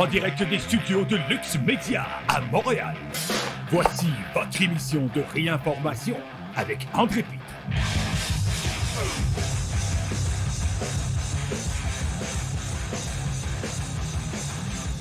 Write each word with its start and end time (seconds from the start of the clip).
en 0.00 0.06
direct 0.06 0.42
des 0.48 0.58
studios 0.58 1.04
de 1.04 1.18
Lux 1.28 1.58
Media 1.66 2.06
à 2.26 2.40
Montréal. 2.40 2.94
Voici 3.70 4.06
votre 4.32 4.62
émission 4.62 5.10
de 5.14 5.20
réinformation 5.34 6.16
avec 6.56 6.88
André 6.94 7.22
Pitt. 7.22 7.38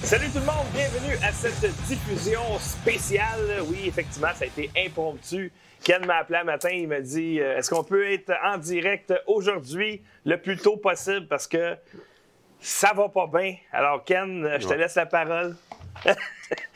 Salut 0.04 0.26
tout 0.34 0.40
le 0.40 0.46
monde, 0.46 0.68
bienvenue 0.74 1.16
à 1.24 1.32
cette 1.32 1.74
diffusion 1.88 2.60
spéciale. 2.60 3.62
Oui, 3.70 3.84
effectivement, 3.86 4.34
ça 4.36 4.44
a 4.44 4.48
été 4.48 4.70
impromptu. 4.86 5.54
Ken 5.82 6.06
m'a 6.06 6.18
appelé 6.18 6.40
un 6.40 6.44
matin, 6.44 6.72
il 6.74 6.90
m'a 6.90 7.00
dit 7.00 7.40
euh, 7.40 7.58
Est-ce 7.58 7.70
qu'on 7.70 7.86
peut 7.86 8.12
être 8.12 8.34
en 8.44 8.58
direct 8.58 9.14
aujourd'hui 9.28 10.02
le 10.26 10.42
plus 10.42 10.58
tôt 10.58 10.76
possible? 10.76 11.26
Parce 11.30 11.48
que 11.48 11.78
ça 12.60 12.94
va 12.94 13.10
pas 13.10 13.28
bien. 13.28 13.56
Alors, 13.72 14.04
Ken, 14.04 14.46
euh, 14.46 14.58
je 14.60 14.68
te 14.68 14.74
laisse 14.74 14.96
la 14.96 15.06
parole. 15.06 15.56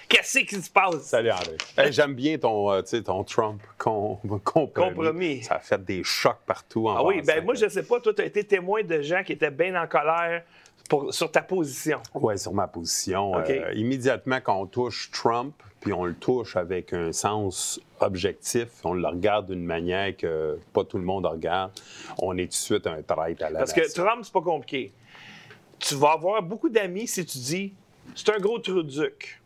Qu'est-ce 0.09 0.40
qui 0.40 0.62
se 0.62 0.70
passe? 0.70 1.02
Salut 1.03 1.31
André. 1.31 1.57
Hey, 1.77 1.91
J'aime 1.91 2.13
bien 2.13 2.38
ton, 2.38 2.71
euh, 2.71 2.81
ton 3.03 3.23
Trump 3.23 3.62
com- 3.77 4.17
compromis. 4.43 4.71
Compromis. 4.95 5.43
Ça 5.43 5.55
a 5.55 5.59
fait 5.59 5.84
des 5.84 6.04
chocs 6.04 6.38
partout 6.45 6.88
en 6.88 6.98
Ah 6.98 7.04
oui, 7.04 7.21
ben 7.26 7.43
moi, 7.43 7.55
je 7.55 7.67
sais 7.67 7.84
pas, 7.84 7.99
toi, 7.99 8.13
tu 8.13 8.21
as 8.21 8.26
été 8.26 8.43
témoin 8.43 8.84
de 8.84 9.02
gens 9.02 9.23
qui 9.23 9.31
étaient 9.34 9.49
bien 9.49 9.81
en 9.81 9.88
colère 9.88 10.43
pour- 10.88 11.12
sur 11.13 11.31
ta 11.31 11.41
position. 11.41 11.99
Oui, 12.13 12.38
sur 12.38 12.54
ma 12.54 12.68
position. 12.68 13.35
Euh, 13.40 13.71
immédiatement, 13.73 14.40
quand 14.43 14.59
on 14.62 14.65
touche 14.68 15.09
Trump, 15.12 15.55
puis 15.79 15.93
on 15.93 16.05
le 16.05 16.13
touche 16.13 16.55
avec 16.57 16.93
un 16.93 17.12
sens 17.12 17.79
objectif, 17.99 18.68
on 18.84 18.93
le 18.93 19.07
regarde 19.07 19.48
d'une 19.48 19.65
manière 19.65 20.15
que 20.15 20.59
pas 20.73 20.84
tout 20.84 20.98
le 20.98 21.05
monde 21.05 21.26
regarde, 21.26 21.71
on 22.20 22.38
est 22.38 22.43
tout 22.43 22.49
de 22.49 22.54
suite 22.54 22.85
un 22.88 23.02
traître 23.02 23.43
à 23.43 23.49
la 23.49 23.59
Parce 23.59 23.73
que. 23.73 23.91
Trump, 23.93 24.20
c'est 24.23 24.34
pas 24.34 24.41
compliqué. 24.41 24.93
Tu 25.85 25.95
vas 25.95 26.11
avoir 26.13 26.41
beaucoup 26.41 26.69
d'amis 26.69 27.07
si 27.07 27.25
tu 27.25 27.37
dis 27.39 27.73
c'est 28.15 28.29
un 28.29 28.39
gros 28.39 28.59
truduc. 28.59 29.41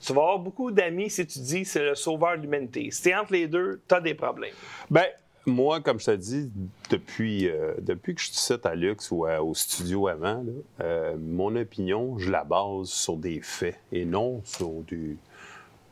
Tu 0.00 0.12
vas 0.12 0.22
avoir 0.22 0.38
beaucoup 0.38 0.70
d'amis 0.70 1.10
si 1.10 1.26
tu 1.26 1.40
dis 1.40 1.64
c'est 1.64 1.82
le 1.82 1.94
sauveur 1.94 2.36
de 2.36 2.42
l'humanité. 2.42 2.90
Si 2.90 3.02
t'es 3.02 3.14
entre 3.14 3.32
les 3.32 3.48
deux, 3.48 3.80
t'as 3.88 4.00
des 4.00 4.14
problèmes. 4.14 4.54
Ben, 4.90 5.04
moi, 5.46 5.80
comme 5.80 5.98
je 5.98 6.06
te 6.06 6.10
dis, 6.16 6.50
depuis, 6.90 7.48
euh, 7.48 7.74
depuis 7.80 8.14
que 8.14 8.20
je 8.20 8.30
suis 8.30 8.54
à 8.62 8.74
Lux 8.74 9.10
ou 9.10 9.24
à- 9.24 9.42
au 9.42 9.54
studio 9.54 10.06
avant, 10.06 10.42
là, 10.44 10.52
euh, 10.82 11.16
mon 11.18 11.56
opinion, 11.56 12.18
je 12.18 12.30
la 12.30 12.44
base 12.44 12.88
sur 12.88 13.16
des 13.16 13.40
faits 13.40 13.78
et 13.90 14.04
non 14.04 14.42
sur 14.44 14.70
du, 14.82 15.18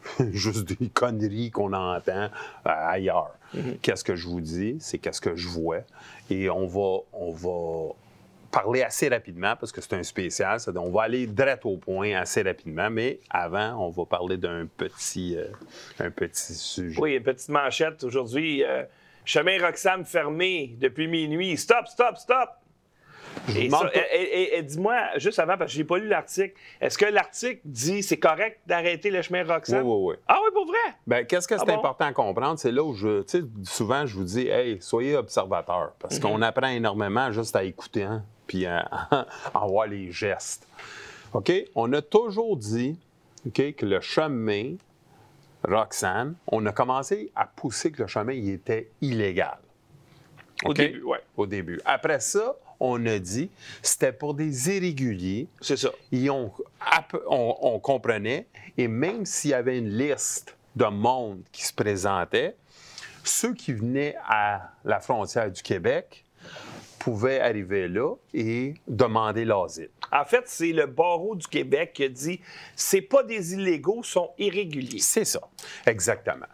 juste 0.33 0.65
des 0.65 0.89
conneries 0.89 1.51
qu'on 1.51 1.73
entend 1.73 2.25
euh, 2.25 2.29
ailleurs. 2.65 3.35
Qu'est-ce 3.83 4.05
que 4.05 4.15
je 4.15 4.29
vous 4.29 4.41
dis? 4.43 4.77
C'est 4.81 4.99
qu'est-ce 4.99 5.21
que 5.23 5.35
je 5.35 5.49
vois. 5.49 5.79
Et 6.31 6.51
on 6.51 6.67
va, 6.67 6.99
on 7.15 7.33
va 7.33 7.95
parler 8.51 8.83
assez 8.83 9.09
rapidement 9.09 9.55
parce 9.57 9.73
que 9.73 9.81
c'est 9.81 9.95
un 9.95 10.03
spécial. 10.03 10.59
ça- 10.61 10.73
on 10.77 10.91
va 10.91 11.03
aller 11.03 11.27
direct 11.27 11.65
au 11.67 11.77
point 11.77 12.15
assez 12.17 12.43
rapidement, 12.43 12.91
mais 12.91 13.21
avant, 13.31 13.75
on 13.87 13.91
va 13.91 14.05
parler 14.07 14.37
d'un 14.37 14.67
petit, 14.77 15.37
euh, 15.37 15.47
un 15.99 16.11
petit 16.11 16.55
sujet. 16.55 17.01
Oui, 17.01 17.15
une 17.15 17.23
petite 17.23 17.49
manchette 17.51 18.03
aujourd'hui. 18.05 18.65
euh, 18.65 18.85
chemin 19.25 19.59
Roxham 19.65 20.05
fermé 20.07 20.75
depuis 20.81 21.07
minuit. 21.09 21.57
Stop, 21.59 21.87
stop, 21.89 22.17
stop! 22.17 22.49
Je 23.47 23.59
Et, 23.59 23.71
ça- 23.71 23.91
et- 23.95 24.23
et- 24.23 24.59
et 24.59 24.63
dis-moi, 24.63 24.97
juste 25.17 25.39
avant, 25.39 25.57
parce 25.59 25.71
que 25.71 25.77
j'ai 25.77 25.85
pas 25.85 25.99
lu 25.99 26.09
l'article, 26.09 26.55
est-ce 26.81 26.97
que 26.99 27.05
l'article 27.07 27.61
dit 27.65 28.03
c'est 28.03 28.17
correct 28.19 28.61
d'arrêter 28.67 29.11
le 29.11 29.21
chemin 29.23 29.43
Oui, 29.45 29.51
Roxham? 29.51 29.87
oui, 29.87 29.97
oui. 30.11 30.15
Ah 30.27 30.39
oui, 30.43 30.51
pour 30.53 30.67
vrai? 30.67 30.79
Ben, 31.07 31.25
qu'est-ce 31.27 31.47
que 31.47 31.57
c'est 31.57 31.63
Ah 31.63 31.67
bon? 31.67 31.75
important 31.75 32.07
à 32.07 32.13
comprendre? 32.13 32.59
C'est 32.59 32.73
là 32.73 32.83
où 32.83 32.95
je, 32.95 33.23
souvent, 33.65 34.07
je 34.07 34.15
vous 34.15 34.25
dis, 34.25 34.49
hey, 34.49 34.79
soyez 34.81 35.15
observateurs, 35.17 35.93
parce 35.99 36.17
Mhm. 36.17 36.23
qu'on 36.23 36.43
apprend 36.43 36.69
énormément 36.69 37.31
juste 37.33 37.55
à 37.55 37.65
écouter, 37.65 38.03
hein, 38.05 38.25
puis 38.49 38.67
à, 38.67 38.81
à 39.55 39.67
voir 39.67 39.87
les 39.87 40.11
gestes. 40.11 40.67
OK? 41.33 41.53
On 41.77 41.93
a 41.93 42.03
toujours 42.03 42.57
dit, 42.57 42.99
que 43.53 43.87
le 43.87 44.01
chemin 44.01 44.75
Roxane, 45.65 46.35
on 46.47 46.65
a 46.67 46.73
commencé 46.73 47.31
à 47.35 47.47
pousser 47.47 47.91
que 47.91 48.03
le 48.03 48.09
chemin, 48.09 48.33
il 48.33 48.51
était 48.51 48.91
illégal. 49.01 49.59
Au 50.65 50.75
début, 50.75 51.03
ouais. 51.03 51.21
Au 51.37 51.47
début. 51.47 51.81
Après 51.85 52.21
ça, 52.21 52.57
on 52.81 53.05
a 53.07 53.19
dit, 53.19 53.51
c'était 53.83 54.13
pour 54.13 54.35
des 54.35 54.77
irréguliers, 54.77 55.49
C'est 55.61 55.77
ça. 55.77 55.91
on 56.13 57.81
comprenait, 57.81 58.47
et 58.77 58.89
même 58.89 59.25
s'il 59.25 59.51
y 59.51 59.55
avait 59.55 59.79
une 59.79 59.91
liste 59.91 60.57
de 60.77 60.87
monde 60.87 61.43
qui 61.53 61.65
se 61.65 61.73
présentait, 61.73 62.57
ceux 63.25 63.55
qui 63.55 63.73
venaient 63.73 64.17
à 64.27 64.73
la 64.85 65.01
frontière 65.01 65.51
du 65.51 65.63
Québec 65.63 66.25
pouvaient 67.09 67.41
arriver 67.41 67.89
là 67.89 68.15
et 68.35 68.75
demander 68.87 69.47
l'asile. 69.47 69.89
En 70.13 70.27
fait, 70.27 70.43
c'est 70.45 70.73
le 70.73 70.85
barreau 70.85 71.37
du 71.37 71.47
Québec 71.47 71.93
qui 71.95 72.05
a 72.05 72.09
dit 72.11 72.39
c'est 72.77 73.01
pas 73.01 73.23
des 73.23 73.55
illégaux, 73.55 74.03
sont 74.03 74.31
irréguliers. 74.37 74.99
C'est 74.99 75.25
ça, 75.25 75.41
exactement. 75.87 76.45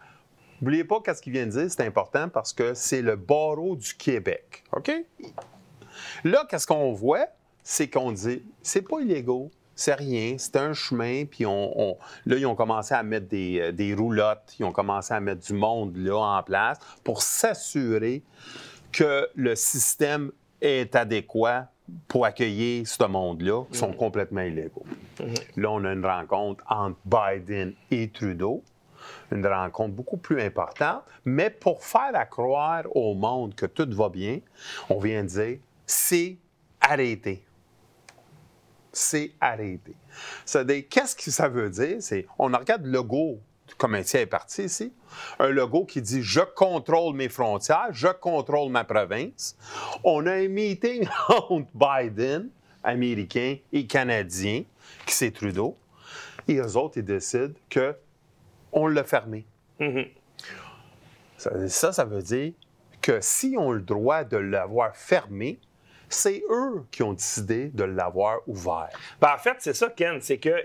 N'oubliez 0.61 0.85
pas 0.85 1.01
qu'est-ce 1.03 1.21
qu'il 1.21 1.33
vient 1.33 1.45
de 1.45 1.51
dire, 1.51 1.65
c'est 1.69 1.81
important 1.85 2.29
parce 2.29 2.53
que 2.53 2.73
c'est 2.73 3.01
le 3.01 3.17
barreau 3.17 3.75
du 3.75 3.93
Québec. 3.95 4.63
OK? 4.71 4.93
Là, 6.23 6.45
qu'est-ce 6.49 6.67
qu'on 6.67 6.93
voit? 6.93 7.25
C'est 7.61 7.89
qu'on 7.89 8.13
dit, 8.13 8.41
c'est 8.61 8.81
pas 8.81 9.01
illégaux, 9.01 9.51
c'est 9.75 9.95
rien, 9.95 10.35
c'est 10.37 10.55
un 10.55 10.71
chemin, 10.71 11.25
puis 11.25 11.45
on, 11.45 11.77
on- 11.81 11.97
là, 12.25 12.37
ils 12.37 12.45
ont 12.45 12.55
commencé 12.55 12.93
à 12.93 13.03
mettre 13.03 13.27
des, 13.27 13.59
euh, 13.59 13.71
des 13.73 13.93
roulottes, 13.93 14.55
ils 14.57 14.63
ont 14.63 14.71
commencé 14.71 15.13
à 15.13 15.19
mettre 15.19 15.45
du 15.45 15.53
monde 15.53 15.97
là 15.97 16.15
en 16.17 16.43
place 16.43 16.77
pour 17.03 17.21
s'assurer 17.23 18.23
que 18.93 19.27
le 19.35 19.55
système 19.55 20.31
est 20.61 20.95
adéquat 20.95 21.69
pour 22.07 22.25
accueillir 22.25 22.87
ce 22.87 23.03
monde-là, 23.03 23.63
qui 23.71 23.77
sont 23.77 23.93
complètement 23.93 24.41
illégaux. 24.41 24.85
Là, 25.55 25.71
on 25.71 25.83
a 25.85 25.93
une 25.93 26.05
rencontre 26.05 26.63
entre 26.67 26.97
Biden 27.05 27.73
et 27.91 28.09
Trudeau, 28.09 28.63
une 29.31 29.45
rencontre 29.45 29.93
beaucoup 29.93 30.17
plus 30.17 30.41
importante, 30.41 31.03
mais 31.25 31.49
pour 31.49 31.83
faire 31.83 32.15
à 32.15 32.25
croire 32.25 32.83
au 32.95 33.13
monde 33.13 33.53
que 33.53 33.67
tout 33.67 33.87
va 33.91 34.09
bien, 34.09 34.39
on 34.89 34.99
vient 34.99 35.23
de 35.23 35.29
dire, 35.29 35.57
c'est 35.85 36.37
arrêté. 36.81 37.43
C'est 38.91 39.33
arrêté. 39.39 39.93
C'est-à-dire, 40.45 40.85
qu'est-ce 40.89 41.15
que 41.15 41.29
ça 41.29 41.49
veut 41.49 41.69
dire? 41.69 41.97
C'est, 41.99 42.25
on 42.39 42.47
regarde 42.47 42.85
le 42.85 42.91
logo 42.91 43.39
comme 43.77 43.95
un 43.95 44.03
tiers 44.03 44.27
parti 44.27 44.63
ici, 44.63 44.93
un 45.39 45.49
logo 45.49 45.85
qui 45.85 46.01
dit 46.01 46.21
Je 46.21 46.41
contrôle 46.41 47.15
mes 47.15 47.29
frontières, 47.29 47.89
je 47.91 48.07
contrôle 48.07 48.71
ma 48.71 48.83
province. 48.83 49.57
On 50.03 50.25
a 50.27 50.33
un 50.33 50.47
meeting 50.47 51.07
entre 51.29 51.67
Biden, 51.73 52.49
américain, 52.83 53.57
et 53.73 53.87
canadien, 53.87 54.63
qui 55.05 55.13
c'est 55.13 55.31
Trudeau, 55.31 55.77
et 56.47 56.57
eux 56.57 56.77
autres, 56.77 56.97
ils 56.97 57.05
décident 57.05 57.53
que 57.69 57.95
on 58.71 58.87
l'a 58.87 59.03
fermé. 59.03 59.45
Ça, 61.37 61.67
ça, 61.67 61.93
ça 61.93 62.05
veut 62.05 62.21
dire 62.21 62.53
que 63.01 63.19
si 63.21 63.55
on 63.57 63.71
a 63.71 63.75
le 63.75 63.81
droit 63.81 64.23
de 64.23 64.37
l'avoir 64.37 64.95
fermé, 64.95 65.59
c'est 66.09 66.43
eux 66.49 66.85
qui 66.91 67.03
ont 67.03 67.13
décidé 67.13 67.69
de 67.69 67.83
l'avoir 67.83 68.39
ouvert. 68.47 68.89
Ben, 69.21 69.33
en 69.33 69.37
fait, 69.37 69.57
c'est 69.59 69.73
ça, 69.73 69.89
Ken, 69.89 70.21
c'est 70.21 70.37
que 70.37 70.55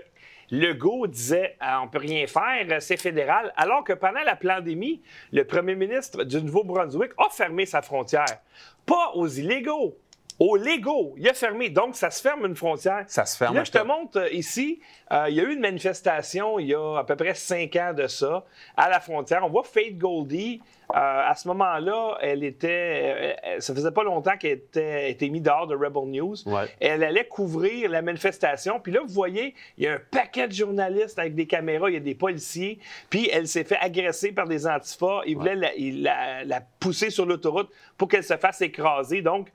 Legault 0.51 1.07
disait 1.07 1.55
Ah, 1.61 1.81
on 1.81 1.87
peut 1.87 1.97
rien 1.97 2.27
faire, 2.27 2.65
euh, 2.69 2.79
c'est 2.79 2.97
fédéral, 2.97 3.53
alors 3.55 3.83
que 3.85 3.93
pendant 3.93 4.21
la 4.23 4.35
pandémie, 4.35 5.01
le 5.31 5.45
premier 5.45 5.75
ministre 5.75 6.25
du 6.25 6.41
Nouveau-Brunswick 6.43 7.11
a 7.17 7.29
fermé 7.29 7.65
sa 7.65 7.81
frontière. 7.81 8.39
Pas 8.85 9.11
aux 9.15 9.27
illégaux, 9.27 9.97
aux 10.43 10.55
légaux. 10.55 11.13
Il 11.17 11.29
a 11.29 11.35
fermé. 11.35 11.69
Donc, 11.69 11.95
ça 11.95 12.09
se 12.09 12.19
ferme 12.19 12.47
une 12.47 12.55
frontière. 12.55 13.03
Ça 13.05 13.25
se 13.27 13.37
ferme. 13.37 13.53
Là, 13.55 13.63
je 13.63 13.69
te 13.71 13.77
montre 13.83 14.17
euh, 14.21 14.29
ici, 14.31 14.79
euh, 15.11 15.25
il 15.29 15.35
y 15.35 15.39
a 15.39 15.43
eu 15.43 15.53
une 15.53 15.59
manifestation 15.59 16.57
il 16.57 16.67
y 16.69 16.73
a 16.73 16.97
à 16.97 17.03
peu 17.03 17.15
près 17.15 17.35
cinq 17.35 17.75
ans 17.75 17.93
de 17.93 18.07
ça, 18.07 18.43
à 18.75 18.89
la 18.89 18.99
frontière. 18.99 19.41
On 19.45 19.49
voit 19.49 19.63
Faith 19.63 19.99
Goldie. 19.99 20.59
euh, 20.89 20.95
à 20.97 21.35
ce 21.35 21.47
moment-là, 21.49 22.17
elle 22.21 22.43
était. 22.43 23.35
euh, 23.45 23.59
ça 23.59 23.73
faisait 23.75 23.91
pas 23.91 24.03
longtemps 24.03 24.35
qu'elle 24.37 24.53
était, 24.53 25.11
était 25.11 25.29
mise 25.29 25.43
dehors 25.43 25.67
de 25.67 25.75
Rebel 25.75 26.09
News. 26.09 26.35
Ouais. 26.47 26.65
Elle 26.79 27.03
allait 27.03 27.27
couvrir 27.27 27.89
la 27.91 28.01
manifestation. 28.01 28.79
Puis 28.79 28.91
là, 28.93 29.01
vous 29.05 29.13
voyez, 29.13 29.53
il 29.77 29.83
y 29.83 29.87
a 29.87 29.93
un 29.93 30.01
paquet 30.11 30.47
de 30.47 30.53
journalistes 30.53 31.19
avec 31.19 31.35
des 31.35 31.45
caméras, 31.45 31.89
il 31.91 31.93
y 31.93 31.97
a 31.97 31.99
des 32.01 32.15
policiers. 32.15 32.79
Puis 33.11 33.29
elle 33.31 33.47
s'est 33.47 33.63
fait 33.63 33.77
agresser 33.79 34.31
par 34.31 34.47
des 34.47 34.65
antifas. 34.65 35.21
Ils 35.27 35.37
voulaient 35.37 35.55
la- 35.55 36.43
la 36.45 36.61
pousser 36.79 37.09
sur 37.11 37.25
l'autoroute 37.27 37.69
pour 37.97 38.07
qu'elle 38.07 38.23
se 38.23 38.35
fasse 38.37 38.59
écraser. 38.61 39.21
Donc, 39.21 39.49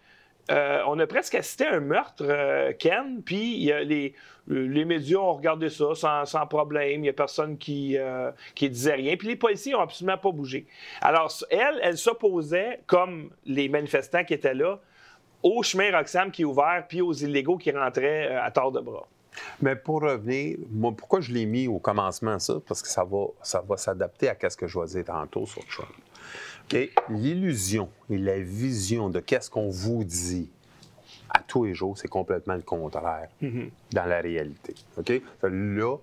euh, 0.51 0.83
on 0.87 0.99
a 0.99 1.07
presque 1.07 1.35
assisté 1.35 1.67
à 1.67 1.75
un 1.75 1.81
meurtre, 1.81 2.23
euh, 2.23 2.73
Ken, 2.79 3.23
puis 3.25 3.57
y 3.59 3.73
a 3.73 3.83
les, 3.83 4.15
les 4.49 4.85
médias 4.85 5.19
ont 5.19 5.35
regardé 5.35 5.69
ça 5.69 6.25
sans, 6.25 6.47
problème. 6.47 6.93
Il 6.93 7.01
n'y 7.01 7.09
a 7.09 7.13
personne 7.13 7.59
qui, 7.59 7.97
euh, 7.99 8.31
qui 8.55 8.69
disait 8.71 8.95
rien. 8.95 9.17
Puis 9.17 9.29
les 9.29 9.37
policiers 9.37 9.73
n'ont 9.73 9.81
absolument 9.81 10.19
pas 10.19 10.31
bougé. 10.31 10.67
Alors, 11.01 11.33
elle, 11.51 11.81
elle 11.83 11.99
s'opposait, 11.99 12.81
comme 12.87 13.31
les 13.45 13.69
manifestants 13.69 14.25
qui 14.25 14.35
étaient 14.35 14.55
là, 14.55 14.79
au 15.43 15.63
chemin 15.63 15.97
Roxham 15.97 16.31
qui 16.31 16.43
est 16.43 16.45
ouvert, 16.45 16.85
puis 16.89 17.01
aux 17.01 17.13
illégaux 17.13 17.57
qui 17.57 17.71
rentraient 17.71 18.33
euh, 18.33 18.43
à 18.43 18.51
tort 18.51 18.73
de 18.73 18.81
bras. 18.81 19.07
Mais 19.61 19.77
pour 19.77 20.01
revenir, 20.01 20.57
moi, 20.71 20.93
pourquoi 20.97 21.21
je 21.21 21.33
l'ai 21.33 21.45
mis 21.45 21.69
au 21.69 21.79
commencement, 21.79 22.39
ça? 22.39 22.55
Parce 22.67 22.81
que 22.81 22.89
ça 22.89 23.05
va, 23.05 23.27
ça 23.43 23.61
va 23.61 23.77
s'adapter 23.77 24.31
à 24.31 24.51
ce 24.51 24.57
que 24.57 24.67
je 24.67 24.79
vais 24.79 24.87
dire 24.87 25.05
tantôt 25.05 25.45
sur 25.45 25.65
Trump. 25.67 25.91
L'illusion 27.09 27.89
et 28.11 28.19
la 28.19 28.39
vision 28.39 29.09
de 29.09 29.21
qu'est-ce 29.21 29.51
qu'on 29.51 29.69
vous 29.69 30.05
dit 30.05 30.51
À 31.31 31.41
tous 31.41 31.65
les 31.65 31.75
jours, 31.75 31.97
c'est 31.97 32.09
complètement 32.09 32.55
le 32.55 32.63
contraire 32.63 33.29
dans 33.41 34.05
la 34.05 34.21
réalité. 34.21 34.75
OK? 34.97 35.23
Là, 35.43 35.97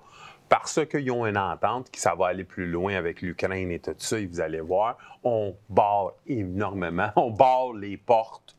parce 0.50 0.86
qu'ils 0.86 1.12
ont 1.12 1.26
une 1.26 1.38
entente, 1.38 1.90
que 1.90 2.00
ça 2.00 2.16
va 2.16 2.28
aller 2.28 2.44
plus 2.44 2.70
loin 2.70 2.96
avec 2.96 3.22
l'Ukraine 3.22 3.72
et 3.72 3.80
tout 3.80 3.96
ça, 3.98 4.20
et 4.20 4.26
vous 4.26 4.40
allez 4.40 4.62
voir, 4.62 4.98
on 5.24 5.56
barre 5.70 6.14
énormément, 6.28 7.10
on 7.16 7.32
barre 7.32 7.74
les 7.74 7.98
portes 7.98 8.56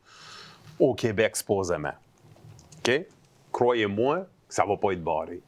au 0.79 0.93
Québec, 0.93 1.37
supposément. 1.37 1.93
OK? 2.79 3.05
Croyez-moi, 3.51 4.27
ça 4.49 4.63
ne 4.63 4.69
va 4.69 4.77
pas 4.77 4.91
être 4.91 5.03
barré. 5.03 5.41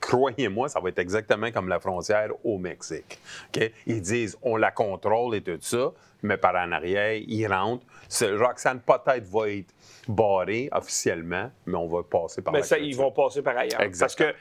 Croyez-moi, 0.00 0.68
ça 0.68 0.80
va 0.80 0.88
être 0.88 0.98
exactement 0.98 1.50
comme 1.50 1.68
la 1.68 1.80
frontière 1.80 2.30
au 2.44 2.58
Mexique. 2.58 3.18
OK? 3.54 3.70
Ils 3.86 4.00
disent, 4.00 4.36
on 4.42 4.56
la 4.56 4.70
contrôle 4.70 5.34
et 5.34 5.42
tout 5.42 5.58
ça, 5.60 5.92
mais 6.22 6.36
par 6.36 6.54
en 6.54 6.72
arrière, 6.72 7.14
ils 7.26 7.46
rentrent. 7.46 7.84
Roxane 8.22 8.80
peut-être 8.80 9.26
va 9.28 9.50
être 9.50 9.74
barré 10.08 10.68
officiellement, 10.72 11.50
mais 11.66 11.76
on 11.76 11.86
va 11.86 12.02
passer 12.02 12.42
par 12.42 12.52
Mais 12.52 12.60
la 12.60 12.64
ça, 12.64 12.78
ils 12.78 12.96
vont 12.96 13.10
passer 13.10 13.42
par 13.42 13.56
ailleurs. 13.56 13.80
Exactement. 13.80 14.28
Parce 14.28 14.36
que 14.36 14.38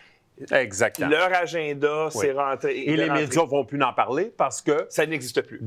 Exactement. 0.51 1.09
leur 1.09 1.33
agenda, 1.33 2.09
c'est 2.11 2.31
rentré. 2.31 2.77
Et 2.79 2.95
les 2.95 3.05
de 3.05 3.09
rentrer. 3.09 3.21
médias 3.21 3.45
vont 3.45 3.65
plus 3.65 3.81
en 3.81 3.93
parler 3.93 4.31
parce 4.35 4.61
que 4.61 4.85
Ça 4.89 5.05
n'existe 5.05 5.41
plus. 5.41 5.61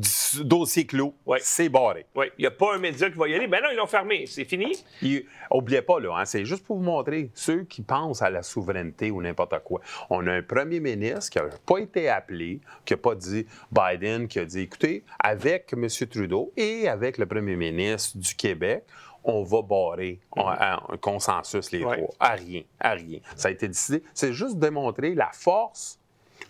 dossier 0.44 0.86
clos, 0.86 1.14
c'est 1.40 1.68
barré. 1.68 2.06
Oui, 2.14 2.26
il 2.38 2.42
n'y 2.42 2.46
a 2.46 2.50
pas 2.50 2.74
un 2.74 2.78
média 2.78 3.08
qui 3.08 3.16
va 3.16 3.28
y 3.28 3.34
aller. 3.34 3.46
Ben 3.46 3.60
non, 3.62 3.68
ils 3.72 3.76
l'ont 3.76 3.86
fermé. 3.86 4.26
C'est 4.26 4.44
fini. 4.44 4.72
Puis, 4.98 5.26
oubliez 5.50 5.82
pas, 5.82 6.00
là, 6.00 6.16
hein, 6.16 6.24
c'est 6.24 6.44
juste 6.44 6.64
pour 6.64 6.76
vous 6.76 6.82
montrer, 6.82 7.30
ceux 7.34 7.62
qui 7.64 7.82
pensent 7.82 8.22
à 8.22 8.30
la 8.30 8.42
souveraineté 8.42 9.10
ou 9.10 9.22
n'importe 9.22 9.58
quoi. 9.64 9.80
On 10.10 10.26
a 10.26 10.32
un 10.32 10.42
premier 10.42 10.80
ministre 10.80 11.30
qui 11.30 11.38
n'a 11.38 11.44
pas 11.64 11.78
été 11.78 12.08
appelé, 12.08 12.60
qui 12.84 12.92
n'a 12.92 12.98
pas 12.98 13.14
dit 13.14 13.46
Biden, 13.70 14.28
qui 14.28 14.38
a 14.38 14.44
dit 14.44 14.60
écoutez, 14.60 15.04
avec 15.18 15.72
M. 15.72 15.86
Trudeau 16.10 16.52
et 16.56 16.88
avec 16.88 17.18
le 17.18 17.26
premier 17.26 17.56
ministre 17.56 18.18
du 18.18 18.34
Québec, 18.34 18.84
on 19.28 19.43
va 19.43 19.61
barrer 19.62 20.20
on- 20.37 20.46
un, 20.49 20.81
un 20.88 20.96
consensus, 20.99 21.70
les 21.73 21.84
Ouais. 21.84 21.96
trois. 21.96 22.14
À 22.20 22.31
rien, 22.32 22.62
à 22.81 22.93
rien. 22.93 23.19
Ça 23.34 23.49
a 23.49 23.50
été 23.50 23.67
décidé. 23.69 24.02
C'est 24.14 24.32
juste 24.32 24.58
démontrer 24.58 25.14
la 25.14 25.31
force 25.32 25.99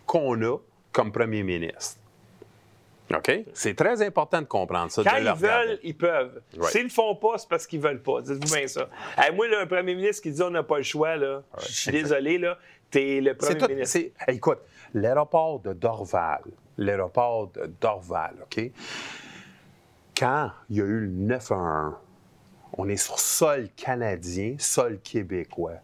qu'on 0.07 0.41
a 0.43 0.59
comme 0.93 1.11
premier 1.11 1.43
ministre. 1.43 1.99
OK? 3.15 3.31
C'est 3.55 3.75
très 3.75 4.03
important 4.03 4.41
de 4.43 4.47
comprendre 4.47 4.91
ça. 4.91 5.03
Quand 5.05 5.19
le 5.19 5.27
ils 5.27 5.33
veulent, 5.35 5.79
ils 5.85 5.97
peuvent. 5.97 6.41
S'ils 6.71 6.83
le 6.85 6.89
font 6.89 7.15
pas, 7.15 7.39
c'est 7.39 7.49
parce 7.49 7.67
qu'ils 7.67 7.81
veulent 7.81 8.03
pas. 8.03 8.21
Dites-vous 8.21 8.53
bien 8.55 8.67
ça. 8.67 8.89
Hey, 9.17 9.33
moi, 9.35 9.47
un 9.61 9.67
premier 9.67 9.95
ministre 9.95 10.23
qui 10.23 10.33
dit 10.33 10.43
on 10.43 10.51
n'a 10.51 10.65
pas 10.65 10.79
le 10.79 10.83
choix, 10.83 11.15
là, 11.17 11.43
je 11.61 11.73
suis 11.73 11.93
désolé, 11.93 12.37
là, 12.39 12.59
t'es 12.91 13.21
le 13.21 13.35
premier 13.37 13.59
tout- 13.59 13.69
ministre. 13.69 13.97
hey, 14.27 14.37
écoute, 14.37 14.59
l'aéroport 14.93 15.61
de 15.61 15.73
Dorval, 15.73 16.43
l'aéroport 16.79 17.47
de 17.53 17.67
Dorval, 17.81 18.35
OK? 18.43 18.71
Quand 20.19 20.51
il 20.71 20.77
y 20.77 20.81
a 20.81 20.85
eu 20.85 21.01
le 21.03 21.07
911, 21.09 21.95
on 22.79 22.89
est 22.89 22.97
sur 22.97 23.19
sol 23.19 23.69
canadien, 23.77 24.57
sol 24.59 25.01
québécois. 25.01 25.81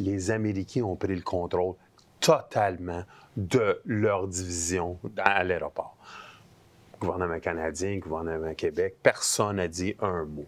Les 0.00 0.30
Américains 0.30 0.82
ont 0.82 0.96
pris 0.96 1.14
le 1.14 1.22
contrôle 1.22 1.74
totalement 2.20 3.04
de 3.36 3.80
leur 3.84 4.26
division 4.28 4.98
à 5.16 5.44
l'aéroport. 5.44 5.96
Gouvernement 7.00 7.38
canadien, 7.38 7.98
gouvernement 7.98 8.54
Québec, 8.54 8.96
personne 9.02 9.56
n'a 9.56 9.68
dit 9.68 9.94
un 10.00 10.24
mot. 10.24 10.46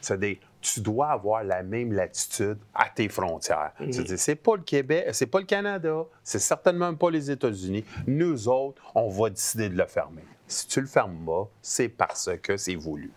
C'est-à-dire, 0.00 0.36
tu 0.60 0.80
dois 0.80 1.08
avoir 1.08 1.42
la 1.44 1.62
même 1.62 1.92
latitude 1.92 2.58
à 2.74 2.88
tes 2.88 3.08
frontières. 3.08 3.72
C'est-à-dire, 3.78 4.18
c'est 4.18 4.36
pas 4.36 4.56
le 4.56 4.62
Québec, 4.62 5.08
c'est 5.12 5.26
pas 5.26 5.40
le 5.40 5.46
Canada, 5.46 6.04
c'est 6.22 6.38
certainement 6.38 6.94
pas 6.94 7.10
les 7.10 7.30
États-Unis. 7.30 7.84
Nous 8.06 8.48
autres, 8.48 8.80
on 8.94 9.08
va 9.08 9.30
décider 9.30 9.68
de 9.68 9.76
le 9.76 9.86
fermer. 9.86 10.24
Si 10.46 10.66
tu 10.66 10.80
le 10.80 10.86
fermes 10.86 11.24
pas, 11.26 11.48
c'est 11.60 11.88
parce 11.88 12.30
que 12.42 12.56
c'est 12.56 12.76
voulu. 12.76 13.12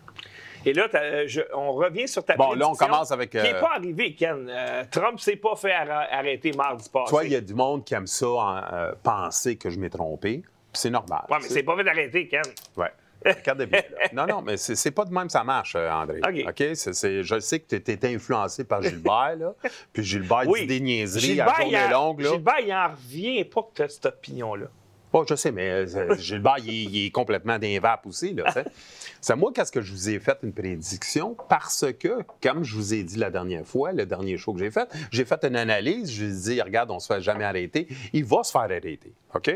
Et 0.64 0.72
là, 0.72 0.86
je- 1.26 1.40
on 1.54 1.72
revient 1.72 2.06
sur 2.08 2.24
ta 2.24 2.36
Bon, 2.36 2.52
là, 2.54 2.68
on 2.68 2.74
commence 2.74 3.10
avec, 3.10 3.30
Qui 3.30 3.38
n'est 3.38 3.54
euh, 3.54 3.60
pas 3.60 3.72
arrivé, 3.76 4.14
Ken. 4.14 4.48
Euh, 4.50 4.84
Trump 4.90 5.18
s'est 5.20 5.36
pas 5.36 5.56
fait 5.56 5.72
arrêter 5.72 6.52
mardi 6.52 6.88
passé. 6.88 7.06
Tu 7.06 7.10
vois, 7.10 7.24
il 7.24 7.32
y 7.32 7.36
a 7.36 7.40
du 7.40 7.54
monde 7.54 7.84
qui 7.84 7.94
aime 7.94 8.06
ça, 8.06 8.28
en, 8.28 8.56
euh, 8.72 8.92
penser 9.02 9.56
que 9.56 9.70
je 9.70 9.78
m'ai 9.78 9.90
trompé, 9.90 10.42
c'est 10.72 10.90
normal. 10.90 11.24
Ouais, 11.30 11.38
mais 11.42 11.48
c'est 11.48 11.62
pas 11.62 11.76
fait 11.76 11.88
arrêter, 11.88 12.28
Ken. 12.28 12.42
Ouais. 12.76 12.90
Regardez 13.24 13.66
bien. 13.66 13.82
là. 13.90 14.08
Non, 14.12 14.26
non, 14.26 14.42
mais 14.42 14.56
c'est 14.56 14.90
pas 14.90 15.04
de 15.04 15.12
même 15.14 15.26
que 15.26 15.32
ça 15.32 15.44
marche, 15.44 15.74
euh, 15.76 15.88
André. 15.90 16.18
OK. 16.24 16.58
Je 16.58 17.38
sais 17.40 17.60
que 17.60 17.66
tu 17.68 17.76
étais 17.76 18.12
influencé 18.14 18.64
par 18.64 18.82
Gilbert, 18.82 19.36
là. 19.38 19.54
Puis 19.92 20.02
Gilbert 20.02 20.42
Oui. 20.48 20.62
dit 20.62 20.66
des 20.66 20.80
niaiseries 20.80 21.20
Gilbert, 21.20 21.54
à 21.56 21.62
journée 21.62 21.88
longue, 21.92 22.20
là. 22.20 22.30
Gilbert, 22.30 22.60
il 22.66 22.74
en 22.74 22.88
revient 22.88 23.44
pas 23.44 23.62
que 23.62 23.76
tu 23.76 23.82
as 23.82 23.88
cette 23.90 24.06
opinion-là. 24.06 24.66
Bon, 25.12 25.24
je 25.28 25.34
sais, 25.34 25.52
mais 25.52 25.68
euh, 25.70 26.16
Gilbert, 26.16 26.56
il, 26.58 26.68
est- 26.70 26.84
il 26.84 27.06
est 27.06 27.10
complètement 27.10 27.58
d'invape 27.58 28.06
aussi. 28.06 28.34
C'est 29.20 29.36
moi, 29.36 29.52
qu'est-ce 29.54 29.70
que 29.70 29.82
je 29.82 29.92
vous 29.92 30.08
ai 30.08 30.18
fait 30.18 30.38
une 30.42 30.52
prédiction? 30.52 31.36
Parce 31.48 31.84
que, 32.00 32.20
comme 32.42 32.64
je 32.64 32.74
vous 32.74 32.94
ai 32.94 33.02
dit 33.04 33.18
la 33.18 33.30
dernière 33.30 33.66
fois, 33.66 33.92
le 33.92 34.06
dernier 34.06 34.36
show 34.38 34.52
que 34.54 34.58
j'ai 34.60 34.70
fait, 34.70 34.88
j'ai 35.10 35.24
fait 35.24 35.44
une 35.44 35.56
analyse, 35.56 36.10
je 36.10 36.24
lui 36.24 36.32
ai 36.32 36.36
dit, 36.54 36.62
regarde, 36.62 36.90
on 36.90 36.98
se 36.98 37.12
fait 37.12 37.20
jamais 37.20 37.44
arrêter. 37.44 37.86
Il 38.12 38.24
va 38.24 38.42
se 38.42 38.50
faire 38.50 38.62
arrêter, 38.62 39.12
OK? 39.34 39.54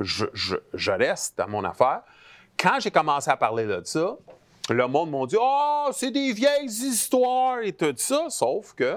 Je, 0.00 0.26
je- 0.32 0.56
je 0.72 0.90
reste 0.92 1.36
dans 1.36 1.48
mon 1.48 1.64
affaire. 1.64 2.02
Quand 2.58 2.78
j'ai 2.80 2.90
commencé 2.90 3.30
à 3.30 3.36
parler 3.36 3.66
de 3.66 3.80
ça, 3.84 4.16
le 4.70 4.86
monde 4.86 5.10
m'a 5.10 5.26
dit, 5.26 5.36
oh, 5.38 5.88
c'est 5.92 6.10
des 6.12 6.32
vieilles 6.32 6.66
histoires 6.66 7.58
et 7.62 7.72
tout 7.72 7.92
ça, 7.96 8.26
sauf 8.30 8.72
que 8.74 8.96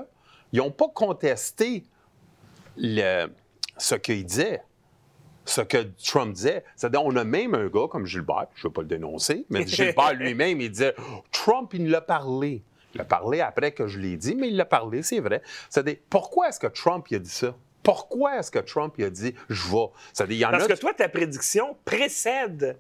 ils 0.54 0.60
n'ont 0.60 0.72
pas 0.72 0.88
contesté 0.94 1.84
le- 2.78 3.28
ce 3.78 3.96
qu'il 3.96 4.24
disait 4.26 4.62
ce 5.46 5.62
que 5.62 5.78
Trump 6.04 6.34
disait. 6.34 6.64
C'est-à-dire, 6.76 7.04
on 7.04 7.16
a 7.16 7.24
même 7.24 7.54
un 7.56 7.68
gars 7.68 7.88
comme 7.90 8.06
Gilbert, 8.06 8.48
je 8.56 8.62
ne 8.66 8.70
veux 8.70 8.74
pas 8.74 8.82
le 8.82 8.88
dénoncer, 8.88 9.46
mais 9.50 9.66
Gilbert 9.66 10.14
lui-même, 10.16 10.60
il 10.62 10.72
disait 10.72 10.96
Trump, 11.32 11.72
il 11.74 11.90
l'a 11.90 12.02
parlé. 12.02 12.64
Il 12.94 13.00
l'a 13.00 13.06
parlé 13.06 13.42
après 13.42 13.72
que 13.74 13.88
je 13.88 14.00
l'ai 14.00 14.16
dit, 14.18 14.36
mais 14.36 14.48
il 14.48 14.56
l'a 14.58 14.66
parlé, 14.66 15.04
c'est 15.04 15.20
vrai. 15.20 15.42
C'est-à-dire, 15.70 15.98
pourquoi 16.10 16.50
est-ce 16.50 16.60
que 16.60 16.68
Trump 16.68 17.06
il 17.12 17.16
a 17.18 17.20
dit 17.20 17.30
ça? 17.30 17.54
Pourquoi 17.84 18.40
est-ce 18.40 18.50
que 18.50 18.60
Trump 18.60 18.96
il 18.98 19.06
a 19.06 19.10
dit 19.10 19.36
je 19.50 19.68
vais? 19.70 19.88
C'est-à-dire, 20.14 20.36
il 20.38 20.40
y 20.40 20.46
en 20.46 20.52
Parce 20.52 20.64
a. 20.64 20.68
que 20.68 20.74
toi, 20.80 20.94
ta 20.94 21.08
prédiction 21.10 21.78
précède 21.86 22.78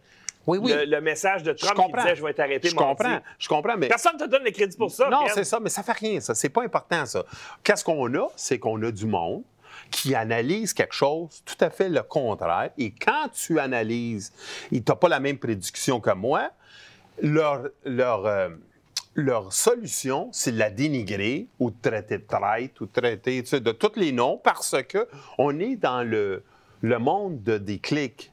oui, 0.47 0.59
oui. 0.61 0.71
le, 0.73 0.85
le 0.85 1.01
message 1.01 1.41
de 1.43 1.53
Trump 1.53 1.75
qui 1.87 1.91
disait 1.97 2.15
je 2.15 2.23
vais 2.23 2.29
être 2.31 2.39
arrêté 2.39 2.69
Je 2.69 2.75
mardi. 2.75 2.89
comprends, 2.97 3.19
je 3.39 3.47
comprends, 3.47 3.77
mais. 3.77 3.87
Personne 3.87 4.13
ne 4.15 4.25
te 4.25 4.29
donne 4.29 4.43
le 4.43 4.51
crédit 4.51 4.77
pour 4.77 4.91
ça. 4.91 5.09
Non, 5.09 5.25
c'est 5.33 5.43
ça, 5.43 5.59
mais 5.59 5.69
ça 5.69 5.83
fait 5.83 5.91
rien, 5.91 6.19
ça. 6.19 6.33
C'est 6.35 6.49
pas 6.49 6.63
important, 6.63 7.05
ça. 7.05 7.23
Qu'est-ce 7.63 7.83
qu'on 7.83 8.13
a? 8.15 8.27
C'est 8.35 8.57
qu'on 8.59 8.81
a 8.83 8.91
du 8.91 9.05
monde 9.05 9.43
qui 9.91 10.15
analyse 10.15 10.73
quelque 10.73 10.93
chose 10.95 11.43
tout 11.45 11.57
à 11.59 11.69
fait 11.69 11.89
le 11.89 12.01
contraire. 12.03 12.71
Et 12.77 12.91
quand 12.91 13.29
tu 13.33 13.59
analyses, 13.59 14.33
et 14.71 14.81
tu 14.81 14.91
n'as 14.91 14.95
pas 14.95 15.09
la 15.09 15.19
même 15.19 15.37
prédiction 15.37 15.99
que 15.99 16.13
moi, 16.13 16.51
leur, 17.21 17.69
leur, 17.85 18.25
euh, 18.25 18.49
leur 19.15 19.53
solution, 19.53 20.29
c'est 20.31 20.51
de 20.51 20.59
la 20.59 20.69
dénigrer 20.69 21.47
ou 21.59 21.71
de 21.71 21.75
traiter 21.81 22.17
de 22.17 22.25
traite 22.25 22.79
ou 22.81 22.85
de 22.85 22.91
traiter 22.91 23.41
tu 23.43 23.49
sais, 23.49 23.59
de 23.59 23.71
tous 23.71 23.95
les 23.95 24.11
noms 24.11 24.39
parce 24.43 24.75
que 24.83 25.07
on 25.37 25.57
est 25.59 25.77
dans 25.77 26.03
le, 26.03 26.43
le 26.81 26.99
monde 26.99 27.41
de, 27.43 27.57
des 27.57 27.79
clics. 27.79 28.31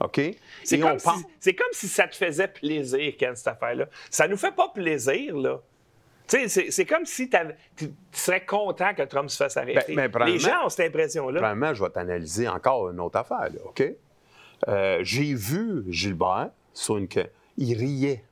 OK? 0.00 0.20
C'est 0.64 0.78
comme, 0.78 0.98
si, 0.98 1.54
comme 1.54 1.66
si 1.72 1.88
ça 1.88 2.06
te 2.06 2.16
faisait 2.16 2.48
plaisir, 2.48 3.14
Ken, 3.18 3.34
cette 3.34 3.48
affaire-là. 3.48 3.86
Ça 4.10 4.28
nous 4.28 4.36
fait 4.36 4.54
pas 4.54 4.68
plaisir, 4.68 5.36
là. 5.36 5.60
C'est, 6.26 6.86
comme 6.86 7.06
si 7.06 7.30
tu 7.76 7.90
serais 8.12 8.44
content 8.44 8.94
que 8.94 9.02
Trump 9.02 9.30
se 9.30 9.36
fasse 9.36 9.56
arrêter. 9.56 9.94
Ben, 9.94 10.10
mais 10.12 10.26
Les 10.26 10.38
gens 10.38 10.64
ont 10.64 10.68
cette 10.68 10.88
impression-là. 10.88 11.40
Premièrement, 11.40 11.74
je 11.74 11.84
vais 11.84 11.90
t'analyser 11.90 12.48
encore 12.48 12.90
une 12.90 13.00
autre 13.00 13.18
affaire, 13.18 13.48
là, 13.50 13.60
OK? 13.64 13.82
Euh, 14.68 14.98
J'ai 15.02 15.34
vu 15.34 15.84
Gilbert 15.88 16.50
sur 16.72 16.96
une... 16.96 17.08
Il 17.56 17.76
riait. 17.78 18.24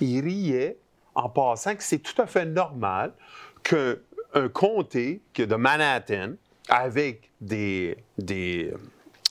Il 0.00 0.20
riait 0.20 0.76
en 1.14 1.28
passant 1.28 1.74
que 1.74 1.82
c'est 1.82 1.98
tout 1.98 2.20
à 2.20 2.26
fait 2.26 2.44
normal 2.44 3.12
qu'un 3.62 4.48
comté 4.52 5.22
que 5.32 5.42
de 5.42 5.54
Manhattan, 5.54 6.32
avec 6.68 7.30
des, 7.40 7.96
des, 8.18 8.72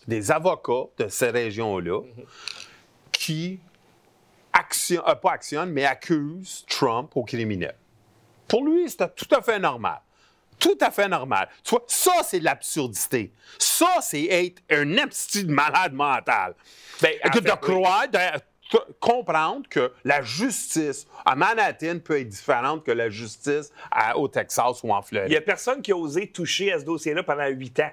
des 0.07 0.31
avocats 0.31 0.89
de 0.97 1.07
ces 1.07 1.29
régions-là, 1.29 2.01
qui 3.11 3.59
action, 4.51 5.01
euh, 5.07 5.15
pas 5.15 5.31
actionnent, 5.33 5.71
mais 5.71 5.85
accusent 5.85 6.65
Trump 6.67 7.11
au 7.15 7.23
criminel. 7.23 7.75
Pour 8.49 8.65
lui, 8.65 8.89
c'était 8.89 9.09
tout 9.09 9.33
à 9.33 9.41
fait 9.41 9.59
normal. 9.59 9.99
Tout 10.59 10.77
à 10.81 10.91
fait 10.91 11.07
normal. 11.07 11.47
Tu 11.63 11.69
vois, 11.69 11.85
ça, 11.87 12.11
c'est 12.23 12.39
de 12.39 12.43
l'absurdité. 12.43 13.31
Ça, 13.57 13.99
c'est 14.01 14.25
être 14.25 14.61
un 14.69 14.97
absti 14.97 15.45
de 15.45 15.51
malade 15.53 15.93
mental. 15.93 16.53
Ben, 17.01 17.13
de 17.23 17.39
oui. 17.49 17.57
croire, 17.61 18.07
de 18.09 18.79
comprendre 18.99 19.67
que 19.69 19.93
la 20.03 20.21
justice 20.21 21.07
à 21.25 21.35
Manhattan 21.35 21.99
peut 22.03 22.19
être 22.19 22.27
différente 22.27 22.83
que 22.83 22.91
la 22.91 23.09
justice 23.09 23.71
à- 23.89 24.17
au 24.17 24.27
Texas 24.27 24.83
ou 24.83 24.91
en 24.91 24.99
Il 25.01 25.05
Floride. 25.05 25.29
n'y 25.29 25.37
a 25.37 25.41
personne 25.41 25.81
qui 25.81 25.91
a 25.91 25.95
osé 25.95 26.27
toucher 26.27 26.73
à 26.73 26.79
ce 26.79 26.85
dossier-là 26.85 27.23
pendant 27.23 27.47
huit 27.47 27.79
ans. 27.79 27.91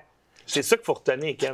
C'est 0.48 0.62
ça 0.62 0.76
qu'il 0.76 0.84
faut 0.84 0.94
retenir, 0.94 1.36
Ken. 1.36 1.52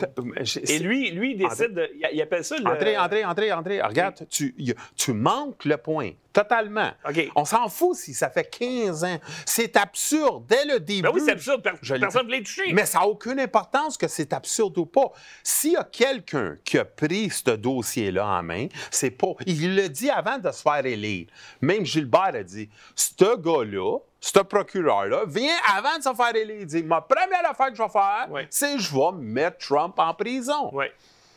Et 0.68 0.78
lui, 0.78 1.12
lui 1.12 1.32
il 1.32 1.38
décide 1.38 1.72
de. 1.72 1.90
Il 1.94 2.06
il 2.12 2.20
appelle 2.20 2.44
ça 2.44 2.58
le. 2.58 2.66
André, 2.66 2.98
André, 2.98 3.24
André, 3.24 3.50
André, 3.52 3.80
regarde, 3.80 4.26
tu, 4.28 4.54
tu 4.96 5.12
manques 5.14 5.64
le 5.64 5.78
point. 5.78 6.10
Totalement. 6.32 6.90
On 7.34 7.44
s'en 7.44 7.68
fout 7.68 7.96
si 7.96 8.14
ça 8.14 8.30
fait 8.30 8.44
15 8.44 9.04
ans. 9.04 9.18
C'est 9.44 9.76
absurde 9.76 10.46
dès 10.46 10.64
le 10.64 10.80
début. 10.80 11.02
Ben 11.02 11.10
oui, 11.12 11.20
c'est 11.24 11.32
absurde. 11.32 11.62
Je 11.82 11.94
personne 11.96 12.26
ne. 12.26 12.72
Mais 12.74 12.86
ça 12.86 13.00
n'a 13.00 13.06
aucune 13.06 13.38
importance 13.38 13.96
que 13.96 14.08
c'est 14.08 14.32
absurde 14.32 14.76
ou 14.78 14.86
pas. 14.86 15.12
S'il 15.42 15.72
y 15.72 15.76
a 15.76 15.84
quelqu'un 15.84 16.56
qui 16.64 16.78
a 16.78 16.84
pris 16.84 17.30
ce 17.30 17.50
dossier-là 17.50 18.26
en 18.26 18.42
main, 18.42 18.68
c'est 18.90 19.10
pas. 19.10 19.32
Il 19.46 19.76
le 19.76 19.88
dit 19.88 20.10
avant 20.10 20.38
de 20.38 20.50
se 20.50 20.62
faire 20.62 20.84
élire. 20.86 21.26
Même 21.60 21.84
Gilbert 21.84 22.34
a 22.34 22.42
dit 22.42 22.68
ce 22.94 23.36
gars-là, 23.36 23.98
ce 24.20 24.38
procureur-là, 24.38 25.24
vient 25.26 25.56
avant 25.76 25.98
de 25.98 26.02
se 26.02 26.14
faire 26.14 26.34
élire. 26.34 26.60
Il 26.60 26.66
dit 26.66 26.82
Ma 26.82 27.00
première 27.00 27.48
affaire 27.50 27.68
que 27.68 27.76
je 27.76 27.82
vais 27.82 27.88
faire, 27.88 28.28
c'est 28.50 28.78
je 28.78 28.94
vais 28.94 29.12
mettre 29.18 29.58
Trump 29.58 29.94
en 29.98 30.14
prison. 30.14 30.70
Oui. 30.72 30.86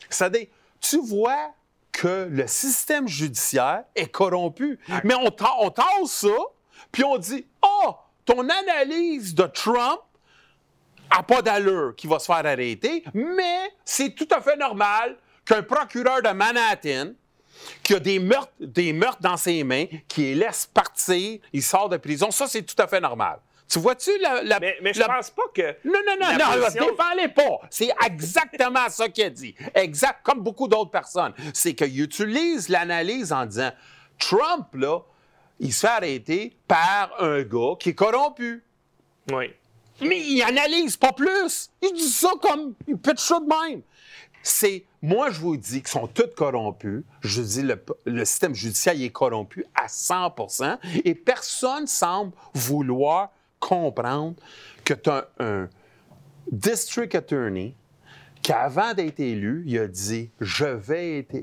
C'est-à-dire, 0.09 0.47
tu 0.79 1.01
vois 1.01 1.53
que 1.95 2.27
le 2.29 2.45
système 2.45 3.07
judiciaire 3.07 3.83
est 3.95 4.07
corrompu. 4.07 4.77
Mais 5.05 5.15
on, 5.15 5.33
on 5.59 5.69
tasse 5.69 5.85
ça, 6.05 6.27
puis 6.91 7.03
on 7.05 7.17
dit 7.17 7.45
Ah, 7.61 7.97
ton 8.25 8.47
analyse 8.49 9.33
de 9.33 9.43
Trump 9.43 10.01
n'a 11.09 11.23
pas 11.23 11.41
d'allure 11.41 11.95
qui 11.95 12.07
va 12.07 12.19
se 12.19 12.25
faire 12.25 12.45
arrêter, 12.45 13.03
mais 13.13 13.71
c'est 13.85 14.13
tout 14.13 14.27
à 14.31 14.41
fait 14.41 14.57
normal 14.57 15.15
qu'un 15.45 15.63
procureur 15.63 16.21
de 16.21 16.29
Manhattan 16.29 17.13
qui 17.81 17.95
a 17.95 17.99
des 17.99 18.19
meurtres, 18.19 18.51
des 18.59 18.91
meurtres 18.91 19.21
dans 19.21 19.37
ses 19.37 19.63
mains, 19.63 19.85
qui 20.09 20.21
les 20.21 20.35
laisse 20.35 20.65
partir, 20.65 21.39
il 21.53 21.63
sort 21.63 21.87
de 21.87 21.95
prison, 21.97 22.29
ça, 22.29 22.47
c'est 22.47 22.63
tout 22.63 22.75
à 22.81 22.87
fait 22.87 22.99
normal. 22.99 23.39
Tu 23.67 23.79
vois-tu 23.79 24.11
la, 24.19 24.43
la- 24.43 24.59
Mais, 24.59 24.77
mais 24.81 24.93
je 24.93 24.99
la- 24.99 25.07
pense 25.07 25.31
pas 25.31 25.43
que. 25.53 25.75
non, 25.85 25.99
non, 26.05 26.15
non, 26.21 26.33
non, 26.37 26.61
position- 26.63 26.85
défends-les 26.91 27.27
pas. 27.29 27.59
C'est 27.71 27.89
exactement 28.05 28.87
ça 28.89 29.09
qu'il 29.09 29.23
a 29.25 29.29
dit. 29.31 29.55
Exact, 29.73 30.19
comme 30.23 30.41
beaucoup 30.41 30.67
d'autres 30.67 30.91
personnes. 30.91 31.33
C'est 31.53 31.73
qu'il 31.73 31.99
utilise 31.99 32.69
l'analyse 32.69 33.33
en 33.33 33.45
disant 33.45 33.71
Trump, 34.19 34.67
là, 34.75 34.99
il 35.59 35.73
se 35.73 35.81
fait 35.81 35.87
arrêter 35.93 36.55
par 36.67 37.11
un 37.19 37.41
gars 37.43 37.73
qui 37.79 37.89
est 37.89 37.95
corrompu. 37.95 38.63
Oui. 39.31 39.51
Mais 40.01 40.19
il 40.19 40.41
analyse 40.43 40.97
pas 40.97 41.13
plus. 41.13 41.69
Il 41.81 41.93
dit 41.93 42.07
ça 42.09 42.29
comme. 42.41 42.75
Il 42.87 42.97
pitch 42.97 43.19
ça 43.19 43.39
de 43.39 43.45
même. 43.45 43.81
C'est. 44.43 44.83
Moi, 45.01 45.29
je 45.31 45.39
vous 45.39 45.55
dis 45.57 45.79
qu'ils 45.81 45.87
sont 45.87 46.07
tous 46.07 46.27
corrompus. 46.35 47.03
Je 47.21 47.41
dis 47.41 47.61
le, 47.61 47.83
le 48.05 48.25
système 48.25 48.53
judiciaire 48.53 48.93
il 48.93 49.03
est 49.05 49.09
corrompu 49.11 49.65
à 49.75 49.87
100% 49.87 50.77
et 51.03 51.15
personne 51.15 51.87
semble 51.87 52.31
vouloir 52.53 53.31
comprendre 53.59 54.35
que 54.83 54.93
tu 54.93 55.09
as 55.09 55.27
un 55.39 55.69
district 56.51 57.15
attorney 57.15 57.75
qui, 58.41 58.51
avant 58.51 58.93
d'être 58.93 59.19
élu, 59.19 59.63
il 59.65 59.79
a 59.79 59.87
dit 59.87 60.29
Je 60.39 60.65
vais 60.65 61.19
être. 61.19 61.35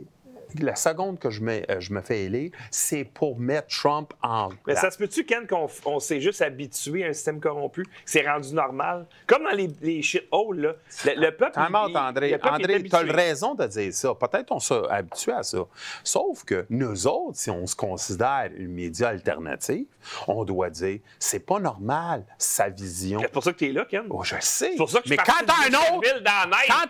La 0.61 0.77
seconde 0.77 1.19
que 1.19 1.31
je 1.31 1.41
me, 1.41 1.63
euh, 1.71 1.81
je 1.81 1.93
me 1.93 2.01
fais 2.01 2.25
élire, 2.25 2.51
c'est 2.71 3.05
pour 3.05 3.39
mettre 3.39 3.69
Trump 3.69 4.13
en. 4.23 4.51
Mais 4.67 4.75
ça 4.77 4.91
se 4.91 4.99
peut-tu, 4.99 5.25
Ken, 5.25 5.47
qu'on 5.47 5.69
on 5.85 6.01
s'est 6.01 6.21
juste 6.21 6.43
habitué 6.43 7.05
à 7.05 7.09
un 7.09 7.13
système 7.13 7.41
corrompu, 7.41 7.85
c'est 8.05 8.27
rendu 8.29 8.55
normal? 8.55 9.07
Comme 9.27 9.45
dans 9.45 9.51
les, 9.57 9.71
les 9.81 10.03
shitholes, 10.03 10.61
là. 10.61 10.73
Le, 11.05 11.21
le 11.21 11.31
peuple. 11.37 11.53
Time 11.53 11.75
out, 11.75 11.91
il- 11.91 11.97
André. 11.97 12.31
le 12.31 12.39
peuple 12.39 12.55
André, 12.55 12.83
tu 12.83 12.95
as 12.95 12.99
raison 13.01 13.55
de 13.55 13.67
dire 13.67 13.93
ça. 13.95 14.15
Peut-être 14.15 14.53
on 14.53 14.59
s'est 14.61 14.75
habitué 14.91 15.33
à 15.33 15.43
ça. 15.43 15.59
Sauf 16.05 16.45
que 16.45 16.67
nous 16.71 17.07
autres, 17.07 17.37
si 17.39 17.51
on 17.51 17.67
se 17.67 17.77
considère 17.77 18.51
une 18.57 18.73
média 18.73 19.09
alternative, 19.09 19.87
on 20.29 20.45
doit 20.45 20.71
dire 20.71 20.99
c'est 21.19 21.45
pas 21.47 21.59
normal, 21.61 22.25
sa 22.39 22.69
vision. 22.69 23.21
C'est 23.21 23.33
pour 23.33 23.45
ça 23.45 23.53
que 23.53 23.59
tu 23.59 23.69
es 23.69 23.73
là, 23.73 23.85
Ken. 23.85 24.05
Oh, 24.11 24.23
je 24.25 24.35
sais. 24.41 24.71
C'est 24.73 24.77
pour 24.77 24.91
ça 24.91 25.01
que 25.01 25.09
Mais 25.09 25.17
quand 25.17 25.33
un 25.43 25.97
autre, 25.97 26.09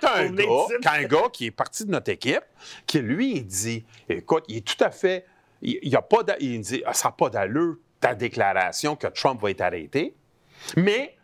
quand 0.01 0.09
un 0.09 0.31
gars, 0.31 0.45
quand 0.83 0.91
un 0.93 1.03
gars 1.05 1.29
qui 1.33 1.47
est 1.47 1.51
parti 1.51 1.85
de 1.85 1.91
notre 1.91 2.11
équipe, 2.11 2.43
qui 2.87 3.01
lui, 3.01 3.37
il 3.39 3.45
dit, 3.53 3.85
écoute, 4.09 4.45
il 4.49 4.59
est 4.59 4.61
tout 4.67 4.83
à 4.85 4.91
fait, 4.91 5.25
il, 5.61 5.79
il 5.83 5.95
a 5.97 6.03
pas, 6.03 6.19
il 6.41 6.61
dit, 6.61 6.83
Ah, 6.87 6.95
ça 6.95 7.09
n'a 7.09 7.13
pas 7.13 7.31
d'allure 7.31 7.77
ta 8.01 8.15
déclaration 8.15 8.97
que 8.97 9.07
Trump 9.09 9.41
va 9.43 9.51
être 9.51 9.61
arrêté, 9.61 10.15
mais 10.77 11.17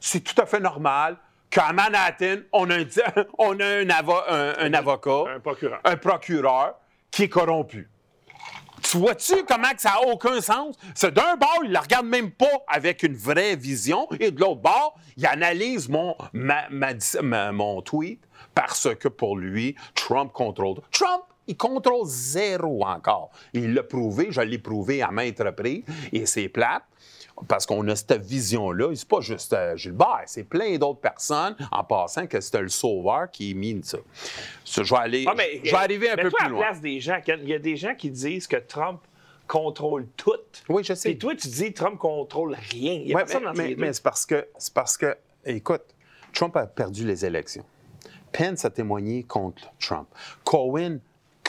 c'est 0.00 0.20
tout 0.20 0.40
à 0.40 0.46
fait 0.46 0.60
normal 0.60 1.16
qu'à 1.48 1.72
Manhattan, 1.72 2.36
on 2.52 2.68
a 2.70 2.78
un, 2.78 2.84
on 3.38 3.58
a 3.58 3.64
un, 3.64 3.84
avo- 3.86 4.24
un- 4.28 4.54
un 4.58 4.74
avocat, 4.74 5.34
Un 5.34 5.40
procureur. 5.40 5.80
un 5.84 5.96
procureur 5.96 6.74
qui 7.10 7.24
est 7.24 7.28
corrompu. 7.28 7.88
Tu 8.82 8.96
vois-tu 8.96 9.44
comment 9.46 9.72
que 9.74 9.80
ça 9.82 9.90
n'a 9.90 10.08
aucun 10.08 10.40
sens? 10.40 10.76
C'est 10.94 11.12
d'un 11.12 11.36
bord, 11.36 11.58
il 11.64 11.68
ne 11.68 11.74
la 11.74 11.80
regarde 11.80 12.06
même 12.06 12.30
pas 12.30 12.46
avec 12.66 13.02
une 13.02 13.14
vraie 13.14 13.54
vision, 13.56 14.08
et 14.18 14.30
de 14.30 14.40
l'autre 14.40 14.62
bord, 14.62 14.96
il 15.18 15.26
analyse 15.26 15.88
mon, 15.88 16.16
ma- 16.32 16.68
ma- 16.70 16.94
ma- 17.22 17.52
mon 17.52 17.82
tweet 17.82 18.22
parce 18.54 18.88
que 18.96 19.08
pour 19.08 19.36
lui, 19.36 19.76
Trump 19.94 20.32
contrôle. 20.32 20.78
Trump, 20.90 21.22
il 21.46 21.56
contrôle 21.56 22.06
zéro 22.06 22.84
encore. 22.84 23.30
Il 23.52 23.74
l'a 23.74 23.82
prouvé, 23.82 24.28
je 24.30 24.40
l'ai 24.40 24.58
prouvé 24.58 25.02
à 25.02 25.10
maintes 25.10 25.40
reprises, 25.40 25.84
et 26.12 26.26
c'est 26.26 26.48
plate. 26.48 26.82
Parce 27.48 27.64
qu'on 27.64 27.88
a 27.88 27.96
cette 27.96 28.20
vision-là. 28.20 28.94
C'est 28.94 29.08
pas 29.08 29.22
juste 29.22 29.54
euh, 29.54 29.74
Gilbert, 29.74 30.24
c'est 30.26 30.44
plein 30.44 30.76
d'autres 30.76 31.00
personnes, 31.00 31.56
en 31.72 31.82
passant, 31.84 32.26
que 32.26 32.38
c'était 32.38 32.60
le 32.60 32.68
sauveur 32.68 33.30
qui 33.30 33.52
est 33.52 33.54
mis 33.54 33.80
ça. 33.82 33.96
Ça, 34.62 34.82
Je 34.82 34.94
vais, 34.94 35.00
aller, 35.00 35.24
Ah, 35.26 35.32
mais, 35.34 35.60
je 35.64 35.70
vais 35.70 35.76
arriver 35.76 36.10
un 36.10 36.16
peu 36.16 36.28
plus 36.30 36.44
à 36.44 36.48
loin. 36.50 36.60
place 36.60 36.82
des 36.82 37.00
gens. 37.00 37.18
Il 37.26 37.48
y 37.48 37.54
a 37.54 37.58
des 37.58 37.76
gens 37.76 37.94
qui 37.94 38.10
disent 38.10 38.46
que 38.46 38.56
Trump 38.58 39.00
contrôle 39.48 40.06
tout. 40.18 40.32
Oui, 40.68 40.84
je 40.84 40.92
sais. 40.92 41.08
Puis 41.10 41.18
toi, 41.18 41.34
tu 41.34 41.48
dis 41.48 41.72
Trump 41.72 41.98
contrôle 41.98 42.54
rien. 42.72 42.92
Il 42.92 43.08
y 43.08 43.12
a 43.14 43.16
Ouais, 43.16 43.24
personne 43.24 43.50
mais, 43.56 43.74
dans 43.74 43.80
mais 43.80 43.92
c'est 43.94 44.02
parce 44.02 44.26
que, 44.26 44.46
c'est 44.58 44.74
parce 44.74 44.98
que, 44.98 45.16
écoute, 45.46 45.82
Trump 46.34 46.54
a 46.58 46.66
perdu 46.66 47.06
les 47.06 47.24
élections. 47.24 47.64
Pence 48.32 48.66
a 48.66 48.70
témoigné 48.70 49.22
contre 49.22 49.62
Trump. 49.80 50.06
Cohen 50.44 50.98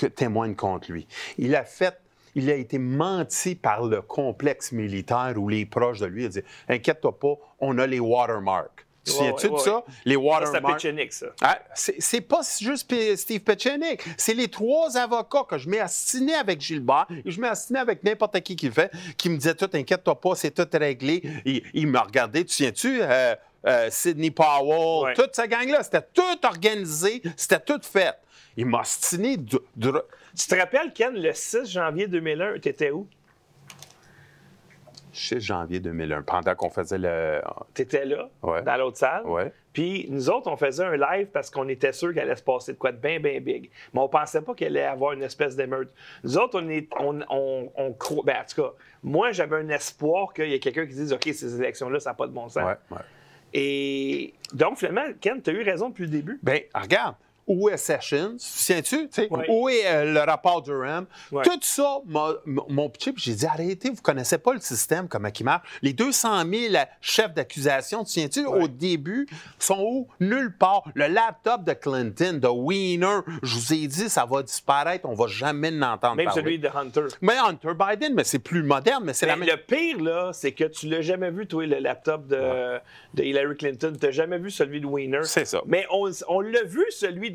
que- 0.02 0.08
témoigne 0.08 0.56
contre 0.56 0.92
lui. 0.92 1.08
Il 1.38 1.56
a 1.56 1.64
fait, 1.64 1.98
il 2.36 2.50
a 2.50 2.56
été 2.56 2.78
menti 2.80 3.56
par 3.56 3.84
le 3.86 4.02
complexe 4.02 4.72
militaire 4.72 5.34
où 5.38 5.50
les 5.50 5.66
proches 5.66 6.00
de 6.00 6.06
lui 6.08 6.26
ont 6.26 6.30
dit 6.30 6.42
Inquiète-toi 6.70 7.20
pas, 7.20 7.34
on 7.60 7.78
a 7.78 7.86
les 7.88 8.00
watermarks. 8.00 8.86
Tu 9.04 9.14
Ouais, 9.14 9.32
ouais, 9.32 9.42
de 9.44 9.48
ouais. 9.50 9.60
ça? 9.60 9.84
Les 10.06 10.14
Ça, 10.14 10.20
c'est 10.22 10.28
watermarks. 10.28 10.76
Petchenik, 10.76 11.12
ça. 11.12 11.26
Ah, 11.42 11.60
c'est 11.74 11.96
c'est 12.00 12.22
pas 12.22 12.42
juste 12.62 12.94
Steve 13.16 13.40
Petchenik. 13.42 14.00
C'est 14.16 14.36
les 14.36 14.48
trois 14.48 14.96
avocats 14.96 15.44
que 15.50 15.58
je 15.58 15.68
mets 15.68 15.80
assinés 15.80 16.36
avec 16.36 16.62
Gilbert 16.62 17.08
et 17.26 17.32
je 17.32 17.42
mets 17.42 17.48
assinés 17.48 17.80
avec 17.80 18.04
n'importe 18.04 18.40
qui 18.42 18.56
qui 18.56 18.68
le 18.68 18.74
fait, 18.74 18.92
qui 19.18 19.30
me 19.30 19.38
disait 19.38 19.56
tout, 19.56 19.70
inquiète-toi 19.74 20.22
pas, 20.22 20.36
c'est 20.36 20.52
tout 20.52 20.68
réglé. 20.78 21.24
Il, 21.46 21.64
il 21.74 21.88
me 21.88 21.98
regardait, 21.98 22.44
tu 22.46 22.54
souviens-tu, 22.54 23.00
euh, 23.02 23.36
euh, 23.68 23.88
Sidney 23.90 24.30
Powell, 24.30 25.16
toute 25.16 25.36
cette 25.36 25.50
gang-là, 25.50 25.82
c'était 25.82 26.06
tout 26.14 26.46
organisé, 26.46 27.24
c'était 27.36 27.60
tout 27.60 27.82
fait. 27.82 28.14
Il 28.58 28.66
m'a 28.66 28.82
astiné 28.82 29.38
de, 29.38 29.64
de- 29.76 30.04
Tu 30.38 30.48
te 30.48 30.56
rappelles, 30.56 30.92
Ken, 30.94 31.14
le 31.14 31.32
6 31.34 31.66
janvier 31.72 32.08
2001, 32.08 32.60
tu 32.60 32.70
étais 32.70 32.92
où? 32.92 33.08
6 35.14 35.42
janvier 35.42 35.80
2001, 35.82 36.22
pendant 36.22 36.56
qu'on 36.56 36.70
faisait 36.70 36.98
le. 36.98 37.42
Tu 37.74 37.82
étais 37.82 38.06
là, 38.06 38.30
Ouais. 38.42 38.62
dans 38.64 38.78
l'autre 38.78 38.98
salle. 38.98 39.26
Ouais. 39.26 39.52
Puis 39.74 40.08
nous 40.10 40.30
autres, 40.30 40.50
on 40.50 40.56
faisait 40.56 40.84
un 40.86 40.96
live 40.96 41.28
parce 41.28 41.50
qu'on 41.50 41.68
était 41.68 41.92
sûr 41.92 42.10
qu'il 42.12 42.20
allait 42.20 42.36
se 42.36 42.44
passer 42.44 42.74
de 42.74 42.78
quoi 42.78 42.92
de 42.94 42.98
bien, 42.98 43.20
bien 43.20 43.40
big. 43.42 43.70
Mais 43.94 44.00
on 44.00 44.08
pensait 44.08 44.42
pas 44.42 44.54
qu'il 44.54 44.68
allait 44.68 44.84
avoir 44.86 45.12
une 45.14 45.24
espèce 45.24 45.56
d'émeute. 45.58 45.92
Nous 46.24 46.38
autres, 46.38 46.62
on 46.62 46.70
est, 46.70 46.88
on, 46.98 47.20
on. 47.30 47.96
Ben, 48.24 48.38
en 48.42 48.46
tout 48.46 48.62
cas, 48.62 48.72
moi, 49.04 49.32
j'avais 49.34 49.58
un 49.58 49.70
espoir 49.70 50.34
qu'il 50.34 50.48
y 50.50 50.54
ait 50.54 50.60
quelqu'un 50.60 50.86
qui 50.86 50.94
dise 50.94 51.12
OK, 51.14 51.24
ces 51.24 51.58
élections-là, 51.60 52.00
ça 52.00 52.12
n'a 52.12 52.14
pas 52.16 52.28
de 52.28 52.34
bon 52.34 52.48
sens. 52.48 52.64
Ouais, 52.64 52.76
ouais. 52.92 53.02
Et 53.54 54.34
donc, 54.54 54.78
finalement, 54.78 55.04
Ken, 55.20 55.42
tu 55.42 55.50
as 55.50 55.54
eu 55.54 55.62
raison 55.64 55.90
depuis 55.90 56.04
le 56.06 56.10
début? 56.12 56.40
Ben, 56.42 56.62
regarde, 56.74 57.16
où 57.48 57.70
est 57.70 57.78
Sessions? 57.78 58.38
Tiens-tu? 58.38 59.10
tu. 59.10 59.28
Où 59.50 59.68
est 59.70 59.86
euh, 59.88 60.14
le 60.14 60.20
rapport 60.22 60.62
Durham? 60.62 61.06
Tout 61.30 61.60
ça, 61.62 61.98
mon 62.46 62.90
petit, 62.90 63.14
j'ai 63.18 63.34
dit, 63.34 63.46
arrêtez, 63.46 63.90
vous 63.90 63.96
ne 63.96 64.02
connaissez 64.02 64.38
pas 64.38 64.54
le 64.54 64.60
système, 64.60 65.08
comment 65.08 65.30
il 65.38 65.44
marche. 65.44 65.68
Les 65.82 65.94
200 65.94 66.44
000 66.50 66.74
chefs 67.02 67.34
d'accusation, 67.34 68.04
tu 68.04 68.14
tiens-tu, 68.14 68.46
Ouais. 68.46 68.64
au 68.64 68.68
début, 68.68 69.28
sont 69.60 69.80
où? 69.82 70.08
Nulle 70.20 70.56
part. 70.58 70.84
Le 70.94 71.08
laptop 71.08 71.64
de 71.64 71.74
Clinton, 71.74 72.40
de 72.42 72.48
Wiener, 72.48 73.20
je 73.44 73.56
vous 73.56 73.74
ai 73.74 73.88
dit, 73.88 74.10
ça 74.10 74.26
va 74.26 74.44
disparaître, 74.44 75.08
on 75.08 75.12
ne 75.12 75.18
va 75.18 75.28
jamais 75.28 75.72
l'entendre 75.72 76.16
Même 76.16 76.26
parler. 76.28 76.42
celui 76.42 76.60
de 76.60 76.68
Hunter. 76.74 77.06
Mais 77.22 77.38
Hunter 77.38 77.72
Biden, 77.78 78.14
mais 78.14 78.24
c'est 78.24 78.40
plus 78.40 78.64
moderne, 78.64 79.04
mais 79.06 79.14
c'est 79.14 79.26
la 79.26 79.36
même... 79.36 79.48
le 79.50 79.58
pire, 79.58 80.00
là, 80.02 80.32
c'est 80.34 80.52
que 80.52 80.66
tu 80.66 80.88
l'as 80.88 81.02
jamais 81.02 81.32
vu, 81.32 81.48
toi, 81.48 81.66
le 81.66 81.80
laptop 81.80 82.28
de, 82.28 82.78
de 83.14 83.24
Hillary 83.24 83.56
Clinton. 83.58 83.94
Tu 84.00 84.06
n'as 84.06 84.12
jamais 84.12 84.38
vu 84.38 84.52
celui 84.52 84.80
de 84.82 84.86
Weiner. 84.86 85.24
C'est 85.24 85.46
ça. 85.46 85.62
Mais 85.66 85.86
on, 85.92 86.10
on 86.28 86.42
l'a 86.42 86.64
vu, 86.64 86.84
celui 86.92 87.31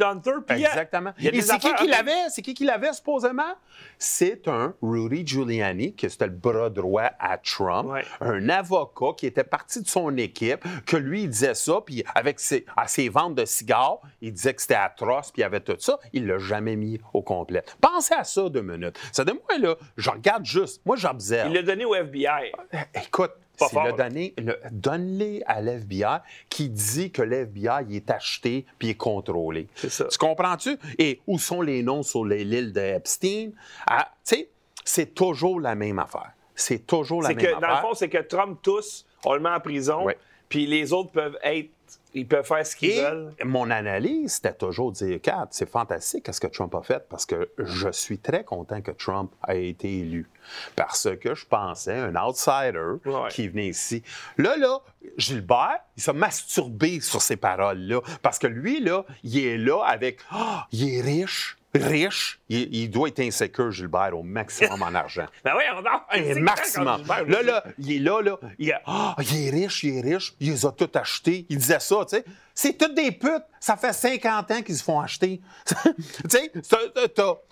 puis 0.47 0.65
Exactement. 0.65 1.13
il 1.19 1.25
y 1.25 1.29
a 1.29 1.35
Et 1.35 1.41
c'est 1.43 1.59
qui 1.59 1.73
qui 1.75 1.87
l'avait? 1.87 2.29
C'est 2.31 2.43
qui 2.43 2.55
qui 2.55 2.65
l'avait, 2.65 2.93
supposément? 2.93 3.55
C'est 3.99 4.49
un 4.49 4.75
Rudy 4.83 5.27
Giuliani, 5.27 5.95
qui 5.95 6.09
c'était 6.11 6.27
le 6.27 6.33
bras 6.33 6.71
droit 6.71 7.11
à 7.19 7.39
Trump, 7.39 7.89
Ouais. 7.91 8.05
un 8.21 8.49
avocat 8.49 9.13
qui 9.17 9.27
était 9.27 9.45
parti 9.45 9.83
de 9.83 9.89
son 9.89 10.17
équipe, 10.17 10.65
que 10.87 10.97
lui, 10.97 11.23
il 11.23 11.29
disait 11.31 11.55
ça, 11.55 11.81
puis 11.85 12.05
avec 12.15 12.41
ses, 12.41 12.65
à 12.77 12.89
ses 12.89 13.09
ventes 13.09 13.35
de 13.35 13.45
cigares, 13.45 14.01
il 14.21 14.33
disait 14.33 14.55
que 14.55 14.63
c'était 14.63 14.75
atroce, 14.75 15.31
puis 15.33 15.41
il 15.41 15.43
y 15.43 15.45
avait 15.45 15.61
tout 15.61 15.77
ça. 15.79 15.99
Il 16.13 16.27
l'a 16.27 16.39
jamais 16.39 16.77
mis 16.77 17.01
au 17.13 17.23
complet. 17.23 17.63
Pensez 17.81 18.15
à 18.15 18.25
ça 18.25 18.49
deux 18.49 18.63
minutes. 18.63 18.99
Ça 19.13 19.25
de 19.25 19.33
moi, 19.33 19.59
là, 19.59 19.77
je 19.97 20.11
regarde 20.11 20.45
juste. 20.45 20.81
Moi, 20.85 20.97
j'observe. 20.97 21.49
Il 21.51 21.55
l'a 21.55 21.63
donné 21.63 21.85
au 21.85 21.95
FBI. 21.95 22.53
Écoute, 22.95 23.33
Pas 23.59 23.69
fort. 23.69 23.93
donné, 23.97 24.35
le- 24.39 24.59
donne-les 24.71 25.43
à 25.47 25.61
l'FBI 25.61 26.05
qui 26.51 26.69
dit 26.69 27.11
que 27.11 27.23
l'FBI 27.23 27.97
est 27.97 28.11
acheté 28.11 28.67
puis 28.79 28.91
est 28.91 28.95
contrôlé. 28.95 29.69
C'est 29.75 29.91
ça. 29.91 30.05
Tu 30.07 30.19
comprends-tu? 30.19 30.77
Et 30.99 31.21
où 31.27 31.39
sont 31.39 31.63
les 31.63 31.83
noms 31.83 32.03
sur 32.03 32.25
les 32.25 32.45
l'île 32.45 32.73
de 32.73 32.81
Epstein? 32.81 33.51
Ah, 33.87 34.09
tu 34.25 34.37
sais, 34.37 34.49
C'est 34.85 35.15
toujours 35.15 35.61
la 35.61 35.75
même 35.75 35.99
affaire. 35.99 36.31
C'est 36.55 36.87
toujours 36.87 37.23
la 37.23 37.31
C'est 37.31 37.35
même 37.35 37.45
que, 37.45 37.51
affaire. 37.57 37.61
dans 37.69 37.75
le 37.77 37.81
fond, 37.83 37.95
c'est 37.95 38.09
que 38.09 38.19
Trump 38.23 38.59
tous, 38.63 39.05
on 39.25 39.35
le 39.35 39.41
met 39.41 39.51
en 39.51 39.61
prison, 39.61 40.07
puis 40.49 40.67
les 40.67 40.93
autres 40.93 41.11
peuvent 41.11 41.37
être, 41.43 41.71
ils 42.15 42.27
peuvent 42.27 42.47
faire 42.47 42.67
ce 42.67 42.75
qu'ils 42.77 43.01
veulent. 43.03 43.35
mon 43.45 43.71
analyse, 43.71 44.35
c'était 44.35 44.55
toujours 44.55 44.93
de 44.93 44.97
dire, 44.97 45.21
Kat, 45.21 45.49
c'est 45.51 45.69
fantastique 45.69 46.29
ce 46.33 46.41
que 46.41 46.47
Trump 46.47 46.75
a 46.75 46.83
fait 46.83 47.07
parce 47.09 47.27
que 47.27 47.51
je 47.59 47.91
suis 47.93 48.19
très 48.19 48.43
content 48.45 48.81
que 48.81 48.91
Trump 48.93 49.31
ait 49.49 49.69
été 49.69 49.99
élu. 50.01 50.29
Parce 50.77 51.09
que 51.21 51.35
je 51.35 51.45
pensais, 51.47 51.95
un 51.99 52.17
outsider 52.17 52.95
Ouais. 53.05 53.29
qui 53.31 53.49
venait 53.49 53.69
ici. 53.69 54.03
Là, 54.39 54.57
là, 54.57 54.81
Gilbert, 55.17 55.79
il 55.97 56.03
s'est 56.03 56.13
masturbé 56.13 57.01
sur 57.01 57.21
ces 57.23 57.37
paroles-là. 57.37 58.01
Parce 58.23 58.39
que 58.39 58.47
lui, 58.47 58.81
là, 58.81 59.05
il 59.23 59.39
est 59.39 59.59
là 59.59 59.83
avec, 59.85 60.21
Ah, 60.31 60.67
il 60.73 60.95
est 60.95 61.01
riche, 61.01 61.59
riche. 61.83 62.41
Il, 62.49 62.75
il 62.75 62.91
doit 62.91 63.09
être 63.09 63.21
insécure, 63.21 63.71
Gilbert, 63.71 64.17
au 64.17 64.23
maximum 64.23 64.83
en 64.83 64.95
argent. 64.95 65.27
Ben 65.45 65.53
oui, 65.57 65.63
on 65.75 65.85
a 65.85 66.07
Un 66.11 66.41
maximum. 66.41 67.03
Là, 67.27 67.43
là, 67.43 67.65
il 67.79 67.93
est 67.93 67.99
là, 67.99 68.21
là. 68.21 68.39
Il, 68.59 68.71
est, 68.71 68.75
Ah, 68.85 69.15
il 69.21 69.47
est 69.47 69.51
riche, 69.51 69.85
il 69.85 69.97
est 69.97 70.01
riche. 70.01 70.35
Il 70.41 70.51
les 70.51 70.67
a 70.67 70.73
tous 70.73 70.91
achetés. 70.99 71.47
Il 71.49 71.59
disait 71.59 71.81
ça, 71.81 71.97
tu 72.09 72.17
sais. 72.17 72.25
C'est 72.55 72.79
toutes 72.79 72.95
des 72.95 73.13
putes. 73.13 73.45
Ça 73.61 73.77
fait 73.77 73.93
50 73.93 74.51
ans 74.51 74.63
qu'ils 74.63 74.77
se 74.77 74.83
font 74.85 75.01
acheter. 75.01 75.41
tu 75.85 76.29
sais, 76.29 76.53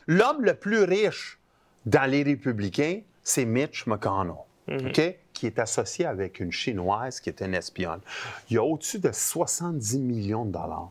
l'homme 0.06 0.44
le 0.44 0.54
plus 0.54 0.84
riche 0.84 1.38
dans 1.86 2.10
les 2.10 2.22
républicains, 2.22 3.00
c'est 3.22 3.44
Mitch 3.44 3.86
McConnell. 3.86 4.36
OK? 4.68 5.16
Qui 5.32 5.46
est 5.46 5.58
associé 5.58 6.06
avec 6.06 6.40
une 6.40 6.52
Chinoise 6.52 7.20
qui 7.20 7.28
est 7.28 7.40
une 7.42 7.54
espionne. 7.54 8.00
Il 8.48 8.54
y 8.54 8.58
a 8.58 8.62
au-dessus 8.62 8.98
de 8.98 9.10
70 9.12 9.98
millions 9.98 10.44
de 10.44 10.52
dollars. 10.52 10.90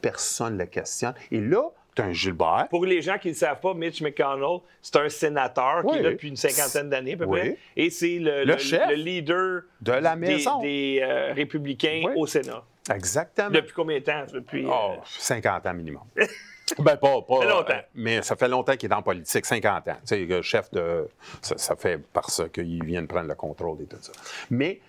Personne 0.00 0.54
ne 0.54 0.60
le 0.60 0.66
questionne. 0.66 1.14
Et 1.30 1.40
là, 1.40 1.70
as 2.00 2.04
un 2.04 2.12
Gilbert. 2.12 2.66
Pour 2.70 2.86
les 2.86 3.02
gens 3.02 3.18
qui 3.18 3.28
ne 3.28 3.32
le 3.32 3.38
savent 3.38 3.60
pas, 3.60 3.74
Mitch 3.74 4.00
McConnell, 4.00 4.60
c'est 4.80 4.96
un 4.96 5.08
sénateur 5.08 5.84
qui 5.86 5.98
est 5.98 6.02
là 6.02 6.10
depuis 6.12 6.28
une 6.28 6.36
cinquantaine 6.36 6.88
d'années 6.88 7.14
à 7.14 7.16
peu 7.18 7.24
Oui. 7.26 7.40
près. 7.40 7.58
Et 7.76 7.90
c'est 7.90 8.18
le, 8.18 8.44
Le 8.44 8.94
leader 8.94 9.62
de 9.80 9.92
la 9.92 10.16
maison. 10.16 10.60
des, 10.60 11.00
euh, 11.02 11.32
républicains 11.34 12.02
Oui. 12.06 12.12
au 12.16 12.26
Sénat. 12.26 12.62
Exactement. 12.92 13.50
Depuis 13.50 13.72
combien 13.74 13.98
de 13.98 14.04
temps? 14.04 14.24
Depuis, 14.32 14.64
euh, 14.64 14.70
Oh, 14.72 14.94
50 15.04 15.66
ans 15.66 15.74
minimum. 15.74 16.02
ben, 16.78 16.96
pas. 16.96 17.22
pas 17.22 17.34
Ça 17.36 17.40
fait 17.42 17.48
longtemps. 17.48 17.72
euh, 17.74 17.80
mais 17.94 18.22
ça 18.22 18.36
fait 18.36 18.48
longtemps 18.48 18.76
qu'il 18.76 18.90
est 18.90 18.94
en 18.94 19.02
politique, 19.02 19.44
50 19.46 19.88
ans. 19.88 19.92
Tu 20.00 20.06
sais, 20.06 20.24
le 20.24 20.42
chef 20.42 20.70
de. 20.72 21.06
Ça, 21.40 21.56
ça 21.58 21.76
fait 21.76 22.00
parce 22.12 22.42
qu'il 22.52 22.84
vient 22.84 23.02
de 23.02 23.06
prendre 23.06 23.28
le 23.28 23.34
contrôle 23.34 23.82
et 23.82 23.86
tout 23.86 23.98
ça. 24.00 24.12
Mais 24.50 24.80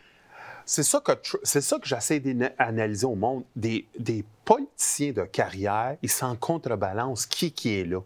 c'est 0.65 0.84
ça 0.84 1.00
que, 1.00 1.12
c'est 1.43 1.62
ça 1.62 1.77
que 1.79 1.88
j'essaie 1.88 2.20
d'analyser 2.20 3.05
au 3.05 3.15
monde. 3.15 3.43
Des, 3.55 3.88
des 3.98 4.25
politiciens 4.46 5.13
de 5.13 5.24
carrière, 5.24 5.96
ils 6.01 6.10
s'en 6.10 6.36
contrebalancent 6.36 7.25
qui 7.25 7.51
qui 7.53 7.79
est 7.79 7.86
là, 7.86 8.01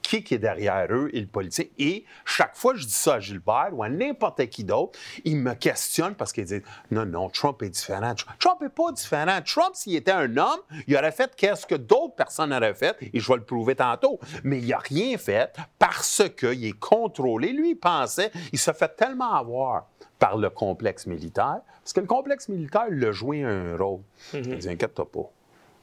qui 0.00 0.22
qui 0.22 0.34
est 0.34 0.38
derrière 0.38 0.86
eux 0.90 1.10
et 1.12 1.20
le 1.20 1.26
politicien. 1.26 1.64
Et 1.78 2.04
chaque 2.24 2.56
fois 2.56 2.72
que 2.72 2.78
je 2.78 2.86
dis 2.86 2.92
ça 2.92 3.14
à 3.14 3.20
Gilbert 3.20 3.70
ou 3.72 3.82
à 3.82 3.88
n'importe 3.88 4.46
qui 4.46 4.62
d'autre, 4.64 4.98
ils 5.24 5.36
me 5.36 5.54
questionnent 5.54 6.14
parce 6.14 6.32
qu'ils 6.32 6.44
disent 6.44 6.62
non, 6.90 7.04
non, 7.04 7.28
Trump 7.30 7.62
est 7.62 7.70
différent. 7.70 8.14
Trump 8.38 8.60
n'est 8.60 8.68
pas 8.68 8.92
différent. 8.92 9.40
Trump, 9.44 9.74
s'il 9.74 9.96
était 9.96 10.12
un 10.12 10.36
homme, 10.36 10.60
il 10.86 10.96
aurait 10.96 11.12
fait 11.12 11.34
qu'est-ce 11.34 11.66
que 11.66 11.74
d'autres 11.74 12.14
personnes 12.14 12.52
auraient 12.52 12.74
fait, 12.74 12.96
et 13.12 13.18
je 13.18 13.28
vais 13.28 13.38
le 13.38 13.44
prouver 13.44 13.74
tantôt. 13.74 14.20
Mais 14.44 14.58
il 14.58 14.68
n'a 14.68 14.78
rien 14.78 15.18
fait 15.18 15.52
parce 15.78 16.22
qu'il 16.38 16.64
est 16.64 16.78
contrôlé. 16.78 17.52
Lui, 17.52 17.70
il 17.70 17.76
pensait, 17.76 18.30
il 18.52 18.58
se 18.58 18.72
fait 18.72 18.94
tellement 18.96 19.34
avoir 19.34 19.88
par 20.22 20.36
le 20.36 20.50
complexe 20.50 21.08
militaire, 21.08 21.62
parce 21.82 21.92
que 21.92 21.98
le 21.98 22.06
complexe 22.06 22.48
militaire 22.48 22.84
il 22.92 23.04
a 23.04 23.10
joué 23.10 23.42
un 23.42 23.76
rôle. 23.76 24.02
Il 24.32 24.56
dit, 24.56 24.68
inquiète-toi 24.68 25.10
pas. 25.10 25.28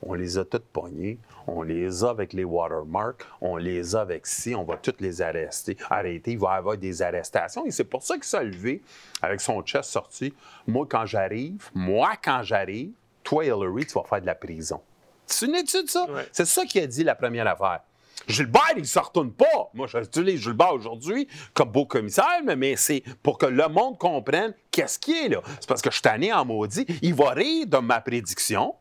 On 0.01 0.13
les 0.13 0.37
a 0.37 0.45
toutes 0.45 0.63
pognés, 0.63 1.17
on 1.45 1.61
les 1.61 2.05
a 2.05 2.11
avec 2.11 2.31
les 2.31 2.45
watermarks, 2.45 3.25
on 3.41 3.57
les 3.57 3.97
a 3.97 3.99
avec 3.99 4.25
ci, 4.25 4.55
on 4.55 4.63
va 4.63 4.77
toutes 4.77 5.01
les 5.01 5.21
arrêter. 5.21 5.75
Arrêter, 5.89 6.31
il 6.31 6.39
va 6.39 6.53
y 6.53 6.57
avoir 6.57 6.77
des 6.77 7.01
arrestations. 7.01 7.65
Et 7.65 7.71
c'est 7.71 7.83
pour 7.83 8.01
ça 8.01 8.15
qu'il 8.15 8.23
s'est 8.23 8.41
levé 8.41 8.81
avec 9.21 9.41
son 9.41 9.61
chest 9.61 9.89
sorti. 9.89 10.33
Moi, 10.65 10.87
quand 10.89 11.05
j'arrive, 11.05 11.69
moi, 11.73 12.11
quand 12.23 12.41
j'arrive, 12.41 12.91
toi, 13.23 13.43
Hillary, 13.43 13.87
tu 13.87 13.93
vas 13.95 14.03
faire 14.03 14.21
de 14.21 14.25
la 14.25 14.35
prison. 14.35 14.79
C'est 15.25 15.47
une 15.47 15.55
étude, 15.55 15.89
ça? 15.89 16.09
Ouais. 16.09 16.25
C'est 16.31 16.45
ça 16.45 16.63
qu'il 16.63 16.81
a 16.81 16.87
dit 16.87 17.03
la 17.03 17.15
première 17.15 17.45
affaire. 17.45 17.81
Gilbert, 18.27 18.73
il 18.75 18.81
ne 18.81 18.85
se 18.87 18.99
retourne 18.99 19.31
pas. 19.31 19.69
Moi, 19.73 19.87
j'utilise 19.87 20.41
Gilbert 20.41 20.73
aujourd'hui 20.73 21.27
comme 21.53 21.69
beau 21.69 21.85
commissaire, 21.85 22.41
mais, 22.43 22.75
c'est 22.75 23.03
pour 23.23 23.37
que 23.37 23.45
le 23.45 23.67
monde 23.67 23.97
comprenne 23.97 24.53
qu'est-ce 24.71 24.99
qui 24.99 25.25
est 25.25 25.29
là. 25.29 25.41
C'est 25.59 25.67
parce 25.67 25.81
que 25.81 25.89
je 25.89 25.95
suis 25.95 26.01
tanné 26.03 26.31
en 26.31 26.45
maudit. 26.45 26.85
Il 27.01 27.13
va 27.15 27.31
rire 27.31 27.65
de 27.67 27.77
ma 27.77 28.01
prédiction 28.01 28.75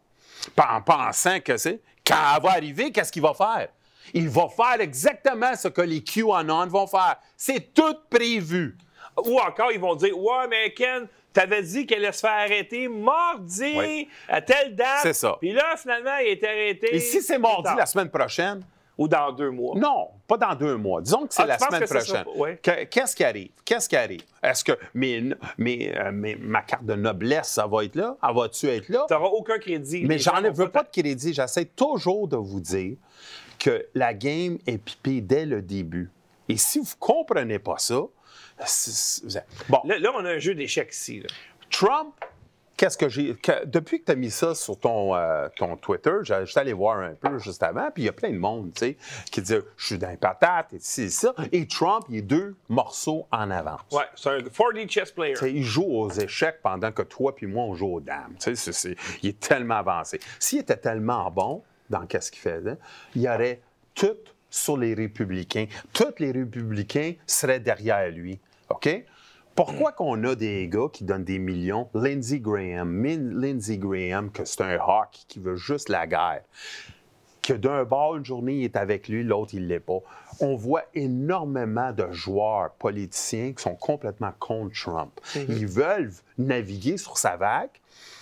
en 0.57 0.83
pensant 0.83 1.41
que 1.41 1.57
c'est. 1.57 1.81
Quand 2.07 2.17
elle 2.37 2.43
va 2.43 2.51
arriver, 2.51 2.91
qu'est-ce 2.91 3.13
qu'il 3.13 3.23
va 3.23 3.35
faire? 3.35 3.69
Il 4.15 4.29
va 4.29 4.49
faire 4.49 4.81
exactement 4.81 5.55
ce 5.55 5.69
que 5.69 5.83
les 5.83 6.03
QAnon 6.03 6.67
vont 6.67 6.87
faire. 6.87 7.17
C'est 7.37 7.75
tout 7.75 7.97
prévu. 8.11 8.77
Ou 9.25 9.39
encore, 9.39 9.73
ils 9.73 9.81
vont 9.81 9.95
dire 9.95 10.17
Ouais, 10.17 10.47
mais 10.49 10.73
Ken, 10.73 11.07
t'avais 11.33 11.63
dit 11.63 11.87
qu'elle 11.87 12.05
allait 12.05 12.13
se 12.13 12.21
faire 12.21 12.31
arrêter 12.31 12.89
mardi 12.89 13.75
Oui. 13.77 14.09
à 14.29 14.41
telle 14.41 14.75
date. 14.75 15.01
C'est 15.03 15.13
ça. 15.13 15.37
Puis 15.41 15.53
là, 15.53 15.77
finalement, 15.77 16.17
il 16.19 16.29
est 16.29 16.45
arrêté. 16.45 16.95
Et 16.95 17.01
si 17.01 17.21
c'est 17.21 17.39
mardi 17.39 17.69
la 17.77 17.85
semaine 17.87 18.11
prochaine, 18.11 18.65
Ou 18.99 19.07
dans 19.07 19.31
deux 19.33 19.51
mois? 19.51 19.77
Non, 19.79 20.09
pas 20.27 20.37
dans 20.37 20.55
deux 20.57 20.77
mois. 20.77 21.01
Disons 21.01 21.27
que 21.27 21.33
c'est 21.33 21.43
Ah, 21.43 21.47
la 21.47 21.59
semaine 21.59 21.85
prochaine. 21.85 22.25
ouais. 22.35 22.59
Qu'est-ce 22.91 23.15
qui 23.15 23.23
arrive? 23.23 23.51
Qu'est-ce 23.65 23.89
qui 23.89 23.95
arrive? 23.97 24.23
Est-ce 24.43 24.65
que 24.65 24.73
mes- 24.93 25.35
mes- 25.57 25.97
euh, 25.97 26.11
mes- 26.11 26.35
ma 26.35 26.63
carte 26.63 26.85
de 26.85 26.95
noblesse, 26.95 27.49
ça 27.49 27.67
va 27.69 27.85
être 27.85 27.95
là? 27.95 28.17
Elle 28.29 28.35
va-tu 28.35 28.67
être 28.67 28.89
là? 28.89 29.05
Tu 29.09 29.15
n'auras 29.15 29.29
aucun 29.29 29.59
crédit. 29.59 30.05
Mais 30.05 30.19
j'en 30.19 30.41
veux 30.53 30.69
pas 30.69 30.83
de 30.83 30.89
crédit. 30.91 31.33
J'essaie 31.33 31.65
toujours 31.67 32.27
de 32.27 32.37
vous 32.37 32.59
dire 32.61 32.97
que 33.61 33.87
la 33.95 34.15
game 34.15 34.59
est 34.67 34.79
pipée 34.79 35.21
dès 35.21 35.47
le 35.47 35.63
début. 35.63 36.11
Et 36.49 36.57
si 36.57 36.79
vous 36.81 36.85
ne 36.85 36.99
comprenez 36.99 37.59
pas 37.61 37.77
ça, 37.79 38.01
bon, 39.69 39.79
Là, 39.85 39.99
là, 39.99 40.11
on 40.17 40.25
a 40.25 40.31
un 40.31 40.39
jeu 40.39 40.55
d'échecs 40.55 40.93
ici. 40.93 41.21
là. 41.21 41.27
Trump, 41.71 42.15
qu'est-ce 42.79 42.97
que 42.97 43.09
j'ai. 43.11 43.35
que- 43.35 43.67
depuis 43.67 44.01
que 44.01 44.07
tu 44.07 44.13
as 44.13 44.15
mis 44.15 44.31
ça 44.31 44.55
sur 44.55 44.79
ton, 44.81 45.15
euh, 45.15 45.49
ton 45.57 45.77
Twitter, 45.77 46.13
j'étais 46.23 46.61
allé 46.61 46.73
voir 46.73 46.99
un 47.01 47.13
peu 47.13 47.37
juste 47.39 47.63
avant, 47.63 47.91
puis 47.93 48.05
il 48.05 48.07
y 48.07 48.09
a 48.09 48.13
plein 48.13 48.31
de 48.31 48.39
monde, 48.39 48.71
tu 48.75 48.79
sais, 48.87 48.97
qui 49.31 49.43
dit 49.43 49.55
Je 49.77 49.85
suis 49.87 49.99
dans 49.99 50.09
les 50.09 50.17
patates, 50.17 50.73
et 50.73 50.79
ci, 50.81 51.03
et 51.03 51.09
ça. 51.11 51.35
Et 51.53 51.67
Trump, 51.67 52.07
il 52.09 52.17
est 52.17 52.23
deux 52.23 52.57
morceaux 52.71 53.27
en 53.31 53.51
avance. 53.51 53.81
Ouais, 53.93 54.05
c'est 54.17 54.31
un 54.31 54.39
4D 54.41 54.89
chess 54.89 55.11
player. 55.13 55.35
Il 55.43 55.63
joue 55.65 55.85
aux 55.85 56.09
échecs 56.11 56.61
pendant 56.63 56.91
que 56.93 57.03
toi 57.03 57.35
puis 57.35 57.47
moi, 57.47 57.65
on 57.65 57.75
joue 57.75 57.97
aux 57.97 58.01
dames. 58.01 58.35
Tu 58.41 58.55
sais, 58.55 58.55
c'est- 58.55 58.73
c'est- 58.73 58.97
il 59.23 59.29
est 59.31 59.41
tellement 59.41 59.77
avancé. 59.77 60.19
S'il 60.39 60.61
était 60.61 60.77
tellement 60.79 61.31
bon 61.31 61.63
dans 61.91 62.07
qu'est-ce 62.07 62.31
qu'il 62.31 62.41
faisait, 62.41 62.77
il 63.15 63.23
y 63.23 63.29
aurait 63.29 63.61
tout 63.95 64.17
sur 64.49 64.77
les 64.79 64.95
républicains. 64.95 65.67
Tous 65.93 66.15
les 66.21 66.31
républicains 66.31 67.15
seraient 67.27 67.61
derrière 67.61 68.09
lui. 68.11 68.39
OK? 68.71 69.05
Pourquoi 69.59 69.91
qu'on 69.91 70.23
a 70.23 70.37
des 70.37 70.69
gars 70.69 70.87
qui 70.93 71.03
donnent 71.03 71.25
des 71.25 71.41
millions? 71.41 71.89
Lindsey 71.93 72.39
Graham, 72.39 72.89
Min- 72.89 73.41
Lindsey 73.41 73.77
Graham, 73.77 74.31
que 74.31 74.45
c'est 74.45 74.61
un 74.61 74.79
hawk 74.79 75.09
qui 75.27 75.41
veut 75.41 75.57
juste 75.57 75.89
la 75.89 76.07
guerre 76.07 76.43
que 77.43 77.55
d'un 77.55 77.83
bord, 77.83 78.15
une 78.17 78.25
journée, 78.25 78.59
il 78.59 78.65
est 78.65 78.77
avec 78.77 79.09
lui, 79.09 79.25
l'autre, 79.25 79.55
il 79.55 79.63
ne 79.63 79.69
l'est 79.69 79.81
pas. 79.81 79.99
On 80.41 80.55
voit 80.55 80.85
énormément 80.95 81.93
de 81.93 82.07
joueurs 82.13 82.71
politiciens 82.73 83.53
qui 83.53 83.63
sont 83.63 83.75
complètement 83.75 84.33
contre 84.39 84.79
Trump. 84.81 85.19
Ils 85.35 85.67
veulent 85.67 86.13
naviguer 86.37 86.97
sur 86.99 87.19
sa 87.19 87.37
vague, 87.37 87.71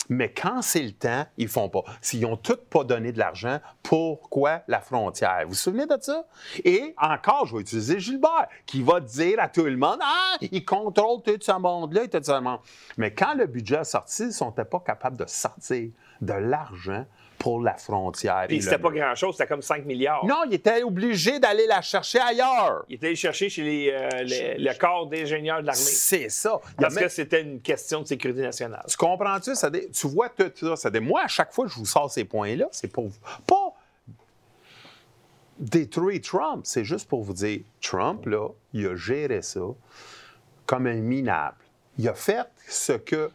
mais 0.09 0.31
quand 0.31 0.61
c'est 0.61 0.83
le 0.83 0.91
temps, 0.91 1.25
ils 1.37 1.47
font 1.47 1.69
pas. 1.69 1.83
S'ils 2.01 2.21
n'ont 2.21 2.37
tous 2.37 2.57
pas 2.69 2.83
donné 2.83 3.11
de 3.11 3.19
l'argent, 3.19 3.59
pourquoi 3.83 4.61
la 4.67 4.79
frontière? 4.79 5.41
Vous 5.43 5.49
vous 5.49 5.55
souvenez 5.55 5.85
de 5.85 5.97
ça? 6.01 6.25
Et 6.63 6.93
encore, 6.97 7.45
je 7.45 7.55
vais 7.55 7.61
utiliser 7.61 7.99
Gilbert, 7.99 8.47
qui 8.65 8.81
va 8.81 8.99
dire 8.99 9.39
à 9.39 9.49
tout 9.49 9.65
le 9.65 9.77
monde, 9.77 9.99
ah, 10.01 10.37
il 10.41 10.63
contrôle 10.65 11.21
tout 11.23 11.37
ce 11.39 11.51
monde-là 11.57 12.07
tout 12.07 12.23
ce 12.23 12.39
monde. 12.39 12.59
Mais 12.97 13.13
quand 13.13 13.33
le 13.33 13.45
budget 13.45 13.77
est 13.77 13.83
sorti, 13.83 14.23
ils 14.23 14.33
sont 14.33 14.51
pas 14.51 14.79
capables 14.85 15.17
de 15.17 15.25
sortir 15.27 15.89
de 16.21 16.33
l'argent 16.33 17.05
pour 17.37 17.61
la 17.61 17.75
frontière. 17.75 18.45
Puis 18.47 18.61
c'était 18.61 18.77
pas 18.77 18.89
grand-chose, 18.89 19.35
c'était 19.35 19.47
comme 19.47 19.61
5 19.61 19.85
milliards. 19.85 20.25
non, 20.25 20.43
il 20.47 20.53
était 20.55 20.81
obligé 20.83 21.39
d'aller 21.39 21.67
la 21.67 21.81
chercher 21.81 22.19
ailleurs. 22.19 22.83
Il 22.89 22.95
était 22.95 23.07
allé 23.07 23.15
chercher 23.15 23.49
chez 23.49 23.63
les, 23.63 23.91
euh, 23.91 24.23
les- 24.23 24.57
le 24.57 24.73
corps 24.77 25.07
d'ingénieurs 25.07 25.61
de 25.61 25.67
l'armée. 25.67 25.79
C'est 25.81 26.29
ça. 26.29 26.59
Parce 26.77 26.95
même- 26.95 27.03
que 27.03 27.09
c'était 27.09 27.41
une 27.41 27.61
question 27.61 28.01
de 28.01 28.07
sécurité 28.07 28.41
nationale. 28.41 28.83
Tu 28.89 28.97
comprends-tu? 28.97 29.55
Ça 29.55 29.69
Tu 29.71 30.07
vois 30.07 30.29
tout 30.29 30.51
ça. 30.59 30.75
ça 30.75 30.89
dé- 30.89 30.99
Moi, 30.99 31.21
à 31.23 31.27
chaque 31.27 31.53
fois 31.53 31.65
que 31.65 31.71
je 31.71 31.77
vous 31.77 31.85
sors 31.85 32.11
ces 32.11 32.25
points-là, 32.25 32.67
c'est 32.71 32.87
pour 32.91 33.07
vous. 33.07 33.19
Pas 33.45 33.73
détruire 35.59 36.21
Trump. 36.21 36.61
C'est 36.65 36.83
juste 36.85 37.07
pour 37.09 37.23
vous 37.23 37.33
dire, 37.33 37.61
Trump, 37.81 38.25
là, 38.25 38.49
il 38.73 38.87
a 38.87 38.95
géré 38.95 39.41
ça 39.41 39.61
comme 40.65 40.87
un 40.87 40.95
minable. 40.95 41.57
Il 41.97 42.07
a 42.07 42.13
fait 42.13 42.45
ce 42.67 42.93
que 42.93 43.31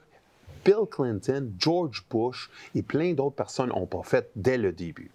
Bill 0.65 0.87
Clinton, 0.91 1.53
George 1.59 2.05
Bush 2.11 2.51
et 2.75 2.83
plein 2.83 3.15
d'autres 3.15 3.37
personnes 3.37 3.71
n'ont 3.71 3.87
pas 3.87 4.03
fait 4.03 4.31
dès 4.37 4.59
le 4.59 4.73
début. 4.73 5.11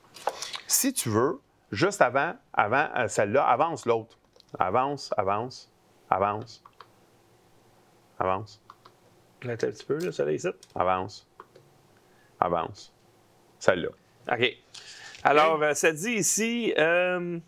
Si 0.68 0.94
tu 0.94 1.10
veux, 1.10 1.40
juste 1.72 2.02
avant, 2.02 2.34
avant 2.54 2.90
euh, 2.98 3.08
celle-là, 3.08 3.44
avance 3.44 3.86
l'autre. 3.86 4.18
Avance, 4.60 5.14
avance, 5.18 5.72
avance, 6.10 6.64
avance. 8.20 8.62
Un 9.44 9.56
petit 9.56 9.86
peu, 9.86 9.98
là, 10.00 10.12
ça 10.12 10.26
là, 10.26 10.32
ici. 10.32 10.48
Avance. 10.76 11.28
Avance. 12.40 12.94
Celle-là. 13.60 13.90
OK. 14.32 14.58
Alors, 15.24 15.62
euh, 15.62 15.74
ça 15.74 15.92
dit 15.92 16.14
ici, 16.14 16.74
euh, 16.78 17.40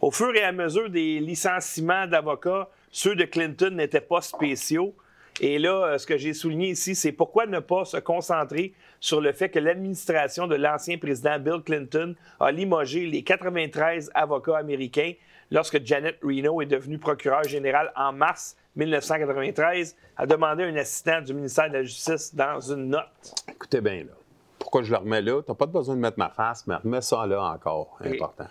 Au 0.00 0.10
fur 0.10 0.34
et 0.34 0.42
à 0.42 0.52
mesure 0.52 0.90
des 0.90 1.20
licenciements 1.20 2.06
d'avocats, 2.06 2.68
ceux 2.90 3.16
de 3.16 3.24
Clinton 3.24 3.70
n'étaient 3.70 4.00
pas 4.00 4.20
spéciaux. 4.20 4.94
Et 5.40 5.58
là, 5.58 5.84
euh, 5.84 5.98
ce 5.98 6.06
que 6.06 6.16
j'ai 6.16 6.32
souligné 6.32 6.70
ici, 6.70 6.94
c'est 6.94 7.12
pourquoi 7.12 7.46
ne 7.46 7.58
pas 7.58 7.84
se 7.84 7.98
concentrer 7.98 8.72
sur 9.00 9.20
le 9.20 9.32
fait 9.32 9.50
que 9.50 9.58
l'administration 9.58 10.46
de 10.46 10.54
l'ancien 10.54 10.96
président 10.96 11.38
Bill 11.38 11.60
Clinton 11.64 12.14
a 12.40 12.50
limogé 12.50 13.06
les 13.06 13.22
93 13.22 14.10
avocats 14.14 14.56
américains 14.56 15.12
lorsque 15.50 15.84
Janet 15.84 16.18
Reno 16.22 16.62
est 16.62 16.66
devenue 16.66 16.98
procureure 16.98 17.44
générale 17.44 17.92
en 17.96 18.12
mars 18.12 18.56
1993, 18.76 19.96
a 20.16 20.26
demandé 20.26 20.64
un 20.64 20.76
assistant 20.76 21.20
du 21.20 21.34
ministère 21.34 21.68
de 21.68 21.74
la 21.74 21.82
Justice 21.82 22.34
dans 22.34 22.60
une 22.60 22.88
note. 22.88 23.34
Écoutez 23.48 23.80
bien, 23.80 24.04
là. 24.04 24.12
Pourquoi 24.58 24.82
je 24.82 24.90
le 24.90 24.98
remets 24.98 25.22
là? 25.22 25.42
Tu 25.42 25.50
n'as 25.50 25.54
pas 25.54 25.66
besoin 25.66 25.94
de 25.94 26.00
mettre 26.00 26.18
ma 26.18 26.28
face, 26.28 26.66
mais 26.66 26.76
remets 26.76 27.00
ça 27.00 27.26
là 27.26 27.42
encore. 27.42 27.96
Important. 28.04 28.46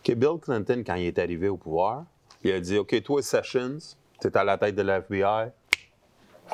OK, 0.00 0.14
Bill 0.14 0.38
Clinton, 0.42 0.82
quand 0.84 0.94
il 0.96 1.06
est 1.06 1.18
arrivé 1.18 1.48
au 1.48 1.56
pouvoir, 1.56 2.04
il 2.42 2.52
a 2.52 2.60
dit 2.60 2.78
OK, 2.78 3.00
toi, 3.02 3.22
Sessions, 3.22 3.78
tu 4.20 4.26
es 4.26 4.36
à 4.36 4.44
la 4.44 4.58
tête 4.58 4.74
de 4.74 4.82
l'FBI, 4.82 5.52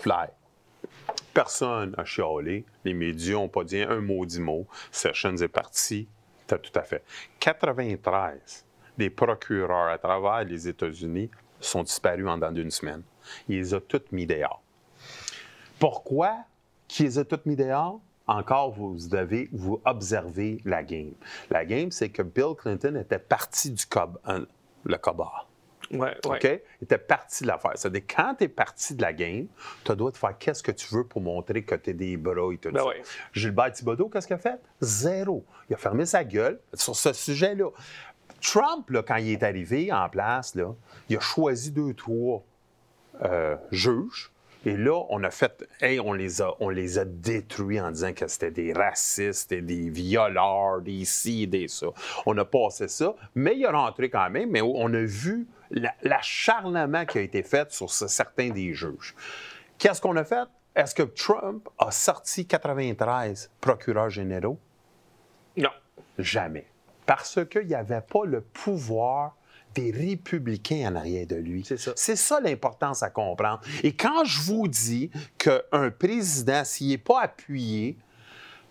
fly. 0.01 0.29
Personne 1.35 1.95
n'a 1.97 2.05
chialé. 2.05 2.65
Les 2.85 2.95
médias 2.95 3.35
n'ont 3.35 3.49
pas 3.49 3.65
dit 3.65 3.81
un 3.81 4.01
maudit 4.01 4.41
mot. 4.41 4.67
Sessions 4.91 5.37
est 5.37 5.49
parti. 5.49 6.09
T'as 6.47 6.59
tout 6.59 6.73
à 6.75 6.83
fait. 6.83 7.05
93 7.41 8.65
des 8.97 9.11
procureurs 9.11 9.89
à 9.89 9.99
travers 9.99 10.45
les 10.45 10.69
États-Unis 10.69 11.31
sont 11.61 11.83
disparus 11.83 12.27
en 12.27 12.39
dans 12.39 12.53
d'une 12.53 12.71
semaine. 12.71 13.03
Il 13.49 13.59
les 13.59 13.75
a 13.75 13.81
toutes 13.81 14.13
mis 14.13 14.27
dehors. 14.27 14.63
Pourquoi 15.79 16.45
qui 16.89 17.05
les 17.05 17.19
a 17.19 17.25
toutes 17.25 17.47
mis 17.47 17.57
dehors? 17.57 18.01
Encore, 18.27 18.73
vous 18.73 18.97
devez 19.09 19.49
vous 19.53 19.81
observer 19.85 20.61
la 20.65 20.83
game. 20.83 21.15
La 21.51 21.65
game, 21.65 21.91
c'est 21.91 22.11
que 22.11 22.23
Bill 22.23 22.55
Clinton 22.59 22.97
était 22.97 23.19
parti 23.19 23.71
du 23.71 23.87
cob, 23.87 24.19
euh, 24.29 24.45
le 24.85 24.97
cobard. 24.99 25.49
Ouais, 25.91 25.99
ouais. 26.01 26.15
OK? 26.25 26.45
Il 26.81 26.85
était 26.85 26.99
parti 26.99 27.45
de 27.45 27.49
l'affaire. 27.49 27.73
C'est-à-dire, 27.77 28.03
quand 28.15 28.35
tu 28.37 28.45
es 28.45 28.49
parti 28.49 28.95
de 28.95 29.03
la 29.03 29.13
game, 29.13 29.47
tu 29.85 29.97
dois 29.97 30.13
te 30.13 30.19
faire 30.19 30.37
qu'est-ce 30.39 30.63
que 30.63 30.73
tu 30.73 30.95
veux 30.95 31.05
pour 31.05 31.23
montrer 31.23 31.63
que 31.63 31.75
tu 31.75 31.91
es 31.91 31.95
des 31.95 32.17
bras 32.17 32.53
et 32.53 32.59
tout 32.59 32.71
Ben 32.71 32.81
ça. 32.81 32.87
ouais. 32.87 33.03
Gilbert 33.33 33.73
Thibodeau, 33.73 34.09
qu'est-ce 34.09 34.27
qu'il 34.27 34.37
a 34.37 34.39
fait? 34.39 34.61
Zéro. 34.81 35.45
Il 35.71 35.75
a 35.75 35.77
fermé 35.79 36.05
sa 36.07 36.25
gueule 36.25 36.61
sur 36.75 36.95
ce 36.95 37.13
sujet-là. 37.13 37.71
Trump, 38.41 38.89
là, 38.91 39.03
quand 39.03 39.17
il 39.17 39.31
est 39.31 39.43
arrivé 39.43 39.93
en 39.93 40.09
place, 40.09 40.55
là, 40.55 40.75
il 41.09 41.17
a 41.17 41.21
choisi 41.21 41.73
deux, 41.73 41.95
trois 41.95 42.45
euh, 43.25 43.57
juges. 43.73 44.31
Et 44.67 44.77
là, 44.77 45.05
on 45.09 45.23
a 45.23 45.31
fait, 45.31 45.67
hey, 45.81 46.01
on 46.01 46.13
les 46.13 46.43
a, 46.43 46.53
on 46.61 46.69
les 46.69 46.99
a 46.99 47.05
détruits 47.05 47.81
en 47.81 47.91
disant 47.93 48.13
que 48.13 48.27
c'était 48.27 48.51
des 48.51 48.73
racistes 48.73 49.53
et 49.53 49.63
des 49.63 49.89
violeurs, 49.89 50.81
des 50.83 51.05
ci, 51.05 51.47
des 51.47 51.69
ça. 51.69 51.87
On 52.27 52.37
a 52.39 52.45
passé 52.45 52.89
ça, 52.89 53.15
mais 53.35 53.57
il 53.57 53.63
est 53.63 53.69
rentré 53.69 54.11
quand 54.11 54.29
même, 54.31 54.51
mais 54.51 54.61
on 54.61 54.93
a 54.93 55.01
vu 55.01 55.47
l'acharnement 56.03 57.05
qui 57.05 57.19
a 57.19 57.21
été 57.23 57.43
fait 57.43 57.71
sur 57.73 57.91
ce- 57.91 58.09
certains 58.09 58.51
des 58.51 58.73
juges. 58.75 59.15
Qu'est-ce 59.79 60.01
qu'on 60.01 60.17
a 60.17 60.25
fait? 60.25 60.49
Est-ce 60.75 60.95
que 60.95 61.03
Trump 61.03 61.69
a 61.79 61.91
sorti 61.91 62.47
93 62.47 63.51
procureurs 63.61 64.11
généraux? 64.11 64.59
Non. 65.57 65.71
Jamais. 66.19 66.67
Parce 67.07 67.39
qu'il 67.51 67.67
n'y 67.67 67.75
avait 67.75 68.01
pas 68.01 68.25
le 68.25 68.41
pouvoir 68.41 69.37
des 69.75 69.91
républicains 69.91 70.91
en 70.93 70.97
arrière 70.97 71.27
de 71.27 71.37
lui. 71.37 71.65
C'est 71.65 71.77
ça. 71.79 71.93
C'est 71.97 72.17
ça 72.17 72.41
l'importance 72.41 73.03
à 73.03 73.11
comprendre. 73.11 73.61
Et 73.83 73.95
quand 73.95 74.25
je 74.25 74.41
vous 74.41 74.67
dis 74.69 75.11
qu'un 75.37 75.91
président, 75.91 76.65
s'il 76.65 76.89
n'est 76.89 76.99
pas 76.99 77.23
appuyé 77.23 77.97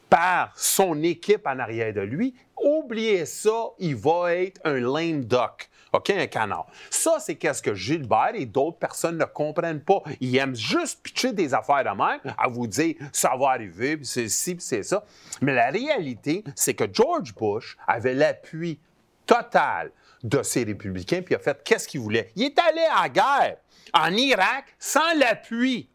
par 0.10 0.52
son 0.56 1.02
équipe 1.04 1.46
en 1.46 1.60
arrière 1.60 1.94
de 1.94 2.02
lui, 2.02 2.34
oubliez 2.62 3.26
ça, 3.26 3.70
il 3.80 3.96
va 3.96 4.34
être 4.36 4.60
un 4.64 4.80
lame 4.80 5.26
duck. 5.26 5.70
OK, 5.94 6.10
un 6.10 6.28
canard. 6.28 6.68
Ça, 6.90 7.18
c'est 7.20 7.36
qu'est-ce 7.36 7.62
que 7.62 7.74
Gilbert 7.74 8.32
et 8.34 8.46
d'autres 8.46 8.78
personnes 8.78 9.18
ne 9.18 9.26
comprennent 9.26 9.82
pas. 9.82 10.02
Ils 10.20 10.36
aiment 10.38 10.56
juste 10.56 11.02
pitcher 11.02 11.34
des 11.34 11.54
affaires 11.54 11.84
de 11.84 11.98
même, 11.98 12.20
à 12.38 12.48
vous 12.48 12.68
dire 12.68 12.96
ça 13.12 13.36
va 13.38 13.50
arriver, 13.52 13.98
puis 13.98 14.06
c'est 14.06 14.28
ci, 14.28 14.56
puis 14.56 14.64
c'est 14.64 14.84
ça. 14.84 15.04
Mais 15.42 15.54
la 15.54 15.70
réalité, 15.70 16.44
c'est 16.56 16.74
que 16.74 16.86
George 16.92 17.34
Bush 17.34 17.78
avait 17.88 18.14
l'appui 18.14 18.80
total 19.26 19.92
de 20.24 20.42
ces 20.42 20.64
républicains, 20.64 21.22
puis 21.22 21.34
il 21.34 21.36
a 21.36 21.40
fait 21.40 21.62
qu'est-ce 21.64 21.88
qu'il 21.88 22.02
voulait. 22.02 22.32
Il 22.36 22.44
est 22.44 22.60
allé 22.60 22.82
à 22.96 23.04
la 23.04 23.10
guerre 23.10 23.58
en 23.94 24.12
Irak 24.14 24.66
sans 24.80 25.14
l'appui. 25.18 25.90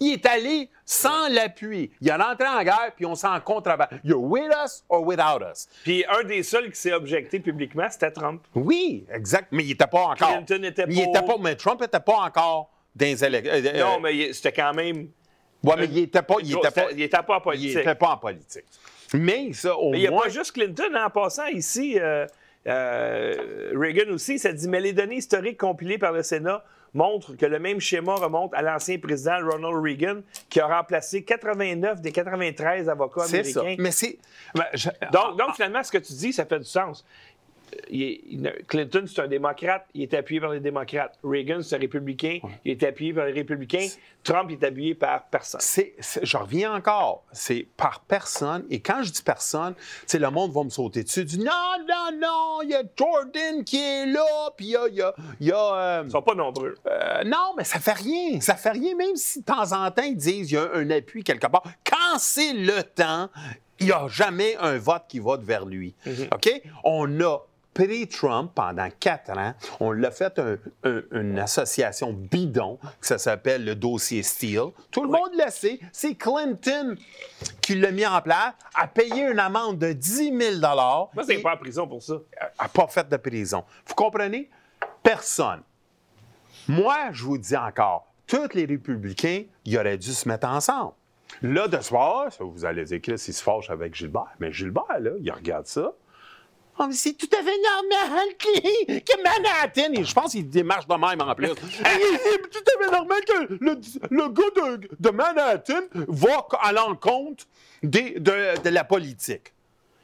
Il 0.00 0.12
est 0.12 0.26
allé 0.26 0.68
sans 0.84 1.28
l'appui. 1.28 1.90
Il 2.00 2.08
est 2.08 2.14
rentré 2.14 2.46
en 2.46 2.62
guerre, 2.62 2.92
puis 2.94 3.06
on 3.06 3.14
s'en 3.14 3.40
contrebande. 3.40 3.88
You're 4.04 4.22
with 4.22 4.50
us 4.64 4.84
or 4.88 5.04
without 5.04 5.40
us. 5.42 5.68
Puis 5.84 6.04
un 6.08 6.22
des 6.24 6.42
seuls 6.42 6.70
qui 6.70 6.78
s'est 6.80 6.92
objecté 6.92 7.40
publiquement, 7.40 7.86
c'était 7.90 8.10
Trump. 8.10 8.42
Oui, 8.54 9.06
exact. 9.12 9.48
Mais 9.52 9.64
il 9.64 9.68
n'était 9.68 9.86
pas 9.86 10.02
encore. 10.04 10.28
Clinton 10.44 10.62
était 10.64 10.86
Mais 10.86 10.94
il 10.94 11.04
pas- 11.04 11.10
était 11.20 11.26
pas. 11.26 11.36
Mais 11.40 11.56
Trump 11.56 11.80
n'était 11.80 12.00
pas 12.00 12.18
encore 12.18 12.70
dans 12.94 13.06
les 13.06 13.24
élections. 13.24 13.72
non, 13.86 14.00
mais 14.00 14.16
il- 14.16 14.34
c'était 14.34 14.52
quand 14.52 14.74
même. 14.74 15.08
Ouais, 15.64 15.74
mais 15.78 15.86
il 15.86 15.94
n'était 15.94 16.22
pas. 16.22 16.36
Il 16.42 16.52
était 16.56 16.70
pas, 16.70 16.90
il 16.92 17.02
était 17.02 17.16
pas 17.22 17.34
en 17.34 17.38
il 17.38 17.42
politique. 17.42 17.76
était 17.78 17.94
pas 17.94 18.08
en 18.10 18.16
politique. 18.18 18.64
Mais 19.14 19.52
ça, 19.52 19.76
au 19.76 19.90
Mais 19.90 19.98
il 19.98 20.00
n'y 20.02 20.06
a 20.06 20.10
moins. 20.10 20.22
pas 20.24 20.28
juste 20.28 20.52
Clinton, 20.52 20.92
hein, 20.94 21.06
en 21.06 21.10
passant 21.10 21.46
ici. 21.46 21.98
euh, 21.98 22.26
euh, 22.66 23.72
Reagan 23.74 24.10
aussi, 24.12 24.38
ça 24.38 24.52
dit 24.52 24.68
Mais 24.68 24.80
les 24.80 24.92
données 24.92 25.16
historiques 25.16 25.58
compilées 25.58 25.98
par 25.98 26.12
le 26.12 26.22
Sénat 26.22 26.64
montrent 26.96 27.36
que 27.36 27.46
le 27.46 27.58
même 27.58 27.78
schéma 27.80 28.14
remonte 28.16 28.52
à 28.54 28.62
l'ancien 28.62 28.98
président 28.98 29.36
Ronald 29.48 29.76
Reagan, 29.82 30.20
qui 30.48 30.60
a 30.60 30.66
remplacé 30.66 31.22
89 31.22 32.00
des 32.00 32.10
93 32.10 32.88
avocats 32.88 33.22
C'est 33.26 33.44
ça. 33.44 33.60
américains. 33.60 33.82
Mais 33.82 33.90
c'est. 33.92 34.18
ben, 34.54 34.64
je- 34.74 34.88
Donc, 35.12 35.38
donc, 35.38 35.54
finalement, 35.54 35.82
ce 35.84 35.92
que 35.92 35.98
tu 35.98 36.12
dis, 36.14 36.32
ça 36.32 36.44
fait 36.46 36.58
du 36.58 36.64
sens. 36.64 37.04
Il 37.90 38.02
est- 38.02 38.20
il- 38.28 38.52
Clinton, 38.68 39.04
c'est 39.06 39.20
un 39.22 39.26
démocrate, 39.28 39.86
il 39.94 40.02
est 40.02 40.14
appuyé 40.14 40.40
par 40.40 40.50
les 40.50 40.60
démocrates. 40.60 41.18
Reagan, 41.24 41.62
c'est 41.62 41.76
un 41.76 41.78
républicain, 41.78 42.38
il 42.64 42.72
est 42.72 42.82
appuyé 42.82 43.12
par 43.12 43.26
les 43.26 43.32
républicains. 43.32 43.86
Trump 44.24 44.48
il 44.50 44.54
est 44.54 44.64
appuyé 44.66 44.94
par 44.96 45.26
personne. 45.26 45.60
C'est, 45.62 45.94
je 46.22 46.36
reviens 46.36 46.74
encore. 46.74 47.24
C'est 47.32 47.66
par 47.76 48.00
personne. 48.00 48.64
Et 48.70 48.80
quand 48.80 49.02
je 49.02 49.12
dis 49.12 49.22
personne, 49.22 49.74
c'est 50.04 50.18
le 50.18 50.30
monde 50.30 50.52
va 50.52 50.64
me 50.64 50.68
sauter 50.70 51.04
dessus. 51.04 51.24
Du 51.24 51.38
non, 51.38 51.44
non, 51.88 52.18
non, 52.20 52.62
il 52.62 52.70
y 52.70 52.74
a 52.74 52.82
Jordan 52.96 53.62
qui 53.64 53.76
est 53.80 54.06
là, 54.06 54.50
puis 54.56 54.66
il 54.66 54.70
y 54.70 54.76
a. 54.76 54.88
y 54.88 55.00
a- 55.02 55.14
y 55.40 55.52
a, 55.52 55.74
euh, 55.74 56.02
Ils 56.06 56.10
sont 56.10 56.22
pas 56.22 56.34
nombreux. 56.34 56.74
euh, 56.86 57.22
non, 57.24 57.54
mais 57.56 57.62
ça 57.64 57.78
fait 57.78 57.92
rien. 57.92 58.40
Ça 58.40 58.54
fait 58.56 58.70
rien, 58.72 58.96
même 58.96 59.14
si 59.16 59.40
de 59.40 59.44
temps 59.44 59.72
en 59.72 59.90
temps 59.92 60.02
ils 60.02 60.16
disent 60.16 60.48
qu'il 60.48 60.56
y 60.56 60.60
a 60.60 60.70
un 60.74 60.90
appui 60.90 61.22
quelque 61.22 61.46
part. 61.46 61.62
Quand 61.88 62.18
c'est 62.18 62.52
le 62.52 62.82
temps, 62.82 63.28
il 63.78 63.86
n'y 63.86 63.92
a 63.92 64.08
jamais 64.08 64.56
un 64.56 64.76
vote 64.78 65.04
qui 65.08 65.18
vote 65.20 65.42
vers 65.42 65.64
lui. 65.66 65.94
OK? 66.32 66.50
On 66.82 67.20
a 67.20 67.38
pris 67.84 68.08
Trump 68.08 68.52
pendant 68.54 68.88
quatre 68.98 69.36
ans. 69.36 69.52
On 69.80 69.92
l'a 69.92 70.10
fait 70.10 70.38
un- 70.38 70.56
un- 70.84 71.02
une 71.12 71.38
association 71.38 72.12
bidon, 72.12 72.78
que 73.00 73.06
ça 73.06 73.18
s'appelle 73.18 73.64
le 73.64 73.74
dossier 73.74 74.22
Steele. 74.22 74.70
Tout 74.90 75.02
le 75.02 75.08
monde 75.10 75.30
le 75.34 75.50
sait. 75.50 75.78
C'est 75.92 76.14
Clinton 76.14 76.96
qui 77.60 77.74
l'a 77.74 77.90
mis 77.90 78.06
en 78.06 78.22
place, 78.22 78.54
a 78.74 78.86
payé 78.86 79.24
une 79.30 79.38
amende 79.38 79.78
de 79.78 79.92
10 79.92 80.32
000 80.36 80.60
Moi, 80.60 81.08
c'est 81.26 81.42
pas 81.42 81.54
en 81.54 81.56
prison 81.58 81.86
pour 81.86 82.02
ça. 82.02 82.14
a 82.58 82.68
pas 82.68 82.86
fait 82.88 83.06
de 83.08 83.16
prison. 83.18 83.62
Vous 83.86 83.94
comprenez? 83.94 84.48
Personne. 85.02 85.60
Moi, 86.68 86.96
je 87.12 87.22
vous 87.24 87.38
dis 87.38 87.56
encore, 87.56 88.06
tous 88.26 88.48
les 88.54 88.64
républicains, 88.64 89.44
ils 89.64 89.78
auraient 89.78 89.98
dû 89.98 90.12
se 90.12 90.26
mettre 90.28 90.48
ensemble. 90.48 90.92
Là, 91.42 91.68
de 91.68 91.80
soir, 91.80 92.28
vous 92.40 92.64
allez 92.64 92.84
dire, 92.84 93.00
Chris, 93.02 93.22
il 93.28 93.34
se 93.34 93.42
fâche 93.42 93.68
avec 93.68 93.94
Gilbert. 93.94 94.32
Mais 94.40 94.50
Gilbert, 94.52 94.84
là, 94.98 95.10
il 95.20 95.30
regarde 95.30 95.66
ça. 95.66 95.92
Mais 96.78 96.92
c'est 96.92 97.14
tout 97.14 97.28
à 97.32 97.42
fait 97.42 97.56
normal 97.80 98.28
que, 98.38 98.98
que 99.00 99.22
Manhattan, 99.22 99.92
et 99.94 100.04
je 100.04 100.12
pense 100.14 100.32
qu'il 100.32 100.48
démarche 100.48 100.86
de 100.86 100.94
même 100.94 101.20
en 101.22 101.34
plus. 101.34 101.48
c'est 101.70 102.50
tout 102.50 102.64
à 102.80 102.84
fait 102.84 102.90
normal 102.90 103.20
que 103.24 103.54
le, 103.60 103.80
le 104.10 104.28
gars 104.28 104.76
de, 104.78 104.88
de 104.98 105.10
Manhattan 105.10 105.82
va 106.08 106.46
à 106.60 106.72
l'encontre 106.72 107.44
de, 107.82 108.18
de 108.62 108.68
la 108.68 108.84
politique. 108.84 109.52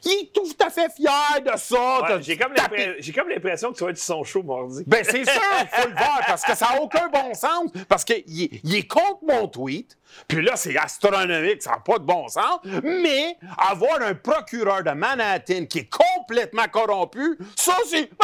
Il 0.05 0.11
est 0.11 0.33
tout 0.33 0.43
à 0.65 0.69
fait 0.69 0.91
fier 0.93 1.41
de 1.45 1.57
ça. 1.57 2.03
Ouais, 2.03 2.23
J'ai 2.23 2.37
comme 2.37 3.29
l'impression 3.29 3.71
que 3.73 3.79
tu 3.79 3.85
vas 3.85 3.91
être 3.91 3.99
son 3.99 4.25
show 4.25 4.43
mardi. 4.43 4.83
ben, 4.85 5.05
c'est 5.05 5.25
sûr, 5.25 5.41
il 5.63 5.69
faut 5.69 5.89
le 5.89 5.95
voir 5.95 6.21
parce 6.27 6.43
que 6.43 6.57
ça 6.57 6.71
n'a 6.75 6.83
aucun 6.83 7.09
bon 7.09 7.33
sens. 7.35 7.71
Parce 7.89 8.05
qu'il 8.05 8.25
il 8.27 8.75
est 8.75 8.87
contre 8.89 9.21
mon 9.23 9.47
tweet. 9.47 9.97
Puis 10.29 10.43
là, 10.43 10.57
c'est 10.57 10.77
astronomique, 10.77 11.63
ça 11.63 11.73
n'a 11.73 11.79
pas 11.79 11.99
de 11.99 12.05
bon 12.05 12.29
sens. 12.29 12.61
Mais 12.83 13.37
avoir 13.59 14.01
un 14.03 14.15
procureur 14.15 14.83
de 14.83 14.91
Manhattan 14.91 15.67
qui 15.67 15.81
est 15.81 15.91
complètement 15.91 16.67
corrompu, 16.71 17.39
ça, 17.57 17.75
c'est. 17.87 18.11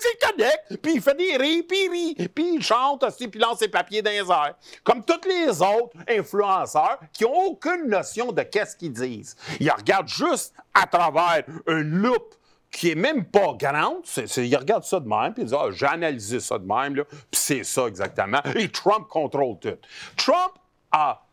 C'est 0.00 0.18
correct. 0.20 0.82
Puis 0.82 0.92
il 0.94 1.00
fait 1.02 1.16
des 1.16 1.36
rires, 1.36 1.64
puis 1.68 1.78
il 1.84 1.90
rit. 1.90 2.28
Puis 2.28 2.54
il 2.54 2.62
chante 2.62 3.02
aussi, 3.04 3.28
puis 3.28 3.40
lance 3.40 3.58
ses 3.58 3.68
papiers 3.68 4.02
dans 4.02 4.10
les 4.10 4.18
airs. 4.30 4.54
Comme 4.84 5.04
tous 5.04 5.26
les 5.28 5.60
autres 5.60 5.96
influenceurs 6.08 6.98
qui 7.12 7.24
n'ont 7.24 7.34
aucune 7.46 7.88
notion 7.88 8.32
de 8.32 8.42
qu'est-ce 8.42 8.76
qu'ils 8.76 8.92
disent. 8.92 9.36
Ils 9.60 9.70
regardent 9.70 10.08
juste 10.08 10.54
à 10.74 10.86
travers 10.86 11.42
un 11.66 11.82
loupe 11.82 12.34
qui 12.70 12.90
est 12.90 12.94
même 12.94 13.24
pas 13.24 13.54
grande. 13.58 14.00
C'est, 14.04 14.28
c'est- 14.28 14.46
il 14.46 14.56
regarde 14.56 14.84
ça 14.84 15.00
de 15.00 15.08
même, 15.08 15.32
puis 15.34 15.42
il 15.44 15.48
dit 15.48 15.54
Ah, 15.58 15.68
j'ai 15.72 15.86
analysé 15.86 16.40
ça 16.40 16.58
de 16.58 16.66
même, 16.66 16.94
puis 16.94 17.04
c'est 17.32 17.64
ça 17.64 17.86
exactement. 17.86 18.40
Et 18.54 18.68
Trump 18.68 19.08
contrôle 19.08 19.58
tout. 19.58 19.76
Trump 20.16 20.52
a 20.92 21.24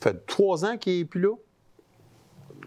fait 0.00 0.26
trois 0.26 0.64
ans 0.64 0.76
qu'il 0.76 1.00
est 1.00 1.04
plus 1.04 1.20
là? 1.20 1.34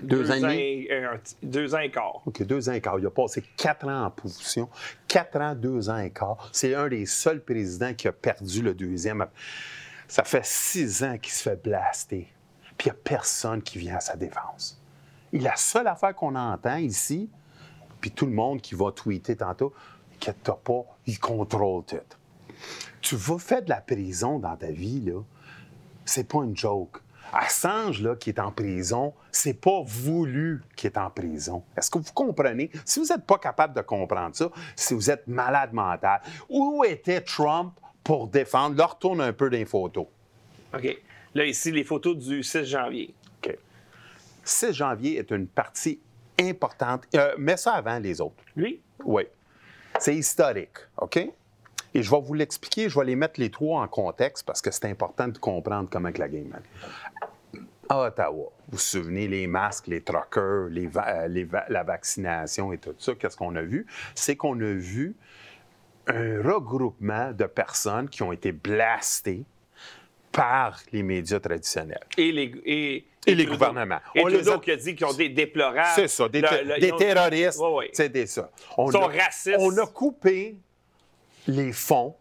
Deux 0.01 0.29
ans 0.29 0.35
et 0.35 0.41
demi? 0.41 0.87
un- 0.91 1.19
deux 1.41 1.73
ans 1.73 1.79
et 1.79 1.89
quart. 1.89 2.21
OK, 2.25 2.43
deux 2.43 2.69
ans 2.69 2.73
et 2.73 2.81
quart. 2.81 2.99
Il 2.99 3.05
a 3.05 3.09
passé 3.11 3.43
quatre 3.57 3.87
ans 3.87 4.05
en 4.05 4.11
position. 4.11 4.69
Quatre 5.07 5.41
ans, 5.41 5.55
deux 5.55 5.89
ans 5.89 5.97
et 5.97 6.11
quart. 6.11 6.49
C'est 6.51 6.75
un 6.75 6.87
des 6.87 7.05
seuls 7.07 7.43
présidents 7.43 7.93
qui 7.93 8.07
a 8.07 8.11
perdu 8.11 8.61
le 8.61 8.75
deuxième. 8.75 9.25
Ça 10.07 10.23
fait 10.23 10.45
six 10.45 11.03
ans 11.03 11.17
qu'il 11.17 11.33
se 11.33 11.41
fait 11.41 11.61
blaster. 11.61 12.31
Puis 12.77 12.89
il 12.89 12.91
n'y 12.91 12.97
a 12.97 12.99
personne 13.03 13.61
qui 13.61 13.79
vient 13.79 13.95
à 13.95 13.99
sa 13.99 14.15
défense. 14.15 14.79
Et 15.33 15.39
la 15.39 15.55
seule 15.55 15.87
affaire 15.87 16.13
qu'on 16.13 16.35
entend 16.35 16.77
ici, 16.77 17.29
puis 17.99 18.11
tout 18.11 18.27
le 18.27 18.31
monde 18.33 18.61
qui 18.61 18.75
va 18.75 18.91
tweeter 18.91 19.35
tantôt, 19.35 19.73
que 20.19 20.31
t'as 20.31 20.53
pas, 20.53 20.83
il 21.07 21.19
contrôle 21.19 21.83
tout. 21.85 21.97
Tu 23.01 23.15
vas 23.15 23.39
faire 23.39 23.63
de 23.63 23.69
la 23.69 23.81
prison 23.81 24.37
dans 24.39 24.55
ta 24.55 24.71
vie, 24.71 25.01
là. 25.01 25.21
C'est 26.07 26.27
pas 26.27 26.39
une 26.39 26.55
joke. 26.55 27.01
Assange, 27.33 28.01
là, 28.01 28.15
qui 28.15 28.29
est 28.29 28.39
en 28.39 28.51
prison, 28.51 29.13
c'est 29.31 29.53
pas 29.53 29.81
voulu 29.85 30.63
qu'il 30.75 30.89
est 30.89 30.97
en 30.97 31.09
prison. 31.09 31.63
Est-ce 31.75 31.91
que 31.91 31.97
vous 31.97 32.13
comprenez? 32.13 32.71
Si 32.85 32.99
vous 32.99 33.07
n'êtes 33.07 33.25
pas 33.25 33.37
capable 33.37 33.75
de 33.75 33.81
comprendre 33.81 34.33
ça, 34.33 34.49
si 34.75 34.93
vous 34.93 35.11
êtes 35.11 35.27
malade 35.27 35.73
mental, 35.73 36.21
où 36.47 36.85
était 36.85 37.21
Trump 37.21 37.73
pour 38.03 38.27
défendre? 38.27 38.77
Là, 38.77 38.85
retourne 38.85 39.19
un 39.19 39.33
peu 39.33 39.49
dans 39.49 39.57
les 39.57 39.65
photos. 39.65 40.07
OK. 40.73 40.97
Là, 41.35 41.45
ici, 41.45 41.71
les 41.71 41.83
photos 41.83 42.17
du 42.17 42.41
6 42.41 42.63
janvier. 42.63 43.13
OK. 43.43 43.57
6 44.45 44.71
janvier 44.71 45.17
est 45.17 45.29
une 45.31 45.47
partie 45.47 45.99
importante. 46.39 47.03
Euh, 47.15 47.35
mets 47.37 47.57
ça 47.57 47.73
avant 47.73 47.99
les 47.99 48.21
autres. 48.21 48.41
Lui? 48.55 48.81
Oui. 49.03 49.23
C'est 49.99 50.15
historique, 50.15 50.77
OK? 50.97 51.29
Et 51.97 52.03
je 52.03 52.11
vais 52.11 52.21
vous 52.21 52.35
l'expliquer, 52.35 52.89
je 52.89 52.99
vais 52.99 53.05
les 53.05 53.15
mettre 53.15 53.39
les 53.39 53.49
trois 53.49 53.81
en 53.81 53.87
contexte 53.87 54.45
parce 54.45 54.61
que 54.61 54.69
c'est 54.69 54.85
important 54.85 55.27
de 55.29 55.37
comprendre 55.39 55.89
comment 55.91 56.11
que 56.11 56.19
la 56.19 56.29
game 56.29 56.53
est. 56.53 57.59
À 57.89 58.01
Ottawa, 58.03 58.51
vous 58.67 58.73
vous 58.73 58.77
souvenez, 58.77 59.27
les 59.27 59.47
masques, 59.47 59.87
les 59.87 60.01
truckers, 60.01 60.67
les 60.69 60.85
va- 60.85 61.23
euh, 61.23 61.27
les 61.27 61.43
va- 61.43 61.65
la 61.69 61.83
vaccination 61.83 62.71
et 62.71 62.77
tout 62.77 62.93
ça, 62.99 63.13
qu'est-ce 63.15 63.35
qu'on 63.35 63.55
a 63.55 63.63
vu? 63.63 63.87
C'est 64.13 64.35
qu'on 64.35 64.59
a 64.59 64.73
vu 64.73 65.15
un 66.05 66.41
regroupement 66.43 67.31
de 67.31 67.45
personnes 67.45 68.09
qui 68.09 68.21
ont 68.21 68.31
été 68.31 68.51
blastées 68.51 69.43
par 70.31 70.79
les 70.91 71.01
médias 71.01 71.39
traditionnels. 71.39 72.05
Et 72.17 72.31
les, 72.31 72.53
et, 72.65 73.05
Et 73.25 73.33
les 73.33 73.45
Trudeau. 73.45 73.53
gouvernements. 73.57 73.99
Et 74.13 74.21
On 74.23 74.27
les 74.27 74.47
a- 74.47 74.59
qui 74.59 74.69
a 74.71 74.75
dit 74.75 74.93
qu'ils 74.95 75.07
ont 75.07 75.13
des 75.13 75.29
déplorables. 75.29 75.89
C'est 75.95 76.07
ça, 76.07 76.29
des, 76.29 76.41
Le- 76.41 76.75
le- 76.75 76.79
des 76.79 76.91
terroristes. 76.91 77.59
C'est 77.93 78.25
ça. 78.27 78.51
On 78.77 78.87
Ils 78.89 78.93
sont 78.93 79.01
a- 79.01 79.07
racistes. 79.07 79.57
On 79.59 79.75
a 79.79 79.87
coupé 79.87 80.55
les 81.47 81.71
fonds 81.71 82.15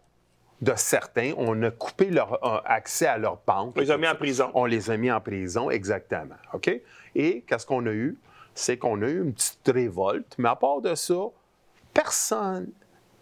de 0.61 0.73
certains. 0.75 1.33
On 1.37 1.61
a 1.63 1.71
coupé 1.71 2.09
leur 2.09 2.43
euh, 2.43 2.59
accès 2.65 3.05
à 3.05 3.17
leur 3.17 3.39
banque. 3.45 3.73
On 3.77 3.81
les 3.81 3.91
a 3.91 3.97
mis 3.97 4.07
en 4.07 4.15
prison. 4.15 4.51
On 4.53 4.65
les 4.65 4.89
a 4.89 4.97
mis 4.97 5.11
en 5.11 5.21
prison, 5.21 5.69
exactement. 5.69 6.35
OK? 6.53 6.69
Et 7.15 7.43
qu'est-ce 7.47 7.65
qu'on 7.65 7.85
a 7.85 7.91
eu? 7.91 8.17
C'est 8.55 8.77
qu'on 8.77 9.01
a 9.03 9.07
eu 9.07 9.23
une 9.23 9.33
petite 9.33 9.67
révolte. 9.67 10.35
Mais 10.39 10.49
à 10.49 10.55
part 10.55 10.81
de 10.81 10.95
ça, 10.95 11.25
personne, 11.93 12.69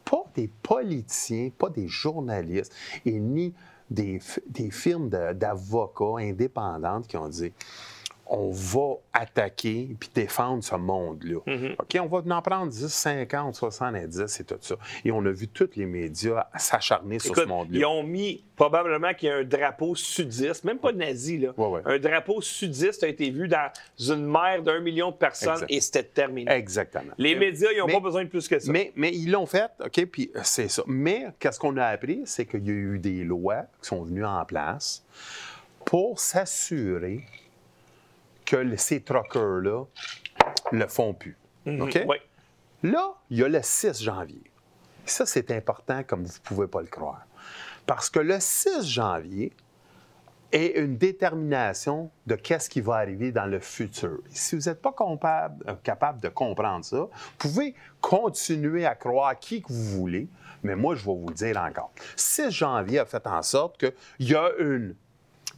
pas 0.06 0.24
des 0.36 0.50
politiciens, 0.64 1.50
pas 1.58 1.70
des 1.70 1.88
journalistes 1.88 2.74
et 3.06 3.20
ni 3.20 3.54
des, 3.90 4.20
firmes 4.72 5.10
de- 5.10 5.34
d'avocats 5.34 6.20
indépendantes 6.20 7.08
qui 7.08 7.18
ont 7.18 7.28
dit 7.28 7.54
on 8.28 8.50
va 8.50 8.96
attaquer 9.14 9.96
puis 10.00 10.10
défendre 10.14 10.64
ce 10.64 10.76
monde-là. 10.76 11.40
Mm-hmm. 11.46 11.76
OK, 11.80 11.98
on 12.02 12.08
va 12.08 12.36
en 12.36 12.42
prendre 12.42 12.72
10, 12.72 12.88
50, 12.88 13.56
70 13.56 14.40
et 14.40 14.44
tout 14.44 14.56
ça. 14.62 14.76
Et 15.04 15.12
on 15.12 15.26
a 15.26 15.32
vu 15.32 15.48
tous 15.48 15.70
les 15.76 15.86
médias 15.86 16.48
s'acharner 16.58 17.20
sur 17.20 17.36
ce 17.36 17.46
monde-là. 17.46 17.80
ils 17.80 17.86
ont 17.86 18.04
mis 18.04 18.44
probablement 18.56 19.14
qu'il 19.14 19.30
y 19.30 19.32
a 19.32 19.38
un 19.38 19.44
drapeau 19.44 19.96
sudiste, 19.96 20.64
même 20.64 20.80
pas 20.80 20.92
nazi, 20.92 21.38
là. 21.38 21.52
Ouais, 21.58 21.68
ouais. 21.68 21.82
Un 21.86 22.00
drapeau 22.00 22.42
sudiste 22.42 23.04
a 23.04 23.08
été 23.08 23.30
vu 23.30 23.48
dans 23.48 23.70
une 24.00 24.26
mer 24.26 24.64
d'un 24.64 24.80
million 24.80 25.12
de 25.12 25.16
personnes 25.16 25.66
et 25.70 25.82
c'était 25.82 26.04
terminé. 26.04 26.52
Exactement. 26.52 27.14
Les 27.18 27.36
médias, 27.36 27.70
ils 27.72 27.80
n'ont 27.80 27.88
pas 27.88 28.00
besoin 28.00 28.24
de 28.24 28.30
plus 28.30 28.48
que 28.48 28.60
ça. 28.60 28.72
Mais, 28.72 28.92
mais 28.96 29.12
ils 29.14 29.30
l'ont 29.30 29.46
fait, 29.46 29.70
OK, 29.84 30.06
puis 30.06 30.32
euh, 30.36 30.40
c'est 30.44 30.70
ça. 30.70 30.84
Mais 30.88 31.28
qu'est-ce 31.40 31.60
qu'on 31.60 31.78
a 31.78 31.86
appris? 31.86 32.22
C'est 32.26 32.46
qu'il 32.46 32.66
y 32.66 32.70
a 32.70 32.74
eu 32.74 33.00
des 33.00 33.24
lois 33.24 33.64
qui 33.82 33.90
sont 33.90 34.04
venues 34.04 34.26
en 34.26 34.44
place 34.46 35.04
pour 35.86 36.20
s'assurer 36.20 37.24
que 38.46 38.76
ces 38.76 39.02
truckers-là 39.02 39.86
le 40.72 40.88
font 40.88 41.14
plus. 41.14 41.38
OK? 41.68 42.00
Oui. 42.08 42.18
Là, 42.84 43.16
il 43.30 43.40
y 43.40 43.44
a 43.44 43.48
le 43.48 43.62
6 43.62 44.04
janvier. 44.04 44.44
Ça, 45.06 45.26
c'est 45.26 45.52
important 45.52 46.04
comme 46.04 46.24
vous 46.24 46.34
ne 46.34 46.44
pouvez 46.44 46.68
pas 46.68 46.82
le 46.82 46.88
croire. 46.88 47.26
Parce 47.86 48.10
que 48.10 48.20
le 48.20 48.40
6 48.40 48.88
janvier 48.88 49.54
est 50.52 50.80
une 50.80 50.98
détermination 50.98 52.12
de 52.28 52.36
qu'est-ce 52.36 52.70
qui 52.70 52.82
va 52.82 52.96
arriver 52.96 53.32
dans 53.32 53.46
le 53.46 53.60
futur. 53.60 54.20
Si 54.30 54.56
vous 54.56 54.70
n'êtes 54.70 54.82
pas 54.82 54.94
euh, 55.68 55.74
capable 55.84 56.22
de 56.22 56.30
comprendre 56.30 56.86
ça, 56.86 56.98
vous 56.98 57.10
pouvez 57.38 57.76
continuer 58.02 58.86
à 58.86 58.96
croire 58.96 59.38
qui 59.38 59.62
que 59.62 59.68
vous 59.74 60.00
voulez, 60.00 60.28
mais 60.64 60.76
moi, 60.76 60.96
je 60.96 61.06
vais 61.06 61.14
vous 61.14 61.28
le 61.28 61.34
dire 61.34 61.58
encore. 61.58 61.92
6 62.16 62.52
janvier 62.52 63.00
a 63.00 63.06
fait 63.06 63.26
en 63.28 63.42
sorte 63.42 63.78
qu'il 63.78 64.30
y 64.30 64.36
a 64.36 64.50
une 64.60 64.96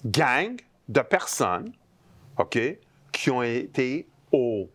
gang 0.05 0.55
de 0.89 1.01
personnes 1.01 1.71
OK, 2.37 2.59
qui 3.11 3.29
ont 3.31 3.43
été 3.43 4.07
au, 4.31 4.69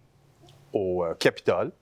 au 0.73 1.05
euh, 1.05 1.15
Capitole. 1.15 1.73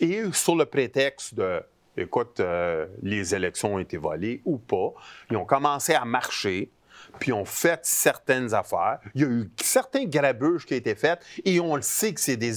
Et 0.00 0.22
sur 0.32 0.56
le 0.56 0.64
prétexte 0.64 1.34
de, 1.34 1.62
écoute, 1.96 2.40
euh, 2.40 2.86
les 3.02 3.34
élections 3.34 3.74
ont 3.74 3.78
été 3.78 3.96
volées 3.96 4.40
ou 4.44 4.58
pas, 4.58 4.92
ils 5.30 5.36
ont 5.36 5.44
commencé 5.44 5.94
à 5.94 6.04
marcher, 6.04 6.70
puis 7.18 7.32
ont 7.32 7.44
fait 7.44 7.80
certaines 7.82 8.54
affaires. 8.54 8.98
Il 9.14 9.20
y 9.20 9.24
a 9.24 9.28
eu 9.28 9.50
certains 9.62 10.04
grabuges 10.04 10.66
qui 10.66 10.74
ont 10.74 10.76
été 10.76 10.94
faits 10.94 11.20
et 11.44 11.60
on 11.60 11.76
le 11.76 11.82
sait 11.82 12.12
que 12.14 12.20
c'est 12.20 12.36
des, 12.36 12.54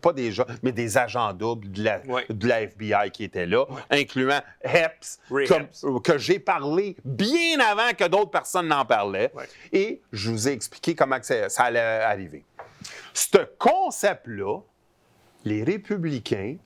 pas 0.00 0.12
des 0.12 0.30
gens, 0.32 0.44
mais 0.62 0.72
des 0.72 0.96
agents 0.98 1.32
doubles 1.32 1.70
de 1.72 1.84
la, 1.84 2.00
Ouais. 2.06 2.24
de 2.28 2.46
la 2.48 2.62
FBI 2.62 3.10
qui 3.12 3.24
étaient 3.24 3.46
là, 3.46 3.64
incluant 3.90 4.40
comme- 4.62 5.62
Epps. 5.62 5.84
que 6.04 6.18
j'ai 6.18 6.38
parlé 6.38 6.96
bien 7.04 7.58
avant 7.60 7.92
que 7.96 8.06
d'autres 8.08 8.30
personnes 8.30 8.68
n'en 8.68 8.84
parlaient. 8.84 9.32
Et 9.72 10.00
je 10.12 10.30
vous 10.30 10.48
ai 10.48 10.52
expliqué 10.52 10.94
comment 10.94 11.18
ça 11.22 11.46
allait 11.64 11.80
arriver. 11.80 12.44
Ce 13.12 13.38
concept-là, 13.58 14.60
les 15.44 15.62
républicains, 15.64 16.56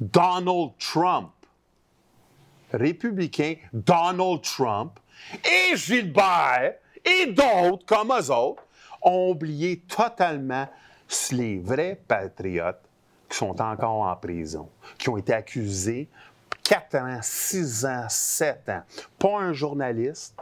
Donald 0.00 0.72
Trump, 0.78 1.30
républicains, 2.72 3.54
Donald 3.72 4.42
Trump 4.42 4.98
et 5.44 5.76
Gilbert 5.76 6.74
et 7.04 7.26
d'autres 7.26 7.84
comme 7.86 8.12
eux 8.12 8.30
autres 8.30 8.62
ont 9.02 9.30
oublié 9.30 9.80
totalement 9.80 10.68
les 11.32 11.58
vrais 11.58 12.00
patriotes 12.08 12.80
qui 13.28 13.36
sont 13.36 13.60
encore 13.60 14.02
en 14.02 14.16
prison, 14.16 14.68
qui 14.98 15.08
ont 15.08 15.16
été 15.16 15.32
accusés 15.34 16.08
4 16.62 16.94
ans, 16.96 17.18
6 17.20 17.84
ans, 17.84 18.06
7 18.08 18.68
ans. 18.70 18.82
Pas 19.18 19.38
un 19.40 19.52
journaliste, 19.52 20.34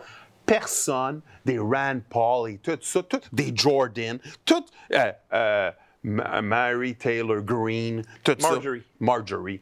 personne, 0.46 1.20
des 1.44 1.58
Rand 1.58 2.00
Paul 2.08 2.50
et 2.50 2.58
tout 2.58 2.78
ça, 2.80 3.02
tout, 3.02 3.20
des 3.32 3.52
Jordan, 3.54 4.18
tout, 4.44 4.64
euh, 4.92 5.12
euh, 5.32 5.70
Ma- 6.04 6.42
Mary 6.42 6.94
Taylor 6.96 7.40
Greene, 7.42 8.02
tout 8.24 8.36
Marjorie. 8.40 8.80
ça. 8.80 8.86
Marjorie. 9.00 9.60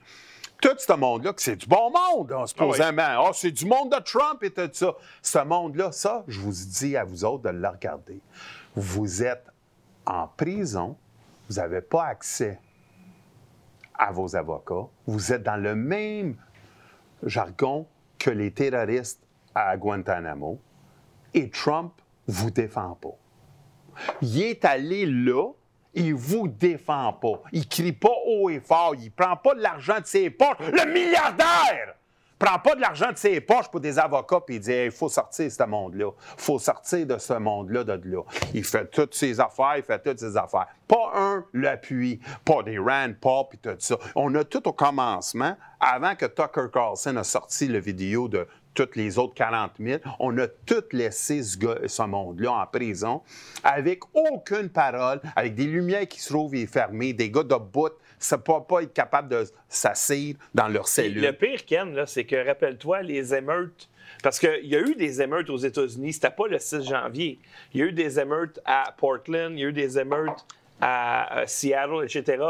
Tout 0.61 0.77
ce 0.79 0.93
monde-là, 0.93 1.33
que 1.33 1.43
c'est 1.43 1.57
du 1.57 1.67
bon 1.67 1.91
monde, 1.91 2.33
hein, 2.33 2.47
supposément. 2.47 3.03
Ah, 3.03 3.31
c'est 3.33 3.51
du 3.51 3.65
monde 3.65 3.93
de 3.93 3.99
Trump 4.03 4.43
et 4.43 4.51
tout 4.51 4.69
ça. 4.73 4.95
Ce 5.23 5.39
monde-là, 5.39 5.93
ça, 5.93 6.25
je 6.29 6.41
vous 6.41 6.53
dis 6.53 6.97
à 6.97 7.05
vous 7.05 7.25
autres 7.25 7.45
de 7.45 7.49
le 7.51 7.69
regarder. 7.69 8.21
Vous 8.75 9.23
êtes 9.23 9.47
en 10.07 10.27
prison, 10.29 10.97
vous 11.49 11.57
n'avez 11.57 11.81
pas 11.81 12.05
accès 12.07 12.61
à 13.95 14.13
vos 14.13 14.37
avocats, 14.37 14.89
vous 15.07 15.33
êtes 15.33 15.43
dans 15.43 15.57
le 15.57 15.75
même 15.75 16.37
jargon 17.23 17.87
que 18.19 18.31
les 18.31 18.51
terroristes 18.51 19.23
à 19.55 19.77
Guantanamo 19.77 20.59
et 21.35 21.51
Trump 21.51 21.93
vous 22.27 22.51
défend 22.51 22.95
pas. 22.95 23.17
Il 24.23 24.41
est 24.43 24.65
allé 24.65 25.05
là, 25.07 25.51
il 25.95 26.15
vous 26.15 26.49
défend 26.49 27.13
pas. 27.13 27.43
Il 27.53 27.69
crie 27.69 27.93
pas 27.93 28.15
haut 28.27 28.51
et 28.51 28.61
fort, 28.61 28.95
il 29.01 29.11
prend 29.11 29.37
pas 29.37 29.55
de 29.55 29.61
l'argent 29.61 29.99
de 30.01 30.07
ses 30.07 30.31
poches. 30.31 30.59
Le 30.61 30.93
milliardaire 30.93 31.97
prend 32.41 32.59
pas 32.59 32.75
de 32.75 32.81
l'argent 32.81 33.13
de 33.13 33.19
ses 33.19 33.41
poches 33.41 33.69
pour 33.69 33.81
des 33.81 33.99
avocats 33.99 34.41
puis 34.41 34.57
il 34.57 34.61
dit 34.61 34.73
il 34.73 34.91
faut 34.91 35.11
sortir 35.11 35.45
de 35.45 35.51
ce 35.51 35.63
monde-là. 35.63 36.11
Il 36.39 36.43
faut 36.43 36.59
sortir 36.59 37.07
de 37.07 37.19
ce 37.19 37.35
monde-là 37.35 37.85
de 37.85 38.01
là. 38.11 38.23
Il 38.55 38.65
fait 38.65 38.91
toutes 38.91 39.15
ses 39.15 39.39
affaires, 39.39 39.75
il 39.77 39.83
fait 39.83 40.03
toutes 40.03 40.19
ses 40.19 40.37
affaires. 40.37 40.67
Pas 40.89 41.13
un 41.15 41.45
l'appui, 41.53 42.19
pas 42.45 42.63
des 42.63 42.79
Rand 42.79 43.13
Paul 43.21 43.45
puis 43.51 43.59
tout 43.59 43.77
ça. 43.79 43.97
On 44.15 44.35
a 44.35 44.43
tout 44.43 44.67
au 44.67 44.73
commencement, 44.73 45.55
avant 45.79 46.15
que 46.15 46.27
Tucker 46.27 46.67
Carlson 46.73 47.17
a 47.17 47.25
sorti 47.25 47.69
la 47.69 47.79
vidéo 47.79 48.27
de 48.27 48.49
toutes 48.75 48.97
les 48.97 49.19
autres 49.19 49.35
40 49.35 49.73
000, 49.81 50.01
on 50.19 50.37
a 50.39 50.47
tout 50.47 50.85
laissé 50.93 51.43
ce, 51.43 51.59
gars- 51.59 51.79
ce 51.87 52.03
monde-là 52.03 52.53
en 52.53 52.67
prison 52.67 53.23
avec 53.65 54.01
aucune 54.15 54.69
parole, 54.69 55.21
avec 55.37 55.55
des 55.55 55.65
lumières 55.67 56.07
qui 56.09 56.21
se 56.21 56.29
trouvent 56.29 56.55
fermées, 56.67 57.13
des 57.13 57.31
gars 57.31 57.43
de 57.43 57.55
bout, 57.57 57.93
ça 58.19 58.37
ne 58.37 58.43
peut 58.43 58.53
pas 58.69 58.83
être 58.83 58.93
capable 58.93 59.29
de 59.29 59.45
s'asseoir 59.69 60.35
dans 60.55 60.69
leur 60.69 60.87
cellule. 60.89 61.23
Le 61.23 61.33
pire, 61.33 61.65
Ken, 61.65 62.05
c'est 62.07 62.25
que, 62.25 62.47
rappelle-toi, 62.47 63.03
les 63.03 63.35
émeutes. 63.35 63.89
Parce 64.23 64.39
qu'il 64.39 64.67
y 64.67 64.77
a 64.77 64.81
eu 64.81 64.95
des 64.95 65.23
émeutes 65.23 65.49
aux 65.49 65.57
États-Unis, 65.57 66.13
c'était 66.13 66.31
pas 66.31 66.47
le 66.49 66.59
6 66.59 66.83
janvier. 66.87 67.39
Il 67.73 67.81
y 67.81 67.83
a 67.83 67.87
eu 67.87 67.93
des 67.93 68.21
émeutes 68.21 68.61
à 68.65 68.95
Portland, 68.99 69.53
il 69.55 69.61
y 69.61 69.65
a 69.65 69.69
eu 69.69 69.73
des 69.73 69.99
émeutes 69.99 70.45
à, 70.81 71.39
à 71.41 71.47
Seattle, 71.47 72.05
etc. 72.05 72.43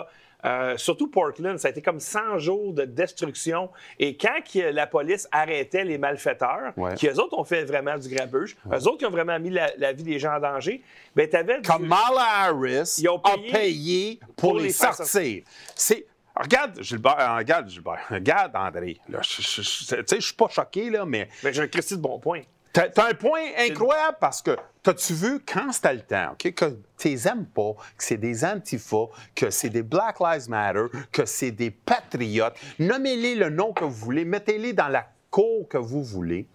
Euh, 0.44 0.76
surtout 0.76 1.08
Portland, 1.08 1.58
ça 1.58 1.68
a 1.68 1.70
été 1.70 1.82
comme 1.82 2.00
100 2.00 2.38
jours 2.38 2.72
de 2.72 2.84
destruction. 2.84 3.70
Et 3.98 4.16
quand 4.16 4.40
que 4.52 4.70
la 4.70 4.86
police 4.86 5.28
arrêtait 5.32 5.84
les 5.84 5.98
malfaiteurs, 5.98 6.72
Ouais. 6.76 6.94
qui 6.94 7.06
eux 7.08 7.18
autres 7.20 7.38
ont 7.38 7.44
fait 7.44 7.64
vraiment 7.64 7.98
du 7.98 8.08
grabuge, 8.08 8.56
eux 8.72 8.76
autres 8.88 8.98
qui 8.98 9.06
ont 9.06 9.10
vraiment 9.10 9.38
mis 9.38 9.50
la, 9.50 9.70
la 9.76 9.92
vie 9.92 10.02
des 10.04 10.18
gens 10.18 10.34
en 10.36 10.40
danger, 10.40 10.82
ben 11.14 11.28
t'avais 11.28 11.56
du- 11.60 11.68
Kamala 11.68 12.24
Harris 12.46 12.96
Ils 12.98 13.08
ont 13.08 13.20
a 13.22 13.32
payé 13.36 13.52
payé 13.52 14.20
pour, 14.36 14.50
pour 14.50 14.58
les 14.58 14.64
les 14.64 14.72
sortir. 14.72 15.42
C'est. 15.74 16.06
Regarde, 16.34 16.80
Gilbert, 16.80 17.18
euh, 17.20 17.36
regarde, 17.36 17.68
Gilbert, 17.68 17.98
regarde, 18.08 18.52
André. 18.54 18.98
Tu 19.22 19.42
sais, 19.42 19.62
je 19.62 20.20
suis 20.20 20.34
pas 20.34 20.48
choqué, 20.48 20.88
là, 20.88 21.04
mais 21.04 21.28
Ben, 21.42 21.52
j'ai 21.52 21.60
un 21.62 21.66
Christy 21.68 21.96
de 21.96 22.00
bon 22.00 22.18
point. 22.18 22.40
T'as 22.72 23.08
un 23.08 23.14
point 23.14 23.42
incroyable 23.58 24.18
parce 24.20 24.42
que 24.42 24.56
t'as-tu 24.82 25.12
vu 25.12 25.40
quand 25.40 25.72
c'était 25.72 25.94
le 25.94 26.02
temps, 26.02 26.36
que 26.38 26.48
tu 26.96 27.28
aimes 27.28 27.46
pas, 27.46 27.72
que 27.96 28.04
c'est 28.04 28.16
des 28.16 28.44
antifas, 28.44 29.08
que 29.34 29.50
c'est 29.50 29.70
des 29.70 29.82
Black 29.82 30.20
Lives 30.20 30.48
Matter, 30.48 30.84
que 31.10 31.24
c'est 31.26 31.50
des 31.50 31.72
patriotes, 31.72 32.54
nommez-les 32.78 33.34
le 33.34 33.50
nom 33.50 33.72
que 33.72 33.82
vous 33.82 33.90
voulez, 33.90 34.24
mettez-les 34.24 34.72
dans 34.72 34.88
la 34.88 35.08
cour 35.30 35.68
que 35.68 35.78
vous 35.78 36.04
voulez. 36.04 36.46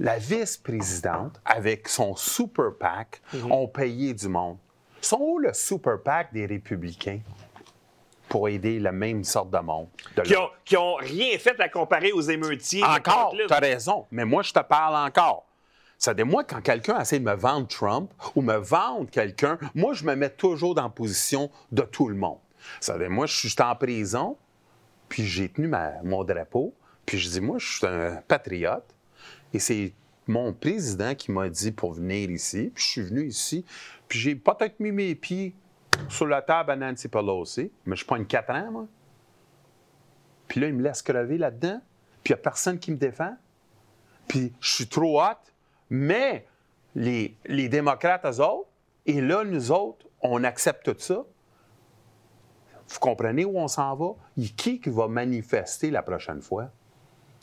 La 0.00 0.18
vice-présidente, 0.18 1.40
avec 1.44 1.88
son 1.88 2.16
super 2.16 2.72
PAC, 2.78 3.20
ont 3.50 3.68
payé 3.68 4.14
du 4.14 4.28
monde. 4.28 4.56
Sont 5.00 5.20
où 5.20 5.38
le 5.38 5.52
super 5.52 6.02
PAC 6.02 6.32
des 6.32 6.46
républicains? 6.46 7.20
Pour 8.34 8.48
aider 8.48 8.80
la 8.80 8.90
même 8.90 9.22
sorte 9.22 9.50
de 9.50 9.58
monde? 9.60 9.86
de 10.16 10.22
Qui 10.22 10.36
ont, 10.36 10.50
qui 10.64 10.76
ont 10.76 10.96
rien 10.96 11.38
fait 11.38 11.60
à 11.60 11.68
comparer 11.68 12.10
aux 12.10 12.20
émeutiers. 12.20 12.82
encore, 12.82 13.32
tu 13.36 13.52
as 13.54 13.58
raison, 13.60 14.06
mais 14.10 14.24
moi, 14.24 14.42
je 14.42 14.52
te 14.52 14.58
parle 14.58 14.96
encore. 14.96 15.46
Ça 15.98 16.10
veut 16.10 16.16
dire, 16.16 16.26
moi, 16.26 16.42
quand 16.42 16.60
quelqu'un 16.60 16.98
essaie 17.00 17.20
de 17.20 17.24
me 17.24 17.36
vendre 17.36 17.68
Trump 17.68 18.10
ou 18.34 18.42
me 18.42 18.56
vendre 18.56 19.08
quelqu'un, 19.08 19.56
moi, 19.76 19.92
je 19.94 20.04
me 20.04 20.16
mets 20.16 20.30
toujours 20.30 20.74
dans 20.74 20.82
la 20.82 20.88
position 20.88 21.48
de 21.70 21.82
tout 21.82 22.08
le 22.08 22.16
monde. 22.16 22.38
Ça 22.80 22.94
veut 22.94 22.98
dire, 22.98 23.10
moi, 23.10 23.26
je 23.26 23.36
suis 23.46 23.54
en 23.62 23.76
prison, 23.76 24.36
puis 25.08 25.24
j'ai 25.24 25.48
tenu 25.48 25.68
ma- 25.68 26.02
mon 26.02 26.24
drapeau, 26.24 26.74
puis 27.06 27.18
je 27.18 27.28
dis, 27.30 27.40
moi, 27.40 27.58
je 27.60 27.76
suis 27.78 27.86
un 27.86 28.16
patriote, 28.26 28.96
et 29.52 29.60
c'est 29.60 29.92
mon 30.26 30.52
président 30.52 31.14
qui 31.14 31.30
m'a 31.30 31.48
dit 31.48 31.70
pour 31.70 31.92
venir 31.92 32.28
ici, 32.32 32.72
puis 32.74 32.82
je 32.82 32.88
suis 32.88 33.02
venu 33.02 33.26
ici, 33.28 33.64
puis 34.08 34.18
j'ai 34.18 34.34
peut-être 34.34 34.80
mis 34.80 34.90
mes 34.90 35.14
pieds 35.14 35.54
sur 36.08 36.26
la 36.26 36.42
table 36.42 36.70
à 36.72 36.76
Nancy 36.76 37.08
Pelosi, 37.08 37.70
mais 37.86 37.96
je 37.96 38.04
pogne 38.04 38.24
quatre 38.24 38.50
ans, 38.50 38.70
moi. 38.70 38.86
Puis 40.48 40.60
là, 40.60 40.68
il 40.68 40.74
me 40.74 40.82
laisse 40.82 41.02
crever 41.02 41.38
là-dedans. 41.38 41.80
Puis 42.22 42.32
il 42.32 42.36
n'y 42.36 42.40
a 42.40 42.42
personne 42.42 42.78
qui 42.78 42.90
me 42.90 42.96
défend. 42.96 43.36
Puis 44.28 44.52
je 44.60 44.74
suis 44.74 44.88
trop 44.88 45.20
hot. 45.20 45.36
Mais 45.90 46.46
les, 46.94 47.36
les 47.46 47.68
démocrates, 47.68 48.24
eux 48.24 48.40
autres, 48.40 48.68
et 49.06 49.20
là, 49.20 49.44
nous 49.44 49.72
autres, 49.72 50.06
on 50.20 50.44
accepte 50.44 50.84
tout 50.84 50.98
ça. 50.98 51.24
Vous 52.88 52.98
comprenez 52.98 53.44
où 53.44 53.58
on 53.58 53.68
s'en 53.68 53.94
va? 53.96 54.14
Et 54.38 54.48
qui 54.48 54.80
qui 54.80 54.90
va 54.90 55.08
manifester 55.08 55.90
la 55.90 56.02
prochaine 56.02 56.40
fois? 56.40 56.70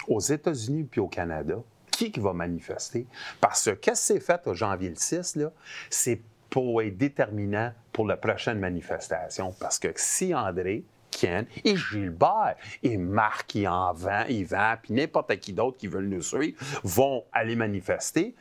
Aux 0.07 0.19
États-Unis 0.19 0.83
puis 0.83 1.01
au 1.01 1.07
Canada. 1.07 1.57
Qui 1.91 2.11
qui 2.11 2.19
va 2.19 2.33
manifester? 2.33 3.05
Parce 3.39 3.65
que 3.65 3.71
qu'est-ce 3.71 4.13
que 4.13 4.19
c'est 4.19 4.25
fait 4.25 4.47
au 4.47 4.53
janvier 4.53 4.89
le 4.89 4.95
6, 4.95 5.35
là? 5.35 5.51
C'est 5.89 6.21
pour 6.51 6.83
être 6.83 6.97
déterminant 6.97 7.71
pour 7.91 8.05
la 8.05 8.17
prochaine 8.17 8.59
manifestation. 8.59 9.55
Parce 9.59 9.79
que 9.79 9.87
si 9.95 10.35
André, 10.35 10.83
Ken 11.09 11.47
et 11.65 11.75
Gilbert 11.75 12.55
et 12.83 12.97
Marc, 12.97 13.55
et 13.55 13.67
en 13.67 13.93
vend, 13.93 14.25
Yvan, 14.29 14.75
puis 14.83 14.93
n'importe 14.93 15.35
qui 15.39 15.53
d'autre 15.53 15.77
qui 15.77 15.87
veulent 15.87 16.09
nous 16.09 16.21
suivre, 16.21 16.57
vont 16.83 17.23
aller 17.31 17.55
manifester, 17.55 18.35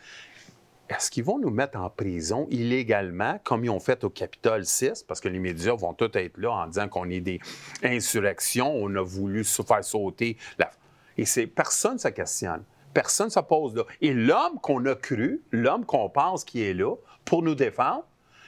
est-ce 0.88 1.08
qu'ils 1.08 1.22
vont 1.22 1.38
nous 1.38 1.50
mettre 1.50 1.78
en 1.78 1.88
prison 1.88 2.48
illégalement, 2.50 3.38
comme 3.44 3.64
ils 3.64 3.70
ont 3.70 3.78
fait 3.78 4.02
au 4.02 4.10
Capitole 4.10 4.64
6, 4.64 5.04
parce 5.04 5.20
que 5.20 5.28
les 5.28 5.38
médias 5.38 5.74
vont 5.74 5.94
tous 5.94 6.10
être 6.14 6.36
là 6.36 6.50
en 6.50 6.66
disant 6.66 6.88
qu'on 6.88 7.08
est 7.08 7.20
des 7.20 7.38
insurrections, 7.84 8.74
on 8.74 8.92
a 8.96 9.02
voulu 9.02 9.44
se 9.44 9.62
faire 9.62 9.84
sauter 9.84 10.36
la... 10.58 10.70
Et 11.16 11.24
c'est 11.24 11.46
personne 11.46 11.94
ne 11.94 11.98
se 11.98 12.08
questionne. 12.08 12.64
Personne 12.92 13.26
ne 13.26 13.30
se 13.30 13.40
pose 13.40 13.76
là. 13.76 13.84
Et 14.00 14.12
l'homme 14.12 14.58
qu'on 14.60 14.84
a 14.86 14.96
cru, 14.96 15.42
l'homme 15.52 15.84
qu'on 15.84 16.08
pense 16.08 16.42
qui 16.42 16.62
est 16.62 16.74
là 16.74 16.96
pour 17.24 17.42
nous 17.42 17.54
défendre, 17.54 18.04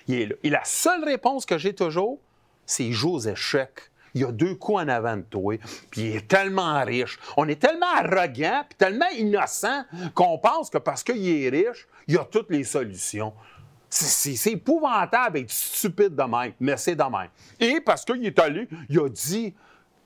il 0.09 0.21
est 0.21 0.27
là. 0.27 0.35
Et 0.43 0.51
la 0.51 0.65
seule 0.65 1.05
réponse 1.05 1.47
que 1.47 1.59
j'ai 1.59 1.75
toujours, 1.75 2.19
c'est 2.67 2.85
il 2.85 2.93
joue 2.93 3.15
aux 3.15 3.21
échecs. 3.21 3.91
Il 4.15 4.25
a 4.25 4.33
deux 4.33 4.55
coups 4.57 4.83
en 4.83 4.89
avant 4.89 5.17
de 5.17 5.23
toi, 5.23 5.57
puis 5.91 6.03
il 6.03 6.17
est 6.17 6.29
tellement 6.29 6.85
riche. 6.85 7.19
On 7.37 7.49
est 7.49 7.61
tellement 7.61 7.95
arrogant, 7.97 8.63
puis 8.69 8.77
tellement 8.77 9.09
innocent 9.17 9.85
qu'on 10.15 10.39
pense 10.39 10.69
que 10.69 10.77
parce 10.77 11.03
qu'il 11.03 11.27
est 11.27 11.49
riche, 11.49 11.89
il 12.07 12.19
a 12.19 12.25
toutes 12.25 12.51
les 12.51 12.65
solutions. 12.65 13.33
C'est 13.89 14.53
épouvantable 14.53 15.39
d'être 15.39 15.51
stupide 15.51 16.15
de 16.15 16.23
même, 16.23 16.53
mais 16.61 16.77
c'est 16.77 16.97
de 16.97 17.03
même. 17.03 17.29
Et 17.59 17.81
parce 17.81 18.05
qu'il 18.05 18.25
est 18.25 18.39
allé, 18.39 18.69
il 18.89 19.01
a 19.01 19.09
dit, 19.09 19.55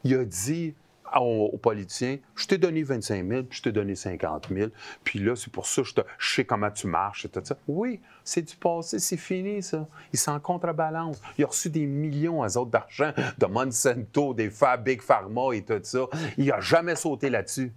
il 0.04 0.14
a 0.14 0.24
dit 0.24 0.74
aux, 1.20 1.58
politiciens, 1.58 2.18
je 2.34 2.46
t'ai 2.46 2.58
donné 2.58 2.82
25 2.82 3.26
000, 3.28 3.42
puis 3.44 3.58
je 3.58 3.62
t'ai 3.62 3.72
donné 3.72 3.94
50 3.94 4.48
000, 4.50 4.70
puis 5.04 5.18
là, 5.18 5.36
c'est 5.36 5.50
pour 5.52 5.66
ça 5.66 5.82
que 5.82 5.88
je, 5.88 5.94
te- 5.94 6.00
sais 6.18 6.44
comment 6.44 6.70
tu 6.70 6.86
marches 6.86 7.24
et 7.24 7.28
tout 7.28 7.40
ça. 7.42 7.56
Oui, 7.68 8.00
c'est 8.24 8.42
du 8.42 8.56
passé, 8.56 8.98
c'est 8.98 9.16
fini, 9.16 9.62
ça. 9.62 9.86
Il 10.12 10.18
s'en 10.18 10.38
contrebalance. 10.40 11.20
Il 11.38 11.44
a 11.44 11.46
reçu 11.46 11.70
des 11.70 11.86
millions, 11.86 12.42
à 12.42 12.48
autres, 12.56 12.70
d'argent 12.70 13.12
de 13.38 13.46
Monsanto, 13.46 14.34
des 14.34 14.50
Big 14.84 15.00
Pharma 15.00 15.54
et 15.54 15.62
tout 15.62 15.80
ça. 15.82 16.06
Il 16.36 16.46
n'a 16.46 16.60
jamais 16.60 16.96
sauté 16.96 17.30
là-dessus. 17.30 17.72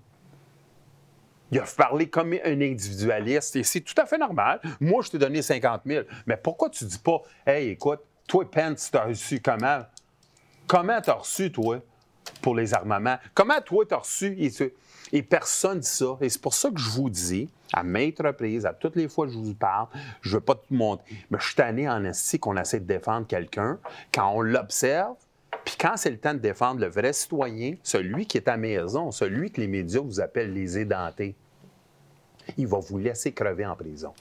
Il 1.51 1.59
a 1.59 1.63
parlé 1.63 2.07
comme 2.09 2.33
un 2.45 2.61
individualiste 2.61 3.55
et 3.55 3.63
c'est 3.63 3.81
tout 3.81 3.99
à 3.99 4.05
fait 4.05 4.17
normal. 4.17 4.59
Moi, 4.79 5.01
je 5.03 5.11
t'ai 5.11 5.17
donné 5.17 5.41
50 5.41 5.81
000. 5.85 6.05
Mais 6.27 6.37
pourquoi 6.37 6.69
tu 6.69 6.85
dis 6.85 6.99
pas, 6.99 7.21
hey, 7.45 7.69
écoute, 7.69 8.01
toi, 8.27 8.49
Pence, 8.49 8.89
t'as 8.91 9.05
reçu 9.05 9.39
comment? 9.39 9.79
Comment 10.67 11.01
t'as 11.01 11.13
reçu, 11.13 11.51
toi, 11.51 11.79
pour 12.41 12.56
les 12.56 12.73
armements? 12.73 13.17
Comment, 13.34 13.62
toi, 13.62 13.86
t'as 13.88 13.97
reçu? 13.97 14.36
Et, 14.38 14.52
et 15.12 15.23
personne 15.23 15.80
dit 15.80 15.88
ça. 15.88 16.17
Et 16.21 16.30
c'est 16.30 16.41
pour 16.41 16.54
ça 16.54 16.69
que 16.69 16.80
je 16.80 16.89
vous 16.89 17.10
dis, 17.10 17.49
à 17.73 17.84
maintes 17.84 18.19
reprises, 18.19 18.65
à 18.65 18.73
toutes 18.73 18.95
les 18.95 19.08
fois 19.08 19.28
que 19.28 19.34
je 19.34 19.38
vous 19.38 19.54
parle, 19.54 19.88
je 20.21 20.36
veux 20.36 20.41
pas 20.41 20.56
tout 20.56 20.73
montrer, 20.73 21.06
mais 21.30 21.38
je 21.39 21.45
suis 21.45 21.56
tanné 21.56 21.89
en 21.89 22.04
esti 22.04 22.39
qu'on 22.39 22.58
essaie 22.58 22.80
de 22.80 22.86
défendre 22.86 23.28
quelqu'un 23.28 23.80
quand 24.13 24.30
on 24.30 24.41
l'observe. 24.41 25.15
Puis 25.65 25.75
quand 25.80 25.97
c'est 25.97 26.10
le 26.10 26.17
temps 26.17 26.34
de 26.34 26.39
défendre 26.39 26.80
le 26.80 26.88
vrai 26.88 27.13
citoyen, 27.13 27.75
celui 27.84 28.25
qui 28.25 28.38
est 28.38 28.47
à 28.47 28.58
maison, 28.58 29.12
celui 29.12 29.52
que 29.52 29.62
les 29.62 29.67
médias 29.67 30.02
vous 30.02 30.19
appellent 30.19 30.54
les 30.54 30.78
édentés, 30.80 31.36
il 32.58 32.65
va 32.65 32.80
vous 32.80 32.97
laisser 32.97 33.32
crever 33.32 33.65
en 33.65 33.75
prison. 33.75 34.13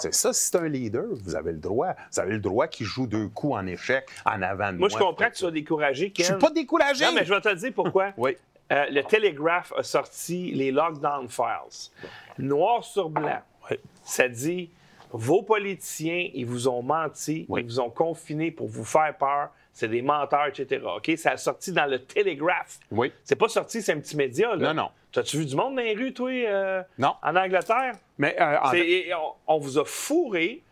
C'est 0.00 0.14
ça, 0.14 0.32
si 0.32 0.50
c'est 0.50 0.56
un 0.56 0.68
leader, 0.68 1.04
vous 1.10 1.34
avez 1.34 1.52
le 1.52 1.58
droit. 1.58 1.94
Vous 2.12 2.20
avez 2.20 2.32
le 2.32 2.38
droit 2.40 2.66
qu'il 2.66 2.86
joue 2.86 3.06
deux 3.06 3.28
coups 3.28 3.54
en 3.54 3.66
échec 3.66 4.06
en 4.24 4.42
avant 4.42 4.72
de 4.72 4.78
moi. 4.78 4.88
Moi, 4.88 4.88
je 4.88 4.96
comprends 4.96 5.26
que 5.26 5.32
tu 5.32 5.38
sois 5.38 5.50
découragé, 5.50 6.10
Ken. 6.10 6.24
Je 6.24 6.30
suis 6.32 6.40
pas 6.40 6.50
découragé. 6.50 7.04
Non, 7.04 7.12
mais 7.14 7.24
je 7.24 7.32
vais 7.32 7.40
te 7.40 7.48
le 7.48 7.56
dire 7.56 7.72
pourquoi. 7.74 8.12
Oui. 8.16 8.36
Euh, 8.72 8.86
le 8.90 9.02
Telegraph 9.02 9.72
a 9.76 9.82
sorti 9.82 10.52
les 10.52 10.70
lockdown 10.70 11.28
files. 11.28 11.90
Noir 12.38 12.84
sur 12.84 13.10
blanc. 13.10 13.40
Oui. 13.68 13.76
Ça 14.04 14.28
dit 14.28 14.70
vos 15.12 15.42
politiciens, 15.42 16.28
ils 16.34 16.46
vous 16.46 16.68
ont 16.68 16.82
menti, 16.82 17.46
Oui. 17.48 17.60
ils 17.62 17.66
vous 17.66 17.80
ont 17.80 17.90
confiné 17.90 18.50
pour 18.50 18.68
vous 18.68 18.84
faire 18.84 19.14
peur. 19.18 19.50
C'est 19.72 19.88
des 19.88 20.02
menteurs, 20.02 20.46
etc. 20.48 20.82
OK? 20.96 21.12
Ça 21.16 21.32
a 21.32 21.36
sorti 21.36 21.72
dans 21.72 21.86
le 21.86 22.00
Telegraph. 22.04 22.78
Oui. 22.90 23.12
C'est 23.24 23.36
pas 23.36 23.48
sorti, 23.48 23.80
c'est 23.82 23.92
un 23.92 24.00
petit 24.00 24.16
média. 24.16 24.54
Là. 24.56 24.72
Non, 24.72 24.82
non. 24.82 24.88
T'as-tu 25.12 25.38
vu 25.38 25.46
du 25.46 25.56
monde 25.56 25.76
dans 25.76 25.82
les 25.82 25.94
rues, 25.94 26.12
toi, 26.12 26.30
euh, 26.30 26.82
Non. 26.98 27.14
en 27.22 27.34
Angleterre? 27.36 27.92
Mais 28.18 28.36
euh, 28.40 28.56
en- 29.14 29.34
on, 29.48 29.54
on 29.56 29.58
vous 29.58 29.78
a 29.78 29.84
fourré. 29.84 30.62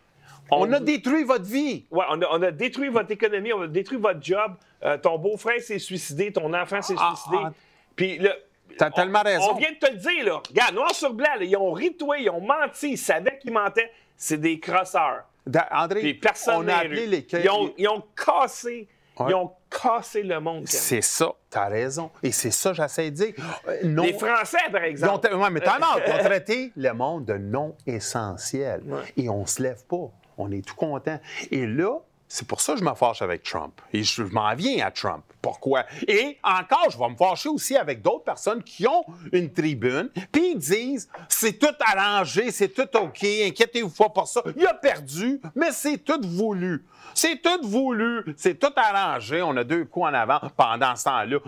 on 0.51 0.71
a 0.73 0.79
détruit 0.79 1.23
votre 1.23 1.45
vie. 1.45 1.85
Ouais, 1.91 2.05
on 2.09 2.21
a, 2.21 2.27
on 2.31 2.41
a 2.41 2.51
détruit 2.51 2.89
votre 2.89 3.11
économie, 3.11 3.53
on 3.53 3.61
a 3.63 3.67
détruit 3.67 3.97
votre 3.99 4.21
job. 4.21 4.53
Euh, 4.83 4.97
ton 4.97 5.17
beau-frère 5.17 5.59
s'est 5.61 5.79
suicidé, 5.79 6.31
ton 6.31 6.53
enfant 6.53 6.81
s'est 6.81 6.95
Ah, 6.97 7.13
suicidé. 7.15 7.37
ah. 7.45 7.53
Puis 7.95 8.17
là. 8.19 8.31
T'as 8.77 8.91
tellement 8.91 9.21
raison. 9.23 9.51
On 9.51 9.55
vient 9.55 9.71
de 9.71 9.77
te 9.77 9.91
le 9.91 9.97
dire, 9.97 10.25
là. 10.25 10.41
Regarde, 10.47 10.75
noir 10.75 10.93
sur 10.93 11.13
blanc, 11.13 11.35
là, 11.37 11.43
ils 11.43 11.57
ont 11.57 11.71
ri 11.71 11.91
de 11.91 11.97
toi, 11.97 12.17
ils 12.17 12.29
ont 12.29 12.39
menti, 12.41 12.91
ils 12.91 12.97
savaient 12.97 13.37
qu'ils 13.39 13.51
mentaient. 13.51 13.91
C'est 14.19 14.37
des 14.37 14.59
crosseurs. 14.59 15.23
Da- 15.47 15.67
André, 15.71 16.01
Puis 16.01 16.13
personne 16.15 16.65
on 16.65 16.67
a 16.67 16.75
appelé 16.75 17.07
les 17.07 17.25
Ils 17.31 17.49
ont, 17.49 17.73
ils 17.77 17.87
ont 17.87 18.03
cassé. 18.15 18.87
Ils 19.27 19.33
ont 19.33 19.51
cassé 19.69 20.21
le 20.23 20.39
monde. 20.39 20.65
C'est 20.67 21.01
ça, 21.01 21.33
t'as 21.49 21.67
raison. 21.67 22.09
Et 22.23 22.31
c'est 22.31 22.51
ça, 22.51 22.71
j'essaie 22.73 23.09
de 23.11 23.15
dire. 23.15 23.33
Euh, 23.67 23.79
non- 23.85 24.03
Les 24.03 24.13
Français, 24.13 24.57
par 24.71 24.85
Ils 24.85 24.89
ont, 25.05 25.19
exemple. 25.19 25.33
ouais, 25.35 25.49
mais 25.49 25.59
t'en 25.61 25.77
ils 25.77 26.13
ont 26.13 26.17
traité 26.23 26.71
le 26.77 26.91
monde 26.93 27.25
de 27.25 27.33
non 27.33 27.75
essentiel. 27.85 28.81
Ouais. 28.85 29.01
Et 29.17 29.29
on 29.29 29.45
se 29.45 29.61
lève 29.63 29.83
pas. 29.85 30.09
On 30.37 30.51
est 30.51 30.65
tout 30.65 30.75
content. 30.75 31.19
Et 31.51 31.65
là, 31.65 31.97
c'est 32.31 32.47
pour 32.47 32.61
ça 32.61 32.73
que 32.73 32.79
je 32.79 32.85
me 32.85 32.93
fâche 32.93 33.23
avec 33.23 33.41
Trump. 33.41 33.81
Et 33.91 34.03
je 34.03 34.21
m'en 34.21 34.53
viens 34.53 34.85
à 34.85 34.91
Trump. 34.91 35.23
Pourquoi? 35.41 35.83
Et 36.07 36.37
encore, 36.43 36.91
je 36.91 36.97
vais 36.97 37.09
me 37.09 37.15
fâcher 37.15 37.49
aussi 37.49 37.75
avec 37.75 38.03
d'autres 38.03 38.23
personnes 38.23 38.61
qui 38.61 38.87
ont 38.87 39.03
une 39.33 39.51
tribune, 39.51 40.11
puis 40.31 40.51
ils 40.51 40.57
disent 40.57 41.09
c'est 41.27 41.57
tout 41.57 41.73
arrangé, 41.79 42.51
c'est 42.51 42.69
tout 42.69 42.87
OK, 42.95 43.23
inquiétez-vous 43.23 43.89
pas 43.89 44.09
pour 44.09 44.27
ça. 44.27 44.43
Il 44.55 44.65
a 44.67 44.75
perdu, 44.75 45.41
mais 45.55 45.71
c'est 45.71 45.97
tout 45.97 46.21
voulu. 46.23 46.85
C'est 47.15 47.41
tout 47.41 47.67
voulu, 47.67 48.23
c'est 48.37 48.59
tout 48.59 48.73
arrangé. 48.75 49.41
On 49.41 49.57
a 49.57 49.63
deux 49.63 49.85
coups 49.85 50.05
en 50.05 50.13
avant 50.13 50.39
pendant 50.55 50.95
ce 50.95 51.05
temps-là 51.05 51.39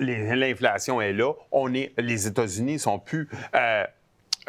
l'inflation 0.00 1.00
est 1.00 1.12
là. 1.12 1.32
On 1.50 1.74
est, 1.74 1.92
les 1.98 2.26
États-Unis 2.26 2.78
sont 2.78 2.98
plus 2.98 3.28
euh, 3.54 3.84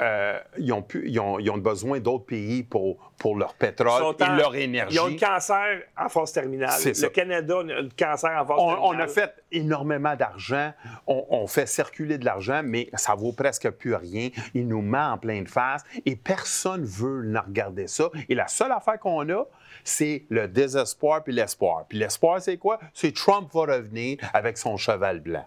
euh, 0.01 0.39
ils, 0.57 0.71
ont 0.73 0.81
pu- 0.81 1.07
ils 1.09 1.19
ont- 1.19 1.39
ils 1.39 1.49
ont 1.49 1.57
besoin 1.57 1.99
d'autres 1.99 2.25
pays 2.25 2.63
pour, 2.63 3.11
pour 3.17 3.35
leur 3.35 3.53
pétrole 3.53 4.15
et 4.19 4.37
leur 4.37 4.55
énergie. 4.55 4.95
Ils 4.95 4.99
ont 4.99 5.07
le 5.07 5.19
cancer 5.19 5.81
en 5.97 6.09
phase 6.09 6.31
terminale. 6.31 6.69
C'est 6.77 6.89
Le 6.89 6.93
ça. 6.95 7.09
Canada 7.09 7.59
a 7.59 7.63
le 7.63 7.89
cancer 7.97 8.31
en 8.31 8.45
phase 8.45 8.57
On, 8.59 8.67
terminale. 8.69 8.79
on 8.83 8.99
a 8.99 9.07
fait 9.07 9.33
énormément 9.51 10.15
d'argent, 10.15 10.71
on, 11.07 11.25
on 11.29 11.47
fait 11.47 11.65
circuler 11.67 12.17
de 12.17 12.25
l'argent, 12.25 12.61
mais 12.63 12.89
ça 12.93 13.15
vaut 13.15 13.33
presque 13.33 13.69
plus 13.71 13.95
rien. 13.95 14.29
Il 14.53 14.67
nous 14.67 14.81
met 14.81 14.97
en 14.99 15.17
pleine 15.17 15.47
face 15.47 15.83
et 16.05 16.15
personne 16.15 16.83
veut 16.85 17.23
ne 17.23 17.39
regarder 17.39 17.87
ça. 17.87 18.09
Et 18.29 18.35
la 18.35 18.47
seule 18.47 18.71
affaire 18.71 18.99
qu'on 18.99 19.27
a, 19.29 19.45
c'est 19.83 20.25
le 20.29 20.47
désespoir 20.47 21.23
puis 21.23 21.33
l'espoir. 21.33 21.85
Puis 21.89 21.97
l'espoir, 21.97 22.41
c'est 22.41 22.57
quoi? 22.57 22.79
C'est 22.93 23.13
Trump 23.13 23.49
va 23.53 23.61
revenir 23.75 24.17
avec 24.33 24.57
son 24.57 24.77
cheval 24.77 25.19
blanc. 25.19 25.45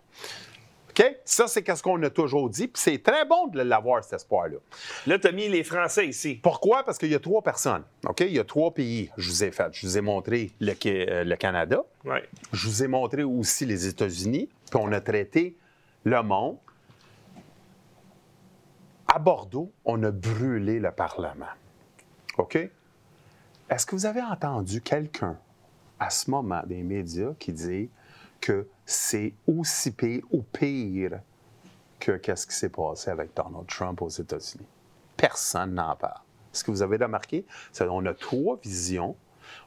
OK? 0.92 1.16
Ça, 1.24 1.48
c'est 1.48 1.66
ce 1.74 1.82
qu'on 1.82 2.02
a 2.02 2.10
toujours 2.10 2.50
dit. 2.50 2.68
Puis 2.68 2.82
c'est 2.82 3.02
très 3.02 3.24
bon 3.24 3.46
de 3.46 3.62
l'avoir, 3.62 4.04
cet 4.04 4.14
espoir-là. 4.14 4.58
Là, 5.06 5.18
tu 5.18 5.26
as 5.26 5.32
mis 5.32 5.48
les 5.48 5.64
Français 5.64 6.06
ici. 6.06 6.38
Pourquoi? 6.42 6.84
Parce 6.84 6.98
qu'il 6.98 7.10
y 7.10 7.14
a 7.14 7.18
trois 7.18 7.42
personnes. 7.42 7.82
OK? 8.06 8.20
Il 8.20 8.32
y 8.32 8.38
a 8.38 8.44
trois 8.44 8.72
pays. 8.72 9.10
Je 9.16 9.30
vous 9.30 9.44
ai 9.44 9.50
fait. 9.50 9.72
Je 9.72 9.86
vous 9.86 9.98
ai 9.98 10.00
montré 10.02 10.50
le, 10.60 10.74
euh, 10.86 11.24
le 11.24 11.36
Canada. 11.36 11.82
Oui. 12.04 12.18
Je 12.52 12.68
vous 12.68 12.84
ai 12.84 12.88
montré 12.88 13.22
aussi 13.22 13.64
les 13.64 13.86
États-Unis, 13.86 14.48
puis 14.70 14.80
on 14.82 14.92
a 14.92 15.00
traité 15.00 15.56
le 16.04 16.22
monde. 16.22 16.58
À 19.08 19.18
Bordeaux, 19.18 19.72
on 19.84 20.02
a 20.02 20.10
brûlé 20.10 20.78
le 20.78 20.90
Parlement. 20.90 21.46
OK? 22.38 22.56
Est-ce 23.70 23.86
que 23.86 23.94
vous 23.94 24.06
avez 24.06 24.22
entendu 24.22 24.82
quelqu'un 24.82 25.38
à 25.98 26.10
ce 26.10 26.30
moment 26.30 26.62
des 26.66 26.82
médias 26.82 27.32
qui 27.38 27.52
dit 27.52 27.88
que 28.42 28.68
c'est 28.84 29.32
aussi 29.46 29.92
pire 29.92 30.24
ou 30.32 30.42
pire 30.42 31.20
que 31.98 32.12
qu'est-ce 32.12 32.46
qui 32.46 32.54
s'est 32.54 32.68
passé 32.68 33.10
avec 33.10 33.34
Donald 33.34 33.66
Trump 33.68 34.02
aux 34.02 34.08
États-Unis? 34.08 34.66
Personne 35.16 35.74
n'en 35.74 35.94
parle. 35.94 36.20
Ce 36.52 36.64
que 36.64 36.70
vous 36.70 36.82
avez 36.82 36.96
remarqué, 36.96 37.46
c'est 37.70 37.86
qu'on 37.86 38.04
a 38.04 38.12
trois 38.12 38.58
visions. 38.62 39.16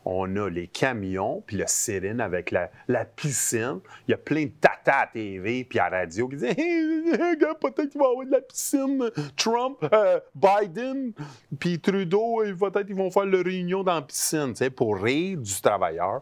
On 0.03 0.35
a 0.35 0.49
les 0.49 0.67
camions, 0.67 1.43
puis 1.45 1.57
le 1.57 1.65
sirène 1.67 2.19
avec 2.19 2.51
la, 2.51 2.69
la 2.87 3.05
piscine. 3.05 3.79
Il 4.07 4.11
y 4.11 4.13
a 4.13 4.17
plein 4.17 4.45
de 4.45 4.51
tatas 4.59 5.03
à 5.03 5.07
TV 5.07 5.63
puis 5.63 5.79
à 5.79 5.89
la 5.89 5.99
radio 5.99 6.27
qui 6.27 6.35
disent 6.35 6.55
Hey, 6.57 7.37
peut-être 7.37 7.89
qu'il 7.89 7.99
va 7.99 8.07
y 8.07 8.09
avoir 8.09 8.25
de 8.25 8.31
la 8.31 8.41
piscine. 8.41 9.09
Trump, 9.37 9.77
euh, 9.93 10.19
Biden, 10.35 11.13
puis 11.59 11.79
Trudeau, 11.79 12.43
peut-être 12.59 12.85
qu'ils 12.85 12.95
vont 12.95 13.11
faire 13.11 13.25
leur 13.25 13.45
réunion 13.45 13.83
dans 13.83 13.95
la 13.95 14.01
piscine, 14.01 14.53
pour 14.75 15.01
rire 15.01 15.37
du 15.37 15.61
travailleur. 15.61 16.21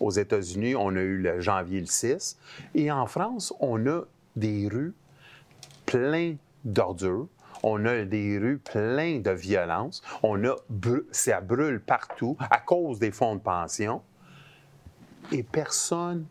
Aux 0.00 0.10
États-Unis, 0.10 0.74
on 0.76 0.94
a 0.96 1.00
eu 1.00 1.18
le 1.18 1.40
janvier 1.40 1.80
le 1.80 1.86
6. 1.86 2.38
Et 2.74 2.90
en 2.90 3.06
France, 3.06 3.52
on 3.60 3.84
a 3.86 4.02
des 4.36 4.68
rues 4.68 4.94
plein 5.86 6.36
d'ordures. 6.64 7.26
On 7.62 7.84
a 7.86 8.04
des 8.04 8.38
rues 8.38 8.58
pleines 8.58 9.22
de 9.22 9.30
violence. 9.32 10.02
On 10.22 10.44
a 10.44 10.54
ça 11.10 11.40
brûle 11.40 11.80
partout 11.80 12.36
à 12.50 12.58
cause 12.60 12.98
des 13.00 13.10
fonds 13.10 13.34
de 13.34 13.40
pension. 13.40 14.02
Et 15.32 15.42
personne, 15.42 16.26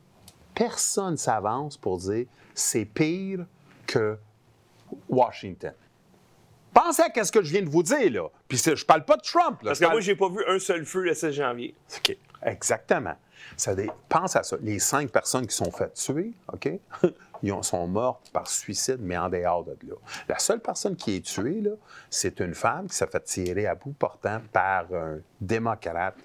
personne 0.55 1.17
s'avance 1.17 1.75
pour 1.77 1.97
dire 1.97 2.25
c'est 2.53 2.85
pire 2.85 3.45
que 3.85 4.17
Washington. 5.09 5.73
Pensez 6.73 7.03
à 7.15 7.23
ce 7.23 7.31
que 7.31 7.41
je 7.43 7.51
viens 7.51 7.61
de 7.63 7.69
vous 7.69 7.83
dire, 7.83 8.11
là. 8.11 8.29
Puis 8.47 8.57
je 8.57 8.85
parle 8.85 9.03
pas 9.03 9.17
de 9.17 9.21
Trump, 9.21 9.61
là. 9.63 9.69
Parce 9.69 9.79
que 9.79 9.83
parle- 9.85 9.95
moi, 9.95 10.01
j'ai 10.01 10.15
pas 10.15 10.29
vu 10.29 10.43
un 10.47 10.59
seul 10.59 10.85
feu 10.85 11.01
le 11.03 11.13
16 11.13 11.33
janvier. 11.33 11.75
OK. 11.97 12.15
Exactement. 12.43 13.15
Ça 13.55 13.75
dé- 13.75 13.89
Pense 14.09 14.35
à 14.35 14.43
ça. 14.43 14.57
Les 14.61 14.79
cinq 14.79 15.09
personnes 15.11 15.47
qui 15.47 15.55
sont 15.55 15.71
faites 15.71 15.93
tuer, 15.93 16.33
OK? 16.53 16.69
Ils 17.43 17.51
ont- 17.51 17.61
sont 17.63 17.85
mortes 17.87 18.31
par 18.33 18.47
suicide, 18.47 18.97
mais 18.99 19.15
en 19.17 19.29
dehors 19.29 19.63
de 19.63 19.77
là. 19.87 19.93
La 20.27 20.39
seule 20.39 20.59
personne 20.59 20.95
qui 20.95 21.17
est 21.17 21.21
tuée, 21.25 21.61
là, 21.61 21.71
c'est 22.09 22.39
une 22.39 22.55
femme 22.55 22.87
qui 22.87 22.95
s'est 22.95 23.05
fait 23.07 23.23
tirer 23.23 23.67
à 23.67 23.75
bout 23.75 23.93
portant 23.93 24.41
par 24.51 24.85
un 24.93 25.19
démocrate 25.39 26.15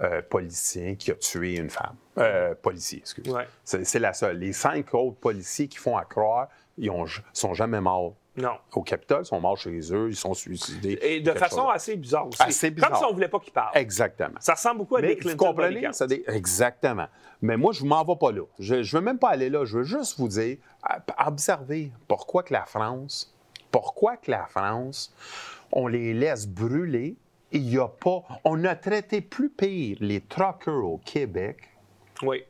euh, 0.00 0.22
politicien 0.22 0.94
qui 0.94 1.10
a 1.10 1.14
tué 1.14 1.56
une 1.56 1.70
femme. 1.70 1.96
Euh, 2.18 2.54
policier, 2.54 2.98
excusez. 2.98 3.30
Ouais. 3.32 3.46
C'est 3.64 3.98
la 3.98 4.12
seule. 4.12 4.38
Les 4.38 4.52
cinq 4.52 4.94
autres 4.94 5.16
policiers 5.18 5.66
qui 5.68 5.78
font 5.78 5.96
à 5.96 6.04
croire, 6.04 6.48
ils 6.76 6.90
ont, 6.90 7.04
sont 7.32 7.54
jamais 7.54 7.80
morts 7.80 8.14
Non. 8.38 8.56
au 8.74 8.82
Capitole, 8.82 9.22
ils 9.22 9.26
sont 9.26 9.40
morts 9.40 9.56
chez 9.58 9.78
eux, 9.92 10.08
ils 10.10 10.16
sont 10.16 10.34
suicidés. 10.34 10.98
Et 11.02 11.20
de 11.20 11.32
façon 11.32 11.62
chose. 11.62 11.70
assez 11.74 11.96
bizarre 11.96 12.28
aussi. 12.28 12.42
Assez 12.42 12.70
bizarre. 12.70 12.90
Comme 12.90 12.98
si 12.98 13.04
on 13.04 13.12
voulait 13.14 13.28
pas 13.28 13.40
qu'il 13.40 13.52
parle. 13.52 13.76
Exactement. 13.76 14.36
Ça 14.40 14.54
ressemble 14.54 14.78
beaucoup 14.78 14.96
à 14.96 15.00
Mais 15.00 15.08
des 15.08 15.14
vous 15.14 15.20
Clinton. 15.20 15.46
comprenez? 15.46 15.74
bodyguards. 15.74 15.94
ça 15.94 16.06
Exactement. 16.28 17.06
Mais 17.42 17.56
moi, 17.56 17.72
je 17.72 17.84
ne 17.84 17.88
m'en 17.88 18.04
vais 18.04 18.16
pas 18.16 18.32
là. 18.32 18.42
Je 18.58 18.76
ne 18.76 18.82
veux 18.82 19.00
même 19.00 19.18
pas 19.18 19.30
aller 19.30 19.50
là. 19.50 19.64
Je 19.64 19.78
veux 19.78 19.84
juste 19.84 20.18
vous 20.18 20.28
dire, 20.28 20.58
observez 21.24 21.92
pourquoi 22.06 22.42
que 22.42 22.52
la 22.52 22.64
France, 22.64 23.34
pourquoi 23.70 24.16
que 24.16 24.30
la 24.30 24.46
France, 24.46 25.14
on 25.72 25.86
les 25.86 26.14
laisse 26.14 26.46
brûler 26.48 27.16
il 27.50 27.62
n'y 27.62 27.78
a 27.78 27.88
pas... 27.88 28.22
On 28.44 28.62
a 28.66 28.74
traité 28.76 29.22
plus 29.22 29.48
pire 29.48 29.96
les 30.00 30.20
truckers 30.20 30.84
au 30.84 30.98
Québec, 30.98 31.70
Oui. 32.22 32.44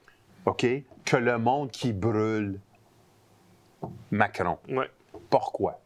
OK, 0.45 0.66
que 1.05 1.16
le 1.16 1.39
monde 1.39 1.70
qui 1.70 1.93
brûle 1.93 2.59
Macron. 4.11 4.59
Oui. 4.68 4.86
Pourquoi? 5.31 5.81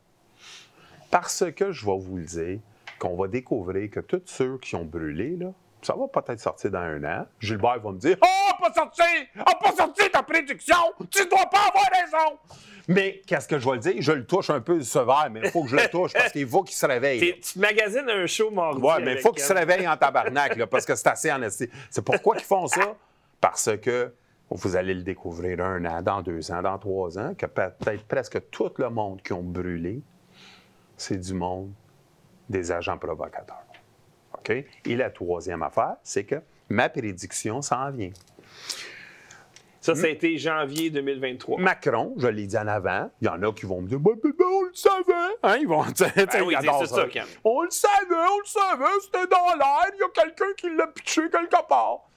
Parce 1.10 1.44
que 1.54 1.72
je 1.72 1.84
vais 1.84 1.98
vous 1.98 2.16
le 2.16 2.24
dire, 2.24 2.58
qu'on 2.98 3.16
va 3.16 3.28
découvrir 3.28 3.90
que 3.90 4.00
tous 4.00 4.22
ceux 4.26 4.58
qui 4.58 4.76
ont 4.76 4.84
brûlé, 4.84 5.36
là, 5.36 5.48
ça 5.82 5.94
va 5.94 6.06
peut-être 6.06 6.40
sortir 6.40 6.70
dans 6.70 6.78
un 6.78 7.02
an. 7.02 7.26
Gilbert 7.40 7.80
va 7.80 7.90
me 7.90 7.98
dire 7.98 8.16
Oh, 8.22 8.52
pas 8.60 8.72
sorti! 8.72 9.02
Ah, 9.44 9.54
pas 9.60 9.72
sorti 9.72 10.08
ta 10.10 10.22
prédiction! 10.22 10.76
Tu 11.10 11.26
dois 11.26 11.46
pas 11.46 11.68
avoir 11.68 11.88
raison! 11.92 12.38
Mais 12.86 13.20
qu'est-ce 13.26 13.48
que 13.48 13.58
je 13.58 13.68
vais 13.68 13.74
le 13.74 13.80
dire? 13.80 13.94
Je 13.98 14.12
le 14.12 14.24
touche 14.24 14.50
un 14.50 14.60
peu 14.60 14.80
sévère, 14.82 15.28
mais 15.30 15.40
il 15.44 15.50
faut 15.50 15.64
que 15.64 15.70
je 15.70 15.76
le 15.76 15.88
touche 15.88 16.12
parce 16.12 16.32
qu'il 16.32 16.48
faut 16.48 16.62
qu'il 16.62 16.76
se 16.76 16.86
réveille. 16.86 17.40
Tu 17.40 17.58
magasines 17.58 18.08
un 18.08 18.26
show 18.26 18.50
mardi. 18.50 18.80
Ouais, 18.80 19.00
mais 19.00 19.14
il 19.14 19.18
faut 19.18 19.32
qu'ils 19.32 19.42
se 19.42 19.52
réveillent 19.52 19.88
en 19.88 19.96
tabarnak, 19.96 20.56
là, 20.56 20.66
parce 20.66 20.84
que 20.84 20.94
c'est 20.94 21.08
assez 21.08 21.32
en. 21.32 21.40
C'est 21.48 22.02
pourquoi 22.04 22.36
ils 22.36 22.44
font 22.44 22.66
ça? 22.68 22.94
Parce 23.40 23.70
que 23.78 24.12
vous 24.50 24.76
allez 24.76 24.94
le 24.94 25.02
découvrir 25.02 25.60
un 25.60 25.84
an, 25.84 26.02
dans 26.02 26.22
deux 26.22 26.52
ans, 26.52 26.62
dans 26.62 26.78
trois 26.78 27.18
ans, 27.18 27.34
que 27.34 27.46
peut-être 27.46 28.04
presque 28.04 28.50
tout 28.50 28.72
le 28.78 28.90
monde 28.90 29.22
qui 29.22 29.32
ont 29.32 29.42
brûlé, 29.42 30.02
c'est 30.96 31.18
du 31.18 31.34
monde 31.34 31.72
des 32.48 32.70
agents 32.70 32.98
provocateurs. 32.98 33.64
OK? 34.34 34.50
Et 34.50 34.96
la 34.96 35.10
troisième 35.10 35.62
affaire, 35.62 35.96
c'est 36.02 36.24
que 36.24 36.36
ma 36.68 36.88
prédiction 36.88 37.62
s'en 37.62 37.90
vient. 37.90 38.12
Ça, 39.80 39.96
ça 39.96 40.06
a 40.06 40.10
été 40.10 40.38
janvier 40.38 40.90
2023. 40.90 41.58
Macron, 41.58 42.14
je 42.16 42.28
l'ai 42.28 42.46
dit 42.46 42.56
en 42.56 42.68
avant, 42.68 43.10
il 43.20 43.26
y 43.26 43.28
en 43.28 43.42
a 43.42 43.52
qui 43.52 43.66
vont 43.66 43.82
me 43.82 43.88
dire 43.88 43.98
ben, 43.98 44.12
on 44.14 44.62
le 44.62 44.74
savait. 44.74 45.36
Hein, 45.42 45.56
ils 45.60 45.66
vont 45.66 45.82
Ben 45.98 46.42
oui, 46.46 46.54
ils 46.62 46.86
ça. 46.86 47.06
On 47.42 47.62
le 47.62 47.70
savait, 47.70 47.94
on 48.10 48.38
le 48.38 48.44
savait, 48.44 49.00
c'était 49.02 49.26
dans 49.26 49.56
l'air, 49.56 49.90
il 49.92 49.98
y 49.98 50.04
a 50.04 50.24
quelqu'un 50.24 50.52
qui 50.56 50.70
l'a 50.76 50.86
pitché 50.86 51.22
quelque 51.22 51.68
part. 51.68 52.08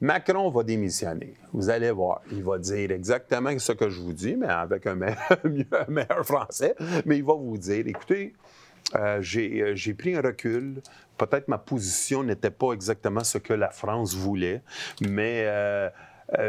Macron 0.00 0.50
va 0.50 0.62
démissionner. 0.62 1.34
Vous 1.52 1.70
allez 1.70 1.90
voir. 1.90 2.20
Il 2.30 2.42
va 2.42 2.58
dire 2.58 2.90
exactement 2.90 3.56
ce 3.58 3.72
que 3.72 3.88
je 3.88 4.00
vous 4.00 4.12
dis, 4.12 4.36
mais 4.36 4.48
avec 4.48 4.86
un 4.86 4.94
meilleur, 4.96 6.24
français. 6.24 6.74
Mais 7.06 7.18
il 7.18 7.24
va 7.24 7.34
vous 7.34 7.56
dire 7.56 7.86
écoutez, 7.86 8.34
euh, 8.96 9.20
j'ai 9.20 9.62
euh, 9.62 9.74
j'ai 9.74 9.94
pris 9.94 10.14
un 10.14 10.20
recul. 10.20 10.82
Peut-être 11.16 11.48
ma 11.48 11.58
position 11.58 12.22
n'était 12.22 12.50
pas 12.50 12.72
exactement 12.72 13.22
ce 13.24 13.38
que 13.38 13.54
la 13.54 13.70
France 13.70 14.14
voulait, 14.14 14.62
mais 15.00 15.44
euh, 15.46 15.90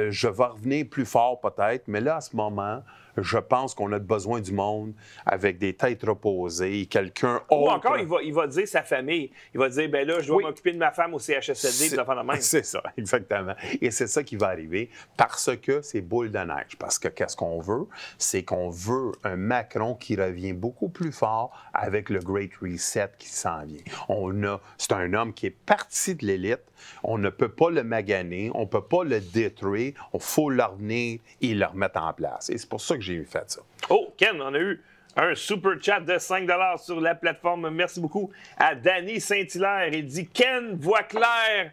je 0.09 0.27
vais 0.27 0.45
revenir 0.45 0.87
plus 0.89 1.05
fort 1.05 1.39
peut-être. 1.39 1.87
Mais 1.87 2.01
là, 2.01 2.17
à 2.17 2.21
ce 2.21 2.35
moment, 2.35 2.81
je 3.17 3.37
pense 3.37 3.73
qu'on 3.73 3.91
a 3.91 3.99
besoin 3.99 4.39
du 4.41 4.51
monde 4.51 4.93
avec 5.25 5.57
des 5.57 5.73
têtes 5.73 6.03
reposées, 6.03 6.85
quelqu'un 6.87 7.41
Ou 7.51 7.55
autre. 7.55 7.73
encore, 7.73 7.97
il 7.97 8.05
va, 8.07 8.17
il 8.23 8.33
va 8.33 8.47
dire 8.47 8.67
sa 8.67 8.83
famille. 8.83 9.31
Il 9.53 9.59
va 9.59 9.69
dire, 9.69 9.89
ben 9.89 10.07
là, 10.07 10.19
je 10.21 10.27
dois 10.27 10.37
Oui. 10.37 10.43
m'occuper 10.43 10.71
de 10.73 10.77
ma 10.77 10.91
femme 10.91 11.13
au 11.13 11.19
CHSLD, 11.19 11.87
puis 11.87 11.97
d'affaires 11.97 12.21
de 12.21 12.27
même. 12.27 12.35
C'est 12.41 12.65
ça, 12.65 12.81
exactement. 12.97 13.53
Et 13.81 13.91
c'est 13.91 14.07
ça 14.07 14.23
qui 14.23 14.35
va 14.35 14.47
arriver 14.47 14.89
parce 15.17 15.51
que 15.57 15.81
c'est 15.81 16.01
boule 16.01 16.31
de 16.31 16.39
neige. 16.39 16.75
Parce 16.79 16.99
que 16.99 17.07
qu'est-ce 17.07 17.35
qu'on 17.35 17.59
veut? 17.59 17.87
C'est 18.17 18.43
qu'on 18.43 18.69
veut 18.69 19.11
un 19.23 19.35
Macron 19.35 19.95
qui 19.95 20.15
revient 20.15 20.53
beaucoup 20.53 20.89
plus 20.89 21.11
fort 21.11 21.51
avec 21.73 22.09
le 22.09 22.19
Great 22.19 22.51
Reset 22.61 23.09
qui 23.17 23.29
s'en 23.29 23.63
vient. 23.65 23.81
On 24.09 24.43
a, 24.43 24.59
c'est 24.77 24.91
un 24.93 25.13
homme 25.13 25.33
qui 25.33 25.47
est 25.47 25.55
parti 25.65 26.15
de 26.15 26.25
l'élite. 26.25 26.61
On 27.03 27.17
ne 27.17 27.29
peut 27.29 27.49
pas 27.49 27.69
le 27.69 27.83
maganer, 27.83 28.51
on 28.53 28.61
ne 28.61 28.65
peut 28.65 28.81
pas 28.83 29.03
le 29.03 29.19
détruire. 29.19 29.93
Il 30.13 30.19
faut 30.19 30.49
le 30.49 30.63
revenir 30.63 31.19
et 31.41 31.53
le 31.53 31.65
remettre 31.65 32.01
en 32.01 32.13
place. 32.13 32.49
Et 32.49 32.57
c'est 32.57 32.69
pour 32.69 32.81
ça 32.81 32.95
que 32.95 33.01
j'ai 33.05 33.23
fait 33.23 33.49
ça. 33.49 33.61
Oh, 33.89 34.13
Ken, 34.17 34.41
on 34.41 34.53
a 34.53 34.59
eu 34.59 34.81
un 35.15 35.33
super 35.35 35.81
chat 35.81 35.99
de 36.01 36.17
5 36.17 36.49
sur 36.79 36.99
la 36.99 37.15
plateforme. 37.15 37.69
Merci 37.69 37.99
beaucoup 38.01 38.31
à 38.57 38.75
Danny 38.75 39.21
Saint-Hilaire. 39.21 39.89
Il 39.93 40.05
dit 40.05 40.27
Ken 40.27 40.75
voit 40.75 41.03
clair. 41.03 41.71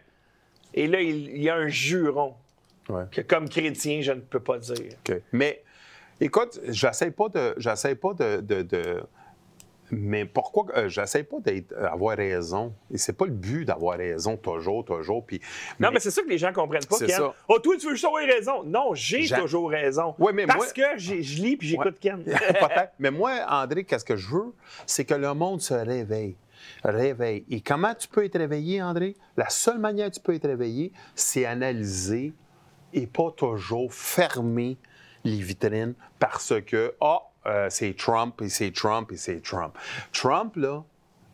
Et 0.73 0.87
là, 0.87 1.01
il, 1.01 1.37
y 1.41 1.49
a 1.49 1.55
un 1.55 1.67
juron 1.67 2.35
Ouais. 2.89 3.03
que, 3.11 3.21
comme 3.21 3.47
chrétien, 3.47 4.01
je 4.01 4.11
ne 4.11 4.19
peux 4.19 4.41
pas 4.41 4.57
dire. 4.57 4.91
Mais 5.31 5.63
écoute, 6.19 6.59
j'essaie 6.67 7.11
pas 7.11 7.29
de, 7.29 7.53
j'essaie 7.57 7.95
pas 7.95 8.13
de, 8.13 8.41
de- 8.41 8.61
de 8.61 9.01
Mais 9.95 10.25
pourquoi 10.25 10.65
euh, 10.75 10.89
j'essaie 10.89 11.23
pas 11.23 11.37
d'avoir 11.39 12.17
raison 12.17 12.73
et 12.91 12.97
c'est 12.97 13.13
pas 13.13 13.25
le 13.25 13.31
but 13.31 13.65
d'avoir 13.65 13.97
raison 13.97 14.37
toujours 14.37 14.83
toujours 14.85 15.25
puis 15.25 15.39
Non, 15.79 15.89
mais, 15.93 15.99
c'est 15.99 16.11
ça 16.11 16.21
que 16.21 16.29
les 16.29 16.37
gens 16.37 16.51
comprennent 16.53 16.85
pas 16.85 16.97
Ken. 16.97 17.09
ça. 17.09 17.33
Oh 17.47 17.59
toi 17.59 17.75
tu 17.77 17.85
veux 17.87 17.93
juste 17.93 18.05
avoir 18.05 18.23
raison. 18.23 18.63
Non, 18.63 18.93
j'ai 18.93 19.23
J'a- 19.23 19.39
toujours 19.41 19.69
raison. 19.69 20.15
Ouais, 20.19 20.33
mais 20.33 20.45
Parce 20.45 20.73
moi- 20.75 20.93
que 20.93 20.97
je 20.99 21.41
lis 21.41 21.57
puis 21.57 21.67
j'écoute 21.69 21.85
Ouais. 21.85 21.99
Ken. 21.99 22.23
Peut-être. 22.23 22.91
Mais 22.99 23.11
moi, 23.11 23.31
André, 23.49 23.83
qu'est-ce 23.83 24.05
que 24.05 24.15
je 24.15 24.29
veux? 24.29 24.53
C'est 24.85 25.05
que 25.05 25.13
le 25.13 25.33
monde 25.33 25.61
se 25.61 25.73
réveille. 25.73 26.35
Réveille. 26.83 27.45
Et 27.49 27.61
comment 27.61 27.93
tu 27.93 28.07
peux 28.07 28.23
être 28.23 28.37
réveillé, 28.37 28.81
André? 28.81 29.15
La 29.37 29.49
seule 29.49 29.79
manière 29.79 30.09
que 30.09 30.15
tu 30.15 30.21
peux 30.21 30.33
être 30.33 30.47
réveillé, 30.47 30.91
c'est 31.15 31.45
analyser 31.45 32.33
et 32.93 33.07
pas 33.07 33.31
toujours 33.31 33.93
fermer 33.93 34.77
les 35.23 35.37
vitrines 35.41 35.93
parce 36.19 36.53
que, 36.65 36.93
ah, 37.01 37.21
euh, 37.45 37.67
c'est 37.69 37.95
Trump 37.95 38.41
et 38.41 38.49
c'est 38.49 38.71
Trump 38.71 39.11
et 39.11 39.17
c'est 39.17 39.41
Trump. 39.41 39.77
Trump, 40.11 40.55
là, 40.55 40.83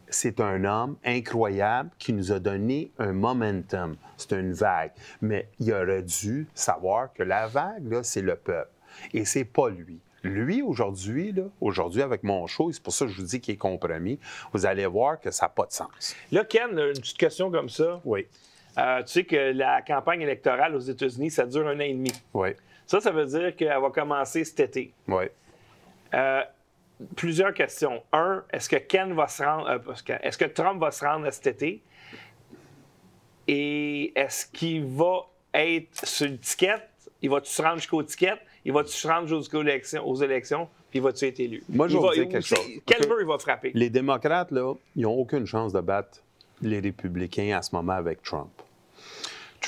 c'est 0.09 0.39
un 0.39 0.63
homme 0.65 0.97
incroyable 1.05 1.91
qui 1.99 2.13
nous 2.13 2.31
a 2.31 2.39
donné 2.39 2.91
un 2.97 3.13
momentum. 3.13 3.95
C'est 4.17 4.31
une 4.31 4.53
vague. 4.53 4.91
Mais 5.21 5.49
il 5.59 5.71
aurait 5.71 6.03
dû 6.03 6.47
savoir 6.53 7.13
que 7.13 7.23
la 7.23 7.47
vague, 7.47 7.91
là, 7.91 8.03
c'est 8.03 8.21
le 8.21 8.35
peuple. 8.35 8.71
Et 9.13 9.25
c'est 9.25 9.45
pas 9.45 9.69
lui. 9.69 9.99
Lui, 10.23 10.61
aujourd'hui, 10.61 11.31
là, 11.31 11.43
aujourd'hui, 11.61 12.01
avec 12.01 12.23
mon 12.23 12.45
show, 12.47 12.71
c'est 12.71 12.83
pour 12.83 12.91
ça 12.91 13.05
que 13.05 13.11
je 13.11 13.21
vous 13.21 13.27
dis 13.27 13.39
qu'il 13.39 13.53
est 13.53 13.57
compromis, 13.57 14.19
vous 14.51 14.65
allez 14.65 14.85
voir 14.85 15.19
que 15.19 15.31
ça 15.31 15.45
n'a 15.45 15.49
pas 15.49 15.65
de 15.65 15.71
sens. 15.71 16.15
Là, 16.31 16.43
Ken, 16.43 16.71
une 16.71 16.93
petite 16.93 17.17
question 17.17 17.49
comme 17.49 17.69
ça. 17.69 18.01
Oui. 18.03 18.27
Euh, 18.77 19.01
tu 19.03 19.13
sais 19.13 19.23
que 19.23 19.53
la 19.53 19.81
campagne 19.81 20.21
électorale 20.21 20.75
aux 20.75 20.79
États-Unis, 20.79 21.31
ça 21.31 21.45
dure 21.45 21.67
un 21.67 21.77
an 21.77 21.79
et 21.79 21.93
demi. 21.93 22.11
Oui. 22.33 22.49
Ça, 22.85 22.99
ça 22.99 23.11
veut 23.11 23.25
dire 23.25 23.55
qu'elle 23.55 23.79
va 23.79 23.89
commencer 23.91 24.43
cet 24.43 24.59
été. 24.59 24.93
Oui. 25.07 25.25
Euh, 26.13 26.43
plusieurs 27.15 27.53
questions. 27.53 28.01
Un, 28.11 28.43
est-ce 28.51 28.67
que 28.69 28.75
Ken 28.77 29.13
va 29.13 29.27
se 29.27 29.43
rendre. 29.43 29.67
euh, 29.69 30.17
est-ce 30.23 30.37
que 30.37 30.45
Trump 30.45 30.79
va 30.81 30.91
se 30.91 31.03
rendre 31.05 31.29
cet 31.31 31.47
été? 31.47 31.81
Et 33.47 34.11
est-ce 34.19 34.45
qu'il 34.45 34.85
va 34.85 35.21
être 35.53 36.05
sur 36.05 36.27
le 36.27 36.37
ticket? 36.37 36.75
Il 37.21 37.29
va-tu 37.29 37.49
se 37.49 37.61
rendre 37.61 37.77
jusqu'au 37.77 38.03
ticket? 38.03 38.33
Il 38.63 38.73
va-tu 38.73 38.91
se 38.91 39.07
rendre 39.07 39.27
jusqu'aux 39.27 39.61
élections, 39.61 40.07
aux 40.07 40.15
élections? 40.15 40.67
Puis 40.89 40.99
il 40.99 41.01
va-tu 41.01 41.25
être 41.25 41.39
élu? 41.39 41.63
Moi, 41.69 41.87
je 41.87 41.95
vais 41.97 42.01
va- 42.01 42.07
vous 42.09 42.13
dire 42.13 42.29
quelque 42.29 42.45
chose. 42.45 42.59
Quel 42.85 43.01
OK? 43.01 43.07
mur 43.07 43.21
il 43.21 43.27
va 43.27 43.37
frapper? 43.37 43.71
Les 43.73 43.89
démocrates, 43.89 44.51
là, 44.51 44.73
ils 44.95 45.01
n'ont 45.03 45.13
aucune 45.17 45.45
chance 45.45 45.73
de 45.73 45.81
battre 45.81 46.19
les 46.61 46.79
républicains 46.79 47.57
à 47.57 47.61
ce 47.61 47.73
moment 47.75 47.93
avec 47.93 48.21
Trump. 48.21 48.49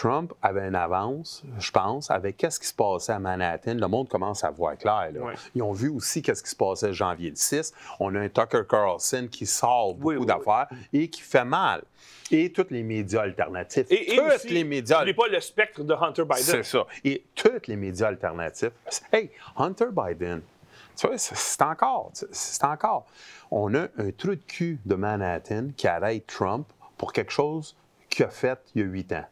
Trump 0.01 0.33
avait 0.41 0.67
une 0.67 0.73
avance, 0.75 1.43
je 1.59 1.69
pense, 1.69 2.09
avec 2.09 2.35
qu'est-ce 2.37 2.59
qui 2.59 2.65
se 2.65 2.73
passait 2.73 3.11
à 3.11 3.19
Manhattan. 3.19 3.75
Le 3.75 3.87
monde 3.87 4.09
commence 4.09 4.43
à 4.43 4.49
voir 4.49 4.75
clair. 4.75 5.11
là. 5.13 5.33
Ils 5.53 5.61
ont 5.61 5.73
vu 5.73 5.89
aussi 5.89 6.23
qu'est-ce 6.23 6.41
qui 6.41 6.49
se 6.49 6.55
passait 6.55 6.91
janvier 6.91 7.29
le 7.29 7.35
6. 7.35 7.71
On 7.99 8.15
a 8.15 8.19
un 8.19 8.27
Tucker 8.29 8.63
Carlson 8.67 9.27
qui 9.31 9.45
sort 9.45 9.93
beaucoup 9.93 10.09
Oui, 10.09 10.15
oui, 10.17 10.25
d'affaires 10.25 10.67
et 10.91 11.07
qui 11.07 11.21
fait 11.21 11.45
mal. 11.45 11.83
Et 12.31 12.51
tous 12.51 12.65
les 12.71 12.81
médias 12.81 13.21
alternatifs. 13.21 13.85
Et, 13.91 14.13
et 14.13 14.17
tous 14.17 14.23
aussi, 14.33 14.47
les 14.49 14.63
médias 14.63 14.99
n'oublie 15.01 15.13
pas 15.13 15.27
le 15.27 15.39
spectre 15.39 15.83
de 15.83 15.93
Hunter 15.93 16.23
Biden. 16.23 16.37
c'est 16.45 16.63
ça. 16.63 16.87
Et 17.03 17.23
tous 17.35 17.67
les 17.67 17.75
médias 17.75 18.07
alternatifs. 18.07 18.71
Hey, 19.13 19.29
Hunter 19.55 19.89
Biden, 19.91 20.41
tu 20.97 21.05
vois, 21.05 21.19
c'est- 21.19 21.35
c'est 21.35 21.61
encore, 21.61 22.09
c'est 22.31 22.63
encore. 22.63 23.05
On 23.51 23.71
a 23.75 23.83
un 23.99 24.11
trou 24.17 24.29
de 24.29 24.41
cul 24.47 24.79
de 24.83 24.95
Manhattan 24.95 25.67
qui 25.77 25.87
arrête 25.87 26.25
Trump 26.25 26.67
pour 26.97 27.13
quelque 27.13 27.31
chose 27.31 27.75
qu'il 28.09 28.25
a 28.25 28.29
fait 28.29 28.57
il 28.73 28.81
y 28.81 28.83
a 28.83 28.87
huit 28.87 29.11
ans. 29.13 29.25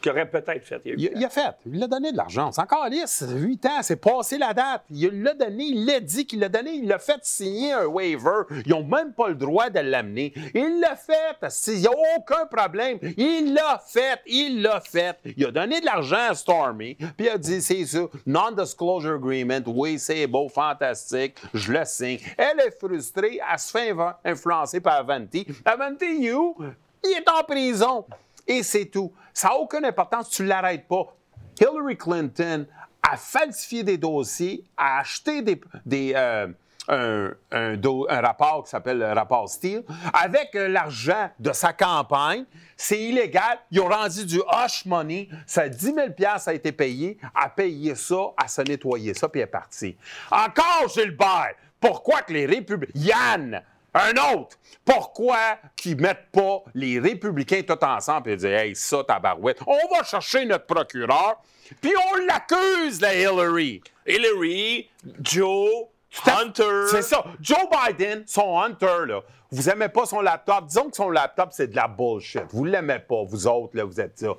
Qu'il 0.00 0.10
aurait 0.12 0.28
peut-être 0.28 0.64
fait. 0.64 0.80
il 0.84 0.92
a 0.92 0.94
Il, 0.96 1.12
il 1.16 1.24
a 1.24 1.28
fait, 1.28 1.54
il 1.66 1.82
a 1.82 1.86
donné 1.86 2.12
de 2.12 2.16
l'argent. 2.16 2.50
C'est 2.52 2.60
encore 2.60 2.88
lisse, 2.88 3.24
huit 3.28 3.64
ans, 3.66 3.82
c'est 3.82 3.96
passé 3.96 4.38
la 4.38 4.54
date. 4.54 4.82
Il 4.90 5.22
l'a 5.22 5.34
donné, 5.34 5.64
il 5.64 5.86
l'a 5.86 6.00
dit 6.00 6.26
qu'il 6.26 6.40
l'a 6.40 6.48
donné, 6.48 6.72
il 6.72 6.88
l'a 6.88 6.98
fait 6.98 7.20
signer 7.22 7.72
un 7.72 7.86
waiver. 7.86 8.42
Ils 8.64 8.70
n'ont 8.70 8.84
même 8.84 9.12
pas 9.12 9.28
le 9.28 9.34
droit 9.34 9.68
de 9.70 9.80
l'amener. 9.80 10.32
Il 10.54 10.80
l'a 10.80 10.96
fait, 10.96 11.68
il 11.68 11.80
n'y 11.80 11.86
a 11.86 11.90
aucun 12.16 12.46
problème. 12.46 12.98
Il 13.16 13.54
l'a 13.54 13.82
fait, 13.86 14.20
il 14.26 14.62
l'a 14.62 14.80
fait. 14.80 15.18
Il 15.36 15.46
a 15.46 15.50
donné 15.50 15.80
de 15.80 15.86
l'argent 15.86 16.30
à 16.30 16.34
Stormy, 16.34 16.94
puis 16.94 17.26
il 17.26 17.28
a 17.28 17.38
dit, 17.38 17.60
c'est 17.60 17.84
ça, 17.84 18.00
non-disclosure 18.26 19.14
agreement, 19.14 19.60
oui, 19.66 19.98
c'est 19.98 20.26
beau, 20.26 20.48
fantastique, 20.48 21.36
je 21.54 21.72
le 21.72 21.84
signe. 21.84 22.18
Elle 22.36 22.60
est 22.60 22.78
frustrée, 22.78 23.40
elle 23.50 23.58
se 23.58 23.70
fait 23.70 23.94
influencer 24.24 24.80
par 24.80 24.94
Avanti. 24.94 25.46
Avanti, 25.64 26.22
you, 26.22 26.56
il 27.04 27.10
est 27.10 27.28
en 27.28 27.42
prison. 27.44 28.04
Et 28.46 28.62
c'est 28.62 28.86
tout. 28.86 29.12
Ça 29.40 29.48
n'a 29.48 29.54
aucune 29.54 29.86
importance, 29.86 30.28
tu 30.28 30.42
ne 30.42 30.48
l'arrêtes 30.48 30.86
pas. 30.86 31.16
Hillary 31.58 31.96
Clinton 31.96 32.66
a 33.02 33.16
falsifié 33.16 33.82
des 33.82 33.96
dossiers, 33.96 34.62
a 34.76 34.98
acheté 34.98 35.40
des, 35.40 35.58
des, 35.86 36.12
euh, 36.14 36.48
un, 36.88 37.30
un 37.50 38.20
rapport 38.20 38.64
qui 38.64 38.68
s'appelle 38.68 38.98
le 38.98 39.14
rapport 39.14 39.48
Steele, 39.48 39.82
avec 40.12 40.54
euh, 40.56 40.68
l'argent 40.68 41.30
de 41.38 41.54
sa 41.54 41.72
campagne. 41.72 42.44
C'est 42.76 43.00
illégal. 43.00 43.58
Ils 43.70 43.80
ont 43.80 43.88
rendu 43.88 44.26
du 44.26 44.42
hush 44.62 44.84
money. 44.84 45.30
Ça, 45.46 45.70
10 45.70 45.86
000 45.86 45.98
a 46.46 46.52
été 46.52 46.70
payé. 46.70 47.16
A 47.34 47.48
payé 47.48 47.94
ça, 47.94 48.32
à 48.36 48.46
se 48.46 48.60
nettoyer 48.60 49.14
ça, 49.14 49.26
puis 49.30 49.40
est 49.40 49.46
partie. 49.46 49.96
Encore 50.30 50.86
Gilbert! 50.94 51.54
Pourquoi 51.80 52.20
que 52.20 52.34
les 52.34 52.44
républicains... 52.44 52.92
Yann! 52.94 53.62
Un 53.94 54.12
autre! 54.32 54.56
Pourquoi 54.84 55.58
qu'ils 55.76 56.00
mettent 56.00 56.30
pas 56.32 56.62
les 56.74 56.98
républicains 56.98 57.62
tout 57.62 57.84
ensemble 57.84 58.30
et 58.30 58.36
dire 58.36 58.58
Hey, 58.58 58.76
ça, 58.76 59.04
tabarouette, 59.04 59.60
on 59.66 59.94
va 59.94 60.02
chercher 60.04 60.44
notre 60.44 60.66
procureur, 60.66 61.40
puis 61.80 61.92
on 62.12 62.16
l'accuse, 62.26 63.00
la 63.00 63.14
Hillary. 63.14 63.82
Hillary, 64.06 64.88
Joe, 65.20 65.86
Hunter. 66.26 66.86
C'est 66.90 67.02
ça. 67.02 67.24
Joe 67.40 67.58
Biden, 67.70 68.24
son 68.26 68.58
Hunter, 68.58 69.06
là, 69.06 69.20
vous 69.52 69.68
aimez 69.68 69.88
pas 69.88 70.06
son 70.06 70.20
laptop? 70.20 70.66
Disons 70.66 70.90
que 70.90 70.96
son 70.96 71.10
laptop, 71.10 71.50
c'est 71.52 71.68
de 71.68 71.76
la 71.76 71.88
bullshit. 71.88 72.44
Vous 72.50 72.64
l'aimez 72.64 73.00
pas, 73.00 73.22
vous 73.24 73.46
autres, 73.46 73.76
là, 73.76 73.84
vous 73.84 74.00
êtes 74.00 74.18
ça. 74.18 74.34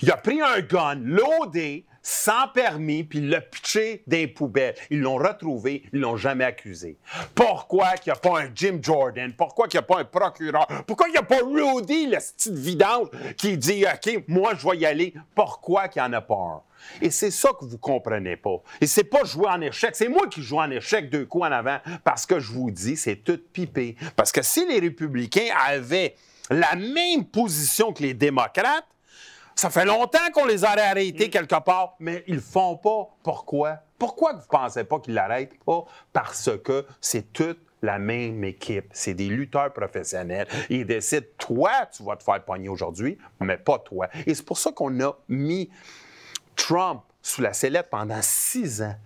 Il 0.00 0.10
a 0.10 0.16
pris 0.16 0.40
un 0.40 0.60
gun 0.60 0.94
loadé, 0.96 1.84
sans 2.04 2.48
permis, 2.48 3.02
puis 3.02 3.20
l'a 3.20 3.40
pitché 3.40 4.04
les 4.06 4.28
poubelles. 4.28 4.74
Ils 4.90 5.00
l'ont 5.00 5.16
retrouvé, 5.16 5.84
ils 5.92 6.00
l'ont 6.00 6.18
jamais 6.18 6.44
accusé. 6.44 6.98
Pourquoi 7.34 7.92
qu'il 7.92 8.12
n'y 8.12 8.18
a 8.18 8.20
pas 8.20 8.42
un 8.42 8.50
Jim 8.54 8.78
Jordan? 8.82 9.32
Pourquoi 9.32 9.68
qu'il 9.68 9.78
n'y 9.78 9.84
a 9.84 9.86
pas 9.86 10.00
un 10.00 10.04
procureur? 10.04 10.68
Pourquoi 10.86 11.08
il 11.08 11.12
n'y 11.12 11.16
a 11.16 11.22
pas 11.22 11.38
Rudy, 11.38 12.06
le 12.08 12.20
style 12.20 12.56
vidange, 12.56 13.08
qui 13.38 13.56
dit 13.56 13.86
OK, 13.86 14.22
moi, 14.28 14.52
je 14.54 14.68
vais 14.68 14.76
y 14.76 14.86
aller? 14.86 15.14
Pourquoi 15.34 15.88
qu'il 15.88 16.02
n'y 16.02 16.08
en 16.08 16.12
a 16.12 16.20
pas 16.20 16.34
un? 16.34 16.62
Et 17.00 17.10
c'est 17.10 17.30
ça 17.30 17.48
que 17.58 17.64
vous 17.64 17.78
comprenez 17.78 18.36
pas. 18.36 18.62
Et 18.82 18.86
c'est 18.86 19.04
pas 19.04 19.24
jouer 19.24 19.48
en 19.48 19.62
échec. 19.62 19.96
C'est 19.96 20.08
moi 20.08 20.26
qui 20.28 20.42
joue 20.42 20.58
en 20.58 20.70
échec 20.70 21.08
deux 21.08 21.24
coups 21.24 21.46
en 21.46 21.52
avant 21.52 21.78
parce 22.04 22.26
que 22.26 22.38
je 22.38 22.52
vous 22.52 22.70
dis, 22.70 22.98
c'est 22.98 23.16
tout 23.16 23.40
pipé. 23.54 23.96
Parce 24.14 24.30
que 24.30 24.42
si 24.42 24.66
les 24.66 24.78
républicains 24.78 25.54
avaient 25.66 26.16
la 26.50 26.74
même 26.76 27.24
position 27.24 27.94
que 27.94 28.02
les 28.02 28.12
démocrates, 28.12 28.84
ça 29.54 29.70
fait 29.70 29.84
longtemps 29.84 30.30
qu'on 30.32 30.46
les 30.46 30.64
aurait 30.64 30.80
arrêtés 30.80 31.30
quelque 31.30 31.60
part, 31.60 31.96
mais 32.00 32.24
ils 32.26 32.36
le 32.36 32.40
font 32.40 32.76
pas. 32.76 33.08
Pourquoi? 33.22 33.78
Pourquoi 33.98 34.32
vous 34.34 34.46
pensez 34.48 34.84
pas 34.84 34.98
qu'ils 34.98 35.14
l'arrêtent 35.14 35.62
pas? 35.64 35.84
Parce 36.12 36.50
que 36.62 36.84
c'est 37.00 37.32
toute 37.32 37.60
la 37.80 37.98
même 37.98 38.42
équipe. 38.44 38.86
C'est 38.92 39.14
des 39.14 39.28
lutteurs 39.28 39.72
professionnels. 39.72 40.48
Ils 40.70 40.86
décident, 40.86 41.26
toi, 41.38 41.70
tu 41.94 42.02
vas 42.02 42.16
te 42.16 42.24
faire 42.24 42.42
pogner 42.44 42.68
aujourd'hui, 42.68 43.18
mais 43.40 43.56
pas 43.56 43.78
toi. 43.78 44.08
Et 44.26 44.34
c'est 44.34 44.44
pour 44.44 44.58
ça 44.58 44.72
qu'on 44.72 45.00
a 45.00 45.16
mis 45.28 45.70
Trump 46.56 47.02
sous 47.22 47.40
la 47.40 47.52
sellette 47.52 47.88
pendant 47.90 48.20
six 48.20 48.82
ans. 48.82 48.96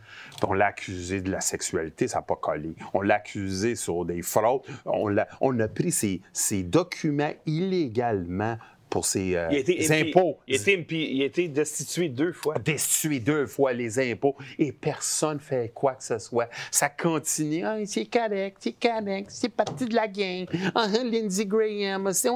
On 0.47 0.53
l'a 0.53 0.67
accusé 0.67 1.21
de 1.21 1.31
la 1.31 1.41
sexualité, 1.41 2.09
ça 2.09 2.19
n'a 2.19 2.23
pas 2.23 2.37
collé. 2.37 2.75
On 2.95 3.01
l'a 3.01 3.17
accusé 3.17 3.75
sur 3.77 4.05
des 4.05 4.23
fraudes. 4.23 4.63
On 4.87 5.61
a 5.61 5.69
pris 5.69 5.93
ses, 5.93 6.23
ses 6.33 6.63
documents 6.63 7.33
illégalement 7.47 8.57
pour 8.89 9.07
ses 9.07 9.37
euh, 9.37 9.49
impôts. 9.91 10.39
Il 10.47 10.55
a 10.55 10.73
été, 10.73 11.13
il 11.13 11.23
a 11.23 11.25
été 11.25 11.49
destitué 11.49 12.09
deux 12.09 12.33
fois. 12.33 12.55
Destitué 12.59 13.21
deux 13.21 13.47
fois 13.47 13.73
les 13.73 13.99
impôts 13.99 14.37
et 14.59 14.73
personne 14.73 15.41
fait 15.41 15.71
quoi 15.75 15.95
que 15.95 16.05
ce 16.05 16.19
soit. 16.19 16.49
Ça 16.71 16.89
continue. 16.89 17.65
Ah, 17.65 17.77
c'est 17.85 18.07
correct, 18.07 18.57
c'est 18.61 18.73
correct, 18.81 19.27
c'est 19.31 19.49
parti 19.49 19.87
de 19.87 19.95
la 19.95 20.09
gang. 20.09 20.47
Ah, 20.75 20.87
Lindsey 21.05 21.47
Graham, 21.47 22.13
c'est 22.13 22.31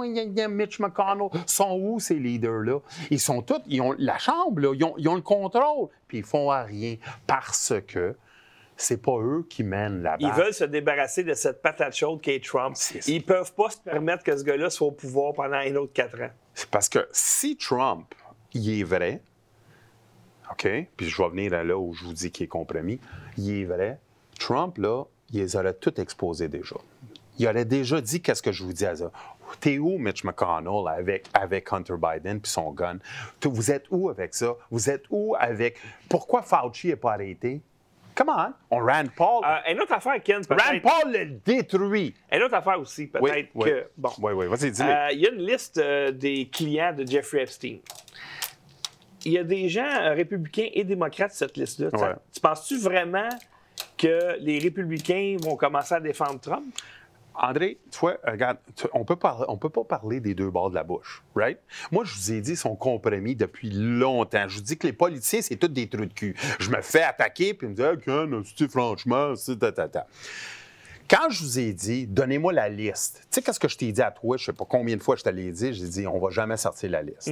Mitch 0.48 0.78
McConnell. 0.78 1.28
Sont 1.46 1.78
où 1.80 2.00
ces 2.00 2.14
leaders-là? 2.14 2.80
Ils 3.10 3.20
sont 3.20 3.42
tous, 3.42 3.60
ils 3.66 3.80
ont 3.80 3.94
la 3.98 4.18
chambre, 4.18 4.60
là, 4.60 4.74
ils, 4.74 4.84
ont, 4.84 4.94
ils 4.98 5.08
ont 5.08 5.14
le 5.14 5.22
contrôle, 5.22 5.88
puis 6.08 6.18
ils 6.18 6.24
font 6.24 6.50
à 6.50 6.62
rien 6.62 6.96
parce 7.26 7.74
que 7.86 8.14
c'est 8.76 9.02
pas 9.02 9.18
eux 9.20 9.46
qui 9.48 9.62
mènent 9.62 10.02
la 10.02 10.16
Ils 10.18 10.26
bataille. 10.26 10.44
veulent 10.44 10.54
se 10.54 10.64
débarrasser 10.64 11.24
de 11.24 11.34
cette 11.34 11.62
patate 11.62 11.94
chaude 11.94 12.20
qu'est 12.20 12.42
Trump. 12.42 12.76
Ils 13.06 13.24
peuvent 13.24 13.52
pas 13.54 13.70
se 13.70 13.78
permettre 13.78 14.24
que 14.24 14.36
ce 14.36 14.42
gars-là 14.44 14.70
soit 14.70 14.88
au 14.88 14.92
pouvoir 14.92 15.34
pendant 15.34 15.56
un 15.56 15.74
autre 15.76 15.92
quatre 15.92 16.20
ans. 16.20 16.30
C'est 16.54 16.68
parce 16.70 16.88
que 16.88 17.06
si 17.12 17.56
Trump, 17.56 18.14
il 18.52 18.80
est 18.80 18.84
vrai, 18.84 19.22
OK, 20.50 20.68
puis 20.96 21.08
je 21.08 21.22
vais 21.22 21.28
venir 21.28 21.54
à 21.54 21.64
là 21.64 21.78
où 21.78 21.94
je 21.94 22.04
vous 22.04 22.12
dis 22.12 22.30
qu'il 22.30 22.44
est 22.44 22.48
compromis, 22.48 23.00
il 23.38 23.60
est 23.60 23.64
vrai, 23.64 23.98
Trump, 24.38 24.76
là, 24.78 25.04
il 25.32 25.40
les 25.40 25.56
aurait 25.56 25.74
tout 25.74 25.98
exposés 26.00 26.48
déjà. 26.48 26.76
Il 27.38 27.48
aurait 27.48 27.64
déjà 27.64 28.00
dit 28.00 28.20
qu'est-ce 28.20 28.42
que 28.42 28.52
je 28.52 28.62
vous 28.62 28.72
dis 28.72 28.84
à 28.84 28.96
ça. 28.96 29.10
T'es 29.60 29.78
où, 29.78 29.98
Mitch 29.98 30.24
McConnell, 30.24 30.88
avec, 30.88 31.26
avec 31.34 31.72
Hunter 31.72 31.94
Biden 31.96 32.40
puis 32.40 32.50
son 32.50 32.72
gun? 32.72 32.98
Vous 33.42 33.70
êtes 33.70 33.84
où 33.90 34.10
avec 34.10 34.34
ça? 34.34 34.54
Vous 34.70 34.90
êtes 34.90 35.04
où 35.10 35.34
avec... 35.38 35.78
Pourquoi 36.08 36.42
Fauci 36.42 36.88
n'est 36.88 36.96
pas 36.96 37.12
arrêté? 37.12 37.60
Come 38.14 38.28
on. 38.28 38.52
On 38.70 38.78
Rand 38.84 39.08
Paul. 39.16 39.42
Euh, 39.44 39.72
une 39.72 39.80
autre 39.80 39.92
affaire, 39.94 40.22
Ken, 40.22 40.42
Rand 40.48 40.56
peut-être. 40.56 40.82
Paul 40.82 41.12
le 41.12 41.24
détruit. 41.44 42.14
Une 42.30 42.42
autre 42.42 42.54
affaire 42.54 42.78
aussi, 42.78 43.06
peut-être 43.06 43.24
Oui, 43.24 43.48
oui. 43.54 43.70
que. 43.70 43.86
Bon. 43.96 44.10
Oui, 44.20 44.32
oui, 44.34 44.46
vas-y, 44.46 44.70
dis-le. 44.70 44.88
Euh, 44.88 45.08
Il 45.12 45.20
y 45.20 45.26
a 45.26 45.30
une 45.30 45.46
liste 45.46 45.78
euh, 45.78 46.10
des 46.10 46.48
clients 46.48 46.92
de 46.92 47.06
Jeffrey 47.06 47.42
Epstein. 47.42 47.78
Il 49.24 49.32
y 49.32 49.38
a 49.38 49.44
des 49.44 49.68
gens 49.68 49.84
euh, 49.86 50.14
républicains 50.14 50.68
et 50.72 50.84
démocrates 50.84 51.30
sur 51.32 51.46
cette 51.46 51.56
liste-là. 51.56 51.88
Ouais. 51.92 52.14
Tu 52.34 52.40
penses-tu 52.40 52.78
vraiment 52.78 53.28
que 53.96 54.36
les 54.40 54.58
républicains 54.58 55.36
vont 55.40 55.56
commencer 55.56 55.94
à 55.94 56.00
défendre 56.00 56.40
Trump? 56.40 56.64
André, 57.34 57.78
tu 57.90 57.98
vois, 57.98 58.16
regarde, 58.26 58.58
tu- 58.76 58.86
on 58.92 59.04
peut 59.04 59.16
pas, 59.16 59.44
on 59.48 59.56
peut 59.56 59.70
pas 59.70 59.84
parler 59.84 60.20
des 60.20 60.34
deux 60.34 60.50
bords 60.50 60.70
de 60.70 60.74
la 60.74 60.84
bouche, 60.84 61.22
right? 61.34 61.58
Moi, 61.90 62.04
je 62.04 62.14
vous 62.14 62.32
ai 62.32 62.40
dit, 62.40 62.52
ils 62.52 62.56
sont 62.56 62.76
compromis 62.76 63.34
depuis 63.36 63.70
longtemps. 63.70 64.46
Je 64.48 64.56
vous 64.56 64.62
dis 64.64 64.76
que 64.76 64.86
les 64.86 64.92
politiciens, 64.92 65.40
c'est 65.42 65.56
tous 65.56 65.68
des 65.68 65.88
trous 65.88 66.04
de 66.06 66.12
cul. 66.12 66.34
Je 66.58 66.70
me 66.70 66.80
fais 66.82 67.02
attaquer, 67.02 67.54
puis 67.54 67.66
ils 67.66 67.70
me 67.70 67.74
disent, 67.74 67.84
hey, 67.84 67.98
Ken, 67.98 68.42
tu 68.56 68.68
franchement, 68.68 69.34
c'est 69.36 69.58
ta, 69.58 69.72
ta, 69.72 69.88
ta. 69.88 70.06
Quand 71.08 71.28
je 71.30 71.42
vous 71.42 71.58
ai 71.58 71.72
dit, 71.72 72.06
donnez-moi 72.06 72.52
la 72.52 72.68
liste, 72.68 73.20
tu 73.22 73.26
sais, 73.30 73.42
qu'est-ce 73.42 73.60
que 73.60 73.68
je 73.68 73.76
t'ai 73.76 73.92
dit 73.92 74.00
à 74.02 74.10
toi? 74.10 74.36
Je 74.36 74.44
sais 74.46 74.52
pas 74.52 74.64
combien 74.68 74.96
de 74.96 75.02
fois 75.02 75.16
je 75.16 75.22
te 75.22 75.28
l'ai 75.28 75.50
dit. 75.52 75.72
J'ai 75.74 75.86
dit, 75.88 76.06
on 76.06 76.18
va 76.18 76.30
jamais 76.30 76.56
sortir 76.56 76.90
la 76.90 77.02
liste. 77.02 77.28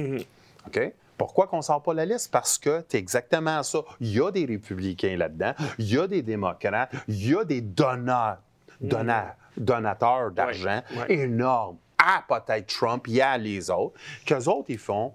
OK? 0.67 0.93
Pourquoi 1.17 1.47
qu'on 1.47 1.61
sort 1.61 1.81
pas 1.83 1.93
la 1.93 2.05
liste? 2.05 2.31
Parce 2.31 2.57
que 2.57 2.83
c'est 2.89 2.97
exactement 2.97 3.61
ça. 3.63 3.79
Il 3.99 4.11
y 4.11 4.19
a 4.21 4.31
des 4.31 4.45
républicains 4.45 5.15
là-dedans, 5.17 5.53
il 5.77 5.91
y 5.93 5.97
a 5.97 6.07
des 6.07 6.21
démocrates, 6.23 6.91
il 7.07 7.27
y 7.29 7.35
a 7.35 7.43
des 7.43 7.61
donneurs, 7.61 8.37
donneurs, 8.81 9.35
donateurs 9.57 10.31
d'argent 10.31 10.81
ouais. 10.97 11.13
énormes 11.13 11.77
à 11.97 12.23
peut-être 12.27 12.67
Trump, 12.67 13.05
il 13.07 13.13
y 13.15 13.21
a 13.21 13.37
les 13.37 13.69
autres, 13.69 13.93
qu'eux 14.25 14.47
autres, 14.47 14.65
ils 14.69 14.79
font, 14.79 15.13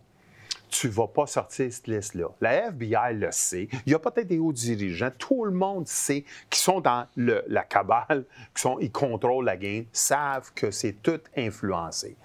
tu 0.69 0.89
vas 0.89 1.07
pas 1.09 1.27
sortir 1.27 1.73
cette 1.73 1.87
liste-là. 1.89 2.27
La 2.41 2.69
FBI 2.69 3.15
le 3.15 3.29
sait. 3.33 3.69
Il 3.87 3.93
y 3.93 3.95
a 3.95 3.99
peut-être 3.99 4.27
des 4.29 4.39
hauts 4.39 4.53
dirigeants. 4.53 5.11
Tout 5.17 5.45
le 5.45 5.53
monde 5.53 5.87
sait 5.89 6.25
qui 6.51 6.61
sont 6.61 6.81
dans 6.81 7.07
le- 7.17 7.45
la 7.49 7.63
cabale, 7.65 8.25
qui 8.55 8.63
sont, 8.63 8.79
ils 8.81 8.91
contrôlent 8.93 9.45
la 9.45 9.57
game, 9.57 9.85
savent 9.93 10.53
que 10.55 10.71
c'est 10.71 10.93
tout 11.03 11.21
influencé. 11.37 12.17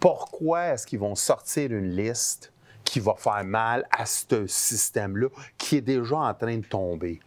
Pourquoi 0.00 0.66
est-ce 0.66 0.86
qu'ils 0.86 0.98
vont 0.98 1.14
sortir 1.14 1.70
une 1.72 1.90
liste 1.90 2.52
qui 2.84 3.00
va 3.00 3.14
faire 3.16 3.44
mal 3.44 3.86
à 3.90 4.06
ce 4.06 4.46
système-là 4.46 5.28
qui 5.58 5.76
est 5.76 5.80
déjà 5.80 6.16
en 6.16 6.34
train 6.34 6.58
de 6.58 6.66
tomber? 6.66 7.20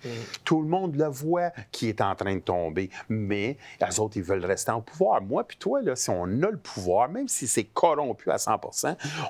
Tout 0.43 0.61
le 0.61 0.67
monde 0.67 0.95
le 0.95 1.07
voit 1.07 1.51
qui 1.71 1.89
est 1.89 2.01
en 2.01 2.15
train 2.15 2.35
de 2.35 2.41
tomber, 2.41 2.89
mais 3.09 3.57
les 3.81 3.99
autres, 3.99 4.17
ils 4.17 4.23
veulent 4.23 4.45
rester 4.45 4.71
en 4.71 4.81
pouvoir. 4.81 5.21
Moi 5.21 5.43
puis 5.45 5.57
toi, 5.57 5.81
là, 5.81 5.95
si 5.95 6.09
on 6.09 6.23
a 6.23 6.51
le 6.51 6.57
pouvoir, 6.57 7.09
même 7.09 7.27
si 7.27 7.47
c'est 7.47 7.65
corrompu 7.65 8.31
à 8.31 8.37
100% 8.37 8.77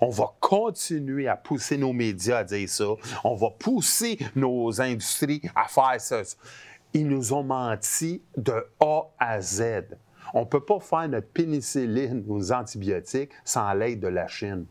on 0.01 0.09
va 0.09 0.33
continuer 0.39 1.27
à 1.27 1.35
pousser 1.35 1.77
nos 1.77 1.93
médias 1.93 2.39
à 2.39 2.43
dire 2.43 2.69
ça. 2.69 2.85
On 3.23 3.35
va 3.35 3.49
pousser 3.51 4.17
nos 4.35 4.81
industries 4.81 5.41
à 5.55 5.67
faire 5.67 5.99
ça. 5.99 6.21
Ils 6.93 7.07
nous 7.07 7.33
ont 7.33 7.43
menti 7.43 8.21
de 8.35 8.65
A 8.79 9.03
à 9.19 9.41
Z. 9.41 9.97
On 10.33 10.41
ne 10.41 10.45
peut 10.45 10.63
pas 10.63 10.79
faire 10.79 11.07
notre 11.07 11.27
pénicilline, 11.27 12.23
nos 12.25 12.51
antibiotiques, 12.51 13.31
sans 13.45 13.73
l'aide 13.73 13.99
de 13.99 14.07
la 14.07 14.27
Chine. 14.27 14.65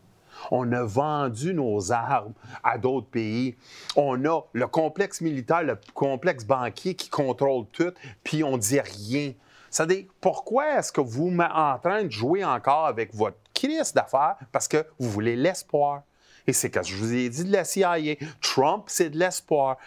On 0.51 0.71
a 0.71 0.83
vendu 0.83 1.53
nos 1.53 1.91
armes 1.91 2.33
à 2.63 2.77
d'autres 2.77 3.07
pays. 3.07 3.55
On 3.95 4.23
a 4.25 4.41
le 4.53 4.67
complexe 4.67 5.21
militaire, 5.21 5.63
le 5.63 5.77
complexe 5.93 6.45
banquier 6.45 6.95
qui 6.95 7.09
contrôle 7.09 7.65
tout, 7.71 7.93
puis 8.23 8.43
on 8.43 8.57
dit 8.57 8.79
rien. 8.79 9.33
C'est-à-dire, 9.69 10.05
pourquoi 10.21 10.79
est-ce 10.79 10.91
que 10.91 11.01
vous 11.01 11.29
êtes 11.29 11.51
en 11.53 11.77
train 11.77 12.03
de 12.03 12.11
jouer 12.11 12.43
encore 12.43 12.85
avec 12.85 13.13
votre 13.13 13.37
crise 13.53 13.93
d'affaires? 13.93 14.35
Parce 14.51 14.67
que 14.67 14.85
vous 14.97 15.09
voulez 15.09 15.35
l'espoir. 15.35 16.03
Et 16.47 16.53
c'est 16.53 16.73
ce 16.73 16.79
que 16.79 16.85
je 16.85 16.95
vous 16.95 17.13
ai 17.13 17.29
dit 17.29 17.43
de 17.43 17.51
la 17.51 17.65
CIA. 17.65 18.15
Trump, 18.41 18.85
c'est 18.87 19.09
de 19.09 19.17
l'espoir. 19.17 19.77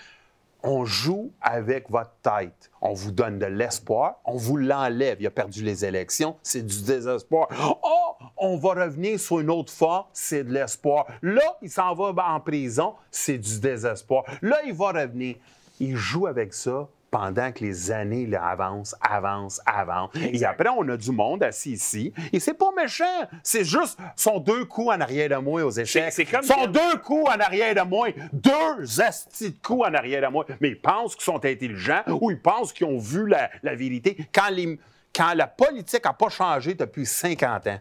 On 0.63 0.85
joue 0.85 1.33
avec 1.41 1.91
votre 1.91 2.13
tête. 2.23 2.71
On 2.83 2.93
vous 2.93 3.13
donne 3.13 3.39
de 3.39 3.47
l'espoir, 3.47 4.21
on 4.25 4.37
vous 4.37 4.57
l'enlève. 4.57 5.19
Il 5.21 5.27
a 5.27 5.31
perdu 5.31 5.63
les 5.63 5.85
élections, 5.85 6.37
c'est 6.43 6.65
du 6.65 6.83
désespoir. 6.83 7.49
Oh, 7.83 8.25
on 8.37 8.57
va 8.57 8.85
revenir 8.85 9.19
sur 9.19 9.41
une 9.41 9.51
autre 9.51 9.73
fois, 9.73 10.09
c'est 10.13 10.45
de 10.45 10.53
l'espoir. 10.53 11.07
Là, 11.23 11.59
il 11.63 11.71
s'en 11.71 11.95
va 11.95 12.13
en 12.29 12.41
prison, 12.41 12.95
c'est 13.11 13.39
du 13.39 13.61
désespoir. 13.61 14.25
Là, 14.43 14.59
il 14.67 14.75
va 14.75 14.93
revenir. 14.93 15.37
Il 15.79 15.97
joue 15.97 16.27
avec 16.27 16.53
ça 16.53 16.89
pendant 17.11 17.51
que 17.51 17.65
les 17.65 17.91
années 17.91 18.27
là, 18.27 18.45
avancent, 18.47 18.95
avancent, 19.01 19.61
avancent. 19.67 20.11
Et 20.15 20.45
après, 20.45 20.69
on 20.69 20.89
a 20.89 20.97
du 20.97 21.11
monde 21.11 21.43
assis 21.43 21.73
ici. 21.73 22.13
Et 22.33 22.39
c'est 22.39 22.55
pas 22.55 22.71
méchant. 22.77 23.05
C'est 23.43 23.65
juste 23.65 23.99
son 24.15 24.39
deux 24.39 24.65
coups 24.65 24.89
en 24.95 25.01
arrière 25.01 25.29
de 25.29 25.37
moi 25.37 25.65
aux 25.65 25.71
échecs. 25.71 26.13
C'est- 26.13 26.25
comme 26.25 26.43
Son 26.45 26.55
quand- 26.55 26.67
deux 26.69 26.97
coups 26.99 27.29
en 27.29 27.41
arrière 27.41 27.75
de 27.75 27.81
moi. 27.89 28.09
Deux 28.33 29.01
astis 29.01 29.51
de 29.51 29.59
coups 29.61 29.87
en 29.89 29.95
arrière 29.95 30.23
de 30.23 30.29
moi. 30.33 30.47
Mais 30.61 30.69
ils 30.69 30.81
pensent 30.81 31.15
qu'ils 31.17 31.25
sont 31.25 31.45
intelligents 31.45 32.03
ou 32.07 32.31
ils 32.31 32.41
pensent 32.41 32.73
qu'ils 32.73 32.87
ont 32.87 32.99
vu 32.99 33.27
la, 33.27 33.51
la 33.65 33.75
vérité 33.75 34.17
quand, 34.33 34.51
les- 34.51 34.79
quand 35.15 35.35
la 35.35 35.49
politique 35.49 36.05
n'a 36.05 36.13
pas 36.13 36.29
changé 36.29 36.75
depuis 36.75 37.07
50 37.07 37.67
ans. 37.67 37.81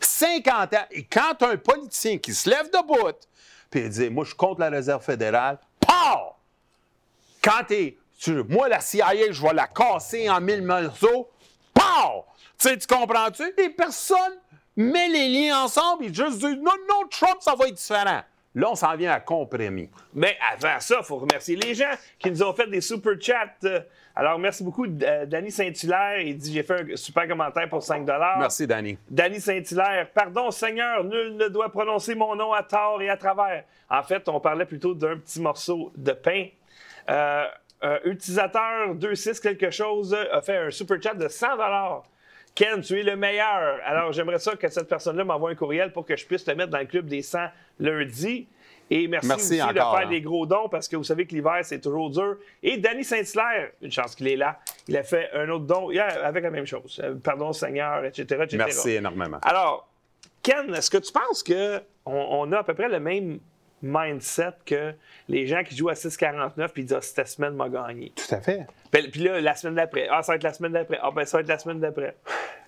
50 0.00 0.74
ans. 0.74 0.86
Et 0.92 1.02
quand 1.04 1.42
un 1.42 1.56
politicien 1.56 2.18
qui 2.18 2.32
se 2.32 2.48
lève 2.48 2.70
debout, 2.72 3.10
puis 3.70 3.80
il 3.80 3.88
dit 3.88 4.08
Moi, 4.10 4.22
je 4.24 4.28
suis 4.30 4.36
contre 4.36 4.60
la 4.60 4.70
réserve 4.70 5.02
fédérale, 5.02 5.58
POW! 5.80 6.34
Quand 7.42 7.64
t'es. 7.66 7.96
Tu- 8.22 8.42
moi, 8.44 8.68
la 8.68 8.80
CIA, 8.80 9.30
je 9.32 9.42
vais 9.42 9.52
la 9.54 9.66
casser 9.66 10.28
en 10.30 10.40
mille 10.40 10.62
morceaux. 10.62 11.28
POW! 11.74 12.24
Tu 12.58 12.68
sais, 12.68 12.78
tu 12.78 12.86
comprends-tu? 12.86 13.42
Et 13.58 13.70
personne 13.70 14.38
met 14.76 15.08
les 15.08 15.28
liens 15.28 15.64
ensemble. 15.64 16.04
Ils 16.04 16.14
juste 16.14 16.38
disent 16.38 16.58
Non, 16.58 16.72
non, 16.88 17.06
Trump, 17.10 17.36
ça 17.40 17.54
va 17.54 17.66
être 17.66 17.74
différent. 17.74 18.22
Là, 18.54 18.70
on 18.70 18.74
s'en 18.74 18.94
vient 18.96 19.12
à 19.12 19.20
compromis. 19.20 19.88
Mais 20.12 20.36
avant 20.52 20.78
ça, 20.78 20.96
il 21.00 21.04
faut 21.04 21.16
remercier 21.16 21.56
les 21.56 21.74
gens 21.74 21.90
qui 22.18 22.30
nous 22.30 22.42
ont 22.42 22.52
fait 22.52 22.66
des 22.66 22.82
super 22.82 23.14
chats. 23.18 23.46
Euh, 23.64 23.80
Alors, 24.14 24.38
merci 24.38 24.62
beaucoup, 24.62 24.84
euh, 24.84 25.24
Danny 25.24 25.50
Saint-Hilaire. 25.50 26.20
Il 26.20 26.36
dit 26.36 26.52
J'ai 26.52 26.62
fait 26.62 26.92
un 26.92 26.96
super 26.96 27.26
commentaire 27.26 27.66
pour 27.70 27.82
5 27.82 28.06
Merci, 28.38 28.66
Danny. 28.66 28.98
Danny 29.10 29.40
Saint-Hilaire, 29.40 30.10
pardon 30.14 30.50
Seigneur, 30.50 31.02
nul 31.02 31.34
ne 31.36 31.48
doit 31.48 31.70
prononcer 31.70 32.14
mon 32.14 32.36
nom 32.36 32.52
à 32.52 32.62
tort 32.62 33.00
et 33.00 33.08
à 33.08 33.16
travers. 33.16 33.64
En 33.88 34.02
fait, 34.02 34.28
on 34.28 34.38
parlait 34.38 34.66
plutôt 34.66 34.92
d'un 34.94 35.16
petit 35.16 35.40
morceau 35.40 35.90
de 35.96 36.12
pain. 36.12 36.46
Euh, 37.08 37.46
un 37.82 37.98
utilisateur 38.04 38.94
26 38.94 39.40
quelque 39.40 39.70
chose 39.70 40.14
a 40.14 40.40
fait 40.40 40.56
un 40.56 40.70
super 40.70 41.02
chat 41.02 41.14
de 41.14 41.28
100 41.28 41.46
Ken, 42.54 42.82
tu 42.82 43.00
es 43.00 43.02
le 43.02 43.16
meilleur. 43.16 43.80
Alors, 43.84 44.12
j'aimerais 44.12 44.38
ça 44.38 44.54
que 44.56 44.68
cette 44.68 44.88
personne-là 44.88 45.24
m'envoie 45.24 45.50
un 45.50 45.54
courriel 45.54 45.90
pour 45.90 46.04
que 46.04 46.16
je 46.16 46.26
puisse 46.26 46.44
te 46.44 46.50
mettre 46.50 46.70
dans 46.70 46.78
le 46.78 46.84
club 46.84 47.06
des 47.06 47.22
100 47.22 47.38
lundi. 47.80 48.46
Et 48.90 49.08
merci, 49.08 49.28
Merci 49.28 49.52
aussi 49.54 49.62
encore, 49.62 49.72
de 49.72 49.98
faire 49.98 50.06
hein. 50.06 50.10
des 50.10 50.20
gros 50.20 50.44
dons 50.44 50.68
parce 50.68 50.86
que 50.86 50.96
vous 50.96 51.04
savez 51.04 51.26
que 51.26 51.34
l'hiver, 51.34 51.60
c'est 51.62 51.80
toujours 51.80 52.10
dur. 52.10 52.36
Et 52.62 52.76
Danny 52.76 53.04
Saint-Hilaire, 53.04 53.70
une 53.80 53.90
chance 53.90 54.14
qu'il 54.14 54.28
est 54.28 54.36
là, 54.36 54.58
il 54.86 54.96
a 54.98 55.02
fait 55.02 55.30
un 55.32 55.48
autre 55.48 55.64
don 55.64 55.88
avec 55.88 56.44
la 56.44 56.50
même 56.50 56.66
chose. 56.66 57.00
Euh, 57.02 57.14
Pardon 57.14 57.54
Seigneur, 57.54 58.04
etc. 58.04 58.22
etc. 58.42 58.56
Merci 58.58 58.90
énormément. 58.90 59.38
Alors, 59.42 59.88
Ken, 60.42 60.74
est-ce 60.74 60.90
que 60.90 60.98
tu 60.98 61.10
penses 61.10 61.42
qu'on 61.42 61.80
on 62.04 62.52
a 62.52 62.58
à 62.58 62.64
peu 62.64 62.74
près 62.74 62.88
le 62.88 63.00
même 63.00 63.38
mindset 63.82 64.52
que 64.64 64.94
les 65.28 65.46
gens 65.46 65.62
qui 65.64 65.76
jouent 65.76 65.88
à 65.88 65.94
6,49 65.94 66.68
puis 66.68 66.82
ils 66.82 66.86
disent 66.86 66.96
ah, 66.96 67.02
cette 67.02 67.28
semaine 67.28 67.54
m'a 67.54 67.68
gagné? 67.68 68.12
Tout 68.14 68.34
à 68.34 68.40
fait. 68.40 68.66
Puis, 68.90 69.08
puis 69.08 69.22
là, 69.22 69.40
la 69.40 69.54
semaine 69.54 69.74
d'après, 69.74 70.08
ah, 70.10 70.22
ça 70.22 70.32
va 70.32 70.36
être 70.36 70.42
la 70.42 70.52
semaine 70.52 70.72
d'après, 70.72 70.98
ah, 71.02 71.10
ben 71.10 71.24
ça 71.24 71.38
va 71.38 71.42
être 71.42 71.48
la 71.48 71.58
semaine 71.58 71.80
d'après. 71.80 72.16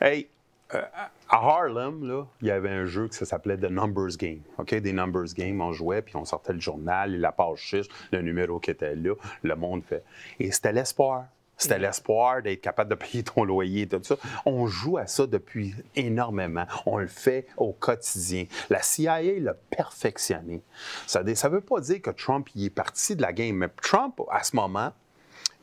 Hey, 0.01 0.29
euh, 0.75 0.83
à 1.29 1.37
Harlem, 1.37 2.07
là, 2.07 2.25
il 2.41 2.49
y 2.49 2.51
avait 2.51 2.71
un 2.71 2.87
jeu 2.87 3.09
qui 3.09 3.17
ça 3.17 3.25
s'appelait 3.25 3.57
The 3.57 3.71
Numbers 3.71 4.17
Game. 4.19 4.41
OK? 4.59 4.75
Des 4.75 4.93
Numbers 4.93 5.35
Game, 5.37 5.61
on 5.61 5.73
jouait, 5.73 6.03
puis 6.03 6.17
on 6.17 6.25
sortait 6.25 6.53
le 6.53 6.61
journal, 6.61 7.15
et 7.15 7.19
la 7.19 7.33
page 7.33 7.69
6, 7.71 7.89
le 8.13 8.23
numéro 8.23 8.59
qui 8.59 8.71
était 8.71 8.95
là, 8.95 9.15
le 9.43 9.57
monde 9.57 9.83
fait. 9.85 10.05
Et 10.41 10.51
c'était 10.51 10.73
l'espoir. 10.73 11.27
C'était 11.65 11.79
l'espoir 11.79 12.43
d'être 12.43 12.61
capable 12.61 12.91
de 12.91 12.95
payer 12.95 13.23
ton 13.23 13.45
loyer 13.45 13.83
et 13.83 13.89
tout 13.89 14.01
ça. 14.03 14.17
On 14.45 14.67
joue 14.67 14.99
à 14.99 15.07
ça 15.07 15.27
depuis 15.27 15.75
énormément. 15.97 16.67
On 16.87 16.99
le 16.99 17.07
fait 17.07 17.47
au 17.57 17.73
quotidien. 17.73 18.47
La 18.71 18.83
CIA 18.83 19.21
l'a 19.41 19.55
perfectionné. 19.55 20.63
Ça 21.07 21.23
ne 21.23 21.49
veut 21.49 21.61
pas 21.61 21.81
dire 21.81 22.03
que 22.03 22.11
Trump 22.11 22.49
y 22.55 22.67
est 22.67 22.71
parti 22.71 23.17
de 23.17 23.23
la 23.23 23.33
game, 23.33 23.57
mais 23.57 23.69
Trump, 23.83 24.21
à 24.31 24.43
ce 24.43 24.57
moment, 24.57 24.93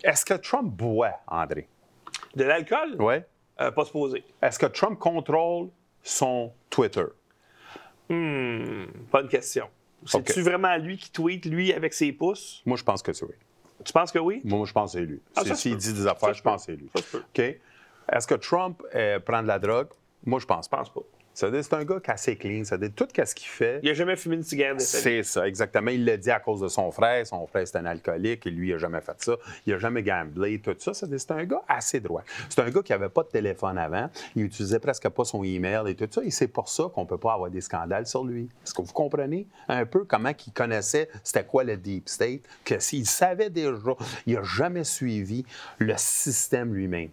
est-ce 0.03 0.25
que 0.25 0.33
Trump 0.33 0.67
boit, 0.71 1.19
André? 1.27 1.67
De 2.35 2.43
l'alcool? 2.43 2.95
Oui. 2.99 3.15
Euh, 3.59 3.71
pas 3.71 3.85
se 3.85 3.91
poser. 3.91 4.23
Est-ce 4.41 4.57
que 4.57 4.65
Trump 4.65 4.97
contrôle 4.97 5.69
son 6.01 6.51
Twitter? 6.69 7.05
Bonne 8.09 9.27
question. 9.29 9.67
C'est-tu 10.05 10.39
OK. 10.39 10.45
vraiment 10.45 10.75
lui 10.77 10.97
qui 10.97 11.11
tweet, 11.11 11.45
lui, 11.45 11.71
avec 11.73 11.93
ses 11.93 12.11
pouces? 12.11 12.61
Moi, 12.65 12.77
je 12.77 12.83
pense 12.83 13.01
que 13.01 13.13
c'est 13.13 13.25
oui. 13.25 13.35
Tu 13.83 13.93
penses 13.93 14.11
que 14.11 14.19
oui? 14.19 14.41
Moi, 14.43 14.65
je 14.65 14.73
pense 14.73 14.93
que 14.93 14.99
c'est 14.99 15.05
lui. 15.05 15.21
Ah, 15.35 15.43
S'il 15.55 15.77
dit 15.77 15.93
des 15.93 16.07
affaires, 16.07 16.33
je 16.33 16.41
pense 16.41 16.65
que 16.65 16.71
c'est 16.71 16.77
lui. 16.77 16.89
Ça. 16.95 17.17
OK? 17.17 17.39
Est-ce 18.11 18.27
que 18.27 18.35
Trump 18.35 18.81
euh, 18.95 19.19
prend 19.19 19.41
de 19.41 19.47
la 19.47 19.59
drogue? 19.59 19.87
Moi, 20.25 20.39
je 20.39 20.45
pense 20.45 20.65
Je 20.65 20.69
pense 20.69 20.89
pas. 20.89 21.01
Ça 21.33 21.47
veut 21.47 21.53
dire 21.53 21.63
c'est 21.63 21.75
un 21.75 21.83
gars 21.83 21.99
qui 21.99 22.09
est 22.09 22.13
assez 22.13 22.35
clean. 22.35 22.63
Ça 22.63 22.77
veut 22.77 22.89
dire 22.89 22.95
tout 22.95 23.07
ce 23.13 23.35
qu'il 23.35 23.47
fait. 23.47 23.79
Il 23.83 23.89
n'a 23.89 23.93
jamais 23.93 24.15
fumé 24.15 24.35
une 24.35 24.43
cigarette. 24.43 24.81
C'est 24.81 25.23
ça, 25.23 25.47
exactement. 25.47 25.91
Il 25.91 26.05
l'a 26.05 26.17
dit 26.17 26.31
à 26.31 26.39
cause 26.39 26.61
de 26.61 26.67
son 26.67 26.91
frère. 26.91 27.25
Son 27.25 27.47
frère, 27.47 27.67
c'est 27.67 27.77
un 27.77 27.85
alcoolique 27.85 28.45
et 28.47 28.51
lui, 28.51 28.69
il 28.69 28.73
n'a 28.73 28.77
jamais 28.77 29.01
fait 29.01 29.15
ça. 29.17 29.33
Il 29.65 29.73
n'a 29.73 29.79
jamais 29.79 30.03
gamblé, 30.03 30.59
tout 30.59 30.75
ça. 30.77 30.93
C'est 30.93 31.31
un 31.31 31.45
gars 31.45 31.61
assez 31.67 31.99
droit. 31.99 32.23
C'est 32.49 32.61
un 32.61 32.69
gars 32.69 32.81
qui 32.81 32.91
n'avait 32.91 33.09
pas 33.09 33.23
de 33.23 33.29
téléphone 33.29 33.77
avant. 33.77 34.09
Il 34.35 34.43
utilisait 34.43 34.79
presque 34.79 35.07
pas 35.09 35.25
son 35.25 35.43
email 35.43 35.81
et 35.87 35.95
tout 35.95 36.07
ça. 36.09 36.21
Et 36.23 36.31
c'est 36.31 36.47
pour 36.47 36.69
ça 36.69 36.85
qu'on 36.93 37.03
ne 37.03 37.07
peut 37.07 37.17
pas 37.17 37.33
avoir 37.33 37.49
des 37.49 37.61
scandales 37.61 38.07
sur 38.07 38.23
lui. 38.23 38.49
Est-ce 38.65 38.73
que 38.73 38.81
vous 38.81 38.93
comprenez 38.93 39.47
un 39.67 39.85
peu 39.85 40.03
comment 40.03 40.31
il 40.45 40.53
connaissait 40.53 41.09
c'était 41.23 41.45
quoi 41.45 41.63
le 41.63 41.77
Deep 41.77 42.09
State? 42.09 42.41
Que 42.65 42.79
s'il 42.79 43.05
savait 43.05 43.49
déjà, 43.49 43.71
il 44.25 44.35
n'a 44.35 44.43
jamais 44.43 44.83
suivi 44.83 45.45
le 45.77 45.93
système 45.97 46.73
lui-même. 46.73 47.09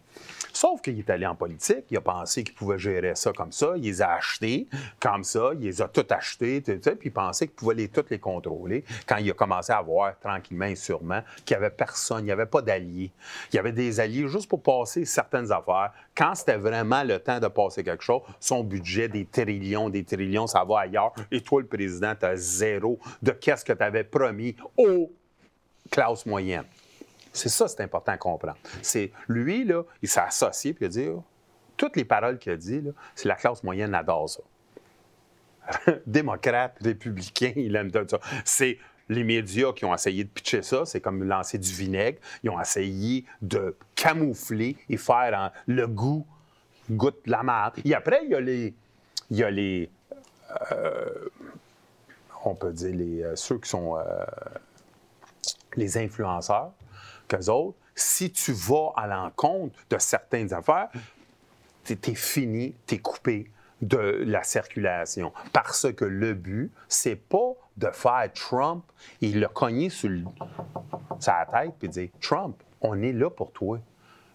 Sauf 0.59 0.83
qu'il 0.83 0.99
est 0.99 1.09
allé 1.09 1.25
en 1.25 1.37
politique, 1.37 1.85
il 1.89 1.99
a 1.99 2.01
pensé 2.01 2.43
qu'il 2.43 2.53
pouvait 2.53 2.81
gérer 2.81 3.15
ça 3.15 3.33
comme 3.33 3.53
ça, 3.53 3.75
il 3.77 3.85
les 3.85 4.03
a 4.03 4.15
achetés 4.15 4.67
comme 4.99 5.23
ça, 5.23 5.51
il 5.55 5.61
les 5.61 5.81
a 5.81 5.87
tout 5.87 6.05
achetés, 6.11 6.61
tout 6.65 6.81
puis 6.97 7.11
il 7.11 7.13
pensait 7.13 7.47
qu'il 7.47 7.55
pouvait 7.55 7.77
les, 7.77 7.87
toutes 7.87 8.11
les 8.11 8.19
contrôler 8.19 8.85
quand 9.07 9.19
il 9.19 9.31
a 9.31 9.35
commencé 9.35 9.71
à 9.71 9.81
voir 9.81 10.19
tranquillement 10.19 10.65
et 10.65 10.75
sûrement 10.75 11.23
qu'il 11.45 11.57
n'y 11.57 11.65
avait 11.65 11.71
personne, 11.71 12.23
il 12.23 12.25
n'y 12.25 12.33
avait 12.33 12.45
pas 12.45 12.61
d'alliés. 12.61 13.13
Il 13.53 13.55
y 13.55 13.59
avait 13.61 13.71
des 13.71 14.01
alliés 14.01 14.27
juste 14.27 14.49
pour 14.49 14.61
passer 14.61 15.05
certaines 15.05 15.53
affaires. 15.53 15.93
Quand 16.13 16.35
c'était 16.35 16.57
vraiment 16.57 17.05
le 17.05 17.21
temps 17.21 17.39
de 17.39 17.47
passer 17.47 17.85
quelque 17.85 18.03
chose, 18.03 18.23
son 18.41 18.65
budget, 18.65 19.07
des 19.07 19.27
trillions, 19.27 19.89
des 19.89 20.03
trillions, 20.03 20.49
ça 20.49 20.65
va 20.65 20.81
ailleurs. 20.81 21.13
Et 21.31 21.41
toi, 21.41 21.61
le 21.61 21.69
président, 21.69 22.17
tu 22.19 22.27
as 22.27 22.35
zéro 22.35 22.99
de 23.23 23.31
qu'est-ce 23.31 23.65
que 23.65 23.75
tu 23.75 23.83
avais 23.85 24.03
promis 24.03 24.57
aux 24.77 25.09
classes 25.89 26.27
moyennes. 26.27 26.67
C'est 27.39 27.49
ça, 27.49 27.69
c'est 27.69 27.83
important 27.83 28.13
à 28.13 28.17
comprendre. 28.17 28.59
C'est 28.83 29.13
lui, 29.29 29.65
là, 29.65 29.83
il 30.03 30.09
s'est 30.09 30.21
associé 30.21 30.73
puis 30.73 30.85
il 30.85 30.87
a 30.87 30.91
dit 30.91 31.09
toutes 31.77 31.97
les 31.97 32.05
paroles 32.05 32.39
qu'il 32.39 32.53
a 32.53 32.57
dit, 32.57 32.83
c'est 33.15 33.29
la 33.29 33.37
classe 33.37 33.63
moyenne 33.63 33.95
adore 33.95 34.29
ça. 34.29 35.93
Démocrate, 36.07 36.77
républicain, 36.81 37.53
il 37.57 37.77
aime 37.77 37.91
tout 37.91 38.07
ça. 38.09 38.19
C'est 38.45 38.79
les 39.09 39.25
médias 39.25 39.73
qui 39.73 39.85
ont 39.85 39.95
essayé 39.95 40.25
de 40.25 40.29
pitcher 40.29 40.63
ça, 40.63 40.85
c'est 40.85 41.01
comme 41.01 41.23
lancer 41.25 41.57
du 41.57 41.73
vinaigre. 41.73 42.19
Ils 42.43 42.51
ont 42.51 42.61
essayé 42.61 43.25
de 43.41 43.77
camoufler 43.95 44.77
et 44.89 44.97
faire 44.97 45.53
le 45.67 45.87
goût, 45.87 46.27
goûte 46.91 47.21
la 47.27 47.43
merde. 47.43 47.75
Et 47.85 47.95
après, 47.95 48.21
il 48.25 48.31
y 48.31 48.35
a 48.35 48.41
les. 48.41 48.75
Il 49.31 49.37
y 49.37 49.45
a 49.45 49.51
les 49.51 49.91
euh, 50.73 51.29
on 52.45 52.55
peut 52.55 52.73
dire 52.73 52.95
les, 52.95 53.23
euh, 53.23 53.37
ceux 53.37 53.59
qui 53.59 53.69
sont 53.69 53.97
euh, 53.97 54.03
les 55.77 55.99
influenceurs 55.99 56.73
autres, 57.49 57.79
si 57.95 58.31
tu 58.31 58.53
vas 58.53 58.93
à 58.97 59.07
l'encontre 59.07 59.75
de 59.91 59.99
certaines 59.99 60.53
affaires, 60.53 60.89
tu 61.85 61.93
es, 61.93 62.15
fini, 62.15 62.75
tu 62.87 62.97
es 62.97 62.99
coupé 62.99 63.51
de 63.81 64.23
la 64.27 64.43
circulation. 64.43 65.33
Parce 65.53 65.93
que 65.93 66.05
le 66.05 66.35
but, 66.35 66.71
c'est 66.89 67.17
pas 67.17 67.53
de 67.77 67.91
faire 67.91 68.31
Trump, 68.35 68.85
il 69.21 69.41
l'a 69.41 69.49
cogné 69.49 69.89
sur 69.89 70.11
sa 71.21 71.47
tête 71.51 71.73
et 71.83 71.89
dire 71.89 72.09
Trump, 72.21 72.57
on 72.81 73.01
est 73.03 73.13
là 73.13 73.31
pour 73.31 73.53
toi, 73.53 73.81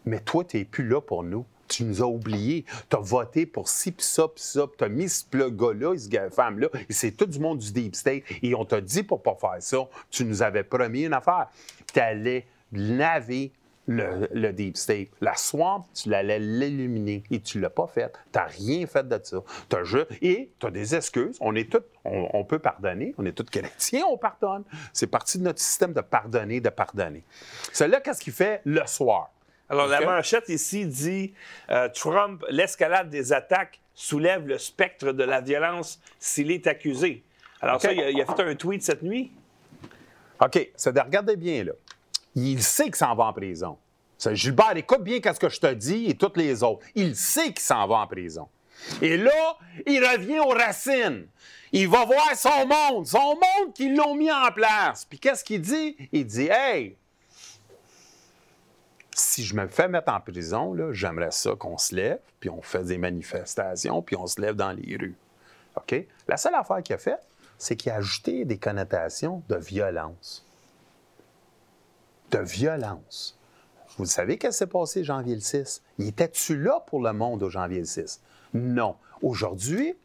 mais 0.05 0.19
toi, 0.19 0.43
tu 0.43 0.57
n'es 0.57 0.65
plus 0.65 0.87
là 0.87 1.01
pour 1.01 1.23
nous. 1.23 1.45
Tu 1.67 1.85
nous 1.85 2.03
as 2.03 2.05
oubliés. 2.05 2.65
Tu 2.89 2.95
as 2.95 2.99
voté 2.99 3.45
pour 3.45 3.69
ci, 3.69 3.91
puis 3.91 4.05
ça, 4.05 4.27
puis 4.27 4.43
ça. 4.43 4.67
Tu 4.77 4.83
as 4.83 4.89
mis 4.89 5.09
ce 5.09 5.49
gars-là, 5.49 5.97
cette 5.97 6.33
femme-là. 6.33 6.67
C'est 6.89 7.11
tout 7.11 7.25
du 7.25 7.39
monde 7.39 7.59
du 7.59 7.71
Deep 7.71 7.95
State. 7.95 8.23
Et 8.41 8.53
on 8.53 8.65
t'a 8.65 8.81
dit 8.81 9.03
pour 9.03 9.23
pas 9.23 9.35
faire 9.35 9.57
ça. 9.59 9.87
Tu 10.11 10.25
nous 10.25 10.43
avais 10.43 10.63
promis 10.63 11.05
une 11.05 11.13
affaire. 11.13 11.47
Tu 11.91 11.99
allais 11.99 12.45
laver 12.74 13.51
le, 13.88 14.51
Deep 14.51 14.78
State. 14.78 15.09
La 15.21 15.36
swamp, 15.36 15.86
tu 15.93 16.09
l'allais 16.09 16.39
l'éliminer 16.39 17.24
et 17.32 17.39
tu 17.41 17.57
ne 17.57 17.63
l'as 17.63 17.69
pas 17.69 17.88
fait. 17.88 18.11
Tu 18.32 18.39
n'as 18.39 18.45
rien 18.45 18.88
fait 18.88 19.07
de 19.07 19.19
ça. 19.21 19.38
As 19.74 20.05
Et 20.21 20.51
tu 20.59 20.65
as 20.65 20.71
des 20.71 20.95
excuses. 20.95 21.38
On 21.41 21.55
est 21.55 21.71
tous, 21.71 21.84
on, 22.05 22.43
peut 22.43 22.59
pardonner. 22.59 23.13
On 23.17 23.26
est 23.26 23.34
tous 23.34 23.43
chrétiens, 23.43 24.03
on 24.09 24.17
pardonne. 24.17 24.63
C'est 24.93 25.07
partie 25.07 25.38
de 25.38 25.43
notre 25.43 25.59
système 25.59 25.93
de 25.93 26.01
pardonner, 26.01 26.61
de 26.61 26.69
pardonner. 26.69 27.24
C'est 27.71 27.88
là 27.88 27.99
qu'est-ce 27.99 28.21
qu'il 28.21 28.34
fait 28.34 28.61
le 28.65 28.86
soir? 28.86 29.32
Alors, 29.69 29.88
la 29.88 30.01
manchette 30.01 30.49
ici 30.49 30.86
dit 30.86 31.34
euh, 31.71 31.89
Trump, 31.89 32.43
l'escalade 32.49 33.09
des 33.09 33.34
attaques 33.34 33.80
soulève 33.95 34.45
le 34.45 34.57
spectre 34.57 35.13
de 35.13 35.24
la 35.24 35.41
violence 35.41 35.99
s'il 36.19 36.51
est 36.51 36.67
accusé. 36.67 37.24
Alors, 37.61 37.82
ça, 37.82 37.93
il 37.93 38.21
a, 38.21 38.26
fait 38.26 38.43
un 38.43 38.55
tweet 38.55 38.84
cette 38.84 39.03
nuit. 39.03 39.32
OK. 40.41 40.69
Ça, 40.76 40.91
regardez 40.91 41.38
bien, 41.38 41.63
là 41.63 41.71
il 42.36 42.63
sait 42.63 42.86
qu'il 42.86 42.95
s'en 42.95 43.15
va 43.15 43.25
en 43.25 43.34
prison. 43.34 43.77
Gilbert, 44.31 44.77
écoute 44.77 45.03
bien 45.03 45.19
ce 45.21 45.39
que 45.39 45.49
je 45.49 45.59
te 45.59 45.73
dis 45.73 46.05
et 46.09 46.15
toutes 46.15 46.38
les 46.38 46.63
autres. 46.63 46.86
Il 46.95 47.15
sait 47.15 47.47
qu'il 47.47 47.59
s'en 47.59 47.88
va 47.88 47.97
en 47.97 48.07
prison. 48.07 48.47
Et 49.01 49.17
là, 49.17 49.57
il 49.86 50.03
revient 50.03 50.39
aux 50.39 50.49
racines. 50.49 51.27
Il 51.71 51.89
va 51.89 52.05
voir 52.05 52.36
son 52.36 52.67
monde, 52.67 53.07
son 53.07 53.36
monde 53.36 53.73
qu'ils 53.73 53.95
l'ont 53.95 54.15
mis 54.15 54.31
en 54.31 54.51
place. 54.51 55.05
Puis 55.05 55.19
qu'est-ce 55.19 55.43
qu'il 55.43 55.61
dit? 55.61 55.97
Il 56.11 56.25
dit 56.25 56.47
Hey, 56.49 56.95
si 59.15 59.43
je 59.43 59.55
me 59.55 59.67
fais 59.67 59.88
mettre 59.88 60.11
en 60.11 60.19
prison, 60.19 60.75
j'aimerais 60.91 61.31
ça 61.31 61.55
qu'on 61.55 61.77
se 61.77 61.95
lève, 61.95 62.19
puis 62.39 62.49
on 62.49 62.61
fait 62.61 62.84
des 62.84 62.97
manifestations, 62.97 64.01
puis 64.01 64.15
on 64.15 64.27
se 64.27 64.39
lève 64.39 64.55
dans 64.55 64.71
les 64.71 64.97
rues. 64.97 65.15
OK? 65.75 65.95
La 66.27 66.38
seule 66.38 66.55
affaire 66.55 66.81
qu'il 66.84 66.95
a 66.95 66.99
faite, 66.99 67.25
c'est 67.57 67.75
qu'il 67.75 67.91
a 67.91 67.95
ajouté 67.95 68.45
des 68.45 68.57
connotations 68.57 69.43
de 69.49 69.55
violence 69.55 70.45
de 72.34 72.39
violence. 72.39 73.38
Vous 73.97 74.05
savez 74.05 74.38
qu'est-ce 74.38 74.57
qui 74.57 74.59
s'est 74.59 74.67
passé 74.67 75.03
janvier 75.03 75.36
le 75.36 75.41
6? 75.41 75.84
Il 75.99 76.07
était-tu 76.07 76.57
là 76.57 76.84
pour 76.88 77.01
le 77.01 77.13
monde 77.13 77.43
au 77.43 77.49
janvier 77.49 77.79
le 77.79 77.86
6? 77.86 78.21
Non. 78.55 78.95
Aujourd'hui, 79.21 79.95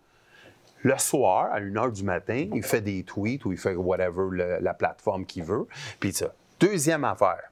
le 0.83 0.99
soir, 0.99 1.51
à 1.53 1.57
1 1.57 1.73
h 1.73 1.93
du 1.93 2.05
matin, 2.05 2.49
il 2.55 2.63
fait 2.63 2.83
des 2.83 3.03
tweets 3.03 3.45
ou 3.45 3.53
il 3.53 3.59
fait 3.59 3.75
whatever 3.75 4.59
la 4.61 4.75
plateforme 4.75 5.25
qu'il 5.25 5.45
veut. 5.45 5.67
Puis 6.01 6.13
ça. 6.13 6.35
Deuxième 6.61 7.05
affaire. 7.05 7.51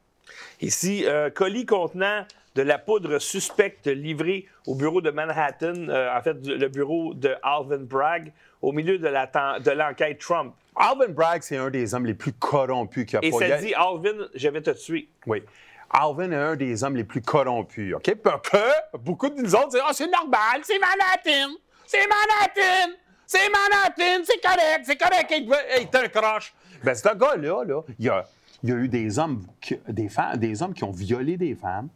Ici, 0.61 1.05
euh, 1.07 1.31
colis 1.31 1.65
contenant 1.65 2.27
de 2.55 2.63
la 2.63 2.79
poudre 2.79 3.19
suspecte 3.19 3.87
livrée 3.87 4.47
au 4.67 4.75
bureau 4.75 5.01
de 5.01 5.11
Manhattan, 5.11 5.89
euh, 5.89 6.17
en 6.17 6.23
fait, 6.23 6.37
le 6.47 6.69
bureau 6.69 7.15
de 7.15 7.35
Alvin 7.43 7.79
Bragg, 7.79 8.33
au 8.63 8.73
milieu 8.73 8.99
de 8.99 9.71
l'enquête 9.71 10.19
Trump. 10.19 10.55
Alvin 10.77 11.09
Bragg, 11.09 11.43
c'est 11.43 11.57
un 11.57 11.71
des 11.71 11.95
hommes 11.95 12.07
les 12.07 12.15
plus 12.15 12.33
corrompus 12.33 13.07
qu'il 13.07 13.15
y 13.15 13.17
a 13.17 13.25
Et 13.25 13.31
pas. 13.31 13.47
Et 13.47 13.49
ça 13.51 13.57
dit, 13.59 13.75
Alvin, 13.75 14.29
je 14.35 14.49
vais 14.49 14.61
te 14.61 14.71
tuer. 14.71 15.09
Oui. 15.27 15.43
Alvin 15.91 16.31
est 16.33 16.37
un 16.37 16.57
des 16.57 16.85
hommes 16.85 16.97
les 16.97 17.05
plus 17.05 17.23
corrompus, 17.23 17.95
OK? 17.95 18.15
Parce 18.17 18.49
que 18.49 18.97
beaucoup 18.99 19.29
de 19.29 19.41
nous 19.41 19.55
autres 19.55 19.69
disent 19.69 19.81
«Ah, 19.85 19.89
oh, 19.91 19.95
c'est 19.95 20.11
normal, 20.11 20.61
c'est 20.65 20.79
Manhattan! 20.79 21.55
C'est 21.87 22.07
Manhattan! 22.07 22.93
C'est 23.27 23.49
Manhattan! 23.49 24.25
C'est 24.25 24.41
correct, 24.43 24.85
c'est 24.85 24.97
correct! 24.97 25.31
Hey, 25.31 25.89
t'es 25.89 25.99
un 25.99 26.09
croche!» 26.09 26.53
Ben, 26.85 26.95
ce 26.95 27.03
gars-là, 27.15 27.65
là, 27.65 27.83
il, 27.99 28.05
y 28.05 28.09
a, 28.09 28.27
il 28.63 28.69
y 28.69 28.73
a 28.73 28.77
eu 28.77 28.89
des 28.89 29.19
hommes, 29.19 29.47
des, 29.89 30.09
femmes, 30.09 30.37
des 30.37 30.63
hommes 30.63 30.75
qui 30.75 30.85
ont 30.85 30.91
violé 30.91 31.37
des 31.37 31.55
femmes, 31.55 31.89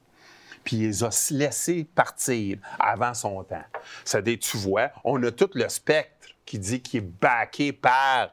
puis 0.65 0.77
il 0.77 0.87
les 0.87 1.05
a 1.05 1.11
laissés 1.33 1.85
partir 1.85 2.59
avant 2.79 3.15
son 3.15 3.43
temps. 3.45 3.65
Ça 4.05 4.23
tu 4.23 4.57
vois, 4.57 4.91
on 5.05 5.23
a 5.23 5.31
tout 5.31 5.51
le 5.55 5.69
spectre 5.69 6.29
qui 6.47 6.59
dit 6.59 6.81
qu'il 6.81 6.99
est 6.99 7.07
backé 7.07 7.73
par 7.73 8.31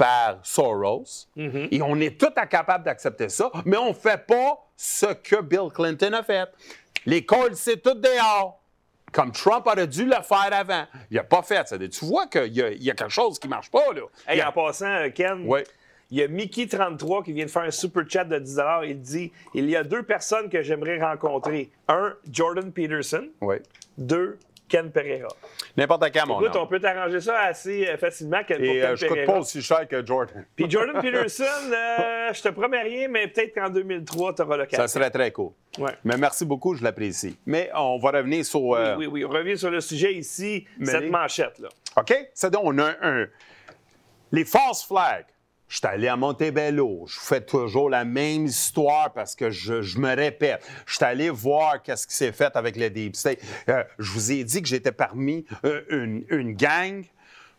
par 0.00 0.38
Soros. 0.42 1.28
Mm-hmm. 1.36 1.68
Et 1.72 1.82
on 1.82 1.96
est 1.96 2.18
tout 2.18 2.32
incapables 2.34 2.84
d'accepter 2.84 3.28
ça, 3.28 3.50
mais 3.66 3.76
on 3.76 3.90
ne 3.90 3.94
fait 3.94 4.26
pas 4.26 4.66
ce 4.74 5.12
que 5.12 5.42
Bill 5.42 5.68
Clinton 5.74 6.14
a 6.14 6.22
fait. 6.22 6.48
L'école, 7.04 7.54
c'est 7.54 7.82
tout 7.82 7.94
dehors. 7.94 8.58
Comme 9.12 9.30
Trump 9.32 9.66
aurait 9.66 9.86
dû 9.86 10.06
le 10.06 10.22
faire 10.22 10.48
avant. 10.52 10.84
Il 11.10 11.16
n'a 11.16 11.24
pas 11.24 11.42
fait 11.42 11.68
ça. 11.68 11.76
Tu 11.76 12.04
vois 12.06 12.26
qu'il 12.28 12.54
y, 12.54 12.90
a 12.90 12.94
quelque 12.94 13.10
chose 13.10 13.38
qui 13.38 13.48
ne 13.48 13.50
marche 13.50 13.70
pas. 13.70 13.92
Là. 13.92 14.02
Hey, 14.26 14.42
En 14.42 14.52
passant, 14.52 15.10
Ken, 15.14 15.46
il 16.10 16.18
y 16.18 16.22
a 16.22 16.28
Mickey33 16.28 17.24
qui 17.24 17.32
vient 17.32 17.44
de 17.44 17.50
faire 17.50 17.62
un 17.62 17.70
super 17.70 18.04
chat 18.08 18.24
de 18.24 18.38
10 18.38 18.58
Il 18.84 19.00
dit 19.00 19.32
Il 19.52 19.68
y 19.68 19.76
a 19.76 19.84
deux 19.84 20.02
personnes 20.02 20.48
que 20.48 20.62
j'aimerais 20.62 20.98
rencontrer. 20.98 21.70
Un, 21.88 22.14
Jordan 22.30 22.72
Peterson. 22.72 23.28
Oui. 23.42 23.56
Deux, 23.98 24.38
Ken 24.70 24.90
Pereira. 24.90 25.28
N'importe 25.76 26.10
quand, 26.14 26.26
mon 26.26 26.40
Écoute, 26.40 26.56
on 26.56 26.66
peut 26.66 26.78
t'arranger 26.78 27.20
ça 27.20 27.40
assez 27.40 27.86
euh, 27.86 27.98
facilement. 27.98 28.40
Et 28.48 28.82
euh, 28.82 28.96
je 28.96 29.06
coûte 29.06 29.26
pas 29.26 29.38
aussi 29.38 29.60
cher 29.60 29.86
que 29.86 30.06
Jordan. 30.06 30.46
Puis 30.54 30.70
Jordan 30.70 30.98
Peterson, 31.02 31.44
euh, 31.72 32.32
je 32.32 32.40
te 32.40 32.48
promets 32.50 32.82
rien, 32.82 33.08
mais 33.08 33.26
peut-être 33.26 33.54
qu'en 33.54 33.68
2003, 33.68 34.34
tu 34.34 34.42
auras 34.42 34.56
l'occasion. 34.56 34.86
Ça 34.86 34.88
serait 34.88 35.10
très 35.10 35.32
cool. 35.32 35.50
Ouais. 35.78 35.92
Mais 36.04 36.16
merci 36.16 36.44
beaucoup, 36.46 36.74
je 36.74 36.84
l'apprécie. 36.84 37.36
Mais 37.44 37.70
on 37.74 37.98
va 37.98 38.12
revenir 38.12 38.44
sur... 38.44 38.62
Oui, 38.62 38.78
oui, 38.98 39.06
oui, 39.06 39.24
on 39.24 39.28
revient 39.28 39.58
sur 39.58 39.70
le 39.70 39.80
sujet 39.80 40.14
ici, 40.14 40.66
cette 40.82 41.10
manchette-là. 41.10 41.68
OK? 41.96 42.30
C'est 42.32 42.50
donc, 42.50 42.62
on 42.64 42.78
a 42.78 42.94
un... 43.02 43.26
Les 44.32 44.44
false 44.44 44.84
flags. 44.84 45.26
Je 45.70 45.76
suis 45.76 45.86
allé 45.86 46.08
à 46.08 46.16
Montebello. 46.16 47.04
Je 47.06 47.20
fais 47.20 47.40
toujours 47.40 47.88
la 47.88 48.04
même 48.04 48.46
histoire 48.46 49.12
parce 49.12 49.36
que 49.36 49.50
je, 49.50 49.98
me 50.00 50.16
répète. 50.16 50.66
Je 50.84 50.96
suis 50.96 51.04
allé 51.04 51.30
voir 51.30 51.80
qu'est-ce 51.80 52.08
qui 52.08 52.14
s'est 52.14 52.32
fait 52.32 52.56
avec 52.56 52.76
le 52.76 52.90
Deep 52.90 53.14
State. 53.14 53.38
Euh, 53.68 53.84
je 54.00 54.10
vous 54.10 54.32
ai 54.32 54.42
dit 54.42 54.62
que 54.62 54.68
j'étais 54.68 54.90
parmi 54.90 55.44
euh, 55.64 55.82
une, 56.28 56.54
gang 56.54 57.04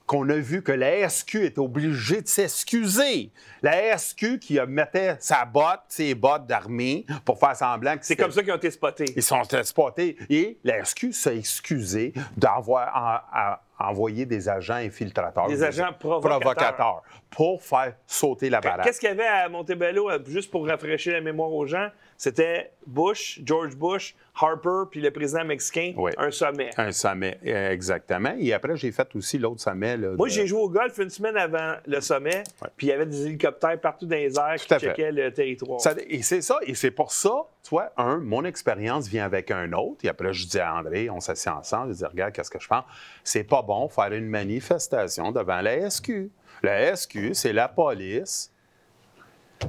qu'on 0.08 0.28
a 0.28 0.36
vu 0.36 0.62
que 0.62 0.74
la 0.74 1.08
SQ 1.08 1.36
est 1.36 1.58
obligée 1.58 2.22
de 2.22 2.28
s'excuser. 2.28 3.32
La 3.62 3.98
SQ 3.98 4.40
qui 4.40 4.60
mettait 4.68 5.16
sa 5.22 5.46
botte, 5.46 5.80
ses 5.88 6.14
bottes 6.14 6.46
d'armée 6.46 7.06
pour 7.24 7.40
faire 7.40 7.56
semblant 7.56 7.98
que 7.98 8.06
C'est 8.06 8.18
comme 8.18 8.32
ça 8.32 8.44
qu'ils 8.44 8.52
ont 8.52 8.58
été 8.58 8.72
spotés. 8.72 9.14
Ils 9.16 9.24
sont 9.24 9.42
spotés. 9.64 10.18
Et 10.30 10.58
la 10.66 10.84
SQ 10.84 11.14
s'est 11.14 11.38
excusée 11.38 12.12
d'avoir 12.36 13.62
envoyé 13.80 14.26
des 14.26 14.50
agents 14.50 14.76
infiltrateurs. 14.76 15.48
Des 15.48 15.64
agents 15.64 15.94
provocateurs. 15.98 17.04
Pour 17.32 17.64
faire 17.64 17.96
sauter 18.06 18.50
la 18.50 18.60
baraque. 18.62 18.84
Qu'est-ce 18.86 19.00
qu'il 19.00 19.10
y 19.10 19.12
avait 19.14 19.26
à 19.26 19.48
Montebello, 19.50 20.10
euh, 20.12 20.20
juste 20.28 20.52
pour 20.52 20.68
rafraîchir 20.68 21.14
la 21.14 21.22
mémoire 21.22 21.52
aux 21.52 21.66
gens? 21.66 21.88
C'était 22.18 22.72
Bush, 22.86 23.40
George 23.44 23.76
Bush, 23.76 24.14
Harper, 24.40 24.84
puis 24.92 25.02
le 25.02 25.10
président 25.12 25.44
mexicain, 25.44 25.94
Oui. 25.98 26.12
un 26.18 26.30
sommet. 26.30 26.70
Un 26.78 26.92
sommet, 26.92 27.40
euh, 27.48 27.72
exactement. 27.72 28.36
Et 28.38 28.54
après, 28.54 28.76
j'ai 28.78 28.92
fait 28.92 29.08
aussi 29.16 29.40
l'autre 29.40 29.60
sommet. 29.62 29.98
là, 29.98 30.10
Moi, 30.16 30.28
de- 30.28 30.32
j'ai 30.34 30.46
joué 30.46 30.60
au 30.62 30.70
golf 30.70 30.96
une 31.00 31.10
semaine 31.10 31.36
avant 31.36 31.76
le 31.88 32.00
sommet, 32.02 32.44
puis 32.78 32.88
il 32.88 32.90
y 32.92 32.94
avait 32.94 33.08
des 33.08 33.26
hélicoptères 33.26 33.80
partout 33.80 34.06
dans 34.06 34.16
les 34.18 34.38
airs 34.38 34.56
qui 34.58 34.68
fait. 34.68 34.80
checkaient 34.80 35.12
le 35.12 35.34
territoire. 35.34 35.82
Ça- 35.82 35.96
et 36.08 36.22
c'est 36.22 36.42
ça, 36.42 36.60
et 36.68 36.76
c'est 36.76 36.92
pour 36.92 37.12
ça, 37.12 37.46
tu 37.64 37.70
vois, 37.72 37.92
un, 37.98 38.18
mon 38.18 38.46
expérience 38.46 39.08
vient 39.08 39.26
avec 39.26 39.50
un 39.50 39.72
autre. 39.74 40.02
Et 40.04 40.10
après, 40.10 40.32
je 40.34 40.46
dis 40.48 40.60
à 40.60 40.76
André, 40.76 41.10
on 41.10 41.22
s'assied 41.22 41.52
ensemble, 41.52 41.94
je 41.94 41.98
dis, 41.98 42.06
regarde, 42.06 42.34
qu'est-ce 42.34 42.52
que 42.52 42.60
je 42.60 42.68
pense? 42.68 42.84
C'est 43.24 43.44
pas 43.46 43.62
bon 43.64 43.88
faire 43.90 44.12
une 44.14 44.28
manifestation 44.28 45.32
devant 45.32 45.62
la 45.62 45.90
SQ. 45.90 46.30
La 46.64 46.96
SQ, 46.96 47.34
c'est 47.34 47.54
la 47.54 47.68
police 47.68 48.52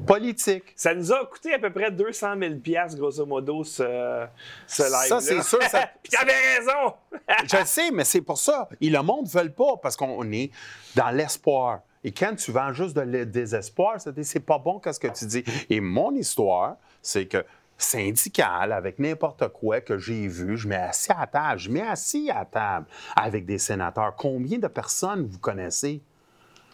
politique. 0.07 0.73
Ça 0.77 0.95
nous 0.95 1.13
a 1.13 1.27
coûté 1.27 1.53
à 1.55 1.59
peu 1.59 1.71
près 1.71 1.91
200 1.91 2.35
000 2.39 2.55
piastres, 2.57 2.99
grosso 2.99 3.27
modo, 3.27 3.63
ce, 3.63 4.27
ce 4.67 4.83
live 4.83 5.09
Ça, 5.09 5.21
c'est 5.21 5.43
sûr, 5.43 5.63
ça- 5.65 5.91
Puis 6.03 6.11
t'avais 6.13 6.33
raison! 6.57 6.95
Je 7.51 7.57
le 7.59 7.65
sais, 7.67 7.91
mais 7.91 8.05
c'est 8.05 8.23
pour 8.23 8.39
ça. 8.39 8.69
Et 8.81 8.89
le 8.89 9.03
monde 9.03 9.27
ne 9.33 9.41
veut 9.41 9.51
pas 9.51 9.77
parce 9.83 9.97
qu'on 9.97 10.31
est 10.33 10.51
dans 10.95 11.11
l'espoir. 11.11 11.81
Et 12.05 12.11
quand 12.13 12.35
tu 12.35 12.51
vends 12.53 12.73
juste 12.73 12.97
de 12.97 13.03
le 13.03 13.27
désespoir, 13.27 14.01
c'est 14.01 14.23
c'est 14.25 14.41
pas 14.41 14.59
bon 14.59 14.81
qu'est-ce 14.81 14.99
que 14.99 15.09
tu 15.09 15.27
dis. 15.27 15.45
Et 15.71 15.81
mon 15.81 16.13
histoire, 16.15 16.77
c'est 17.01 17.27
que 17.27 17.45
syndical, 17.79 18.73
avec 18.73 18.99
n'importe 18.99 19.47
quoi 19.49 19.81
que 19.81 19.99
j'ai 19.99 20.27
vu, 20.27 20.57
je 20.57 20.69
mets 20.69 20.77
assis 20.77 21.13
à 21.17 21.27
table, 21.27 21.59
je 21.61 21.71
mets 21.71 21.87
assis 21.87 22.31
à 22.31 22.45
table 22.45 22.87
avec 23.15 23.45
des 23.45 23.59
sénateurs. 23.59 24.15
Combien 24.17 24.59
de 24.59 24.69
personnes 24.69 25.27
vous 25.27 25.39
connaissez? 25.39 26.01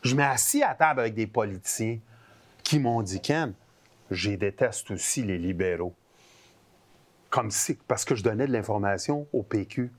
Je 0.03 0.14
mets 0.14 0.24
assis 0.24 0.62
à 0.62 0.74
table 0.74 1.01
avec 1.01 1.14
des 1.14 1.26
politiciens 1.26 1.99
qui 2.62 2.78
m'ont 2.78 3.03
dit, 3.03 3.20
Ken, 3.20 3.55
je 4.11 4.30
déteste 4.30 4.90
aussi 4.90 5.22
les 5.22 5.38
libéraux. 5.38 5.94
Comme 7.30 7.51
si, 7.51 7.78
parce 7.86 8.05
que 8.05 8.14
je 8.14 8.22
donnais 8.22 8.46
de 8.46 8.53
l'information 8.53 9.26
au 9.32 9.42
PQ. 9.42 9.92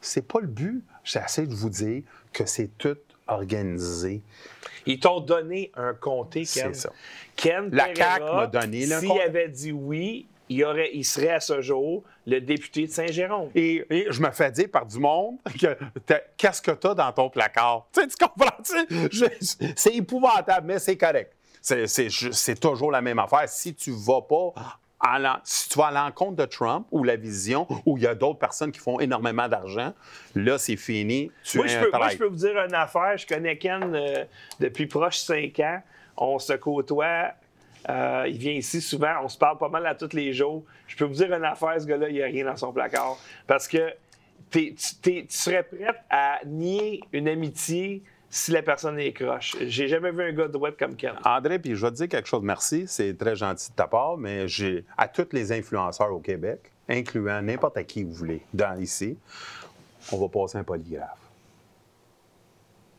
C'est 0.00 0.26
pas 0.26 0.40
le 0.40 0.46
but. 0.46 0.84
J'essaie 1.02 1.46
de 1.46 1.54
vous 1.54 1.70
dire 1.70 2.02
que 2.32 2.44
c'est 2.46 2.70
tout 2.78 2.98
organisé. 3.26 4.22
Ils 4.86 5.00
t'ont 5.00 5.20
donné 5.20 5.72
un 5.74 5.94
comté, 5.94 6.44
Ken. 6.44 6.74
C'est 6.74 6.82
ça. 6.82 6.92
Ken 7.36 7.70
La 7.70 7.94
CAQ 7.94 8.24
m'a 8.24 8.46
donné 8.46 8.86
le 8.86 8.98
S'il 9.00 9.20
avait 9.20 9.48
dit 9.48 9.72
oui, 9.72 10.26
il, 10.48 10.64
aurait, 10.64 10.90
il 10.94 11.04
serait 11.04 11.30
à 11.30 11.40
ce 11.40 11.60
jour 11.60 12.04
le 12.28 12.40
député 12.40 12.86
de 12.86 12.92
Saint-Jérôme. 12.92 13.50
Et, 13.54 13.84
et 13.90 14.06
je 14.10 14.20
me 14.20 14.30
fais 14.30 14.50
dire 14.50 14.68
par 14.70 14.84
du 14.84 14.98
monde 14.98 15.36
que 15.60 15.76
qu'est-ce 16.36 16.60
que 16.60 16.72
tu 16.72 16.86
as 16.86 16.94
dans 16.94 17.10
ton 17.12 17.30
placard? 17.30 17.86
Tu, 17.92 18.02
sais, 18.02 18.06
tu 18.08 18.16
comprends? 18.16 18.56
C'est 19.76 19.94
épouvantable, 19.94 20.66
mais 20.66 20.78
c'est 20.78 20.96
correct. 20.96 21.32
C'est- 21.60 22.60
toujours 22.60 22.92
la 22.92 23.00
même 23.00 23.18
affaire. 23.18 23.48
Si 23.48 23.74
tu 23.74 23.92
vas 23.92 24.22
pas 24.22 24.52
si 25.44 25.68
tu 25.68 25.78
vas 25.78 25.86
à 25.86 25.90
l'encontre 25.92 26.36
de 26.36 26.44
Trump 26.44 26.86
ou 26.90 27.04
la 27.04 27.14
vision, 27.14 27.66
où 27.86 27.96
il 27.96 28.02
y 28.02 28.06
a 28.06 28.16
d'autres 28.16 28.38
personnes 28.40 28.72
qui 28.72 28.80
font 28.80 28.98
énormément 28.98 29.48
d'argent, 29.48 29.94
là, 30.34 30.58
c'est 30.58 30.76
fini. 30.76 31.30
Tu 31.44 31.58
Moi 31.58 31.66
es 31.66 31.68
je, 31.68 31.78
peux, 31.80 31.90
moi, 31.96 32.08
je 32.08 32.16
peux 32.16 32.26
vous 32.26 32.34
dire 32.36 32.58
une 32.58 32.74
affaire. 32.74 33.16
Je 33.16 33.24
connais 33.26 33.56
Ken 33.56 33.94
euh, 33.94 34.24
depuis 34.58 34.86
proche 34.86 35.18
5 35.18 35.58
ans. 35.60 35.82
On 36.16 36.38
se 36.40 36.52
côtoie. 36.54 37.30
Euh, 37.88 38.24
il 38.28 38.38
vient 38.38 38.52
ici 38.52 38.80
souvent. 38.80 39.12
On 39.22 39.28
se 39.28 39.38
parle 39.38 39.58
pas 39.58 39.68
mal 39.68 39.86
à 39.86 39.94
tous 39.94 40.14
les 40.14 40.32
jours. 40.32 40.64
Je 40.86 40.96
peux 40.96 41.04
vous 41.04 41.14
dire 41.14 41.32
une 41.32 41.44
affaire, 41.44 41.80
ce 41.80 41.86
gars-là, 41.86 42.08
il 42.08 42.14
n'y 42.14 42.22
a 42.22 42.26
rien 42.26 42.44
dans 42.44 42.56
son 42.56 42.72
placard. 42.72 43.16
Parce 43.46 43.68
que 43.68 43.92
tu 44.50 44.74
serais 45.28 45.62
prête 45.62 46.00
à 46.10 46.40
nier 46.46 47.00
une 47.12 47.28
amitié 47.28 48.02
si 48.30 48.50
la 48.50 48.62
personne 48.62 48.98
est 48.98 49.12
croche. 49.12 49.56
J'ai 49.60 49.88
jamais 49.88 50.10
vu 50.10 50.22
un 50.22 50.32
gars 50.32 50.48
droit 50.48 50.70
comme 50.72 50.96
Ken. 50.96 51.14
André, 51.24 51.58
puis 51.58 51.74
je 51.74 51.84
vais 51.84 51.90
te 51.90 51.96
dire 51.96 52.08
quelque 52.08 52.28
chose, 52.28 52.42
merci, 52.42 52.84
c'est 52.86 53.16
très 53.16 53.36
gentil 53.36 53.70
de 53.70 53.74
ta 53.74 53.86
part, 53.86 54.18
mais 54.18 54.46
j'ai 54.48 54.84
à 54.96 55.08
tous 55.08 55.28
les 55.32 55.50
influenceurs 55.52 56.12
au 56.12 56.18
Québec, 56.18 56.60
incluant 56.88 57.40
n'importe 57.40 57.82
qui 57.84 58.02
vous 58.02 58.12
voulez, 58.12 58.42
dans 58.52 58.78
ici, 58.78 59.16
on 60.12 60.18
va 60.18 60.28
passer 60.28 60.58
un 60.58 60.64
polygraphe. 60.64 61.27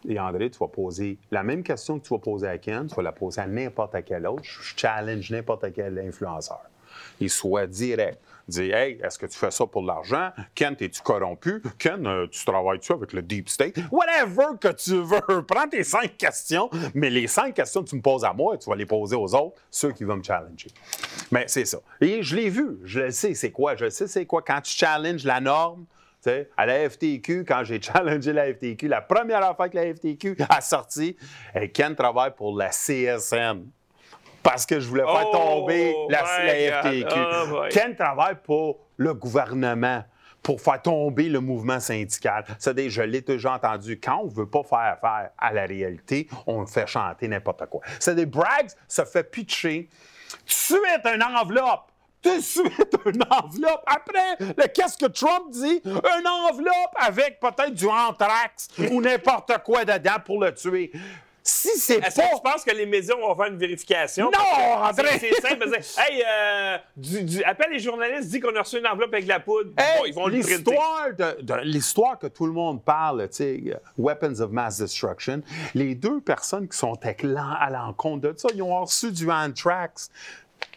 Et 0.08 0.20
André, 0.20 0.50
tu 0.50 0.60
vas 0.60 0.68
poser 0.68 1.18
la 1.32 1.43
même 1.43 1.64
question 1.64 2.00
que 2.00 2.06
tu 2.06 2.14
vas 2.14 2.20
poser 2.20 2.47
à 2.47 2.58
Ken, 2.58 2.88
tu 2.88 2.95
vas 2.95 3.04
la 3.04 3.12
poser 3.12 3.41
à 3.41 3.47
n'importe 3.47 3.95
quel 4.06 4.26
autre. 4.28 4.43
Je 4.43 4.74
challenge 4.76 5.30
n'importe 5.32 5.74
quel 5.74 6.00
influenceur. 6.00 6.62
Il 7.20 7.30
soit 7.30 7.68
direct. 7.68 8.20
Dis, 8.47 8.72
hey, 8.72 9.00
est-ce 9.04 9.20
que 9.20 9.28
tu 9.28 9.38
fais 9.38 9.52
ça 9.52 9.68
pour 9.68 9.84
l'argent? 9.84 10.32
Ken, 10.56 10.76
es-tu 10.80 11.02
corrompu? 11.02 11.62
Ken, 11.78 12.08
euh, 12.08 12.26
tu 12.32 12.43
travailles-tu 12.43 12.93
avec 12.93 13.14
le 13.14 13.22
deep 13.22 13.47
state? 13.47 13.78
Whatever 13.91 14.58
que 14.60 14.70
tu 14.70 14.95
veux. 15.04 15.43
Prends 15.47 15.68
tes 15.68 15.84
cinq 15.84 16.18
questions, 16.18 16.68
mais 16.95 17.12
les 17.12 17.28
cinq 17.28 17.54
questions 17.54 17.84
que 17.84 17.89
tu 17.89 17.95
me 17.95 18.02
poses 18.02 18.26
à 18.26 18.34
moi, 18.34 18.58
tu 18.58 18.68
vas 18.68 18.76
les 18.76 18.88
poser 18.88 19.16
aux 19.16 19.36
autres, 19.36 19.62
ceux 19.70 19.91
qui 19.91 20.04
vont 20.04 20.16
me 20.16 20.24
challenger. 20.24 20.70
Mais 21.32 21.45
c'est 21.47 21.66
ça. 21.66 21.78
Et 22.02 22.24
je 22.24 22.36
l'ai 22.36 22.50
vu. 22.50 22.80
Je 22.86 23.02
le 23.02 23.12
sais, 23.12 23.36
c'est 23.36 23.52
quoi? 23.52 23.76
Je 23.76 23.88
sais, 23.91 24.08
c'est 24.08 24.26
quoi? 24.26 24.41
Quand 24.41 24.62
tu 24.62 24.74
challenges 24.76 25.26
la 25.26 25.39
norme, 25.39 25.86
à 26.57 26.65
la 26.65 26.89
FTQ, 26.89 27.45
quand 27.45 27.63
j'ai 27.63 27.82
challengé 27.82 28.34
la 28.34 28.53
FTQ, 28.53 28.88
la 28.88 29.01
première 29.01 29.43
affaire 29.43 29.70
que 29.70 29.78
la 29.78 29.93
FTQ 29.93 30.38
a 30.49 30.61
sorti, 30.61 31.15
euh, 31.55 31.67
Ken 31.74 31.95
travaille 31.95 32.34
pour 32.36 32.57
la 32.57 32.70
CSN. 32.70 33.65
Parce 34.41 34.65
que 34.65 34.80
je 34.80 34.88
voulais 34.88 35.03
faire 35.03 35.28
Oh 35.28 35.38
tomber 35.38 35.93
la. 36.09 36.24
FTQ. 36.24 37.20
Oh. 37.51 37.61
Ken 37.70 37.95
travaille 37.95 38.38
pour 38.41 38.80
le 38.97 39.13
gouvernement 39.13 40.03
pour 40.41 40.61
faire 40.61 40.82
tomber 40.82 41.30
le 41.30 41.41
mouvement 41.41 41.80
syndical. 41.80 42.45
C'est-à-dire, 42.57 42.89
je 42.89 43.01
l'ai 43.01 43.22
déjà 43.22 43.53
entendu, 43.53 43.99
quand 43.99 44.22
on 44.24 44.28
ne 44.28 44.32
veut 44.32 44.49
pas 44.49 44.63
faire 44.63 44.80
affaire 44.80 45.32
à 45.38 45.53
la 45.53 45.65
réalité, 45.65 46.28
on 46.47 46.65
fait 46.65 46.88
chanter 46.88 47.28
n'importe 47.28 47.65
quoi. 47.65 47.82
C'est-à-dire, 47.99 48.28
Braggs 48.28 48.72
se 48.88 49.03
fait 49.03 49.30
pitcher 49.30 49.89
suite 50.45 51.05
une 51.05 51.24
enveloppe. 51.24 51.88
Tout 52.22 52.36
de 52.36 52.41
suite 52.41 52.95
une 53.05 53.24
enveloppe. 53.30 53.84
Après, 53.86 54.36
le- 54.39 54.67
qu'est-ce 54.67 54.97
que 54.97 55.05
Trump 55.07 55.51
dit? 55.51 55.82
Une 55.86 56.28
enveloppe 56.28 56.95
avec 56.95 57.39
peut-être 57.39 57.74
du 57.74 57.88
anthrax 57.88 58.67
ou 58.91 59.01
n'importe 59.01 59.51
quoi 59.63 59.86
dedans 59.86 60.17
pour 60.26 60.41
le 60.43 60.53
tuer. 60.53 60.91
Si 61.41 61.70
c'est 61.80 61.95
Est-ce 61.97 62.17
que 62.17 62.36
tu 62.36 62.41
pas... 62.43 62.51
penses 62.51 62.63
que 62.63 62.72
les 62.76 62.86
médias 62.86 63.15
vont 63.15 63.34
faire 63.36 63.45
une 63.47 63.57
vérification? 63.57 64.26
Non, 64.26 64.32
que 64.32 64.89
André! 65.01 65.17
C'est 65.20 65.41
simple. 65.41 65.67
Hey, 65.97 66.22
euh, 66.28 66.78
du, 66.95 67.24
du- 67.24 67.43
appelle 67.43 67.72
les 67.72 67.80
journalistes, 67.80 68.30
dis 68.30 68.39
qu'on 68.39 68.55
a 68.55 68.59
reçu 68.61 68.78
une 68.78 68.86
enveloppe 68.86 69.13
avec 69.13 69.24
de 69.24 69.30
la 69.30 69.39
poudre. 69.39 69.72
Hey, 69.78 69.99
Bon, 69.99 70.05
ils 70.05 70.13
vont 70.13 70.28
l'histoire 70.28 71.07
de, 71.17 71.41
de- 71.41 71.61
l'histoire 71.63 72.20
que 72.20 72.28
tout 72.28 72.45
le 72.45 72.51
monde 72.51 72.84
parle, 72.84 73.28
euh, 73.39 73.57
Weapons 73.97 74.41
of 74.41 74.51
Mass 74.51 74.78
Destruction, 74.80 75.41
les 75.74 75.95
deux 75.95 76.20
personnes 76.22 76.67
qui 76.67 76.78
sont 76.78 76.93
à 77.01 77.70
l'encontre 77.72 78.30
de 78.32 78.38
ça, 78.38 78.49
ils 78.53 78.61
ont 78.61 78.82
reçu 78.82 79.11
du 79.11 79.32
anthrax 79.32 80.11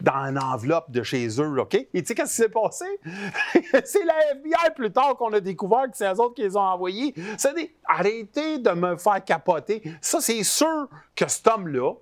dans 0.03 0.29
une 0.29 0.39
enveloppe 0.39 0.91
de 0.91 1.03
chez 1.03 1.29
eux, 1.41 1.61
OK? 1.61 1.75
Et 1.75 1.89
tu 1.93 2.05
sais 2.05 2.15
qu'est-ce 2.15 2.31
qui 2.31 2.43
s'est 2.43 2.49
passé? 2.49 2.85
c'est 3.85 4.05
la 4.05 4.33
FBI 4.33 4.75
plus 4.75 4.91
tard 4.91 5.17
qu'on 5.17 5.33
a 5.33 5.41
découvert 5.41 5.85
que 5.91 5.97
c'est 5.97 6.13
eux 6.13 6.21
autres 6.21 6.35
qui 6.35 6.43
les 6.43 6.57
ont 6.57 6.61
envoyés. 6.61 7.15
C'est 7.39 7.55
des... 7.55 7.75
Arrêtez 7.87 8.59
de 8.59 8.71
me 8.71 8.97
faire 8.97 9.23
capoter. 9.25 9.83
Ça, 10.01 10.21
c'est 10.21 10.43
sûr 10.43 10.89
que 11.15 11.29
cet 11.29 11.47
homme-là 11.47 11.93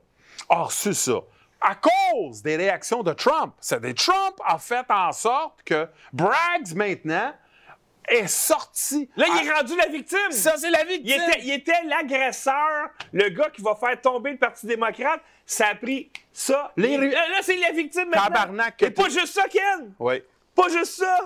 a 0.48 0.62
reçu 0.62 0.94
ça. 0.94 1.20
À 1.61 1.74
cause 1.74 2.42
des 2.42 2.57
réactions 2.57 3.03
de 3.03 3.12
Trump. 3.12 3.53
C'est-à-dire, 3.61 3.94
Trump 3.94 4.36
a 4.46 4.57
fait 4.59 4.86
en 4.88 5.12
sorte 5.12 5.62
que 5.62 5.86
Braggs, 6.12 6.74
maintenant, 6.74 7.32
est 8.11 8.26
sorti. 8.26 9.08
Là, 9.16 9.26
il 9.28 9.46
est 9.46 9.52
rendu 9.52 9.76
la 9.76 9.86
victime. 9.86 10.30
Ça, 10.30 10.56
c'est 10.56 10.70
la 10.70 10.82
Il 10.84 10.88
victime. 11.02 11.22
était, 11.28 11.40
il 11.42 11.50
était 11.52 11.82
l'agresseur, 11.86 12.88
le 13.12 13.28
gars 13.30 13.50
qui 13.50 13.62
va 13.62 13.74
faire 13.74 14.00
tomber 14.00 14.32
le 14.32 14.38
Parti 14.38 14.66
démocrate. 14.66 15.20
Ça 15.46 15.68
a 15.68 15.74
pris 15.74 16.11
ça. 16.32 16.72
Les 16.76 16.96
là, 16.96 17.20
c'est 17.42 17.56
la 17.56 17.72
victime 17.72 18.06
maintenant. 18.08 18.22
Tabarnak, 18.24 18.82
Et 18.82 18.90
pas 18.90 19.08
juste 19.08 19.28
ça, 19.34 19.48
Ken. 19.48 19.94
Oui. 19.98 20.22
Pas 20.54 20.68
juste 20.68 20.98
ça. 20.98 21.18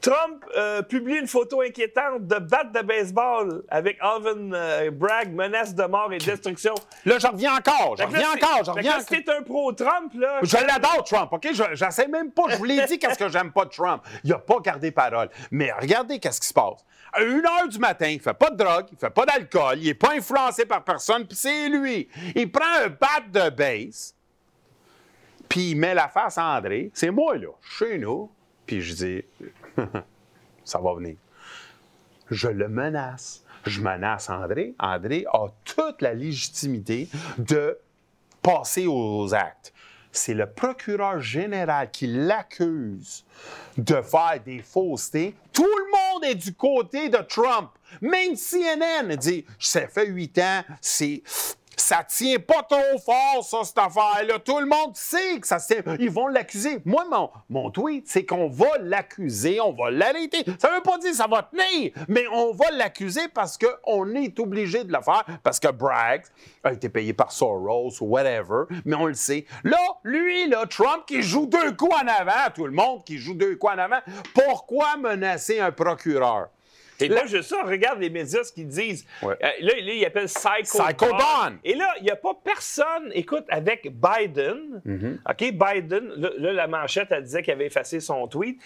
Trump 0.00 0.44
euh, 0.56 0.82
publie 0.82 1.16
une 1.16 1.26
photo 1.26 1.60
inquiétante 1.60 2.26
de 2.26 2.38
batte 2.38 2.72
de 2.72 2.80
baseball 2.80 3.62
avec 3.68 3.98
Alvin 4.00 4.52
euh, 4.52 4.90
Bragg, 4.90 5.32
menace 5.32 5.74
de 5.74 5.84
mort 5.84 6.12
et 6.12 6.18
destruction. 6.18 6.74
Là, 7.04 7.18
je 7.18 7.26
reviens 7.26 7.56
encore. 7.56 7.96
Je 7.98 8.04
reviens 8.04 8.30
encore. 8.30 8.64
Je 8.64 8.70
que 8.70 8.76
reviens 8.76 9.02
t'es 9.02 9.30
un 9.30 9.42
pro-Trump, 9.42 10.12
là. 10.14 10.40
Je 10.42 10.56
l'adore, 10.56 11.04
Trump, 11.04 11.32
OK? 11.32 11.48
Je 11.52 11.62
j'essaie 11.74 12.08
même 12.08 12.30
pas. 12.30 12.44
Je 12.48 12.56
vous 12.56 12.64
l'ai 12.64 12.84
dit 12.86 12.98
qu'est-ce 12.98 13.18
que 13.18 13.28
j'aime 13.28 13.52
pas 13.52 13.66
de 13.66 13.70
Trump. 13.70 14.02
Il 14.24 14.32
a 14.32 14.38
pas 14.38 14.58
gardé 14.60 14.90
parole. 14.90 15.28
Mais 15.50 15.70
regardez 15.72 16.18
qu'est-ce 16.18 16.40
qui 16.40 16.48
se 16.48 16.54
passe. 16.54 16.84
À 17.12 17.20
1 17.20 17.44
heure 17.44 17.68
du 17.68 17.78
matin, 17.78 18.06
il 18.06 18.20
fait 18.20 18.34
pas 18.34 18.50
de 18.50 18.56
drogue, 18.56 18.86
il 18.92 18.98
fait 18.98 19.10
pas 19.10 19.26
d'alcool, 19.26 19.78
il 19.78 19.88
est 19.88 19.94
pas 19.94 20.12
influencé 20.12 20.64
par 20.64 20.84
personne, 20.84 21.26
puis 21.26 21.36
c'est 21.36 21.68
lui. 21.68 22.08
Il 22.36 22.50
prend 22.50 22.84
un 22.84 22.88
bat 22.88 23.20
de 23.28 23.50
base, 23.50 24.14
puis 25.48 25.72
il 25.72 25.76
met 25.76 25.92
la 25.92 26.08
face 26.08 26.38
à 26.38 26.44
André. 26.44 26.90
C'est 26.94 27.10
moi, 27.10 27.36
là, 27.36 27.48
chez 27.60 27.98
nous. 27.98 28.30
Puis 28.70 28.82
je 28.82 28.94
dis, 28.94 29.24
ça 30.64 30.78
va 30.78 30.94
venir. 30.94 31.16
Je 32.30 32.46
le 32.46 32.68
menace. 32.68 33.42
je 33.66 33.80
menace 33.80 34.30
André. 34.30 34.76
André 34.78 35.24
a 35.32 35.48
toute 35.64 36.00
la 36.00 36.14
légitimité 36.14 37.08
de 37.36 37.76
passer 38.42 38.86
aux 38.86 39.34
actes. 39.34 39.72
C'est 40.12 40.34
le 40.34 40.46
procureur 40.46 41.18
général 41.18 41.90
qui 41.90 42.06
l'accuse 42.06 43.24
de 43.76 44.00
faire 44.02 44.40
des 44.44 44.62
faussetés. 44.62 45.34
Tout 45.52 45.64
le 45.64 45.90
monde 45.90 46.24
est 46.30 46.36
du 46.36 46.54
côté 46.54 47.08
de 47.08 47.18
Trump. 47.18 47.70
Même 48.00 48.36
CNN 48.36 49.16
dit, 49.16 49.44
ça 49.58 49.88
fait 49.88 50.06
huit 50.06 50.38
ans, 50.38 50.62
c'est 50.80 51.24
ça 51.80 52.04
tient 52.04 52.38
pas 52.38 52.62
trop 52.62 52.98
fort, 53.04 53.44
ça, 53.44 53.64
cette 53.64 53.78
affaire-là. 53.78 54.38
Tout 54.38 54.58
le 54.60 54.66
monde 54.66 54.94
sait 54.94 55.40
que 55.40 55.46
ça 55.46 55.58
tient. 55.58 55.82
Ils 55.98 56.10
vont 56.10 56.28
l'accuser. 56.28 56.80
Moi, 56.84 57.04
mon, 57.10 57.30
mon 57.48 57.70
tweet, 57.70 58.06
c'est 58.06 58.24
qu'on 58.24 58.48
va 58.48 58.78
l'accuser, 58.80 59.60
on 59.60 59.72
va 59.72 59.90
l'arrêter. 59.90 60.44
Ça 60.58 60.70
veut 60.70 60.82
pas 60.82 60.98
dire 60.98 61.10
que 61.10 61.16
ça 61.16 61.26
va 61.26 61.42
tenir, 61.42 61.92
mais 62.08 62.24
on 62.32 62.52
va 62.52 62.70
l'accuser 62.72 63.28
parce 63.32 63.58
qu'on 63.58 64.14
est 64.14 64.38
obligé 64.38 64.84
de 64.84 64.92
le 64.92 65.02
faire, 65.02 65.24
parce 65.42 65.58
que 65.58 65.68
Bragg 65.68 66.24
a 66.62 66.72
été 66.72 66.88
payé 66.88 67.12
par 67.12 67.32
Soros 67.32 67.92
ou 68.00 68.06
whatever, 68.06 68.64
mais 68.84 68.96
on 68.96 69.06
le 69.06 69.14
sait. 69.14 69.46
Là, 69.64 69.78
lui, 70.04 70.48
là, 70.48 70.66
Trump 70.66 71.04
qui 71.06 71.22
joue 71.22 71.46
deux 71.46 71.72
coups 71.72 71.94
en 71.94 72.06
avant, 72.06 72.50
tout 72.54 72.66
le 72.66 72.72
monde 72.72 73.04
qui 73.04 73.18
joue 73.18 73.34
deux 73.34 73.56
coups 73.56 73.72
en 73.74 73.78
avant, 73.78 74.00
pourquoi 74.34 74.96
menacer 74.96 75.60
un 75.60 75.72
procureur? 75.72 76.48
Et 77.00 77.08
là, 77.08 77.26
je 77.26 77.42
ça, 77.42 77.62
regarde 77.62 78.00
les 78.00 78.10
médias 78.10 78.44
ce 78.44 78.52
qu'ils 78.52 78.68
disent. 78.68 79.06
Ouais. 79.22 79.34
Euh, 79.42 79.48
là, 79.60 79.72
là, 79.74 79.92
ils 79.92 80.04
appellent 80.04 80.26
Psycho, 80.26 80.82
Psycho 80.82 81.06
Don. 81.06 81.52
Et 81.64 81.74
là, 81.74 81.86
il 81.98 82.04
n'y 82.04 82.10
a 82.10 82.16
pas 82.16 82.34
personne, 82.42 83.10
écoute, 83.14 83.44
avec 83.48 83.90
Biden, 83.92 84.80
Mm-hmm. 84.86 85.18
OK, 85.28 85.52
Biden, 85.52 86.12
là, 86.16 86.30
là, 86.38 86.52
la 86.52 86.66
manchette, 86.66 87.08
elle 87.10 87.22
disait 87.24 87.42
qu'il 87.42 87.52
avait 87.52 87.66
effacé 87.66 88.00
son 88.00 88.26
tweet. 88.26 88.60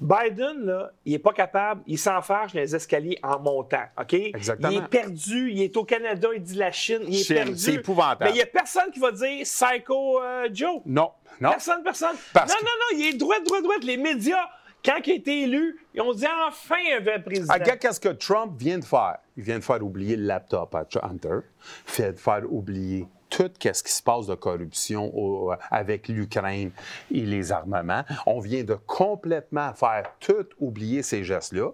Biden, 0.00 0.64
là, 0.66 0.90
il 1.04 1.12
n'est 1.12 1.18
pas 1.18 1.32
capable, 1.32 1.82
il 1.86 1.98
s'enfarge 1.98 2.52
dans 2.52 2.60
les 2.60 2.74
escaliers 2.74 3.18
en 3.22 3.38
montant, 3.38 3.84
OK? 4.00 4.14
Exactement. 4.14 4.70
Il 4.70 4.78
est 4.78 4.88
perdu, 4.88 5.50
il 5.52 5.62
est 5.62 5.76
au 5.76 5.84
Canada, 5.84 6.28
il 6.34 6.42
dit 6.42 6.56
la 6.56 6.72
Chine, 6.72 7.02
il 7.06 7.20
est 7.20 7.24
Chine, 7.24 7.36
perdu. 7.36 7.56
c'est 7.56 7.74
épouvantable. 7.74 8.24
Mais 8.24 8.30
il 8.30 8.34
n'y 8.34 8.42
a 8.42 8.46
personne 8.46 8.90
qui 8.92 8.98
va 8.98 9.12
dire 9.12 9.42
Psycho 9.44 10.20
euh, 10.20 10.48
Joe. 10.52 10.80
Non, 10.84 11.10
non. 11.40 11.50
Personne, 11.50 11.82
personne. 11.82 12.16
Parce 12.32 12.50
non, 12.52 12.58
non, 12.60 12.70
non, 12.70 12.98
il 12.98 13.14
est 13.14 13.16
droit, 13.18 13.38
droit, 13.40 13.62
droit. 13.62 13.74
Les 13.82 13.96
médias, 13.96 14.48
quand 14.84 14.98
il 15.06 15.12
a 15.12 15.14
été 15.14 15.42
élu, 15.42 15.78
ils 15.94 16.00
ont 16.00 16.12
dit 16.12 16.26
enfin 16.48 16.76
un 16.96 17.00
vrai 17.00 17.22
président. 17.22 17.46
Ah, 17.50 17.54
Regarde 17.58 17.78
qu'est-ce 17.78 18.00
que 18.00 18.08
Trump 18.10 18.52
vient 18.58 18.78
de 18.78 18.84
faire. 18.84 19.18
Il 19.36 19.42
vient 19.44 19.58
de 19.58 19.64
faire 19.64 19.82
oublier 19.82 20.16
le 20.16 20.24
laptop 20.26 20.74
à 20.74 20.86
Hunter, 21.02 21.38
fait 21.86 22.12
de 22.12 22.18
faire 22.18 22.42
oublier 22.50 23.06
tout 23.30 23.50
ce 23.60 23.82
qui 23.82 23.90
se 23.92 24.02
passe 24.02 24.26
de 24.26 24.34
corruption 24.36 25.10
au- 25.16 25.52
avec 25.70 26.06
l'Ukraine 26.08 26.70
et 27.12 27.20
les 27.22 27.50
armements. 27.50 28.04
On 28.26 28.38
vient 28.38 28.62
de 28.62 28.74
complètement 28.74 29.72
faire 29.74 30.04
tout 30.20 30.46
oublier 30.60 31.02
ces 31.02 31.24
gestes-là. 31.24 31.70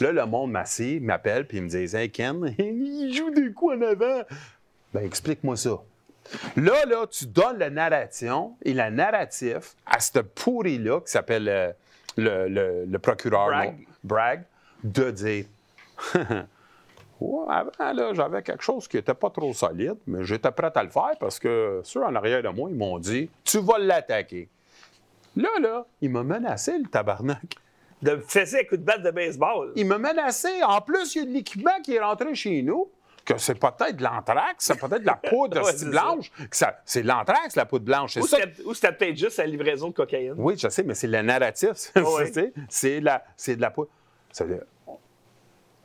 Là, 0.00 0.12
le 0.12 0.26
monde 0.26 0.50
massif 0.50 1.00
m'appelle 1.00 1.46
puis 1.46 1.58
il 1.58 1.62
me 1.64 1.68
dit 1.68 1.96
Hey 1.96 2.10
Ken, 2.10 2.54
il 2.58 3.14
joue 3.16 3.30
des 3.30 3.52
coups 3.52 3.76
en 3.76 3.82
avant. 3.82 4.22
Ben, 4.92 5.04
explique-moi 5.04 5.56
ça. 5.56 5.78
Là, 6.56 6.84
là, 6.86 7.06
tu 7.06 7.24
donnes 7.26 7.58
la 7.58 7.70
narration 7.70 8.54
et 8.62 8.74
la 8.74 8.90
narratif 8.90 9.76
à 9.86 9.98
ce 10.00 10.18
pourri-là 10.18 11.00
qui 11.00 11.10
s'appelle 11.12 11.48
euh, 11.48 11.72
le, 12.18 12.48
le- 12.48 12.84
le 12.84 12.98
procureur 12.98 13.46
Bragg. 13.46 13.70
non, 13.78 13.84
Bragg, 14.04 14.42
de 14.84 15.10
dire 15.10 15.44
Ouais, 17.20 17.46
avant, 17.48 17.92
là, 17.92 18.14
j'avais 18.14 18.42
quelque 18.42 18.62
chose 18.62 18.86
qui 18.86 18.96
n'était 18.96 19.14
pas 19.14 19.30
trop 19.30 19.52
solide, 19.52 19.96
mais 20.06 20.22
j'étais 20.24 20.52
prêt 20.52 20.70
à 20.72 20.82
le 20.84 20.88
faire 20.88 21.16
parce 21.18 21.38
que 21.40 21.80
ceux 21.82 22.04
en 22.04 22.14
arrière 22.14 22.42
de 22.44 22.48
moi, 22.48 22.70
ils 22.70 22.76
m'ont 22.76 22.98
dit 23.00 23.28
Tu 23.42 23.58
vas 23.58 23.78
l'attaquer. 23.78 24.48
Là, 25.34 25.48
là, 25.60 25.84
il 26.00 26.10
m'a 26.10 26.22
menacé, 26.22 26.78
le 26.78 26.86
tabarnak. 26.88 27.56
De 28.02 28.12
me 28.12 28.20
un 28.20 28.64
coup 28.64 28.76
de 28.76 28.82
batte 28.84 29.02
de 29.02 29.10
baseball. 29.10 29.72
Il 29.74 29.86
m'a 29.86 29.98
menacé. 29.98 30.62
En 30.64 30.80
plus, 30.80 31.16
il 31.16 31.18
y 31.18 31.22
a 31.22 31.24
de 31.24 31.32
l'équipement 31.32 31.80
qui 31.82 31.94
est 31.96 32.00
rentré 32.00 32.32
chez 32.36 32.62
nous, 32.62 32.88
que 33.34 33.38
c'est 33.38 33.54
peut-être 33.58 33.96
de 33.96 34.02
l'anthrax, 34.02 34.64
c'est 34.64 34.78
peut-être 34.78 35.02
de 35.02 35.06
la 35.06 35.16
poudre 35.16 35.62
Ouais, 35.64 35.90
blanche. 35.90 36.30
C'est 36.84 37.02
de 37.02 37.08
l'anthrax, 37.08 37.56
la 37.56 37.66
poudre 37.66 37.84
blanche. 37.84 38.14
C'est 38.14 38.20
Ou 38.20 38.26
ça. 38.26 38.38
c'était 38.38 38.62
ou 38.64 38.74
c'était 38.74 38.92
peut-être 38.92 39.16
juste 39.16 39.36
la 39.38 39.46
livraison 39.46 39.88
de 39.88 39.92
cocaïne. 39.94 40.34
Oui, 40.36 40.54
je 40.58 40.68
sais, 40.68 40.82
mais 40.82 40.94
c'est 40.94 41.06
le 41.08 41.20
narratif. 41.22 41.70
c'est- 41.74 42.00
ouais. 42.00 42.32
c'est- 42.32 42.52
C'est 42.68 43.00
la- 43.00 43.22
c'est 43.36 43.56
de 43.56 43.60
la 43.60 43.70
poudre. 43.70 43.90
Ça 44.32 44.44
veut 44.44 44.54
dire, 44.54 44.64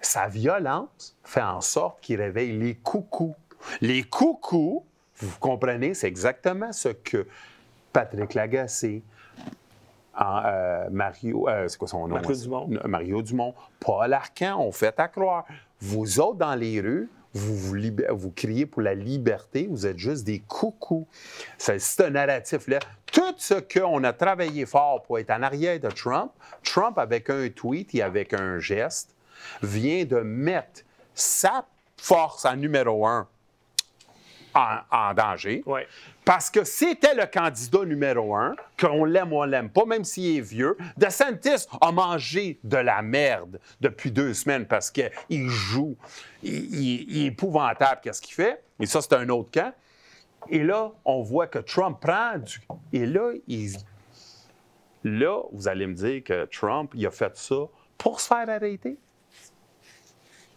sa 0.02 0.28
violence 0.28 1.16
fait 1.24 1.42
en 1.42 1.62
sorte 1.62 2.02
qu'il 2.02 2.20
réveille 2.22 2.58
les 2.58 2.76
coucous. 2.76 3.36
Les 3.82 4.04
coucous, 4.04 4.84
vous 5.18 5.38
comprenez, 5.40 5.94
c'est 5.94 6.08
exactement 6.08 6.72
ce 6.74 6.90
que 6.90 7.26
Patrick 7.94 8.34
Lagacé, 8.34 9.02
en, 10.16 10.42
euh, 10.46 10.90
Mario, 10.92 11.48
euh, 11.48 11.68
c'est 11.68 11.78
quoi 11.78 11.88
son 11.88 12.08
nom? 12.08 12.16
Mario 12.16 12.36
Dumont. 12.36 12.70
Mario 12.86 13.22
Dumont, 13.22 13.56
Paul 13.80 14.14
Arcan 14.14 14.60
ont 14.60 14.72
fait 14.72 15.00
à 15.00 15.08
croire. 15.08 15.46
Vous 15.80 16.20
autres, 16.20 16.38
dans 16.38 16.56
les 16.56 16.82
rues, 16.82 17.10
vous, 17.34 17.58
vous, 17.58 17.76
vous 18.12 18.32
criez 18.32 18.66
pour 18.66 18.82
la 18.82 18.94
liberté, 18.94 19.68
vous 19.70 19.86
êtes 19.86 19.98
juste 19.98 20.24
des 20.24 20.40
coucous. 20.40 21.08
C'est 21.58 22.02
un 22.02 22.10
narratif-là. 22.12 22.80
Tout 23.12 23.34
ce 23.38 23.56
qu'on 23.56 24.04
a 24.04 24.14
travaillé 24.14 24.66
fort 24.66 25.04
pour 25.04 25.20
être 25.20 25.32
en 25.32 25.44
arrière 25.44 25.80
de 25.80 25.90
Trump, 25.90 26.32
Trump, 26.64 26.98
avec 26.98 27.30
un 27.30 27.50
tweet 27.50 27.94
et 27.96 28.02
avec 28.02 28.34
un 28.34 28.60
geste, 28.60 29.16
vient 29.62 30.06
de 30.06 30.18
mettre 30.18 30.82
sa 31.14 31.66
force 31.98 32.46
en 32.46 32.56
numéro 32.56 33.06
un 33.06 33.28
en, 34.56 35.14
danger. 35.14 35.64
Parce 36.26 36.50
que 36.50 36.64
c'était 36.64 37.16
le 37.16 37.26
candidat 37.26 37.84
numéro 37.86 38.36
un, 38.36 38.56
qu'on 38.80 39.04
l'aime 39.04 39.34
ou 39.34 39.42
on 39.42 39.44
l'aime 39.44 39.70
pas, 39.70 39.86
même 39.86 40.06
s'il 40.06 40.38
est 40.38 40.42
vieux. 40.42 40.78
DeSantis 40.98 41.68
a 41.82 41.92
mangé 41.92 42.60
de 42.64 42.78
la 42.78 43.02
merde 43.02 43.60
depuis 43.82 44.12
deux 44.12 44.34
semaines 44.34 44.66
parce 44.66 44.90
qu'il 44.90 45.50
joue. 45.50 45.98
Il, 46.42 47.24
est 47.24 47.28
épouvantable, 47.28 48.02
qu'est-ce 48.02 48.22
qu'il 48.22 48.36
fait. 48.36 48.64
Et 48.80 48.86
ça, 48.86 49.02
c'est 49.02 49.14
un 49.14 49.28
autre 49.30 49.50
camp. 49.52 49.74
Et 50.50 50.64
là, 50.64 50.92
on 51.06 51.22
voit 51.22 51.48
que 51.48 51.60
Trump 51.60 52.00
prend 52.00 52.38
du. 52.38 52.62
Et 52.92 53.06
là, 53.06 53.32
il... 53.48 53.74
là, 55.04 55.42
vous 55.52 55.68
allez 55.68 55.88
me 55.88 55.94
dire 55.94 56.24
que 56.24 56.46
Trump, 56.46 56.92
il 56.96 57.06
a 57.06 57.12
fait 57.12 57.36
ça 57.36 57.56
pour 57.98 58.20
se 58.20 58.28
faire 58.28 58.50
arrêter. 58.50 58.98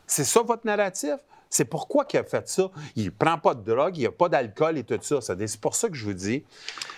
C'est 0.07 0.25
ça 0.25 0.43
votre 0.43 0.67
narratif? 0.67 1.17
C'est 1.57 1.65
pourquoi 1.65 2.05
qu'il 2.05 2.21
a 2.21 2.25
fait 2.25 2.47
ça. 2.49 2.71
Il 2.97 3.11
prend 3.13 3.39
pas 3.39 3.55
de 3.55 3.63
drogue, 3.63 3.97
il 3.97 4.01
n'y 4.01 4.07
a 4.07 4.13
pas 4.13 4.29
d'alcool 4.29 4.77
et 4.77 4.85
tout 4.85 4.99
ça. 5.01 5.21
C'est 5.23 5.59
pour 5.61 5.75
ça 5.75 5.89
que 5.89 5.95
je 5.95 6.05
vous 6.05 6.13
dis. 6.13 6.45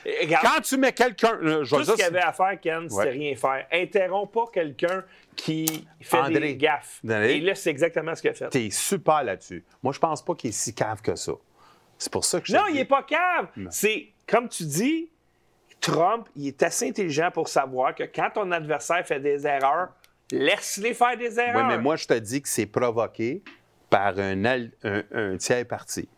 Et 0.05 0.25
regarde, 0.25 0.45
Quand 0.47 0.61
tu 0.63 0.77
mets 0.77 0.93
quelqu'un. 0.93 1.39
euh, 1.43 1.65
tout 1.65 1.85
ce 1.85 1.93
qu'il 1.93 2.01
y 2.01 2.03
avait 2.03 2.19
à 2.21 2.33
faire, 2.33 2.59
Ken, 2.61 2.89
c'était 2.89 3.03
Ouais. 3.03 3.11
rien 3.11 3.37
faire. 3.37 3.67
Interromps 3.73 4.33
pas 4.33 4.47
quelqu'un 4.53 5.05
qui 5.37 5.87
fait 6.01 6.19
André. 6.19 6.41
des 6.41 6.57
gaffes. 6.57 7.01
André. 7.05 7.37
Et 7.37 7.41
là, 7.41 7.55
c'est 7.55 7.71
exactement 7.71 8.13
ce 8.17 8.21
qu'il 8.23 8.31
a 8.31 8.35
fait. 8.35 8.49
T'es 8.49 8.69
super 8.71 9.23
là-dessus. 9.23 9.65
Moi, 9.81 9.93
je 9.93 10.01
pense 10.01 10.25
pas 10.25 10.35
qu'il 10.35 10.51
est 10.51 10.53
si 10.53 10.75
cave 10.75 11.01
que 11.03 11.15
ça. 11.15 11.33
C'est 11.97 12.11
pour 12.13 12.25
ça 12.25 12.41
que 12.41 12.49
je 12.49 12.53
Non, 12.55 12.63
il 12.69 12.75
n'est 12.75 12.85
pas 12.85 13.05
cave. 13.05 13.47
C'est, 13.71 14.09
comme 14.27 14.49
tu 14.49 14.65
dis, 14.65 15.09
Trump, 15.81 16.29
il 16.35 16.49
est 16.49 16.63
assez 16.65 16.89
intelligent 16.89 17.31
pour 17.33 17.47
savoir 17.47 17.95
que 17.95 18.03
quand 18.03 18.31
ton 18.35 18.51
adversaire 18.51 19.07
fait 19.07 19.21
des 19.21 19.47
erreurs, 19.47 19.91
laisse-les 20.33 20.95
faire 20.95 21.17
des 21.17 21.29
Oui, 21.39 21.45
erreurs. 21.47 21.69
mais 21.69 21.79
moi, 21.79 21.95
je 21.95 22.07
te 22.07 22.15
dis 22.15 22.43
que 22.43 22.49
c'est 22.49 22.67
provoqué 22.67 23.43
par 23.91 24.19
un, 24.19 24.45
al- 24.45 24.73
un- 24.85 25.05
un 25.13 25.37
tiers 25.37 25.67
parti. 25.67 26.09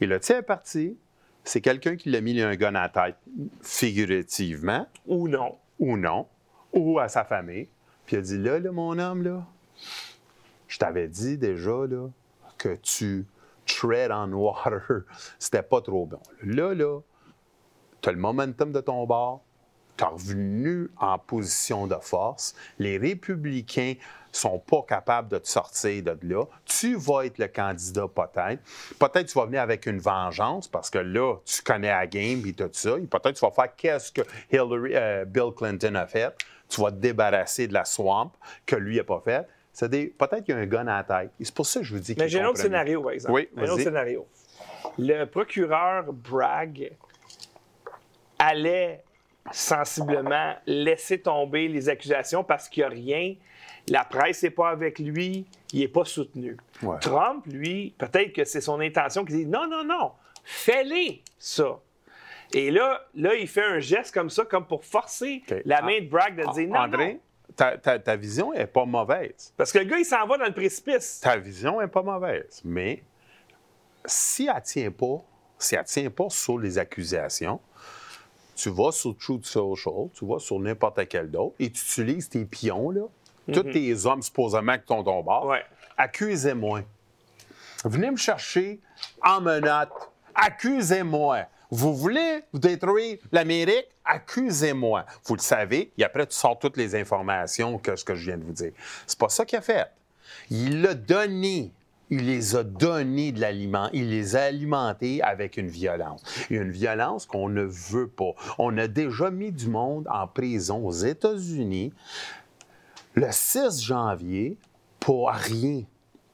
Et 0.00 0.06
le 0.06 0.18
tiers 0.20 0.44
parti, 0.44 0.96
c'est 1.44 1.60
quelqu'un 1.60 1.96
qui 1.96 2.10
l'a 2.10 2.20
mis 2.20 2.40
un 2.40 2.54
gun 2.56 2.74
à 2.74 2.82
la 2.82 2.88
tête, 2.88 3.16
figurativement, 3.62 4.86
Ou 5.06 5.28
non. 5.28 5.56
ou 5.78 5.96
non, 5.96 6.26
ou 6.72 6.98
à 6.98 7.08
sa 7.08 7.24
famille. 7.24 7.68
Puis 8.06 8.16
il 8.16 8.18
a 8.18 8.22
dit 8.22 8.38
Là, 8.38 8.58
là, 8.58 8.72
mon 8.72 8.98
homme, 8.98 9.22
là, 9.22 9.46
je 10.68 10.78
t'avais 10.78 11.08
dit 11.08 11.38
déjà 11.38 11.86
là, 11.88 12.08
que 12.58 12.76
tu 12.76 13.26
tread 13.66 14.10
on 14.12 14.32
water. 14.32 14.82
C'était 15.38 15.62
pas 15.62 15.80
trop 15.80 16.06
bon. 16.06 16.20
Là, 16.42 16.74
là, 16.74 17.00
tu 18.02 18.08
as 18.08 18.12
le 18.12 18.18
momentum 18.18 18.72
de 18.72 18.80
ton 18.80 19.04
bord, 19.06 19.42
tu 19.96 20.04
es 20.04 20.06
revenu 20.06 20.90
en 20.98 21.18
position 21.18 21.86
de 21.86 21.96
force. 22.00 22.54
Les 22.78 22.98
républicains 22.98 23.94
sont 24.32 24.58
pas 24.58 24.82
capables 24.88 25.28
de 25.28 25.38
te 25.38 25.48
sortir 25.48 26.02
de 26.02 26.16
là. 26.22 26.44
Tu 26.64 26.94
vas 26.96 27.26
être 27.26 27.38
le 27.38 27.48
candidat 27.48 28.06
peut-être. 28.08 28.62
Peut-être 28.98 29.26
tu 29.26 29.38
vas 29.38 29.46
venir 29.46 29.60
avec 29.62 29.86
une 29.86 29.98
vengeance 29.98 30.68
parce 30.68 30.88
que 30.90 30.98
là, 30.98 31.36
tu 31.44 31.62
connais 31.62 31.88
la 31.88 32.06
game 32.06 32.42
et 32.46 32.52
tout 32.52 32.68
ça. 32.72 32.92
Peut-être 32.92 33.32
tu 33.34 33.44
vas 33.44 33.50
faire 33.50 33.74
qu'est-ce 33.76 34.12
que 34.12 34.22
Hillary, 34.52 34.92
euh, 34.94 35.24
Bill 35.24 35.50
Clinton 35.56 35.94
a 35.96 36.06
fait. 36.06 36.32
Tu 36.68 36.80
vas 36.80 36.90
te 36.92 36.96
débarrasser 36.96 37.66
de 37.66 37.72
la 37.74 37.84
swamp 37.84 38.30
que 38.66 38.76
lui 38.76 38.96
n'a 38.98 39.04
pas 39.04 39.20
fait. 39.24 39.46
C'est 39.72 39.88
des- 39.88 40.06
Peut-être 40.06 40.44
qu'il 40.44 40.54
y 40.54 40.58
a 40.58 40.60
un 40.60 40.66
gun 40.66 40.86
à 40.86 40.98
la 40.98 41.04
tête. 41.22 41.30
C'est 41.40 41.54
pour 41.54 41.66
ça 41.66 41.80
que 41.80 41.86
je 41.86 41.94
vous 41.94 42.00
dis 42.00 42.14
qu'il 42.14 42.22
Mais 42.22 42.28
j'ai 42.28 42.40
un 42.40 42.46
autre 42.48 42.58
scénario, 42.58 43.02
par 43.02 43.12
exemple. 43.12 43.34
Oui, 43.34 43.48
un 43.56 43.68
autre 43.68 43.82
scénario. 43.82 44.26
Le 44.98 45.24
procureur 45.26 46.12
Bragg 46.12 46.92
allait 48.38 49.02
sensiblement 49.52 50.54
laisser 50.66 51.20
tomber 51.20 51.68
les 51.68 51.88
accusations 51.88 52.44
parce 52.44 52.68
qu'il 52.68 52.82
n'y 52.82 52.86
a 52.86 52.88
rien. 52.90 53.34
La 53.88 54.04
presse 54.04 54.42
n'est 54.42 54.50
pas 54.50 54.70
avec 54.70 54.98
lui, 54.98 55.46
il 55.72 55.80
n'est 55.80 55.88
pas 55.88 56.04
soutenu. 56.04 56.56
Ouais. 56.82 56.98
Trump, 57.00 57.44
lui, 57.46 57.94
peut-être 57.98 58.32
que 58.32 58.44
c'est 58.44 58.60
son 58.60 58.80
intention 58.80 59.24
qui 59.24 59.32
dit 59.32 59.46
non, 59.46 59.66
non, 59.68 59.84
non, 59.84 60.12
fais-les 60.44 61.22
ça. 61.38 61.80
Et 62.52 62.70
là, 62.70 63.06
là, 63.14 63.34
il 63.34 63.46
fait 63.48 63.64
un 63.64 63.78
geste 63.78 64.12
comme 64.12 64.28
ça, 64.30 64.44
comme 64.44 64.66
pour 64.66 64.84
forcer 64.84 65.42
la 65.64 65.82
main 65.82 66.00
de 66.00 66.08
Bragg 66.08 66.36
de 66.36 66.52
dire 66.52 66.68
non. 66.68 66.80
André, 66.80 67.12
non. 67.14 67.20
ta, 67.56 67.78
ta- 67.78 67.98
ta 67.98 68.16
vision 68.16 68.52
n'est 68.52 68.66
pas 68.66 68.84
mauvaise. 68.84 69.52
Parce 69.56 69.70
que 69.72 69.78
le 69.78 69.84
gars, 69.84 69.98
il 69.98 70.04
s'en 70.04 70.26
va 70.26 70.36
dans 70.36 70.46
le 70.46 70.52
précipice. 70.54 71.20
Ta 71.20 71.36
vision 71.36 71.80
n'est 71.80 71.86
pas 71.88 72.02
mauvaise. 72.02 72.60
Mais 72.64 73.04
si 74.04 74.46
elle 74.48 74.54
ne 74.56 74.60
tient 74.60 74.90
pas, 74.90 75.22
si 75.58 75.74
elle 75.76 75.84
tient 75.84 76.10
pas 76.10 76.28
sur 76.28 76.58
les 76.58 76.76
accusations, 76.78 77.60
tu 78.56 78.68
vas 78.70 78.90
sur 78.92 79.16
Truth 79.16 79.46
Social, 79.46 80.08
tu 80.12 80.26
vas 80.26 80.38
sur 80.38 80.58
n'importe 80.58 81.06
quel 81.08 81.30
d'autre 81.30 81.54
et 81.60 81.70
tu 81.70 81.80
utilises 81.82 82.28
tes 82.28 82.44
pions, 82.44 82.90
là, 82.90 83.02
tous 83.52 83.64
tes 83.64 84.06
hommes 84.06 84.22
supposément 84.22 84.76
qui 84.78 84.84
t'ont 84.84 85.02
ton 85.02 85.22
bord. 85.22 85.46
Ouais. 85.46 85.64
Accusez-moi. 85.96 86.82
Venez 87.84 88.10
me 88.10 88.16
chercher 88.16 88.80
en 89.22 89.40
menottes. 89.40 90.10
Accusez-moi. 90.34 91.46
Vous 91.70 91.94
voulez 91.94 92.40
détruire 92.52 93.18
l'Amérique? 93.30 93.86
Accusez-moi. 94.04 95.06
Vous 95.24 95.36
le 95.36 95.40
savez, 95.40 95.92
et 95.96 96.04
après, 96.04 96.26
tu 96.26 96.34
sors 96.34 96.58
toutes 96.58 96.76
les 96.76 96.96
informations 96.96 97.78
que 97.78 97.94
ce 97.94 98.04
que 98.04 98.14
je 98.14 98.26
viens 98.26 98.38
de 98.38 98.44
vous 98.44 98.52
dire. 98.52 98.72
C'est 99.06 99.18
pas 99.18 99.28
ça 99.28 99.44
qu'il 99.44 99.58
a 99.58 99.62
fait. 99.62 99.86
Il 100.50 100.82
l'a 100.82 100.94
donné. 100.94 101.72
Il 102.12 102.26
les 102.26 102.56
a 102.56 102.64
donné 102.64 103.30
de 103.30 103.40
l'aliment. 103.40 103.88
Il 103.92 104.10
les 104.10 104.34
a 104.34 104.42
alimentés 104.44 105.22
avec 105.22 105.56
une 105.56 105.68
violence. 105.68 106.24
Et 106.50 106.56
une 106.56 106.72
violence 106.72 107.24
qu'on 107.24 107.48
ne 107.48 107.62
veut 107.62 108.08
pas. 108.08 108.32
On 108.58 108.76
a 108.78 108.88
déjà 108.88 109.30
mis 109.30 109.52
du 109.52 109.68
monde 109.68 110.08
en 110.10 110.26
prison 110.26 110.84
aux 110.84 110.92
États-Unis 110.92 111.92
le 113.14 113.26
6 113.30 113.82
janvier 113.82 114.56
pour 114.98 115.30
rien. 115.30 115.82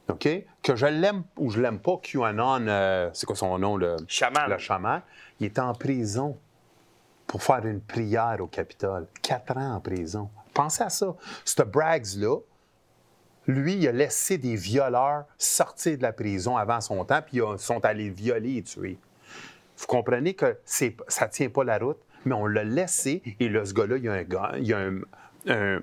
OK? 0.09 0.29
Que 0.63 0.77
je 0.77 0.87
l'aime 0.87 1.25
ou 1.37 1.51
je 1.51 1.61
l'aime 1.61 1.81
pas, 1.81 1.97
QAnon, 2.03 2.67
euh, 2.69 3.11
c'est 3.13 3.27
quoi 3.27 3.35
son 3.37 3.59
nom, 3.59 3.77
le 3.77 3.97
Chaman. 4.07 4.49
le 4.51 4.59
chaman, 4.59 5.03
il 5.41 5.47
est 5.47 5.59
en 5.59 5.73
prison 5.73 6.39
pour 7.27 7.43
faire 7.43 7.67
une 7.67 7.81
prière 7.81 8.37
au 8.41 8.47
Capitole. 8.47 9.07
Quatre 9.23 9.57
ans 9.57 9.75
en 9.75 9.81
prison. 9.81 10.31
Pensez 10.55 10.85
à 10.85 10.91
ça. 10.91 11.15
Ce 11.45 11.61
Braggs-là, 11.63 12.39
lui, 13.49 13.75
il 13.75 13.89
a 13.89 13.93
laissé 13.93 14.39
des 14.39 14.55
violeurs 14.57 15.25
sortir 15.39 15.97
de 15.99 16.03
la 16.03 16.13
prison 16.13 16.57
avant 16.57 16.81
son 16.81 17.05
temps, 17.05 17.21
puis 17.25 17.39
ils 17.39 17.59
sont 17.59 17.85
allés 17.85 18.11
violer 18.11 18.57
et 18.59 18.63
tuer. 18.63 18.99
Vous 19.79 19.87
comprenez 19.87 20.35
que 20.35 20.57
ça 20.65 20.87
ne 21.27 21.31
tient 21.31 21.49
pas 21.51 21.65
la 21.65 21.79
route, 21.79 21.99
mais 22.25 22.35
on 22.35 22.47
l'a 22.47 22.65
laissé, 22.65 23.23
et 23.41 23.49
là, 23.49 23.65
ce 23.65 23.73
gars-là, 23.75 23.97
il 23.99 24.09
a 24.09 24.13
un, 24.15 24.23
gars- 24.23 24.53
il 24.59 24.73
a 24.73 24.79
un, 24.79 25.01
un- 25.49 25.81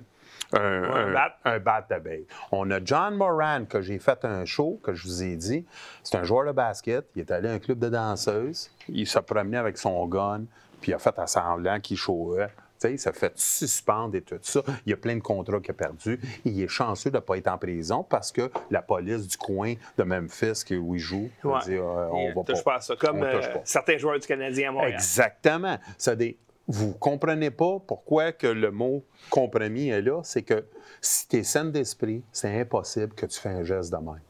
un- 0.54 0.84
un 0.84 1.08
un- 1.10 1.14
bat. 1.14 1.38
un 1.45 1.60
bat 1.60 1.86
d'abeille. 1.89 2.26
On 2.51 2.70
a 2.72 2.80
John 2.84 3.16
Moran, 3.16 3.66
que 3.66 3.82
j'ai 3.82 3.99
fait 3.99 4.24
un 4.26 4.45
show, 4.45 4.80
que 4.84 4.93
je 4.93 5.04
vous 5.08 5.24
ai 5.24 5.36
dit. 5.36 5.66
C'est 6.04 6.18
un 6.18 6.24
joueur 6.24 6.45
de 6.45 6.51
basket. 6.51 7.06
Il 7.16 7.22
est 7.22 7.32
allé 7.32 7.49
à 7.49 7.54
un 7.54 7.60
club 7.60 7.80
de 7.80 7.89
danseuses. 7.89 8.72
Il 8.89 9.08
se 9.08 9.20
promenait 9.20 9.58
avec 9.58 9.78
son 9.78 10.06
gun, 10.08 10.43
puis 10.82 10.91
il 10.91 10.95
a 10.95 10.99
fait 10.99 11.18
à 11.18 11.28
semblant 11.28 11.80
qu'il 11.80 11.97
showait. 11.97 12.49
Il 12.86 12.99
s'est 12.99 13.14
fait 13.14 13.32
suspendre 13.38 14.14
et 14.18 14.22
tout 14.22 14.36
ça. 14.41 14.60
Il 14.86 14.89
y 14.89 14.93
a 14.93 14.97
plein 14.97 15.16
de 15.16 15.22
contrats 15.22 15.62
qu'il 15.62 15.72
a 15.72 15.74
perdus. 15.74 16.20
Il 16.43 16.62
est 16.62 16.68
chanceux 16.68 17.12
de 17.12 17.16
ne 17.16 17.22
pas 17.22 17.38
être 17.38 17.47
en 17.47 17.58
prison 17.58 18.04
parce 18.04 18.30
que 18.30 18.51
la 18.70 18.82
police 18.82 19.26
du 19.26 19.38
coin 19.38 19.76
de 19.97 20.04
Memphis 20.04 20.66
que- 20.68 20.76
où 20.76 20.93
il 20.93 20.99
joue 20.99 21.30
Ouais. 21.45 21.60
dit, 21.64 21.76
euh, 21.76 22.10
on 22.12 22.34
va 22.34 22.43
touche 22.43 22.62
pas. 22.62 22.72
pas 22.72 22.76
à 22.80 22.82
ça. 22.82 22.95
Comme 22.97 23.24
euh, 23.24 23.39
certains 23.64 23.97
joueurs 23.97 24.20
du 24.20 24.28
Canadien 24.28 24.68
à 24.68 24.72
Montréal. 24.74 24.95
Exactement. 24.95 25.78
Ça 25.97 26.14
des... 26.18 26.38
Vous 26.68 26.93
comprenez 26.93 27.51
pas 27.51 27.78
pourquoi 27.86 28.32
que 28.32 28.47
le 28.47 28.72
mot 28.72 29.03
compromis 29.30 29.89
est 29.89 30.01
là, 30.01 30.22
c'est 30.24 30.43
que 30.43 30.66
si 31.01 31.28
tu 31.28 31.38
es 31.38 31.43
saine 31.43 31.72
d'esprit, 31.72 32.24
c'est 32.32 32.59
impossible 32.59 33.14
que 33.14 33.26
tu 33.26 33.38
fais 33.39 33.49
un 33.49 33.64
geste 33.64 33.91
de 33.91 33.97
même. 33.97 34.22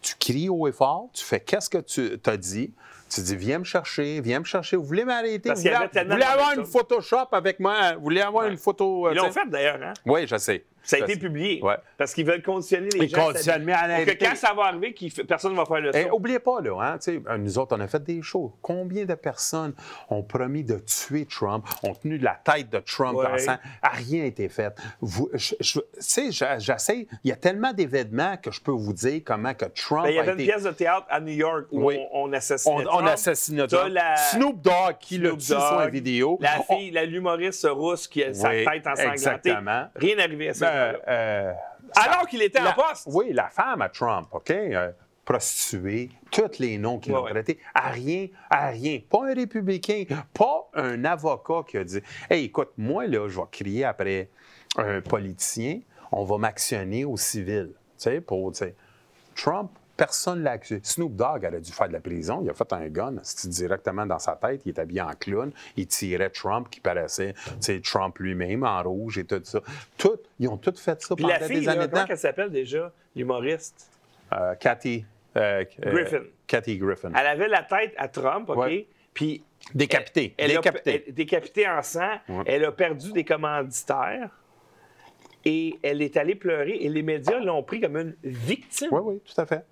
Tu 0.00 0.14
cries 0.18 0.48
haut 0.48 0.66
et 0.68 0.72
fort, 0.72 1.08
tu 1.12 1.24
fais 1.24 1.40
qu'est-ce 1.40 1.68
que 1.70 1.78
tu 1.78 2.18
t'as 2.18 2.36
dit, 2.36 2.72
tu 3.08 3.20
dis 3.20 3.36
viens 3.36 3.58
me 3.60 3.64
chercher, 3.64 4.20
viens 4.20 4.40
me 4.40 4.44
chercher, 4.44 4.76
vous 4.76 4.84
voulez 4.84 5.04
m'arrêter, 5.04 5.50
vous 5.52 5.60
voulez, 5.60 5.70
vous 5.70 6.22
avoir 6.22 6.52
une 6.58 6.64
Photoshop 6.64 7.28
avec 7.32 7.60
moi, 7.60 7.94
vous 7.94 8.02
voulez 8.02 8.20
avoir 8.20 8.44
Ouais. 8.46 8.50
une 8.52 8.58
photo. 8.58 9.08
euh, 9.08 9.12
Ils 9.12 9.16
l'ont 9.18 9.30
fait 9.32 9.48
d'ailleurs, 9.48 9.80
hein? 9.82 9.94
Oui, 10.06 10.26
je 10.26 10.36
sais. 10.38 10.64
Ça 10.82 10.96
a 10.96 11.00
été 11.00 11.16
publié. 11.16 11.62
Ouais. 11.62 11.76
Parce 11.96 12.12
qu'ils 12.14 12.26
veulent 12.26 12.42
conditionner 12.42 12.88
les 12.94 13.04
Ils 13.06 13.08
gens. 13.08 13.28
à 13.28 13.32
conditionnent, 13.32 13.64
mais 13.64 13.72
que 13.72 13.86
réalité- 13.86 14.18
quand 14.26 14.34
ça 14.36 14.52
va 14.54 14.64
arriver, 14.64 14.94
personne 15.28 15.52
ne 15.52 15.56
va 15.56 15.64
faire 15.66 15.80
le 15.80 15.90
Eh, 15.94 16.02
saut. 16.04 16.16
oubliez 16.16 16.38
pas, 16.38 16.60
là, 16.60 16.96
hein, 16.98 17.36
nous 17.38 17.58
autres, 17.58 17.76
on 17.76 17.80
a 17.80 17.86
fait 17.88 18.02
des 18.02 18.20
shows. 18.22 18.52
Combien 18.62 19.04
de 19.04 19.14
personnes 19.14 19.74
ont 20.10 20.22
promis 20.22 20.64
de 20.64 20.78
tuer 20.78 21.26
Trump, 21.26 21.64
ont 21.82 21.94
tenu 21.94 22.18
la 22.18 22.34
tête 22.44 22.70
de 22.70 22.78
Trump 22.80 23.16
Ouais. 23.18 23.26
en 23.26 23.38
sang? 23.38 23.56
A 23.82 23.88
rien 23.90 24.24
été 24.24 24.48
fait. 24.48 24.74
Vous, 25.00 25.28
je- 25.34 25.54
je- 25.60 25.80
tu 25.80 25.84
sais, 26.00 26.32
j'a- 26.32 26.58
j'essaie, 26.58 27.06
il 27.24 27.28
y 27.28 27.32
a 27.32 27.36
tellement 27.36 27.72
d'événements 27.72 28.36
que 28.36 28.50
je 28.50 28.60
peux 28.60 28.70
vous 28.72 28.92
dire 28.92 29.20
comment 29.24 29.54
que 29.54 29.66
Trump 29.66 30.04
Ben, 30.04 30.10
il 30.10 30.14
y 30.16 30.18
a 30.18 30.22
avait 30.22 30.32
une 30.32 30.40
été... 30.40 30.50
pièce 30.52 30.62
de 30.64 30.70
théâtre 30.70 31.06
à 31.10 31.20
New 31.20 31.32
York 31.34 31.66
où 31.70 31.84
Oui. 31.86 31.98
on, 32.12 32.28
on 32.28 32.32
assassinait 32.32 32.74
On, 32.74 32.80
on 32.80 32.84
Trump. 32.98 33.08
assassine 33.08 33.56
T'as 33.58 33.66
Trump. 33.78 33.92
la- 33.94 34.16
Snoop 34.16 34.60
Dogg 34.60 34.96
qui 35.00 35.18
l'a 35.18 35.28
Snoop 35.30 35.38
tué 35.40 35.46
sur 35.54 35.80
une 35.82 35.90
vidéo. 35.90 36.38
La 36.40 36.60
On- 36.68 36.74
fille, 36.76 36.90
la 36.90 37.04
l'humoriste 37.04 37.66
russe 37.70 38.08
qui 38.08 38.22
a 38.24 38.32
sa 38.34 38.50
tête 38.50 38.86
ensanglantée. 38.86 39.12
exactement. 39.12 39.84
Rien 39.96 40.16
n'arrivait 40.16 40.48
à 40.48 40.54
ça. 40.54 40.71
Ben, 40.72 40.98
euh, 41.08 41.52
Alors 41.94 42.26
qu'il 42.26 42.42
était 42.42 42.60
en 42.60 42.72
poste. 42.72 43.04
Oui, 43.06 43.32
la 43.32 43.48
femme 43.50 43.82
à 43.82 43.88
Trump, 43.88 44.28
OK? 44.32 44.50
euh, 44.50 44.90
prostituée, 45.24 46.10
tous 46.32 46.58
les 46.58 46.78
noms 46.78 46.98
qu'il 46.98 47.12
Ouais, 47.14 47.28
a 47.30 47.30
traités, 47.30 47.58
à 47.74 47.90
rien, 47.90 48.26
à 48.50 48.68
rien. 48.70 48.98
Pas 49.08 49.26
un 49.30 49.34
républicain, 49.34 50.04
pas 50.34 50.68
un 50.74 51.04
avocat 51.04 51.62
qui 51.68 51.78
a 51.78 51.84
dit 51.84 52.00
Hey, 52.28 52.46
écoute, 52.46 52.70
moi, 52.76 53.06
là, 53.06 53.28
je 53.28 53.38
vais 53.38 53.46
crier 53.50 53.84
après 53.84 54.28
un 54.76 55.00
politicien, 55.00 55.80
on 56.10 56.24
va 56.24 56.38
m'actionner 56.38 57.04
au 57.04 57.16
civil. 57.16 57.70
Tu 57.72 58.04
sais, 58.04 58.20
pour, 58.20 58.50
tu 58.52 58.58
sais. 58.58 58.74
Trump, 59.36 59.70
personne 60.02 60.40
ne 60.40 60.44
l'a 60.44 60.50
accusé. 60.52 60.80
Snoop 60.82 61.14
Dogg 61.14 61.44
aurait 61.46 61.60
dû 61.60 61.70
faire 61.70 61.86
de 61.86 61.92
la 61.92 62.00
prison. 62.00 62.40
Il 62.42 62.50
a 62.50 62.54
fait 62.54 62.72
un 62.72 62.88
gun 62.88 63.14
c'était 63.22 63.48
directement 63.48 64.04
dans 64.04 64.18
sa 64.18 64.32
tête. 64.34 64.60
Il 64.66 64.70
est 64.70 64.78
habillé 64.80 65.00
en 65.00 65.12
clown. 65.14 65.52
Il 65.76 65.86
tirait 65.86 66.30
Trump 66.30 66.68
qui 66.70 66.80
paraissait, 66.80 67.34
Trump 67.84 68.18
lui-même 68.18 68.64
en 68.64 68.82
rouge 68.82 69.18
et 69.18 69.24
tout 69.24 69.40
ça. 69.44 69.60
Tout, 69.96 70.18
ils 70.40 70.48
ont 70.48 70.56
tout 70.56 70.74
fait 70.76 71.00
ça 71.00 71.14
Puis 71.14 71.22
pendant 71.22 71.38
la 71.38 71.46
fille, 71.46 71.60
des 71.60 71.66
là, 71.66 71.72
années 71.72 71.86
de 71.86 71.92
comment 71.92 72.04
elle 72.08 72.18
s'appelle 72.18 72.50
déjà, 72.50 72.90
l'humoriste? 73.14 73.88
Euh, 74.32 74.56
Cathy. 74.56 75.04
euh, 75.36 75.64
euh, 75.86 75.92
Griffin. 75.92 76.22
Cathy 76.48 76.78
Griffin. 76.78 77.12
Elle 77.16 77.26
avait 77.28 77.46
la 77.48 77.62
tête 77.62 77.94
à 77.96 78.08
Trump, 78.08 78.50
OK? 78.50 78.56
Ouais. 78.58 78.86
Puis. 79.14 79.44
Décapité. 79.72 80.34
Elle, 80.36 80.50
elle 80.50 80.56
a- 80.56 80.60
Décapité. 80.60 81.04
elle- 81.06 81.14
décapitée 81.14 81.68
en 81.68 81.80
sang. 81.82 82.10
Ouais. 82.28 82.42
Elle 82.46 82.64
a 82.64 82.72
perdu 82.72 83.12
des 83.12 83.24
commanditaires. 83.24 84.30
Et 85.44 85.78
elle 85.82 86.02
est 86.02 86.16
allée 86.16 86.34
pleurer. 86.34 86.76
Et 86.80 86.88
les 86.88 87.02
médias 87.02 87.40
l'ont 87.40 87.62
pris 87.62 87.80
comme 87.80 87.96
une 87.96 88.14
victime. 88.22 88.88
Oui, 88.92 89.00
oui, 89.04 89.20
tout 89.24 89.40
à 89.40 89.46
fait. 89.46 89.64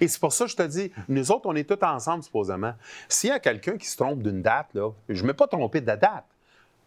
Et 0.00 0.08
c'est 0.08 0.20
pour 0.20 0.32
ça 0.32 0.44
que 0.44 0.50
je 0.50 0.56
te 0.56 0.62
dis, 0.62 0.90
nous 1.08 1.30
autres, 1.30 1.46
on 1.46 1.54
est 1.54 1.68
tous 1.68 1.84
ensemble, 1.84 2.22
supposément. 2.22 2.74
S'il 3.08 3.30
y 3.30 3.32
a 3.32 3.38
quelqu'un 3.38 3.76
qui 3.76 3.86
se 3.86 3.96
trompe 3.96 4.22
d'une 4.22 4.42
date, 4.42 4.68
là, 4.74 4.90
je 5.08 5.22
ne 5.22 5.28
m'ai 5.28 5.34
pas 5.34 5.46
trompé 5.46 5.80
de 5.80 5.86
la 5.86 5.96
date. 5.96 6.24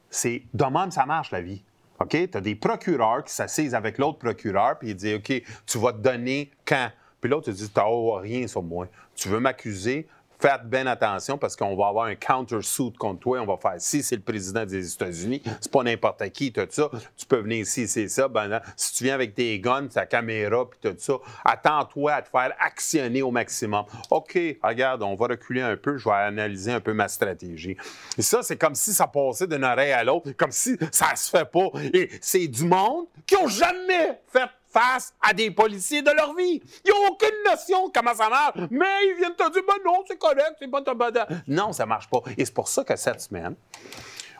C'est 0.09 0.43
de 0.53 0.65
même, 0.65 0.91
ça 0.91 1.05
marche, 1.05 1.31
la 1.31 1.41
vie. 1.41 1.63
OK? 1.99 2.09
Tu 2.09 2.37
as 2.37 2.41
des 2.41 2.55
procureurs 2.55 3.23
qui 3.23 3.33
s'assisent 3.33 3.75
avec 3.75 3.97
l'autre 3.97 4.19
procureur, 4.19 4.77
puis 4.77 4.89
il 4.89 4.95
dit 4.95 5.15
OK, 5.15 5.41
tu 5.65 5.77
vas 5.77 5.93
te 5.93 5.99
donner 5.99 6.51
quand? 6.65 6.89
Puis 7.19 7.29
l'autre 7.29 7.47
te 7.47 7.51
dit 7.51 7.69
Tu 7.69 7.79
n'as 7.79 8.19
rien 8.19 8.47
sur 8.47 8.61
moi. 8.61 8.87
Tu 9.15 9.29
veux 9.29 9.39
m'accuser? 9.39 10.07
Faites 10.39 10.63
bien 10.65 10.85
attention 10.85 11.37
parce 11.37 11.55
qu'on 11.55 11.75
va 11.75 11.87
avoir 11.87 12.05
un 12.05 12.15
counter-suit 12.15 12.93
contre 12.93 13.21
toi. 13.21 13.39
On 13.41 13.45
va 13.45 13.57
faire 13.57 13.75
si 13.79 14.03
c'est 14.03 14.17
le 14.17 14.21
président 14.21 14.65
des 14.65 14.93
États-Unis, 14.93 15.41
c'est 15.59 15.71
pas 15.71 15.81
n'importe 15.81 16.29
qui, 16.29 16.51
tout 16.51 16.67
ça. 16.69 16.89
Tu 17.17 17.25
peux 17.25 17.39
venir 17.39 17.61
ici, 17.61 17.87
c'est 17.87 18.07
ça. 18.07 18.27
Ben, 18.27 18.47
là, 18.47 18.61
si 18.75 18.93
tu 18.93 19.03
viens 19.05 19.15
avec 19.15 19.33
tes 19.33 19.59
guns, 19.59 19.87
ta 19.87 20.05
caméra, 20.05 20.69
puis 20.69 20.79
tout 20.81 20.95
ça, 20.99 21.13
attends-toi 21.43 22.13
à 22.13 22.21
te 22.21 22.29
faire 22.29 22.53
actionner 22.59 23.23
au 23.23 23.31
maximum. 23.31 23.85
OK, 24.11 24.37
regarde, 24.63 25.01
on 25.01 25.15
va 25.15 25.27
reculer 25.27 25.61
un 25.61 25.75
peu, 25.75 25.97
je 25.97 26.05
vais 26.05 26.15
analyser 26.15 26.71
un 26.71 26.81
peu 26.81 26.93
ma 26.93 27.07
stratégie. 27.07 27.75
Et 28.17 28.21
ça, 28.21 28.43
c'est 28.43 28.57
comme 28.57 28.75
si 28.75 28.93
ça 28.93 29.07
passait 29.07 29.47
d'une 29.47 29.63
oreille 29.63 29.91
à 29.91 30.03
l'autre, 30.03 30.31
comme 30.33 30.51
si 30.51 30.77
ça 30.91 31.15
se 31.15 31.29
fait 31.29 31.49
pas. 31.49 31.69
Et 31.93 32.09
c'est 32.21 32.47
du 32.47 32.63
monde 32.63 33.07
qui 33.25 33.35
ont 33.37 33.47
jamais 33.47 34.19
fait 34.27 34.49
face 34.77 35.13
à 35.21 35.33
des 35.33 35.49
policiers 35.51 36.01
de 36.01 36.11
leur 36.11 36.35
vie. 36.35 36.61
Ils 36.85 36.89
n'ont 36.89 37.11
aucune 37.11 37.35
notion 37.45 37.87
de 37.87 37.91
comment 37.93 38.13
ça 38.13 38.29
marche. 38.29 38.57
Mais 38.69 38.85
ils 39.07 39.15
viennent 39.17 39.35
te 39.35 39.51
dire, 39.51 39.63
ben 39.67 39.75
non, 39.85 40.03
c'est 40.07 40.17
correct, 40.17 40.55
c'est 40.59 40.69
pas 40.69 40.81
ta 40.81 40.93
bada. 40.93 41.27
Non, 41.47 41.71
ça 41.73 41.85
marche 41.85 42.09
pas. 42.09 42.21
Et 42.37 42.45
c'est 42.45 42.53
pour 42.53 42.67
ça 42.67 42.83
que 42.83 42.95
cette 42.95 43.21
semaine, 43.21 43.55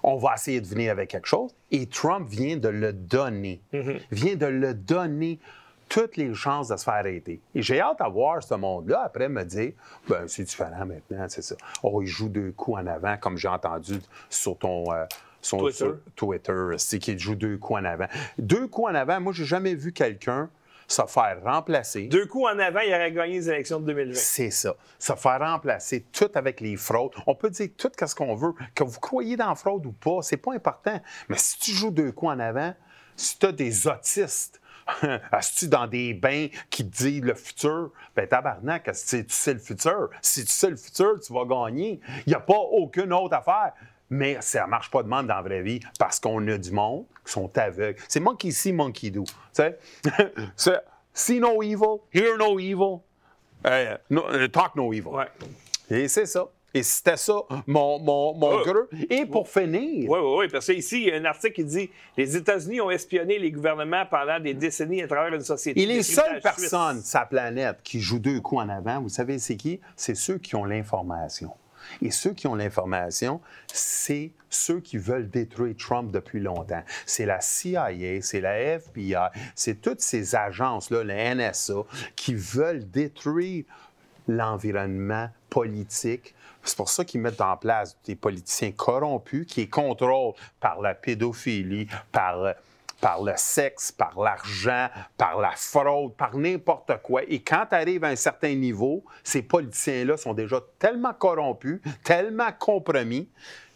on 0.03 0.17
va 0.17 0.35
essayer 0.35 0.61
de 0.61 0.67
venir 0.67 0.91
avec 0.91 1.09
quelque 1.09 1.27
chose. 1.27 1.51
Et 1.71 1.87
Trump 1.87 2.29
vient 2.29 2.57
de 2.57 2.69
le 2.69 2.93
donner. 2.93 3.61
Vient 4.11 4.35
de 4.35 4.45
le 4.45 4.73
donner 4.73 5.39
toutes 5.89 6.17
les 6.17 6.33
chances 6.33 6.67
de 6.67 6.75
se 6.75 6.83
faire 6.83 6.95
arrêter. 6.95 7.39
Et 7.55 7.61
j'ai 7.61 7.79
hâte 7.79 8.01
à 8.01 8.09
voir 8.09 8.43
ce 8.43 8.53
monde-là 8.53 9.03
après 9.05 9.29
me 9.29 9.43
dire, 9.43 9.71
ben 10.09 10.27
c'est 10.27 10.43
différent 10.43 10.85
maintenant, 10.85 11.25
c'est 11.29 11.41
ça. 11.41 11.55
Oh, 11.81 12.01
il 12.01 12.07
joue 12.07 12.27
deux 12.27 12.51
coups 12.51 12.79
en 12.79 12.87
avant, 12.87 13.15
comme 13.17 13.37
j'ai 13.37 13.47
entendu 13.47 13.99
sur 14.29 14.57
ton... 14.57 14.91
euh, 14.91 15.05
Twitter. 15.49 15.77
sur 15.77 15.97
Twitter, 16.15 16.75
c'est 16.77 16.99
deux 17.35 17.57
coups 17.57 17.79
en 17.79 17.85
avant. 17.85 18.07
Deux 18.37 18.67
coups 18.67 18.89
en 18.89 18.95
avant, 18.95 19.19
moi, 19.19 19.33
j'ai 19.33 19.45
jamais 19.45 19.75
vu 19.75 19.91
quelqu'un 19.91 20.49
se 20.87 21.01
faire 21.05 21.41
remplacer. 21.43 22.07
Deux 22.07 22.25
coups 22.25 22.45
en 22.45 22.59
avant, 22.59 22.79
il 22.79 22.93
aurait 22.93 23.11
gagné 23.11 23.35
les 23.35 23.49
élections 23.49 23.79
de 23.79 23.85
2020. 23.87 24.15
C'est 24.15 24.51
ça. 24.51 24.75
Se 24.97 25.13
faire 25.13 25.39
remplacer 25.39 26.05
tout 26.11 26.29
avec 26.35 26.61
les 26.61 26.77
fraudes. 26.77 27.11
On 27.25 27.35
peut 27.35 27.49
dire 27.49 27.69
tout 27.77 27.91
ce 27.99 28.15
qu'on 28.15 28.35
veut. 28.35 28.53
Que 28.73 28.83
vous 28.83 28.99
croyez 28.99 29.35
dans 29.35 29.49
la 29.49 29.55
fraude 29.55 29.85
ou 29.85 29.91
pas, 29.91 30.21
c'est 30.21 30.37
pas 30.37 30.53
important. 30.53 30.99
Mais 31.29 31.37
si 31.37 31.59
tu 31.59 31.71
joues 31.71 31.91
deux 31.91 32.11
coups 32.11 32.31
en 32.31 32.39
avant, 32.39 32.73
si 33.15 33.37
tu 33.37 33.45
as 33.47 33.51
des 33.51 33.87
autistes, 33.87 34.61
si 35.41 35.67
dans 35.67 35.87
des 35.87 36.13
bains 36.13 36.47
qui 36.69 36.89
te 36.89 37.03
disent 37.03 37.21
le 37.21 37.33
futur, 37.33 37.91
ben 38.15 38.25
tabarnak, 38.25 38.89
si 38.93 39.25
tu 39.25 39.33
sais 39.33 39.53
le 39.53 39.59
futur, 39.59 40.09
si 40.21 40.45
tu 40.45 40.51
sais 40.51 40.69
le 40.69 40.77
futur, 40.77 41.19
tu 41.19 41.33
vas 41.33 41.43
gagner. 41.43 41.99
Il 42.25 42.29
n'y 42.29 42.35
a 42.35 42.39
pas 42.39 42.57
aucune 42.57 43.11
autre 43.11 43.35
affaire. 43.35 43.73
Mais 44.09 44.37
ça 44.41 44.63
ne 44.65 44.69
marche 44.69 44.89
pas 44.91 45.03
de 45.03 45.07
même 45.09 45.27
dans 45.27 45.35
la 45.35 45.41
vraie 45.41 45.61
vie 45.61 45.79
parce 45.99 46.19
qu'on 46.19 46.45
a 46.47 46.57
du 46.57 46.71
monde 46.71 47.05
qui 47.25 47.31
sont 47.33 47.55
aveugles. 47.57 47.99
C'est 48.07 48.19
monkey 48.19 48.51
see, 48.51 48.71
monkey 48.73 49.09
do. 49.09 49.23
C'est 50.55 50.79
see 51.13 51.39
no 51.39 51.61
evil, 51.63 51.99
hear 52.13 52.37
no 52.37 52.59
evil, 52.59 52.99
euh, 53.65 53.97
no- 54.09 54.25
euh, 54.29 54.47
talk 54.47 54.75
no 54.75 54.93
evil. 54.93 55.07
Ouais. 55.09 55.25
Et 55.89 56.07
c'est 56.07 56.25
ça. 56.25 56.47
Et 56.73 56.83
c'était 56.83 57.17
ça, 57.17 57.33
mon, 57.65 57.97
mon, 57.97 58.33
mon 58.35 58.51
Oh. 58.59 58.61
greu. 58.63 58.89
Et 59.09 59.25
pour 59.25 59.47
finir, 59.49 60.07
Oui, 60.09 60.19
oui, 60.21 60.35
oui, 60.39 60.47
parce 60.51 60.67
que 60.67 60.73
ici, 60.73 61.01
il 61.03 61.07
y 61.07 61.11
a 61.11 61.15
un 61.15 61.25
article 61.25 61.53
qui 61.55 61.63
dit 61.63 61.89
Les 62.17 62.35
États-Unis 62.35 62.81
ont 62.81 62.91
espionné 62.91 63.39
les 63.39 63.51
gouvernements 63.51 64.05
pendant 64.05 64.39
des 64.39 64.53
décennies 64.53 65.01
à 65.01 65.07
travers 65.07 65.33
une 65.33 65.41
société. 65.41 65.81
Et 65.81 65.85
les 65.85 66.03
seules 66.03 66.39
personnes 66.41 67.01
sur 67.01 67.19
la 67.19 67.25
planète 67.25 67.77
qui 67.83 67.99
jouent 68.01 68.19
deux 68.19 68.41
coups 68.41 68.61
en 68.63 68.69
avant, 68.69 69.01
vous 69.01 69.09
savez, 69.09 69.39
c'est 69.39 69.55
qui? 69.55 69.79
C'est 69.95 70.13
ceux 70.13 70.37
qui 70.37 70.55
ont 70.55 70.65
l'information. 70.65 71.51
Et 72.01 72.11
ceux 72.11 72.33
qui 72.33 72.47
ont 72.47 72.55
l'information, 72.55 73.41
c'est 73.71 74.31
ceux 74.49 74.79
qui 74.79 74.97
veulent 74.97 75.29
détruire 75.29 75.75
Trump 75.77 76.11
depuis 76.11 76.39
longtemps. 76.39 76.83
C'est 77.05 77.25
la 77.25 77.41
CIA, 77.41 78.21
c'est 78.21 78.41
la 78.41 78.57
FBI, 78.59 79.29
c'est 79.55 79.81
toutes 79.81 80.01
ces 80.01 80.35
agences-là, 80.35 81.03
la 81.03 81.35
NSA, 81.35 81.83
qui 82.15 82.33
veulent 82.33 82.89
détruire 82.89 83.65
l'environnement 84.27 85.29
politique. 85.49 86.33
C'est 86.63 86.75
pour 86.75 86.89
ça 86.89 87.05
qu'ils 87.05 87.21
mettent 87.21 87.41
en 87.41 87.55
place 87.55 87.97
des 88.05 88.15
politiciens 88.15 88.71
corrompus 88.71 89.45
qui 89.47 89.69
contrôlent 89.69 90.33
par 90.59 90.81
la 90.81 90.93
pédophilie, 90.95 91.87
par, 92.11 92.43
euh, 92.43 92.53
par 93.01 93.23
le 93.23 93.33
sexe, 93.35 93.91
par 93.91 94.19
l'argent, 94.19 94.87
par 95.17 95.39
la 95.39 95.51
fraude, 95.51 96.15
par 96.15 96.35
n'importe 96.35 96.91
quoi. 97.03 97.21
Et 97.27 97.41
quand 97.41 97.65
tu 97.69 97.75
arrives 97.75 98.03
à 98.03 98.07
un 98.07 98.15
certain 98.15 98.53
niveau, 98.55 99.03
ces 99.23 99.41
politiciens-là 99.41 100.17
sont 100.17 100.33
déjà 100.33 100.59
tellement 100.79 101.13
corrompus, 101.13 101.81
tellement 102.03 102.51
compromis 102.57 103.29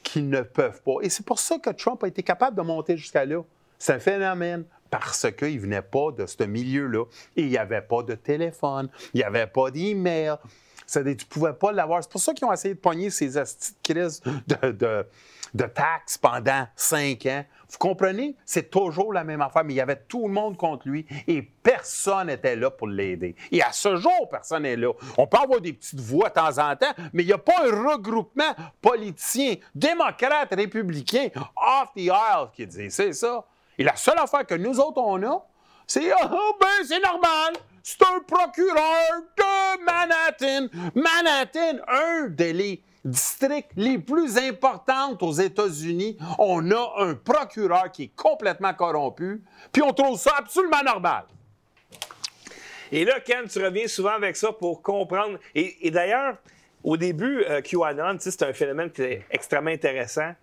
qu'ils 0.04 0.30
ne 0.30 0.42
peuvent 0.42 0.82
pas. 0.82 0.96
Et 1.02 1.10
c'est 1.10 1.26
pour 1.26 1.40
ça 1.40 1.60
que 1.60 1.70
Trump 1.70 2.04
a 2.04 2.08
été 2.08 2.24
capable 2.24 2.58
de 2.58 2.62
monter 2.62 2.98
jusqu'à 2.98 3.26
là. 3.26 3.42
C'est 3.78 3.94
un 3.94 4.00
phénomène 4.00 4.66
parce 4.90 5.32
qu'il 5.32 5.56
ne 5.56 5.62
venait 5.62 5.82
pas 5.82 6.12
de 6.12 6.26
ce 6.26 6.44
milieu-là. 6.44 7.06
Et 7.36 7.44
il 7.44 7.50
n'y 7.50 7.58
avait 7.58 7.82
pas 7.82 8.04
de 8.04 8.14
téléphone, 8.16 8.90
il 9.14 9.18
n'y 9.18 9.24
avait 9.24 9.48
pas 9.48 9.72
d'email. 9.72 10.36
C'est-à-dire, 10.92 11.16
tu 11.16 11.26
ne 11.26 11.30
pouvais 11.30 11.54
pas 11.54 11.72
l'avoir. 11.72 12.04
C'est 12.04 12.12
pour 12.12 12.20
ça 12.20 12.34
qu'ils 12.34 12.46
ont 12.46 12.52
essayé 12.52 12.74
de 12.74 12.80
pogner 12.80 13.10
ces 13.10 13.38
astuces 13.38 13.74
de 13.74 13.94
crises 13.94 14.22
de, 15.54 15.66
taxes 15.66 16.18
pendant 16.18 16.68
cinq 16.76 17.26
ans. 17.28 17.46
Vous 17.70 17.78
comprenez? 17.78 18.36
C'est 18.46 18.70
toujours 18.70 19.14
la 19.14 19.24
même 19.24 19.42
affaire, 19.42 19.64
mais 19.64 19.74
il 19.74 19.78
y 19.78 19.82
avait 19.82 20.02
tout 20.10 20.28
le 20.28 20.34
monde 20.34 20.58
contre 20.58 20.90
lui 20.90 21.06
et 21.28 21.42
personne 21.42 22.28
n'était 22.28 22.58
là 22.58 22.72
pour 22.72 22.90
l'aider. 22.90 23.38
Et 23.54 23.62
à 23.62 23.72
ce 23.72 23.96
jour, 23.96 24.28
personne 24.30 24.64
n'est 24.64 24.76
là. 24.76 24.92
On 25.18 25.28
peut 25.28 25.38
avoir 25.38 25.62
des 25.62 25.72
petites 25.72 26.00
voix 26.02 26.28
de 26.28 26.34
temps 26.34 26.58
en 26.58 26.76
temps, 26.76 26.94
mais 27.14 27.24
il 27.24 27.28
n'y 27.28 27.34
a 27.34 27.38
pas 27.38 27.66
un 27.66 27.90
regroupement 27.90 28.54
politicien, 28.82 29.56
démocrate, 29.74 30.54
républicain, 30.54 31.30
off 31.56 31.90
the 31.96 32.08
aisle 32.08 32.50
qui 32.54 32.68
dit 32.68 32.92
c'est 32.92 33.14
ça. 33.14 33.46
Et 33.78 33.84
la 33.86 33.96
seule 33.96 34.20
affaire 34.20 34.46
que 34.46 34.56
nous 34.56 34.78
autres, 34.82 35.02
on 35.02 35.24
a, 35.24 35.46
c'est 35.88 36.12
ah 36.12 36.30
ben 36.60 36.86
c'est 36.86 37.00
normal. 37.00 37.54
C'est 37.84 38.02
un 38.04 38.20
procureur 38.20 39.22
de 39.38 39.84
Manhattan. 39.84 40.68
Manhattan, 40.96 41.84
un 41.88 42.28
des 42.28 42.82
districts 43.04 43.72
les 43.76 43.98
plus 43.98 44.38
importants 44.38 45.18
aux 45.20 45.34
États-Unis. 45.34 46.18
On 46.38 46.70
a 46.72 46.94
un 46.98 47.16
procureur 47.16 47.92
qui 47.92 48.04
est 48.04 48.16
complètement 48.16 48.74
corrompu, 48.74 49.42
puis 49.72 49.82
on 49.82 49.94
trouve 49.94 50.20
ça 50.20 50.34
absolument 50.38 50.84
normal. 50.84 51.26
Et 52.92 53.06
là, 53.06 53.20
Ken, 53.22 53.48
tu 53.48 53.64
reviens 53.64 53.88
souvent 53.88 54.12
avec 54.12 54.36
ça 54.36 54.52
pour 54.52 54.82
comprendre. 54.82 55.40
Et, 55.56 55.90
d'ailleurs, 55.90 56.38
au 56.84 56.98
début, 56.98 57.44
euh, 57.46 57.62
QAnon, 57.62 58.18
c'est 58.20 58.44
un 58.44 58.54
phénomène 58.54 58.92
qui 58.92 59.02
est 59.02 59.26
extrêmement 59.32 59.72
intéressant. 59.72 60.34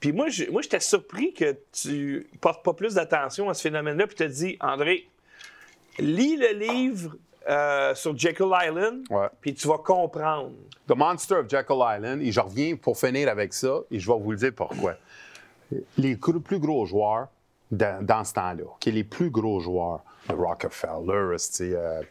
Puis 0.00 0.12
moi, 0.12 0.28
moi, 0.50 0.62
j'étais 0.62 0.80
surpris 0.80 1.34
que 1.34 1.56
tu 1.72 2.26
portes 2.40 2.64
pas 2.64 2.72
plus 2.72 2.94
d'attention 2.94 3.50
à 3.50 3.54
ce 3.54 3.62
phénomène-là. 3.62 4.06
Puis 4.06 4.16
tu 4.16 4.24
te 4.24 4.28
dis, 4.28 4.56
André, 4.60 5.08
lis 5.98 6.36
le 6.36 6.52
livre 6.58 7.16
euh, 7.48 7.94
sur 7.94 8.16
Jekyll 8.16 8.50
Island, 8.52 9.04
puis 9.40 9.54
tu 9.54 9.66
vas 9.68 9.78
comprendre. 9.78 10.52
The 10.86 10.94
Monster 10.96 11.36
of 11.36 11.48
Jekyll 11.48 11.78
Island, 11.80 12.20
et 12.22 12.32
je 12.32 12.40
reviens 12.40 12.76
pour 12.76 12.98
finir 12.98 13.28
avec 13.28 13.52
ça, 13.54 13.80
et 13.90 13.98
je 13.98 14.10
vais 14.10 14.18
vous 14.18 14.30
le 14.32 14.36
dire 14.36 14.52
pourquoi. 14.54 14.94
Les 15.98 16.16
plus 16.16 16.58
gros 16.58 16.86
joueurs 16.86 17.28
dans, 17.70 18.04
dans 18.04 18.24
ce 18.24 18.32
temps-là, 18.34 18.64
les 18.86 19.04
plus 19.04 19.30
gros 19.30 19.60
joueurs, 19.60 20.00
le 20.28 20.34
Rockefeller, 20.34 21.36
euh, 21.60 22.02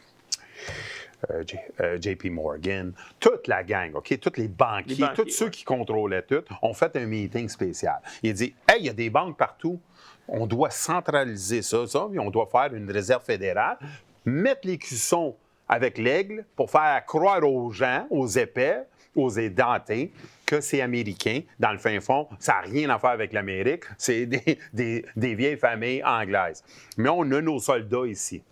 euh, 1.30 1.42
J- 1.44 1.56
euh, 1.80 1.98
JP 2.00 2.26
Morgan, 2.30 2.92
toute 3.18 3.48
la 3.48 3.64
gang, 3.64 3.92
OK, 3.94 4.16
tous 4.20 4.36
les 4.40 4.46
banquiers, 4.48 4.94
Les 4.94 5.06
banquiers, 5.06 5.24
tous 5.24 5.30
ceux 5.30 5.50
qui 5.50 5.64
contrôlaient 5.64 6.22
tout, 6.22 6.42
ont 6.62 6.74
fait 6.74 6.94
un 6.96 7.06
meeting 7.06 7.48
spécial. 7.48 8.00
Il 8.22 8.34
dit 8.34 8.54
Hey, 8.68 8.80
il 8.80 8.86
y 8.86 8.88
a 8.88 8.92
des 8.92 9.10
banques 9.10 9.36
partout. 9.36 9.80
On 10.28 10.46
doit 10.46 10.70
centraliser 10.70 11.62
ça, 11.62 11.86
ça, 11.86 12.06
puis 12.10 12.18
on 12.18 12.30
doit 12.30 12.48
faire 12.50 12.74
une 12.74 12.90
réserve 12.90 13.24
fédérale, 13.24 13.78
mettre 14.24 14.60
les 14.64 14.78
cuissons 14.78 15.34
avec 15.68 15.98
l'aigle 15.98 16.44
pour 16.56 16.70
faire 16.70 17.04
croire 17.06 17.42
aux 17.42 17.70
gens, 17.70 18.06
aux 18.10 18.26
épais, 18.26 18.84
aux 19.14 19.30
édentés, 19.30 20.12
que 20.46 20.60
c'est 20.60 20.80
américain. 20.80 21.42
Dans 21.58 21.72
le 21.72 21.78
fin 21.78 22.00
fond, 22.00 22.28
ça 22.38 22.54
n'a 22.54 22.60
rien 22.60 22.90
à 22.90 22.98
faire 22.98 23.10
avec 23.10 23.32
l'Amérique. 23.32 23.84
C'est 23.98 24.26
des, 24.26 25.06
vieilles 25.16 25.58
familles 25.58 26.02
anglaises. 26.04 26.64
Mais 26.96 27.08
on 27.08 27.22
a 27.32 27.40
nos 27.40 27.58
soldats 27.58 28.06
ici. 28.06 28.42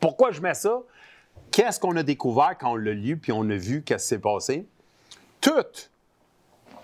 Pourquoi 0.00 0.32
je 0.32 0.40
mets 0.40 0.54
ça? 0.54 0.80
Qu'est-ce 1.50 1.78
qu'on 1.78 1.96
a 1.96 2.02
découvert 2.02 2.56
quand 2.58 2.72
on 2.72 2.76
l'a 2.76 2.92
lu 2.92 3.16
puis 3.18 3.32
on 3.32 3.48
a 3.50 3.56
vu 3.56 3.82
qu'est-ce 3.82 4.04
qui 4.04 4.08
s'est 4.08 4.18
passé? 4.18 4.66
Tout, 5.40 5.90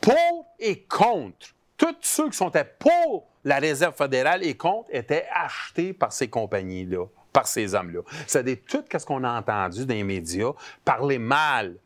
pour 0.01 0.47
et 0.59 0.82
contre, 0.82 1.55
tous 1.76 1.97
ceux 2.02 2.28
qui 2.28 2.36
sont 2.36 2.52
pour 2.78 3.26
la 3.49 3.59
réserve 3.59 3.97
fédérale 3.97 4.45
et 4.45 4.57
contre 4.57 4.89
étaient 4.93 5.27
achetés 5.33 5.95
par 5.95 6.12
ces 6.12 6.29
compagnies-là, 6.29 7.07
par 7.33 7.47
ces 7.47 7.75
hommes-là. 7.75 8.01
C'est-à-dire, 8.27 8.59
tout 8.69 8.85
ce 8.93 9.07
qu'on 9.07 9.25
a 9.25 9.39
entendu 9.39 9.87
dans 9.87 9.95
les 9.95 10.05
médias, 10.05 10.53
parler 10.85 11.19
mal, 11.19 11.77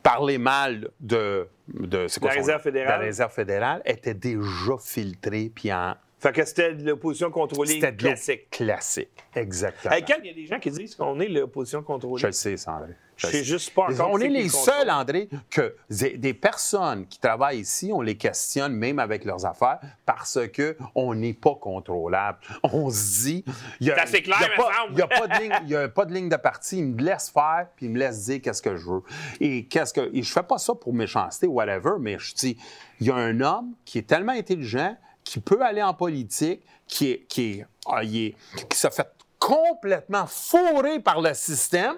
parler 0.00 0.38
mal 0.38 0.88
de... 1.00 1.48
de 1.68 2.06
quoi 2.20 2.30
La 2.30 2.36
Réserve 2.36 2.58
nom? 2.58 2.62
fédérale. 2.62 3.00
La 3.00 3.04
réserve 3.04 3.32
fédérale 3.32 3.82
était 3.84 4.14
déjà 4.14 4.76
filtrée 4.80 5.50
puis 5.52 5.72
en... 5.72 5.94
Fait 6.22 6.32
que 6.32 6.44
c'était 6.44 6.70
l'opposition 6.70 7.32
contrôlée 7.32 7.74
C'était 7.74 7.96
classique. 7.96 8.48
Classique, 8.50 9.08
exactement. 9.34 9.92
Hey, 9.92 10.04
il 10.22 10.26
y 10.26 10.30
a 10.30 10.34
des 10.34 10.46
gens 10.46 10.60
qui 10.60 10.70
disent 10.70 10.94
qu'on 10.94 11.18
est 11.18 11.26
l'opposition 11.26 11.82
contrôlée. 11.82 12.20
Je 12.20 12.26
le 12.28 12.32
sais, 12.32 12.56
Sandré. 12.56 12.92
Je 13.16 13.26
sais 13.26 13.44
juste 13.44 13.74
pas 13.74 13.82
encore 13.90 14.10
On 14.10 14.18
est 14.18 14.28
les 14.28 14.48
seuls, 14.48 14.88
André, 14.90 15.28
que 15.50 15.76
des 15.90 16.32
personnes 16.34 17.06
qui 17.06 17.18
travaillent 17.20 17.58
ici, 17.60 17.90
on 17.92 18.00
les 18.02 18.16
questionne 18.16 18.72
même 18.72 18.98
avec 18.98 19.24
leurs 19.24 19.44
affaires 19.44 19.78
parce 20.06 20.38
qu'on 20.56 21.14
n'est 21.14 21.34
pas 21.34 21.54
contrôlable. 21.56 22.38
On 22.62 22.88
se 22.90 23.22
dit. 23.24 23.44
il 23.80 23.88
y 23.88 23.90
a- 23.90 23.96
C'est 23.96 24.00
assez 24.02 24.22
clair, 24.22 24.38
il 24.40 24.44
a 24.44 24.56
pas- 24.56 24.70
n'y 24.94 25.02
a, 25.02 25.06
pas 25.08 25.26
de 25.26 25.42
ligne- 25.42 25.58
il 25.64 25.70
y 25.70 25.76
a 25.76 25.88
pas 25.88 26.04
de 26.04 26.14
ligne 26.14 26.28
de 26.28 26.36
parti. 26.36 26.78
Il 26.78 26.84
me 26.86 27.02
laisse 27.02 27.30
faire 27.30 27.66
puis 27.76 27.86
il 27.86 27.92
me 27.92 27.98
laisse 27.98 28.24
dire 28.26 28.40
qu'est-ce 28.40 28.62
que 28.62 28.76
je 28.76 28.88
veux. 28.88 29.02
Et 29.40 29.66
qu'est-ce 29.66 29.92
que. 29.92 30.08
Et 30.14 30.22
je 30.22 30.32
fais 30.32 30.42
pas 30.42 30.58
ça 30.58 30.74
pour 30.74 30.94
méchanceté, 30.94 31.46
whatever, 31.48 31.92
mais 32.00 32.16
je 32.18 32.32
dis, 32.34 32.56
il 33.00 33.08
y 33.08 33.10
a 33.10 33.16
un 33.16 33.40
homme 33.40 33.72
qui 33.84 33.98
est 33.98 34.06
tellement 34.08 34.32
intelligent, 34.32 34.96
qui 35.24 35.40
peut 35.40 35.62
aller 35.62 35.82
en 35.82 35.94
politique, 35.94 36.62
qui 36.86 37.10
est. 37.10 37.26
Qui, 37.28 37.42
est, 37.50 37.66
ah, 37.86 38.04
qui 38.04 38.34
s'est 38.72 38.90
fait 38.90 39.08
complètement 39.38 40.26
fourrer 40.26 41.00
par 41.00 41.20
le 41.20 41.34
système. 41.34 41.96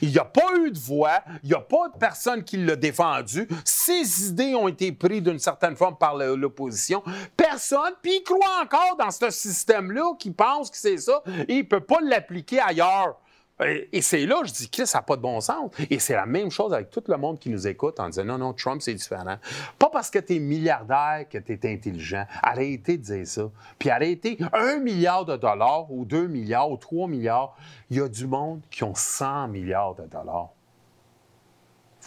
Il 0.00 0.10
n'y 0.10 0.18
a 0.18 0.24
pas 0.24 0.56
eu 0.56 0.70
de 0.70 0.78
voix, 0.78 1.20
il 1.42 1.50
n'y 1.50 1.54
a 1.54 1.60
pas 1.60 1.88
de 1.88 1.98
personne 1.98 2.42
qui 2.42 2.56
l'a 2.56 2.76
défendu. 2.76 3.46
Ses 3.64 4.28
idées 4.28 4.54
ont 4.54 4.68
été 4.68 4.92
prises 4.92 5.22
d'une 5.22 5.38
certaine 5.38 5.76
forme 5.76 5.96
par 5.96 6.16
l'opposition. 6.16 7.02
Personne, 7.36 7.92
puis 8.00 8.16
il 8.16 8.22
croit 8.22 8.62
encore 8.62 8.96
dans 8.98 9.10
ce 9.10 9.30
système-là, 9.30 10.14
qui 10.18 10.30
pense 10.30 10.70
que 10.70 10.76
c'est 10.76 10.96
ça, 10.96 11.22
et 11.48 11.54
il 11.54 11.58
ne 11.58 11.62
peut 11.62 11.80
pas 11.80 12.00
l'appliquer 12.02 12.60
ailleurs. 12.60 13.16
Et 13.66 13.90
et 13.92 14.02
c'est 14.02 14.24
là, 14.24 14.36
je 14.44 14.52
dis, 14.52 14.70
Chris, 14.70 14.86
ça 14.86 14.98
n'a 14.98 15.02
pas 15.02 15.16
de 15.16 15.20
bon 15.20 15.40
sens. 15.40 15.70
Et 15.90 15.98
c'est 15.98 16.14
la 16.14 16.24
même 16.24 16.50
chose 16.50 16.72
avec 16.72 16.90
tout 16.90 17.02
le 17.06 17.16
monde 17.16 17.38
qui 17.38 17.50
nous 17.50 17.66
écoute 17.66 18.00
en 18.00 18.08
disant, 18.08 18.24
non, 18.24 18.38
non, 18.38 18.54
Trump, 18.54 18.80
c'est 18.80 18.94
différent. 18.94 19.36
Pas 19.78 19.90
parce 19.90 20.10
que 20.10 20.18
tu 20.18 20.36
es 20.36 20.38
milliardaire 20.38 21.26
que 21.28 21.38
tu 21.38 21.52
es 21.52 21.72
intelligent. 21.72 22.24
Arrêtez 22.42 22.96
de 22.96 23.02
dire 23.02 23.26
ça. 23.26 23.50
Puis 23.78 23.90
arrêtez, 23.90 24.38
un 24.52 24.78
milliard 24.78 25.24
de 25.24 25.36
dollars, 25.36 25.90
ou 25.92 26.04
deux 26.04 26.26
milliards, 26.26 26.70
ou 26.70 26.76
trois 26.78 27.08
milliards, 27.08 27.56
il 27.90 27.98
y 27.98 28.00
a 28.00 28.08
du 28.08 28.26
monde 28.26 28.62
qui 28.70 28.84
ont 28.84 28.94
100 28.94 29.48
milliards 29.48 29.94
de 29.94 30.06
dollars. 30.06 30.50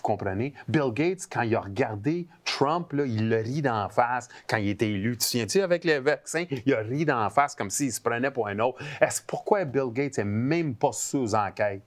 Comprenez? 0.04 0.54
Bill 0.68 0.92
Gates, 0.94 1.28
quand 1.32 1.44
il 1.44 1.56
a 1.56 1.62
regardé 1.62 2.28
Trump, 2.44 2.92
là, 2.92 3.06
il 3.06 3.30
le 3.30 3.38
rit 3.38 3.62
d'en 3.62 3.88
face 3.88 4.28
quand 4.48 4.58
il 4.58 4.68
était 4.68 4.90
élu. 4.90 5.14
Tu 5.14 5.18
te 5.18 5.24
souviens-tu 5.24 5.62
avec 5.62 5.86
le 5.86 6.00
vaccin? 6.00 6.46
Il 6.66 6.74
a 6.74 6.80
ri 6.80 7.06
d'en 7.06 7.30
face 7.30 7.56
comme 7.56 7.70
s'il 7.70 7.92
se 7.92 8.02
prenait 8.02 8.30
pour 8.30 8.48
un 8.48 8.60
autre. 8.60 8.84
Est-ce 9.00 9.22
pourquoi 9.26 9.64
Bill 9.64 9.92
Gates 9.94 10.18
n'est 10.18 10.26
même 10.26 10.76
pas 10.76 10.92
sous 10.92 11.34
enquête? 11.34 11.82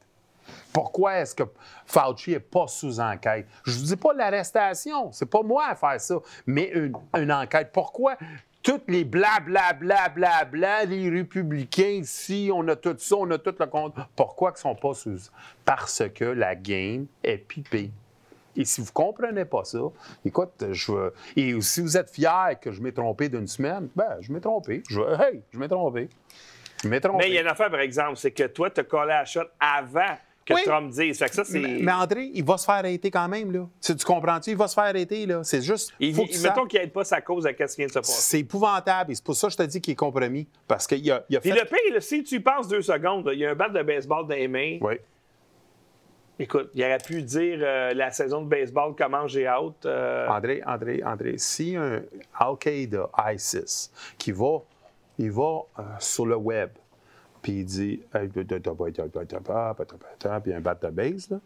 Pourquoi 0.72 1.18
est-ce 1.18 1.34
que 1.34 1.42
Fauci 1.84 2.30
n'est 2.30 2.40
pas 2.40 2.66
sous 2.68 3.00
enquête? 3.00 3.46
Je 3.64 3.72
ne 3.72 3.76
vous 3.78 3.84
dis 3.84 3.96
pas 3.96 4.14
l'arrestation, 4.14 5.12
c'est 5.12 5.26
pas 5.26 5.42
moi 5.42 5.66
à 5.68 5.74
faire 5.74 6.00
ça, 6.00 6.16
mais 6.46 6.72
une, 7.14 7.32
enquête. 7.32 7.70
Pourquoi 7.72 8.16
toutes 8.62 8.88
les 8.88 9.04
blablabla, 9.04 10.08
bla, 10.08 10.44
bla, 10.44 10.84
les 10.84 11.10
républicains 11.10 12.00
ici, 12.02 12.50
on 12.52 12.66
a 12.68 12.76
tout 12.76 12.96
ça, 12.98 13.16
on 13.16 13.30
a 13.30 13.38
tout 13.38 13.54
le 13.58 13.66
compte. 13.66 13.94
Pourquoi 14.16 14.50
ils 14.50 14.54
ne 14.54 14.58
sont 14.58 14.74
pas 14.74 14.94
sous? 14.94 15.30
Parce 15.64 16.02
que 16.14 16.24
la 16.24 16.54
game 16.54 17.06
est 17.22 17.38
pipée. 17.38 17.90
Et 18.56 18.64
si 18.64 18.80
vous 18.80 18.86
ne 18.88 18.92
comprenez 18.92 19.44
pas 19.44 19.64
ça, 19.64 19.78
écoute, 20.24 20.64
je 20.72 20.92
veux- 20.92 21.12
Et 21.36 21.60
si 21.60 21.80
vous 21.80 21.96
êtes 21.96 22.10
fier 22.10 22.56
que 22.60 22.72
je 22.72 22.80
m'ai 22.80 22.92
trompé 22.92 23.28
d'une 23.28 23.46
semaine, 23.46 23.88
ben, 23.94 24.16
je 24.20 24.32
m'ai 24.32 24.40
trompé. 24.40 24.82
Je 24.88 25.00
veux- 25.00 25.12
Hey, 25.20 25.42
je 25.52 25.58
m'ai 25.58 25.68
trompé. 25.68 26.08
Je 26.82 26.88
m'ai 26.88 27.00
trompé. 27.00 27.24
Mais 27.24 27.30
il 27.30 27.34
y 27.34 27.38
a 27.38 27.42
une 27.42 27.46
affaire, 27.48 27.70
par 27.70 27.80
exemple, 27.80 28.16
c'est 28.16 28.30
que 28.32 28.44
toi, 28.48 28.70
tu 28.70 28.80
as 28.80 28.84
collé 28.84 29.12
à 29.12 29.18
la 29.20 29.24
shot 29.24 29.40
avant 29.58 30.16
que 30.44 30.54
Oui. 30.54 30.60
Trump 30.64 30.90
dise. 30.92 31.18
Fait 31.18 31.28
que 31.28 31.34
ça, 31.34 31.42
c'est. 31.44 31.58
Mais, 31.58 31.78
mais 31.80 31.90
André, 31.92 32.30
il 32.32 32.44
va 32.44 32.56
se 32.56 32.64
faire 32.66 32.76
arrêter 32.76 33.10
quand 33.10 33.26
même, 33.28 33.50
là. 33.50 33.66
Tu, 33.82 33.96
tu 33.96 34.04
comprends-tu? 34.04 34.50
Il 34.50 34.56
va 34.56 34.68
se 34.68 34.74
faire 34.74 34.84
arrêter, 34.84 35.26
là. 35.26 35.40
C'est 35.42 35.60
juste. 35.62 35.92
Il, 35.98 36.14
faut 36.14 36.22
il- 36.22 36.28
que 36.28 36.34
tu 36.34 36.40
mettons 36.42 36.66
qu'il 36.66 36.78
n'aide 36.78 36.92
pas 36.92 37.02
sa 37.02 37.20
cause 37.20 37.46
à 37.46 37.50
ce 37.50 37.54
qui 37.56 37.76
vient 37.78 37.86
de 37.86 37.90
se 37.92 37.98
passer. 37.98 38.12
C'est 38.20 38.38
épouvantable. 38.40 39.10
Et 39.10 39.14
c'est 39.16 39.24
pour 39.24 39.34
ça 39.34 39.48
que 39.48 39.52
je 39.54 39.56
te 39.58 39.62
dis 39.64 39.80
qu'il 39.80 39.92
est 39.92 39.96
compromis. 39.96 40.46
Parce 40.68 40.86
qu'il 40.86 41.10
a, 41.10 41.24
il 41.28 41.36
a 41.36 41.40
Puis 41.40 41.50
fait. 41.50 41.58
le 41.58 41.64
pire, 41.66 41.94
là, 41.94 42.00
si 42.00 42.22
tu 42.22 42.36
y 42.36 42.40
penses 42.40 42.68
deux 42.68 42.82
secondes, 42.82 43.26
là, 43.26 43.32
il 43.32 43.40
y 43.40 43.46
a 43.46 43.50
un 43.50 43.54
bat 43.56 43.68
de 43.70 43.82
baseball 43.82 44.26
dans 44.28 44.34
les 44.36 44.46
mains. 44.48 44.78
Oui. 44.82 44.94
Écoute, 46.38 46.70
il 46.74 46.84
aurait 46.84 46.98
pu 46.98 47.22
dire 47.22 47.60
euh, 47.62 47.94
la 47.94 48.10
saison 48.10 48.42
de 48.42 48.48
baseball 48.48 48.94
comment 48.96 49.26
j'ai 49.26 49.46
hâte. 49.46 49.86
Euh. 49.86 50.28
André, 50.28 50.62
André, 50.66 51.02
André, 51.02 51.38
si 51.38 51.76
un 51.76 52.02
Al-Qaïda, 52.34 53.08
ISIS, 53.32 53.90
qui 54.18 54.32
va, 54.32 54.58
il 55.18 55.30
va 55.30 55.60
euh, 55.78 55.82
sur 55.98 56.26
le 56.26 56.36
web, 56.36 56.70
puis 57.40 57.60
il 57.60 57.64
dit 57.64 58.02
puis 58.12 58.28
un 60.52 60.60
bat 60.60 60.74
de 60.74 60.88
base, 60.90 61.30
là. 61.30 61.40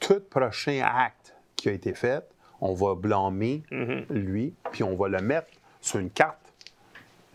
tout 0.00 0.20
prochain 0.30 0.80
acte 0.82 1.34
qui 1.54 1.68
a 1.68 1.72
été 1.72 1.92
fait, 1.92 2.24
on 2.62 2.72
va 2.72 2.94
blâmer 2.94 3.62
mm-hmm. 3.70 4.06
lui, 4.10 4.54
puis 4.70 4.84
on 4.84 4.96
va 4.96 5.08
le 5.08 5.20
mettre 5.20 5.50
sur 5.82 5.98
une 5.98 6.10
carte, 6.10 6.38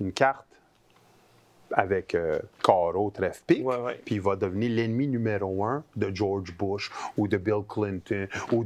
une 0.02 0.12
carte 0.12 0.47
avec 1.72 2.16
euh, 2.16 2.40
Ouais, 3.62 3.78
ouais. 3.78 4.00
puis 4.06 4.16
il 4.16 4.22
va 4.22 4.36
devenir 4.36 4.72
l'ennemi 4.72 5.08
numéro 5.08 5.64
un 5.66 5.84
de 5.96 6.14
George 6.14 6.56
Bush 6.58 6.92
ou 7.18 7.28
de 7.28 7.38
Bill 7.38 7.64
Clinton 7.68 8.28
ou 8.52 8.64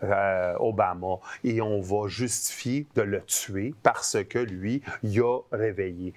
d'Obama. 0.00 1.16
Et 1.44 1.60
on 1.60 1.80
va 1.80 2.08
justifier 2.08 2.86
de 2.94 3.02
le 3.02 3.22
tuer 3.22 3.74
parce 3.82 4.16
que 4.28 4.38
lui, 4.38 4.82
il 5.02 5.20
a 5.20 5.38
réveillé. 5.52 6.14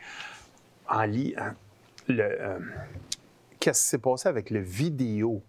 En 0.89 1.03
li- 1.03 1.33
hein, 1.37 1.53
le, 2.07 2.23
euh, 2.23 2.59
Qu'est-ce 3.59 3.81
qui 3.83 3.89
s'est 3.89 3.97
passé 3.97 4.29
avec 4.29 4.51
le 4.51 4.59
vidéo 4.59 5.41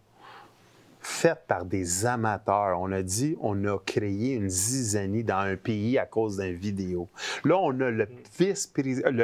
faite 1.06 1.44
par 1.46 1.64
des 1.64 2.04
amateurs. 2.04 2.80
On 2.80 2.90
a 2.90 3.02
dit 3.02 3.36
on 3.40 3.64
a 3.64 3.78
créé 3.78 4.34
une 4.34 4.50
zizanie 4.50 5.22
dans 5.22 5.38
un 5.38 5.56
pays 5.56 5.98
à 5.98 6.04
cause 6.04 6.36
d'un 6.36 6.52
vidéo. 6.52 7.08
Là, 7.44 7.56
on 7.58 7.80
a 7.80 7.90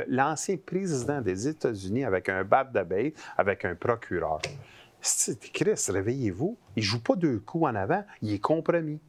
l'ancien 0.08 0.56
président 0.56 1.20
des 1.20 1.48
États-Unis 1.48 2.04
avec 2.04 2.28
un 2.28 2.44
de 2.44 2.82
bête, 2.84 3.16
avec 3.36 3.64
un 3.64 3.74
procureur. 3.74 4.40
Chris, 5.52 5.84
réveillez-vous. 5.88 6.56
Il 6.76 6.82
joue 6.82 7.02
pas 7.02 7.16
deux 7.16 7.40
coups 7.40 7.64
en 7.64 7.74
avant, 7.74 8.04
il 8.22 8.32
est 8.32 8.38
compromis. 8.38 9.00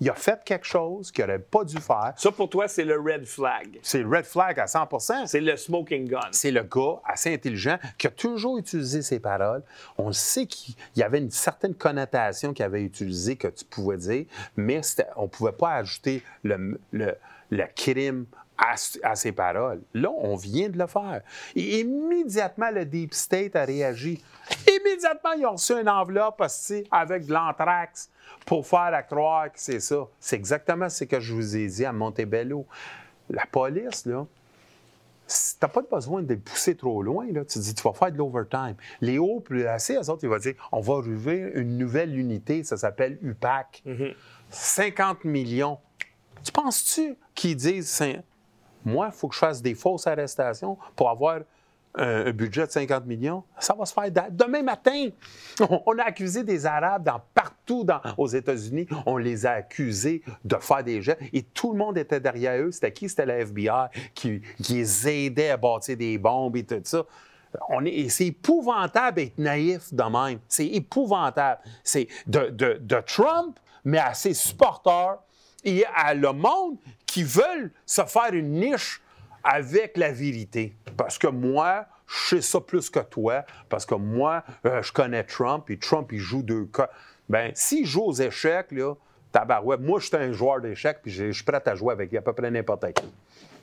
Il 0.00 0.08
a 0.08 0.14
fait 0.14 0.42
quelque 0.44 0.66
chose 0.66 1.12
qu'il 1.12 1.24
n'aurait 1.26 1.38
pas 1.38 1.62
dû 1.64 1.76
faire. 1.76 2.14
Ça, 2.16 2.32
pour 2.32 2.48
toi, 2.48 2.66
c'est 2.68 2.84
le 2.84 2.98
red 2.98 3.26
flag. 3.26 3.78
C'est 3.82 4.02
red 4.02 4.24
flag 4.24 4.58
à 4.58 4.66
100 4.66 4.88
C'est 5.26 5.40
le 5.40 5.56
smoking 5.56 6.08
gun. 6.08 6.20
c'est 6.32 6.50
le 6.50 6.62
gars 6.62 7.00
assez 7.04 7.34
intelligent 7.34 7.78
qui 7.98 8.06
a 8.06 8.10
toujours 8.10 8.56
utilisé 8.58 9.02
ses 9.02 9.20
paroles. 9.20 9.62
On 9.98 10.10
sait 10.12 10.46
qu'il 10.46 10.74
y 10.96 11.02
avait 11.02 11.18
une 11.18 11.30
certaine 11.30 11.74
connotation 11.74 12.52
qu'il 12.54 12.64
avait 12.64 12.82
utilisée 12.82 13.36
que 13.36 13.48
tu 13.48 13.64
pouvais 13.64 13.98
dire, 13.98 14.24
mais 14.56 14.80
on 15.16 15.22
ne 15.24 15.28
pouvait 15.28 15.52
pas 15.52 15.74
ajouter 15.74 16.22
le, 16.44 16.80
le- 16.92 17.16
le 17.50 17.64
crime 17.74 18.26
à, 18.60 18.74
à 19.02 19.16
ses 19.16 19.32
paroles. 19.32 19.80
Là, 19.94 20.10
on 20.10 20.36
vient 20.36 20.68
de 20.68 20.78
le 20.78 20.86
faire. 20.86 21.22
Et 21.56 21.80
immédiatement, 21.80 22.70
le 22.70 22.84
Deep 22.84 23.14
State 23.14 23.56
a 23.56 23.64
réagi. 23.64 24.22
Immédiatement, 24.68 25.32
ils 25.32 25.46
ont 25.46 25.52
reçu 25.52 25.72
une 25.72 25.88
enveloppe 25.88 26.40
hostie, 26.40 26.84
avec 26.90 27.26
de 27.26 27.32
l'anthrax 27.32 28.10
pour 28.44 28.66
faire 28.66 28.92
à 28.92 29.02
croire 29.02 29.46
que 29.46 29.58
c'est 29.58 29.80
ça. 29.80 30.06
C'est 30.18 30.36
exactement 30.36 30.88
ce 30.88 31.04
que 31.04 31.18
je 31.18 31.34
vous 31.34 31.56
ai 31.56 31.66
dit 31.66 31.84
à 31.84 31.92
Montebello. 31.92 32.66
La 33.30 33.46
police, 33.46 34.06
là, 34.06 34.26
t'as 35.60 35.68
pas 35.68 35.82
besoin 35.82 36.22
de 36.22 36.34
pousser 36.34 36.74
trop 36.74 37.02
loin, 37.02 37.26
là, 37.30 37.44
tu 37.44 37.58
te 37.58 37.58
dis, 37.60 37.74
tu 37.74 37.82
vas 37.82 37.92
faire 37.92 38.12
de 38.12 38.18
l'overtime. 38.18 38.74
Les 39.00 39.18
hauts 39.18 39.40
placés, 39.40 39.94
eux 39.94 40.10
autres, 40.10 40.24
ils 40.24 40.28
vont 40.28 40.38
dire, 40.38 40.54
on 40.72 40.80
va 40.80 40.94
ouvrir 40.94 41.50
une 41.54 41.78
nouvelle 41.78 42.18
unité, 42.18 42.64
ça 42.64 42.76
s'appelle 42.76 43.18
UPAC. 43.22 43.82
50 44.50 45.24
millions. 45.24 45.78
Tu 46.42 46.52
penses-tu 46.52 47.16
qu'ils 47.34 47.56
disent, 47.56 48.02
moi, 48.84 49.10
il 49.12 49.16
faut 49.16 49.28
que 49.28 49.34
je 49.34 49.40
fasse 49.40 49.62
des 49.62 49.74
fausses 49.74 50.06
arrestations 50.06 50.78
pour 50.96 51.10
avoir 51.10 51.40
un, 51.94 52.30
budget 52.30 52.66
de 52.66 52.70
50 52.72 53.06
millions? 53.06 53.42
Ça 53.58 53.74
va 53.74 53.84
se 53.84 53.92
faire 53.92 54.10
demain 54.30 54.62
matin. 54.62 55.08
On, 55.86 55.98
a 55.98 56.04
accusé 56.04 56.44
des 56.44 56.66
Arabes 56.66 57.04
dans, 57.04 57.20
partout 57.34 57.86
aux 58.16 58.28
États-Unis. 58.28 58.86
On 59.06 59.16
les 59.16 59.46
a 59.46 59.52
accusés 59.52 60.22
de 60.44 60.56
faire 60.56 60.84
des 60.84 61.02
jets 61.02 61.18
et 61.32 61.42
tout 61.42 61.72
le 61.72 61.78
monde 61.78 61.98
était 61.98 62.20
derrière 62.20 62.62
eux. 62.62 62.70
C'était 62.70 62.92
qui? 62.92 63.08
C'était 63.08 63.26
la 63.26 63.38
FBI 63.40 63.88
qui, 64.14 64.42
les 64.68 65.08
aidait 65.08 65.50
à 65.50 65.56
bâtir 65.56 65.96
des 65.96 66.18
bombes 66.18 66.56
et 66.56 66.64
tout 66.64 66.80
ça. 66.84 67.02
C'est 68.08 68.26
épouvantable 68.26 69.16
d'être 69.16 69.38
naïf 69.38 69.92
de 69.92 70.02
même. 70.04 70.38
C'est 70.46 70.66
épouvantable. 70.66 71.60
C'est 71.82 72.06
de- 72.26 72.50
de 72.50 73.00
Trump, 73.00 73.58
mais 73.84 73.98
à 73.98 74.14
ses 74.14 74.34
supporters 74.34 75.18
et 75.64 75.84
à 75.94 76.14
le 76.14 76.32
monde 76.32 76.76
qui 77.10 77.24
veulent 77.24 77.72
se 77.86 78.02
faire 78.04 78.32
une 78.32 78.52
niche 78.52 79.02
avec 79.42 79.96
la 79.96 80.12
vérité. 80.12 80.74
Parce 80.96 81.18
que 81.18 81.26
moi, 81.26 81.86
je 82.06 82.36
sais 82.36 82.40
ça 82.40 82.60
plus 82.60 82.88
que 82.88 83.00
toi, 83.00 83.44
parce 83.68 83.84
que 83.84 83.96
moi, 83.96 84.44
euh, 84.64 84.80
je 84.80 84.92
connais 84.92 85.24
Trump, 85.24 85.68
et 85.70 85.76
Trump, 85.78 86.12
il 86.12 86.18
joue 86.20 86.42
deux 86.44 86.66
cas. 86.66 86.88
Ben, 87.28 87.50
s'il 87.54 87.84
joue 87.84 88.02
aux 88.04 88.12
échecs, 88.12 88.70
là, 88.70 88.94
tabarouette, 89.32 89.80
moi, 89.80 89.98
je 89.98 90.06
suis 90.06 90.16
un 90.16 90.30
joueur 90.32 90.60
d'échecs, 90.60 90.98
puis 91.02 91.10
je 91.10 91.32
suis 91.32 91.42
prêt 91.42 91.60
à 91.66 91.74
jouer 91.74 91.92
avec 91.92 92.14
à 92.14 92.22
peu 92.22 92.32
près 92.32 92.48
n'importe 92.50 92.92
qui. 92.92 93.04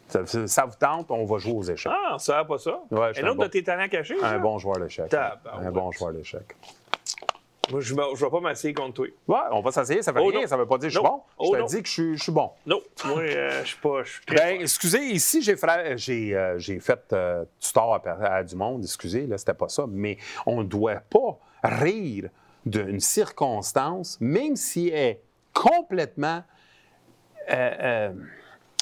Ça, 0.09 0.25
ça- 0.25 0.47
ça 0.47 0.65
vous 0.65 0.75
tente, 0.77 1.09
on 1.11 1.23
va 1.25 1.37
jouer 1.37 1.53
aux 1.53 1.63
échecs. 1.63 1.91
Ah, 1.93 2.15
on 2.15 2.17
savait 2.17 2.45
pas 2.47 2.57
ça? 2.57 2.79
Ouais, 2.91 3.11
un 3.23 3.33
bon- 3.33 3.43
de 3.43 3.47
tes 3.47 3.63
talents 3.63 3.87
cachés? 3.89 4.19
ça? 4.19 4.27
Un 4.29 4.39
bon 4.39 4.57
joueur 4.59 4.79
d'échecs. 4.79 5.13
Un 5.13 5.71
bon 5.71 5.91
joueur 5.91 6.11
d'échecs. 6.13 6.55
Moi, 7.71 7.81
je 7.81 7.93
ne 7.93 8.15
vais 8.15 8.29
pas 8.29 8.39
m'asseoir 8.39 8.73
contre 8.73 8.93
toi. 8.93 9.07
Ouais, 9.27 9.39
on 9.51 9.61
va 9.61 9.71
s'essayer, 9.71 10.01
ça 10.01 10.11
veut 10.11 10.21
Oh 10.21 10.27
rien, 10.27 10.41
non. 10.41 10.47
ça 10.47 10.55
veut 10.57 10.65
pas 10.65 10.77
dire 10.77 10.87
que 10.89 10.93
je 10.93 10.99
suis 10.99 11.07
bon. 11.07 11.21
Je 11.27 11.33
Oh 11.37 11.51
te 11.55 11.59
non. 11.59 11.65
dis 11.65 11.81
que 11.83 11.87
je 11.87 11.93
suis, 11.93 12.17
je 12.17 12.23
suis 12.23 12.31
bon. 12.31 12.51
Non, 12.65 12.81
moi, 13.05 13.19
euh, 13.19 13.61
je 13.63 13.67
suis 13.67 13.77
pas. 13.79 14.03
Je 14.03 14.11
suis 14.11 14.25
très 14.25 14.35
Ben, 14.35 14.61
excusez, 14.61 14.99
ici, 15.07 15.41
j'ai 15.41 15.55
fra- 15.57 15.95
j'ai, 15.97 16.35
euh, 16.35 16.59
fait 16.79 16.99
euh, 17.13 17.43
du 17.61 17.73
tort 17.73 17.95
à, 17.95 18.09
à 18.35 18.43
du 18.43 18.55
monde. 18.55 18.83
Excusez, 18.83 19.27
là, 19.27 19.37
c'était 19.37 19.53
pas 19.53 19.67
ça. 19.69 19.85
Mais 19.87 20.17
on 20.45 20.59
ne 20.59 20.67
doit 20.67 20.95
pas 21.09 21.37
rire 21.63 22.29
d'une 22.65 22.99
circonstance, 22.99 24.17
même 24.21 24.55
si 24.55 24.89
elle 24.89 24.95
est 25.09 25.21
complètement, 25.53 26.43
euh, 27.49 27.71
euh, 27.81 28.13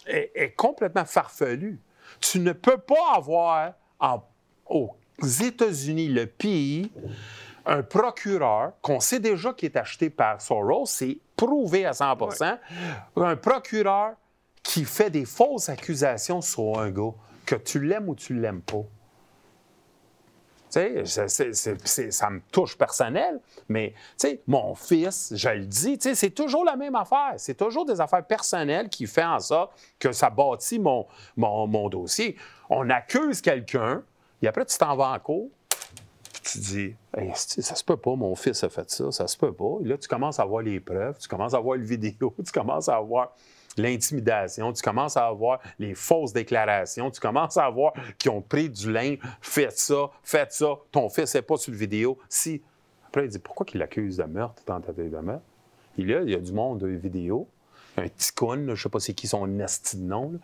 est, 0.08 0.32
est 0.36 0.52
complètement 0.52 1.06
farfelue. 1.06 1.80
Tu 2.20 2.40
ne 2.40 2.52
peux 2.54 2.78
pas 2.78 3.14
avoir 3.16 3.74
en- 4.00 4.22
aux 4.68 4.96
États-Unis, 5.24 6.08
le 6.10 6.26
pays, 6.28 6.92
un 7.66 7.84
procureur 7.84 8.74
qu'on 8.82 9.00
sait 9.00 9.20
déjà 9.20 9.54
qui 9.54 9.66
est 9.66 9.76
acheté 9.78 10.10
par 10.10 10.42
Soros, 10.42 10.86
c'est 10.86 11.18
prouvé 11.36 11.86
à 11.86 11.92
100% 11.92 12.60
un 13.18 13.36
procureur 13.36 14.14
qui 14.64 14.84
fait 14.86 15.10
des 15.10 15.26
fausses 15.26 15.70
accusations 15.70 16.42
sur 16.42 16.80
un 16.80 16.90
gars, 16.92 17.12
que 17.46 17.56
tu 17.56 17.80
l'aimes 17.80 18.10
ou 18.10 18.16
tu 18.16 18.34
l'aimes 18.34 18.62
pas. 18.62 18.84
C'est- 20.70 21.06
c'est- 21.06 22.12
ça 22.12 22.30
me 22.30 22.42
touche 22.52 22.78
personnel, 22.78 23.40
mais 23.70 23.94
mon 24.48 24.76
fils, 24.76 25.32
je 25.34 25.50
le 25.50 25.66
dis, 25.66 25.98
c'est 26.02 26.32
toujours 26.32 26.66
la 26.66 26.76
même 26.76 26.96
affaire. 26.96 27.36
C'est 27.38 27.54
toujours 27.56 27.86
des 27.86 28.02
affaires 28.02 28.26
personnelles 28.26 28.90
qui 28.90 29.06
font 29.06 29.26
en 29.28 29.40
sorte 29.40 29.72
que 30.00 30.12
ça 30.12 30.30
bâtit 30.30 30.80
mon, 30.80 31.06
mon, 31.38 31.66
mon 31.68 31.88
dossier. 31.88 32.36
On 32.70 32.90
accuse 32.90 33.40
quelqu'un, 33.42 34.04
et 34.42 34.48
après, 34.50 34.66
tu 34.66 34.78
t'en 34.78 34.98
vas 34.98 35.12
en 35.12 35.20
cours, 35.20 35.50
tu 36.52 36.60
dis, 36.60 36.96
ça 37.34 37.76
se 37.76 37.84
peut 37.84 37.98
pas, 37.98 38.16
mon 38.16 38.36
fils 38.36 38.64
a 38.64 38.70
fait 38.70 38.90
ça, 38.90 39.12
ça 39.12 39.28
se 39.28 39.38
peut 39.38 39.52
pas. 39.52 39.78
Et 39.84 39.88
là, 39.88 39.98
tu 39.98 40.08
commences 40.08 40.40
à 40.40 40.46
voir 40.46 40.62
les 40.62 40.80
preuves, 40.80 41.18
tu 41.18 41.28
commences 41.28 41.54
à 41.54 41.60
voir 41.60 41.78
le 41.78 41.84
vidéo, 41.84 42.34
tu 42.46 42.52
commences 42.52 42.88
à 42.88 43.00
voir 43.00 43.34
l'intimidation, 43.78 44.72
tu 44.72 44.82
commences 44.82 45.18
à 45.18 45.26
avoir 45.26 45.60
les 45.80 45.96
fausses 45.96 46.34
déclarations, 46.34 47.12
tu 47.12 47.20
commences 47.20 47.58
à 47.58 47.70
voir 47.70 47.94
qu'ils 48.18 48.32
ont 48.32 48.42
pris 48.42 48.70
du 48.70 48.92
linge, 48.92 49.20
faites 49.42 49.78
ça, 49.78 50.10
faites 50.24 50.54
ça, 50.54 50.76
ton 50.92 51.10
fils 51.10 51.34
n'est 51.36 51.42
pas 51.42 51.58
sur 51.58 51.72
le 51.72 51.78
vidéo. 51.78 52.18
Si. 52.30 52.62
Après, 53.08 53.26
il 53.26 53.30
dit, 53.30 53.40
pourquoi 53.40 53.66
qu'il 53.66 53.80
l'accuse 53.80 54.18
de 54.18 54.24
meurtre, 54.24 54.64
tentative 54.64 55.10
de 55.10 55.18
meurtre? 55.18 55.46
Il 55.98 56.10
y 56.10 56.14
a, 56.14 56.22
il 56.22 56.30
y 56.30 56.36
a 56.36 56.40
du 56.40 56.52
monde 56.52 56.80
de 56.80 56.88
vidéo, 56.88 57.48
un 57.98 58.08
petit 58.08 58.32
con, 58.34 58.56
là, 58.56 58.76
je 58.76 58.84
sais 58.84 58.90
pas 58.90 59.00
c'est 59.00 59.14
qui 59.14 59.28
son 59.28 59.60
esti 59.60 59.98
de 59.98 60.04
nom, 60.04 60.32
là, 60.34 60.40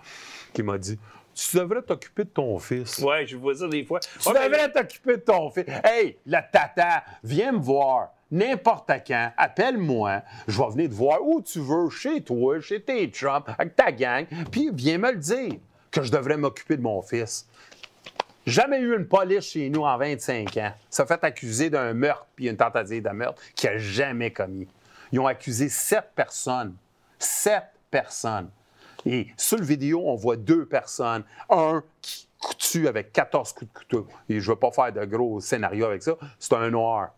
qui 0.53 0.64
m'a 0.64 0.78
dit, 0.78 0.98
tu 1.34 1.58
devrais 1.58 1.82
t'occuper 1.82 2.24
de 2.26 2.30
ton 2.30 2.58
fils. 2.60 2.99
Ouais, 2.99 3.26
je 3.26 3.38
vois 3.38 3.56
ça 3.56 3.68
des 3.68 3.84
fois. 3.86 3.99
Tu 3.99 4.10
Ouais, 4.30 4.34
mais- 4.36 4.49
devrais 4.49 4.72
t'occuper 4.72 5.18
de 5.18 5.22
ton 5.22 5.49
fils. 5.49 5.66
Hey, 5.84 6.18
la 6.26 6.41
tata, 6.41 7.03
viens 7.24 7.52
me 7.53 7.60
voir 7.60 8.10
n'importe 8.30 8.90
quand, 9.06 9.32
appelle-moi, 9.38 10.22
je 10.48 10.58
vais 10.62 10.70
venir 10.70 10.90
te 10.90 10.94
voir 10.95 11.22
où 11.22 11.41
tu 11.41 11.60
veux, 11.60 11.90
chez 11.90 12.22
toi, 12.22 12.60
chez 12.62 12.82
tes 12.82 13.10
Trump, 13.12 13.49
avec 13.58 13.76
ta 13.76 13.91
gang, 13.91 14.26
puis 14.52 14.70
viens 14.74 14.98
me 14.98 15.12
le 15.12 15.18
dire 15.18 15.53
que 15.91 16.02
je 16.02 16.12
devrais 16.12 16.38
m'occuper 16.38 16.78
de 16.78 16.82
mon 16.82 17.02
fils. 17.02 17.45
Jamais 18.45 18.80
eu 18.80 18.95
une 18.98 19.06
police 19.08 19.45
chez 19.52 19.70
nous 19.70 19.84
en 19.84 19.98
25 19.98 20.58
ans. 20.58 20.72
Ça 20.90 21.06
fait 21.06 21.24
accuser 21.24 21.70
d'un 21.70 21.94
meurtre 21.94 22.26
puis 22.36 22.48
une 22.48 22.58
tentative 22.58 23.03
de 23.03 23.10
meurtre 23.10 23.41
qu'il 23.56 23.70
n'a 23.70 23.78
jamais 23.78 24.32
commis. 24.32 24.68
Ils 25.12 25.20
ont 25.20 25.28
accusé 25.28 25.70
sept 25.70 26.06
personnes. 26.16 26.76
Sept 27.20 27.66
personnes. 27.91 28.49
Et 29.06 29.28
sur 29.38 29.57
le 29.57 29.65
vidéo, 29.65 30.02
on 30.06 30.15
voit 30.15 30.36
deux 30.38 30.65
personnes. 30.65 31.23
Un 31.49 31.84
qui 32.02 32.28
tue 32.57 32.88
avec 32.88 33.11
14 33.14 33.53
coups 33.53 33.72
de 33.72 33.78
couteau. 33.80 34.07
Et 34.30 34.40
je 34.40 34.49
ne 34.49 34.53
veux 34.56 34.60
pas 34.60 34.72
faire 34.72 34.91
de 34.91 35.06
gros 35.06 35.40
scénarios 35.40 35.86
avec 35.86 36.02
ça. 36.03 36.15
C'est 36.40 36.53
un 36.53 36.69
noir. 36.69 37.10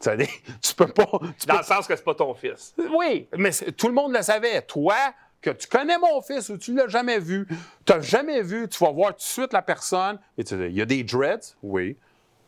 Tu 0.00 0.08
sais, 0.10 0.16
tu 0.62 0.74
peux 0.74 0.86
pas. 0.88 1.06
tu 1.38 1.46
Dans 1.46 1.54
peux- 1.54 1.58
le 1.60 1.64
sens 1.64 1.86
que 1.86 1.96
c'est 1.96 2.04
pas 2.04 2.14
ton 2.14 2.32
fils. 2.34 2.74
oui, 2.96 3.26
mais 3.36 3.50
tout 3.76 3.88
le 3.88 3.94
monde 3.94 4.12
le 4.14 4.22
savait. 4.22 4.62
Toi, 4.62 4.94
que 5.40 5.50
tu 5.50 5.66
connais 5.68 5.98
mon 5.98 6.20
fils 6.22 6.48
ou 6.48 6.58
tu 6.58 6.74
l'as 6.74 6.88
jamais 6.88 7.18
vu, 7.20 7.46
tu 7.84 7.92
n'as 7.92 8.00
jamais 8.00 8.42
vu, 8.42 8.68
tu 8.68 8.78
vas 8.84 8.90
voir 8.90 9.10
tout 9.10 9.18
de 9.18 9.22
suite 9.22 9.52
la 9.52 9.62
personne. 9.62 10.18
Et 10.36 10.44
tu 10.44 10.56
dis, 10.56 10.64
il 10.64 10.74
y 10.76 10.82
a 10.82 10.86
des 10.86 11.02
dreads? 11.04 11.54
Oui. 11.62 11.96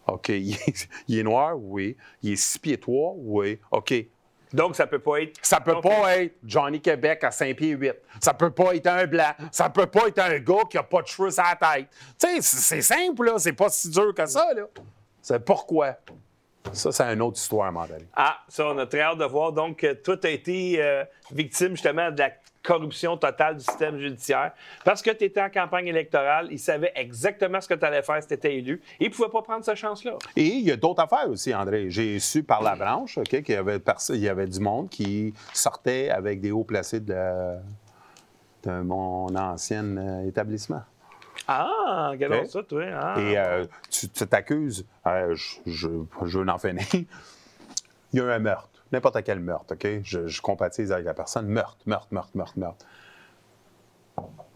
OK. 0.06 0.28
Il 0.28 0.54
est, 0.54 0.88
il 1.08 1.18
est 1.18 1.22
noir? 1.22 1.56
Oui. 1.56 1.96
Il 2.22 2.32
est 2.32 2.36
six 2.36 2.58
pieds? 2.58 2.80
Oui. 2.86 3.58
OK. 3.70 3.94
Donc, 4.52 4.76
ça 4.76 4.86
peut 4.86 4.98
pas 4.98 5.22
être. 5.22 5.36
Ça 5.42 5.60
peut 5.60 5.80
pas 5.80 6.18
être 6.18 6.36
Johnny 6.44 6.80
Québec 6.80 7.22
à 7.24 7.30
5 7.30 7.56
pieds 7.56 7.70
8. 7.70 7.94
Ça 8.20 8.34
peut 8.34 8.50
pas 8.50 8.74
être 8.74 8.86
un 8.86 9.06
blanc. 9.06 9.32
Ça 9.52 9.70
peut 9.70 9.86
pas 9.86 10.08
être 10.08 10.18
un 10.18 10.38
gars 10.38 10.62
qui 10.68 10.78
a 10.78 10.82
pas 10.82 11.02
de 11.02 11.06
cheveux 11.06 11.30
sur 11.30 11.44
la 11.44 11.56
tête. 11.56 11.88
Tu 12.18 12.26
sais, 12.26 12.40
c'est 12.40 12.82
simple, 12.82 13.26
là. 13.26 13.38
C'est 13.38 13.52
pas 13.52 13.68
si 13.68 13.90
dur 13.90 14.14
que 14.14 14.26
ça, 14.26 14.52
là. 14.54 14.64
C'est 15.22 15.44
pourquoi? 15.44 15.96
Ça, 16.72 16.92
c'est 16.92 17.04
une 17.04 17.22
autre 17.22 17.38
histoire 17.38 17.66
à 17.66 17.68
un 17.68 17.72
moment 17.72 17.86
donné. 17.86 18.06
Ah, 18.14 18.38
ça, 18.48 18.66
on 18.66 18.78
a 18.78 18.86
très 18.86 19.00
hâte 19.00 19.18
de 19.18 19.24
voir. 19.24 19.52
Donc, 19.52 19.82
euh, 19.82 19.94
toi, 19.94 20.16
tu 20.16 20.26
as 20.26 20.30
été 20.30 20.82
euh, 20.82 21.04
victime 21.32 21.70
justement 21.70 22.10
de 22.10 22.18
la 22.18 22.30
corruption 22.62 23.16
totale 23.16 23.56
du 23.56 23.64
système 23.64 23.98
judiciaire. 23.98 24.52
Parce 24.84 25.00
que 25.02 25.10
tu 25.10 25.24
étais 25.24 25.40
en 25.42 25.48
campagne 25.50 25.86
électorale, 25.88 26.48
ils 26.50 26.58
savaient 26.58 26.92
exactement 26.94 27.60
ce 27.60 27.68
que 27.68 27.74
tu 27.74 27.84
allais 27.84 28.02
faire 28.02 28.20
si 28.22 28.28
tu 28.28 28.34
étais 28.34 28.54
élu. 28.56 28.80
Et 29.00 29.06
ils 29.06 29.08
ne 29.10 29.14
pouvaient 29.14 29.28
pas 29.30 29.42
prendre 29.42 29.64
cette 29.64 29.76
chance-là. 29.76 30.12
Et 30.36 30.44
il 30.46 30.60
y 30.62 30.70
a 30.70 30.76
d'autres 30.76 31.02
affaires 31.02 31.28
aussi, 31.28 31.54
André. 31.54 31.90
J'ai 31.90 32.18
su 32.18 32.42
par 32.42 32.62
la 32.62 32.76
branche 32.76 33.18
qu'il 33.28 33.48
y 33.48 33.54
avait, 33.54 33.78
perso- 33.78 34.14
il 34.14 34.20
y 34.20 34.28
avait 34.28 34.46
du 34.46 34.60
monde 34.60 34.88
qui 34.88 35.32
sortait 35.54 36.10
avec 36.10 36.40
des 36.40 36.50
hauts 36.50 36.64
placés 36.64 37.00
de, 37.00 37.12
la- 37.14 37.58
de 38.64 38.80
mon 38.82 39.34
ancien 39.34 39.84
euh, 39.96 40.28
établissement. 40.28 40.82
Ah, 41.48 42.08
regardons 42.10 42.40
Ok? 42.42 42.46
ça, 42.46 42.62
toi. 42.62 42.84
Ah. 42.94 43.14
Et 43.20 43.38
euh, 43.38 43.64
tu 43.90 44.08
tu 44.08 44.26
t'accuses, 44.26 44.86
euh, 45.06 45.34
je, 45.34 45.56
je, 45.66 45.88
je 46.26 46.38
veux 46.38 46.48
en 46.48 46.58
finir. 46.58 46.84
Il 48.12 48.18
y 48.18 48.20
a 48.20 48.24
eu 48.24 48.30
un 48.30 48.38
meurtre, 48.40 48.68
n'importe 48.92 49.22
quel 49.24 49.40
meurtre, 49.40 49.74
OK? 49.74 49.86
Je, 50.02 50.26
je 50.26 50.40
compatise 50.42 50.92
avec 50.92 51.04
la 51.06 51.14
personne. 51.14 51.46
Meurtre, 51.46 51.78
meurtre, 51.86 52.08
meurtre, 52.12 52.30
meurtre, 52.36 52.58
meurtre. 52.58 52.86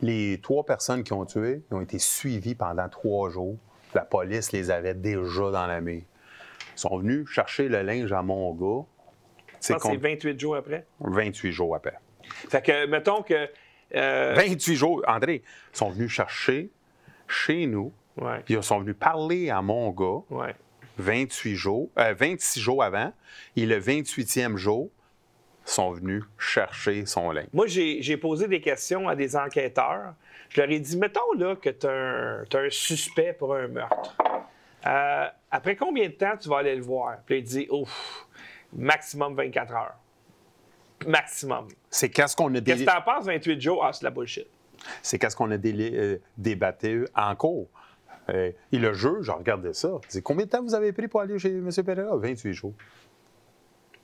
Les 0.02 0.40
trois 0.42 0.64
personnes 0.64 1.02
qui 1.04 1.12
ont 1.12 1.24
tué 1.24 1.62
ont 1.70 1.80
été 1.80 1.98
suivies 1.98 2.54
pendant 2.54 2.88
trois 2.88 3.30
jours. 3.30 3.56
La 3.94 4.02
police 4.02 4.52
les 4.52 4.70
avait 4.70 4.94
déjà 4.94 5.50
dans 5.50 5.66
la 5.66 5.80
main. 5.80 6.00
Ils 6.00 6.78
sont 6.78 6.98
venus 6.98 7.28
chercher 7.28 7.68
le 7.68 7.82
linge 7.82 8.12
à 8.12 8.22
mon 8.22 8.52
gars. 8.54 8.84
C'est 9.60 9.78
con- 9.78 9.96
28 9.96 10.38
jours 10.38 10.56
après. 10.56 10.86
28 11.00 11.52
jours 11.52 11.74
après. 11.76 11.94
Fait 12.22 12.60
que, 12.62 12.86
mettons 12.86 13.22
que. 13.22 13.48
euh, 13.94 14.34
28 14.36 14.74
jours, 14.76 15.02
André, 15.06 15.42
ils 15.72 15.76
sont 15.78 15.90
venus 15.90 16.10
chercher 16.10 16.70
chez 17.28 17.66
nous, 17.66 17.92
ouais, 18.20 18.40
puis 18.44 18.54
ils 18.54 18.62
sont 18.62 18.80
venus 18.80 18.96
parler 18.98 19.48
à 19.50 19.62
mon 19.62 19.90
gars. 19.90 20.22
ouais. 20.30 20.54
28 20.98 21.54
jours, 21.54 21.90
euh, 21.98 22.14
26 22.16 22.60
jours 22.60 22.82
avant, 22.82 23.12
et 23.56 23.66
le 23.66 23.78
28e 23.78 24.56
jour, 24.56 24.90
sont 25.64 25.92
venus 25.92 26.24
chercher 26.38 27.06
son 27.06 27.30
linge. 27.30 27.46
Moi, 27.52 27.66
j'ai 27.66 28.16
posé 28.16 28.48
des 28.48 28.60
questions 28.60 29.08
à 29.08 29.16
des 29.16 29.34
enquêteurs. 29.34 30.14
Je 30.50 30.60
leur 30.60 30.70
ai 30.70 30.78
dit, 30.78 30.96
mettons 30.96 31.32
là, 31.38 31.56
que 31.56 31.70
tu 31.70 31.86
as, 31.86 32.58
un 32.58 32.70
suspect 32.70 33.32
pour 33.32 33.54
un 33.54 33.68
meurtre. 33.68 34.16
Euh, 34.86 35.26
après 35.50 35.76
combien 35.76 36.08
de 36.08 36.12
temps 36.12 36.36
tu 36.38 36.48
vas 36.48 36.58
aller 36.58 36.76
le 36.76 36.82
voir? 36.82 37.16
Puis 37.24 37.38
il 37.38 37.44
dit, 37.44 37.66
ouf, 37.70 38.26
maximum 38.72 39.34
24 39.34 39.72
heures. 39.72 39.94
Maximum. 41.06 41.68
C'est 41.90 42.10
qu'est-ce 42.10 42.36
qu'on 42.36 42.54
a, 42.54 42.60
Qu'est-ce 42.60 42.84
que 42.84 42.90
t'en 42.90 43.02
penses, 43.02 43.24
28 43.24 43.60
jours? 43.60 43.84
Ah, 43.84 43.92
c'est 43.92 44.04
la 44.04 44.10
bullshit. 44.10 44.46
c'est 45.02 45.18
qu'est-ce 45.18 45.34
qu'on 45.34 45.50
a 45.50 45.56
euh, 45.56 46.18
débattu 46.36 47.06
en 47.14 47.34
cours. 47.34 47.68
Euh, 48.30 48.52
et 48.72 48.78
le 48.78 48.92
juge, 48.92 49.22
je 49.22 49.30
regardais 49.32 49.72
ça. 49.72 49.90
Dit, 50.10 50.22
combien 50.22 50.46
de 50.46 50.50
temps 50.50 50.62
vous 50.62 50.74
avez 50.74 50.92
pris 50.92 51.08
pour 51.08 51.20
aller 51.20 51.38
chez 51.38 51.50
M. 51.50 51.68
Pereira? 51.84 52.16
28 52.16 52.52
jours. 52.52 52.72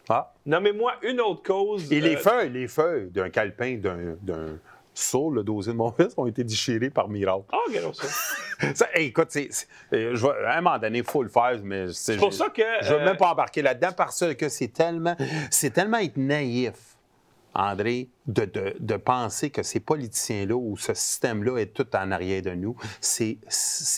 Ah. 0.09 0.33
Nommez-moi 0.45 0.95
une 1.03 1.21
autre 1.21 1.43
cause. 1.43 1.91
Et 1.93 2.01
les 2.01 2.17
euh, 2.17 2.19
feuilles, 2.19 2.51
les 2.51 2.69
feuilles 2.69 3.11
d'un 3.11 3.31
calepin, 3.31 3.79
d'un, 3.79 4.59
sur 4.93 5.31
le 5.31 5.43
dossier 5.43 5.73
de 5.73 5.79
mon 5.79 5.93
fils 5.93 6.13
ont 6.17 6.27
été 6.27 6.43
déchirées 6.43 6.91
par 6.91 7.09
miracle. 7.09 7.45
Ah, 7.53 7.59
regardons 7.67 7.93
ça. 7.93 8.09
Ça, 8.75 8.89
hey, 8.93 9.07
écoute, 9.07 9.35
euh, 9.37 10.15
je 10.15 10.27
vais- 10.27 10.45
à 10.45 10.59
un 10.59 10.61
moment 10.61 10.79
donné, 10.79 10.99
il 10.99 11.05
faut 11.05 11.23
le 11.23 11.31
faire, 11.31 11.59
mais 11.63 11.87
c'est 11.93 12.19
pour 12.19 12.33
ça 12.35 12.49
que, 12.51 12.61
Je 12.83 12.93
ne 12.93 12.97
veux 12.99 13.03
euh, 13.03 13.05
même 13.07 13.17
pas 13.17 13.31
embarquer 13.31 13.63
là-dedans 13.63 13.93
parce 13.97 14.23
que 14.35 14.51
c'est 14.51 14.69
tellement, 14.69 15.17
c'est 15.51 15.71
tellement 15.71 15.97
être 15.97 16.19
naïf, 16.19 16.90
André, 17.55 18.09
de, 18.27 18.45
de- 18.45 18.77
de 18.79 18.97
penser 18.97 19.51
que 19.51 19.63
ces 19.63 19.81
politiciens-là 19.81 20.55
ou 20.55 20.77
ce 20.77 20.95
système-là 20.95 21.59
est 21.59 21.75
tout 21.75 21.87
en 21.97 22.11
arrière 22.13 22.43
de 22.43 22.51
nous. 22.51 22.77
C'est, 23.01 23.39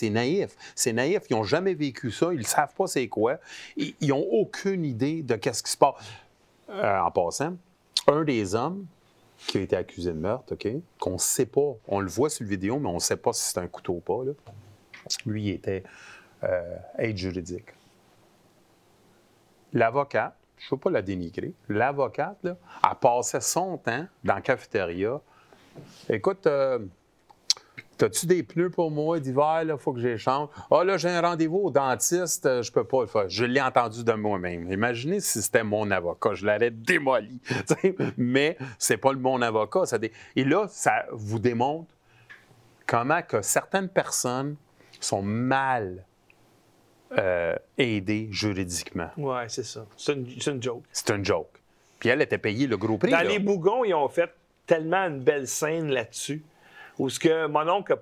naïf. 0.09 0.55
C'est 0.75 0.93
naïf. 0.93 1.23
Ils 1.29 1.33
n'ont 1.35 1.43
jamais 1.43 1.73
vécu 1.75 2.09
ça. 2.11 2.33
Ils 2.33 2.39
ne 2.39 2.43
savent 2.45 2.73
pas 2.73 2.87
c'est 2.87 3.07
quoi. 3.07 3.37
Ils 3.77 3.95
n'ont 4.07 4.25
aucune 4.31 4.83
idée 4.85 5.21
de 5.21 5.35
qu'est-ce 5.35 5.61
qui 5.63 5.71
se 5.71 5.77
passe. 5.77 5.95
Euh, 6.69 6.99
en 6.99 7.11
passant, 7.11 7.55
un 8.07 8.23
des 8.23 8.55
hommes 8.55 8.85
qui 9.47 9.57
a 9.57 9.61
été 9.61 9.75
accusé 9.75 10.11
de 10.11 10.17
meurtre, 10.17 10.53
OK, 10.53 10.67
qu'on 10.99 11.13
ne 11.13 11.17
sait 11.17 11.45
pas, 11.45 11.73
on 11.87 11.99
le 11.99 12.07
voit 12.07 12.29
sur 12.29 12.43
le 12.45 12.49
vidéo, 12.49 12.79
mais 12.79 12.87
on 12.89 12.93
ne 12.95 12.99
sait 12.99 13.17
pas 13.17 13.33
si 13.33 13.43
c'est 13.49 13.59
un 13.59 13.67
couteau 13.67 13.93
ou 13.93 13.99
pas, 13.99 14.23
là. 14.25 14.31
lui, 15.25 15.43
il 15.43 15.49
était 15.51 15.83
euh, 16.43 16.77
aide 16.97 17.17
juridique. 17.17 17.67
L'avocate, 19.73 20.35
je 20.63 20.73
ne 20.73 20.77
veux 20.77 20.79
pas 20.79 20.89
la 20.89 21.01
dénigrer, 21.01 21.53
l'avocate, 21.67 22.37
là, 22.43 22.55
elle 22.83 22.97
passait 23.01 23.41
son 23.41 23.77
temps 23.77 24.05
dans 24.23 24.35
la 24.35 24.41
cafétéria. 24.41 25.19
Écoute, 26.09 26.47
euh, 26.47 26.79
T'as-tu 27.97 28.25
des 28.25 28.41
pneus 28.41 28.71
pour 28.71 28.89
moi 28.89 29.19
d'hiver? 29.19 29.61
Il 29.63 29.77
faut 29.77 29.93
que 29.93 29.99
j'échange. 29.99 30.49
Ah, 30.71 30.83
là, 30.83 30.97
j'ai 30.97 31.09
un 31.09 31.21
rendez-vous 31.21 31.59
au 31.59 31.71
dentiste, 31.71 32.61
je 32.61 32.71
peux 32.71 32.83
pas 32.83 33.01
le 33.01 33.07
faire. 33.07 33.29
Je 33.29 33.45
l'ai 33.45 33.61
entendu 33.61 34.03
de 34.03 34.13
moi-même. 34.13 34.71
Imaginez 34.71 35.19
si 35.19 35.41
c'était 35.41 35.63
mon 35.63 35.89
avocat, 35.91 36.33
je 36.33 36.45
l'aurais 36.45 36.71
démoli. 36.71 37.39
Mais 38.17 38.57
c'est 38.79 38.97
pas 38.97 39.13
le 39.13 39.19
mon 39.19 39.41
avocat. 39.41 39.85
Ça 39.85 39.99
Et 40.35 40.43
là, 40.43 40.65
ça 40.69 41.05
vous 41.11 41.37
démontre 41.37 41.93
comment 42.87 43.21
que 43.21 43.41
certaines 43.41 43.89
personnes 43.89 44.55
sont 44.99 45.21
mal 45.21 46.03
euh, 47.17 47.55
aidées 47.77 48.27
juridiquement. 48.31 49.09
Ouais, 49.17 49.45
c'est 49.47 49.63
ça. 49.65 49.85
C'est 49.97 50.13
une, 50.13 50.27
une 50.47 50.61
joke. 50.63 50.83
C'est 50.91 51.11
un 51.11 51.23
joke. 51.23 51.49
Puis 51.99 52.09
elle 52.09 52.21
était 52.21 52.37
payée 52.37 52.67
le 52.67 52.77
gros 52.77 52.97
prix. 52.97 53.11
Dans 53.11 53.17
là. 53.17 53.23
les 53.23 53.39
Bougons, 53.39 53.83
ils 53.85 53.93
ont 53.93 54.09
fait 54.09 54.29
tellement 54.65 55.05
une 55.07 55.19
belle 55.19 55.47
scène 55.47 55.89
là-dessus, 55.89 56.41
où 56.97 57.09
ce 57.09 57.19
que 57.19 57.47
mon 57.47 57.67
oncle, 57.69 57.97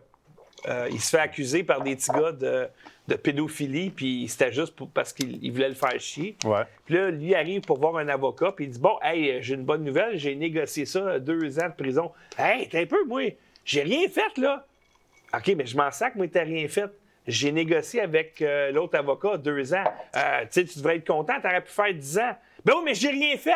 euh, 0.68 0.88
il 0.92 1.00
se 1.00 1.10
fait 1.12 1.20
accuser 1.20 1.64
par 1.64 1.82
des 1.82 1.96
petits 1.96 2.12
gars 2.12 2.32
de, 2.32 2.68
de 3.08 3.16
pédophilie, 3.16 3.90
puis 3.90 4.28
c'était 4.28 4.52
juste 4.54 4.76
pour- 4.76 4.90
parce 4.90 5.12
qu'il 5.14 5.44
il 5.44 5.52
voulait 5.52 5.70
le 5.70 5.76
faire 5.76 6.00
chier. 6.00 6.36
Ouais. 6.46 6.64
Puis 6.86 6.96
là, 6.96 7.10
lui 7.12 7.34
arrive 7.36 7.62
pour 7.62 7.80
voir 7.80 7.98
un 7.98 8.08
avocat, 8.08 8.52
puis 8.52 8.66
il 8.66 8.72
dit 8.72 8.80
Bon, 8.80 8.98
hey, 9.04 9.42
j'ai 9.42 9.56
une 9.56 9.64
bonne 9.66 9.84
nouvelle, 9.84 10.18
j'ai 10.18 10.36
négocié 10.36 10.86
ça, 10.86 11.20
deux 11.20 11.60
ans 11.60 11.70
de 11.70 11.74
prison. 11.76 12.12
Hey, 12.38 12.68
t'es 12.70 12.82
un 12.82 12.86
peu, 12.86 13.04
moi, 13.06 13.24
j'ai 13.66 13.82
rien 13.84 14.08
fait, 14.08 14.38
là. 14.40 14.66
OK, 15.34 15.54
mais 15.56 15.66
je 15.66 15.78
m'en 15.78 15.90
sac, 15.92 16.16
moi, 16.16 16.28
t'as 16.28 16.44
rien 16.44 16.68
fait. 16.68 16.90
J'ai 17.28 17.52
négocié 17.52 18.02
avec 18.02 18.42
euh, 18.42 18.72
l'autre 18.72 18.98
avocat 18.98 19.38
deux 19.38 19.74
ans. 19.74 19.84
Euh, 20.16 20.42
tu 20.44 20.48
sais, 20.52 20.66
tu 20.66 20.78
devrais 20.80 20.98
être 20.98 21.08
content, 21.08 21.34
t'aurais 21.42 21.62
pu 21.62 21.72
faire 21.72 21.94
dix 21.94 22.18
ans. 22.18 22.36
Ben 22.66 22.74
oui, 22.78 22.82
mais 22.86 22.94
j'ai 22.96 23.10
rien 23.10 23.38
fait. 23.38 23.54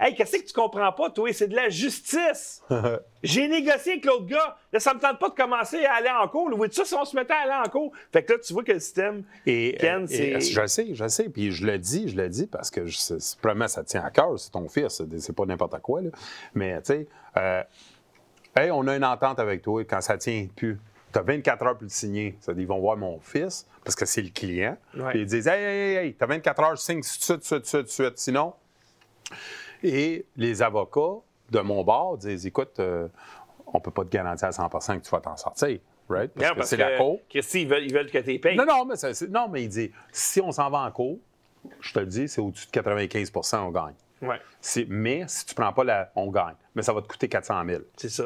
Hey, 0.00 0.14
qu'est-ce 0.14 0.38
que 0.38 0.46
tu 0.46 0.52
comprends 0.52 0.92
pas, 0.92 1.10
toi? 1.10 1.32
C'est 1.32 1.48
de 1.48 1.56
la 1.56 1.68
justice. 1.70 2.62
J'ai 3.24 3.48
négocié 3.48 3.94
avec 3.94 4.04
l'autre 4.04 4.26
gars. 4.26 4.56
Là, 4.72 4.78
ça 4.78 4.94
me 4.94 5.00
tente 5.00 5.18
pas 5.18 5.28
de 5.28 5.34
commencer 5.34 5.84
à 5.84 5.94
aller 5.94 6.08
en 6.08 6.28
cours. 6.28 6.48
Oui, 6.56 6.68
ça, 6.70 6.84
si 6.84 6.94
on 6.94 7.04
se 7.04 7.16
mettait 7.16 7.32
à 7.32 7.38
aller 7.40 7.66
en 7.66 7.68
cours? 7.68 7.90
Fait 8.12 8.22
que 8.22 8.34
là, 8.34 8.38
tu 8.38 8.52
vois 8.52 8.62
que 8.62 8.70
le 8.70 8.78
système. 8.78 9.24
Et, 9.44 9.76
Ken, 9.80 10.04
euh, 10.04 10.06
c'est- 10.06 10.28
et, 10.28 10.40
je 10.40 10.66
sais, 10.68 10.86
je 10.94 11.08
sais. 11.08 11.28
Puis 11.28 11.50
je 11.50 11.66
le 11.66 11.78
dis, 11.78 12.08
je 12.08 12.16
le 12.16 12.28
dis 12.28 12.46
parce 12.46 12.70
que 12.70 12.82
probablement 13.40 13.66
ça 13.66 13.82
tient 13.82 14.04
à 14.04 14.10
cœur, 14.12 14.38
c'est 14.38 14.52
ton 14.52 14.68
fils, 14.68 14.86
c'est 15.02 15.18
c'est 15.18 15.32
pas 15.34 15.46
n'importe 15.46 15.80
quoi. 15.80 16.00
Là. 16.00 16.10
Mais 16.54 16.80
tu 16.82 16.92
sais, 16.92 17.08
euh, 17.36 17.64
hey, 18.56 18.70
on 18.70 18.86
a 18.86 18.94
une 18.94 19.04
entente 19.04 19.40
avec 19.40 19.62
toi 19.62 19.82
quand 19.84 20.00
ça 20.00 20.16
tient 20.16 20.46
plus. 20.54 20.78
Tu 21.12 21.18
as 21.18 21.22
24 21.22 21.62
heures 21.66 21.74
pour 21.74 21.84
le 21.84 21.88
signer. 21.88 22.36
Ça 22.40 22.52
dit, 22.54 22.62
ils 22.62 22.66
vont 22.68 22.78
voir 22.80 22.96
mon 22.96 23.18
fils 23.20 23.66
parce 23.84 23.94
que 23.96 24.04
c'est 24.04 24.22
le 24.22 24.28
client. 24.30 24.76
Ouais. 24.94 25.10
Puis 25.10 25.20
ils 25.20 25.26
disent 25.26 25.46
Hey, 25.48 25.62
hey, 25.62 25.96
hey, 25.96 26.06
hey, 26.06 26.14
tu 26.14 26.22
as 26.22 26.26
24 26.26 26.62
heures, 26.62 26.78
signe 26.78 27.00
tout 27.00 27.08
de 27.36 27.42
suite, 27.42 27.48
tout 27.48 27.58
de 27.58 27.64
suite, 27.64 27.84
tout 27.86 27.90
suite. 27.92 28.18
Sinon. 28.18 28.52
Et 29.82 30.26
les 30.36 30.62
avocats 30.62 31.20
de 31.50 31.60
mon 31.60 31.82
bord 31.84 32.18
disent 32.18 32.46
Écoute, 32.46 32.78
euh, 32.80 33.08
on 33.66 33.80
peut 33.80 33.90
pas 33.90 34.04
te 34.04 34.10
garantir 34.10 34.48
à 34.48 34.50
100% 34.50 34.98
que 35.00 35.04
tu 35.04 35.10
vas 35.10 35.20
t'en 35.20 35.36
sortir. 35.36 35.78
Right? 36.08 36.32
Parce 36.32 36.48
Non, 36.50 36.54
que 36.56 36.66
c'est 36.66 36.76
la 36.78 36.92
que, 36.92 36.96
cour. 36.98 37.20
Christy, 37.28 37.62
ils 37.62 37.68
veulent, 37.68 37.84
ils 37.84 37.92
veulent 37.92 38.10
que 38.10 38.18
tu 38.18 38.38
payes. 38.38 38.56
Non, 38.56 38.64
non, 38.64 38.86
mais, 38.86 38.96
ça- 38.96 39.10
non, 39.28 39.46
mais 39.48 39.64
il 39.64 39.68
dit, 39.68 39.92
si 40.10 40.40
on 40.40 40.50
s'en 40.52 40.70
va 40.70 40.78
en 40.78 40.90
cours, 40.90 41.18
je 41.80 41.92
te 41.92 41.98
le 41.98 42.06
dis, 42.06 42.28
c'est 42.28 42.40
au-dessus 42.40 42.66
de 42.66 42.70
95% 42.80 43.58
on 43.66 43.70
gagne. 43.70 43.94
Ouais, 44.22 44.40
mais 44.88 45.24
si 45.28 45.44
tu 45.46 45.52
ne 45.52 45.56
prends 45.62 45.72
pas 45.74 45.84
la... 45.84 46.10
On 46.16 46.30
gagne. 46.30 46.54
Mais 46.74 46.82
ça 46.82 46.92
va 46.94 47.02
te 47.02 47.08
coûter 47.08 47.28
400 47.28 47.62
000. 47.66 47.82
c'est 47.96 48.08
ça. 48.08 48.24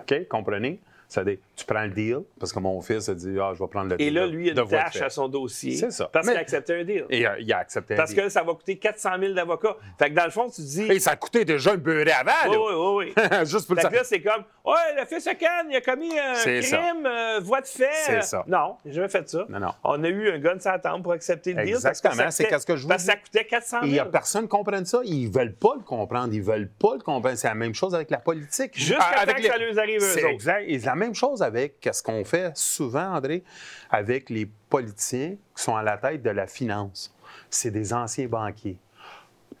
OK? 0.00 0.28
Comprenez? 0.28 0.80
Ça 1.08 1.22
dit, 1.24 1.38
tu 1.56 1.64
prends 1.64 1.82
le 1.84 1.90
deal, 1.90 2.18
parce 2.38 2.52
que 2.52 2.58
mon 2.58 2.80
fils 2.80 3.08
a 3.08 3.14
dit, 3.14 3.36
ah, 3.40 3.52
je 3.54 3.58
vais 3.62 3.68
prendre 3.68 3.88
le 3.90 3.94
Et 4.00 4.06
deal. 4.06 4.14
là, 4.14 4.26
de- 4.26 4.32
lui, 4.32 4.48
il 4.48 4.58
a 4.58 4.62
une 4.62 4.68
tâche 4.68 5.00
à 5.02 5.08
son 5.10 5.28
dossier. 5.28 5.76
C'est 5.76 5.90
ça. 5.90 6.08
Parce 6.12 6.26
qu'il 6.28 6.36
a 6.36 6.40
accepté 6.40 6.80
un 6.80 6.84
deal. 6.84 7.06
Et 7.10 7.20
il 7.20 7.26
a, 7.26 7.38
il 7.38 7.52
a 7.52 7.58
accepté 7.58 7.94
un 7.94 7.96
Parce 7.96 8.10
deal. 8.12 8.22
que 8.24 8.28
ça 8.28 8.42
va 8.42 8.52
coûter 8.54 8.76
400 8.76 9.10
000 9.20 9.32
d'avocats. 9.34 9.76
Fait 9.98 10.10
que 10.10 10.14
dans 10.14 10.24
le 10.24 10.30
fond, 10.30 10.48
tu 10.50 10.62
dis. 10.62 10.82
Et 10.90 10.98
ça 11.00 11.12
a 11.12 11.16
coûté 11.16 11.44
déjà 11.44 11.74
une 11.74 11.80
beurrée 11.80 12.10
avant, 12.12 12.32
Oui, 12.48 12.56
là. 12.56 12.58
oui, 12.60 12.74
oui, 13.06 13.14
oui. 13.16 13.46
Juste 13.46 13.66
pour 13.66 13.76
le 13.76 13.80
Fait 13.82 13.88
que 13.88 13.92
savoir. 13.94 14.02
là, 14.02 14.04
c'est 14.04 14.20
comme, 14.20 14.44
ouais, 14.64 15.00
le 15.00 15.06
fils 15.06 15.24
de 15.24 15.32
Cannes, 15.32 15.66
il 15.70 15.76
a 15.76 15.80
commis 15.80 16.18
un 16.18 16.34
crime, 16.34 17.06
euh, 17.06 17.40
voie 17.42 17.60
de 17.60 17.66
fait. 17.66 17.88
C'est 18.06 18.22
ça. 18.22 18.44
Non, 18.48 18.76
j'ai 18.84 18.92
jamais 18.92 19.08
fait 19.08 19.28
ça. 19.28 19.44
Non, 19.48 19.60
non. 19.60 19.70
On 19.84 20.02
a 20.02 20.08
eu 20.08 20.30
un 20.30 20.38
gun 20.38 20.56
la 20.64 20.78
tempe 20.78 21.02
pour 21.02 21.12
accepter 21.12 21.52
le 21.52 21.62
deal. 21.62 21.72
que 21.72 21.76
Exactement, 21.76 22.30
c'est 22.30 22.44
qu'est-ce 22.46 22.66
que 22.66 22.76
je 22.76 22.82
vous 22.82 22.88
Parce 22.88 23.02
que 23.04 23.10
ça 23.10 23.16
coûtait 23.16 23.44
400 23.44 23.76
Et 23.82 23.86
il 23.86 23.90
000. 23.90 23.92
n'y 23.92 23.98
a 24.00 24.04
personne 24.10 24.42
qui 24.42 24.48
comprenne 24.48 24.84
ça. 24.86 25.00
Ils 25.04 25.30
veulent 25.30 25.54
pas 25.54 25.74
le 25.76 25.82
comprendre. 25.82 26.32
Ils 26.34 26.42
veulent 26.42 26.68
pas 26.70 26.94
le 26.94 27.00
comprendre. 27.00 27.36
C'est 27.36 27.48
la 27.48 27.54
même 27.54 27.74
chose 27.74 27.94
avec 27.94 28.10
la 28.10 28.18
politique. 28.18 28.72
Jusqu'à 28.76 28.98
Ah, 29.00 29.26
temps 29.26 29.34
que 29.34 29.42
ça 29.42 29.56
leur 29.58 29.78
arrive 29.78 29.96
eux 29.96 30.00
C'est 30.00 30.20
autres. 30.24 30.32
exact. 30.32 30.64
Et 30.66 30.78
c'est 30.78 30.86
la 30.86 30.94
même 30.94 31.14
chose 31.14 31.42
avec 31.44 31.88
ce 31.92 32.02
qu'on 32.02 32.24
fait 32.24 32.56
souvent, 32.56 33.14
André, 33.14 33.44
avec 33.90 34.30
les 34.30 34.46
politiciens 34.68 35.36
qui 35.56 35.62
sont 35.62 35.76
à 35.76 35.82
la 35.82 35.96
tête 35.96 36.22
de 36.22 36.30
la 36.30 36.46
finance. 36.46 37.14
C'est 37.50 37.70
des 37.70 37.92
anciens 37.92 38.26
banquiers. 38.26 38.78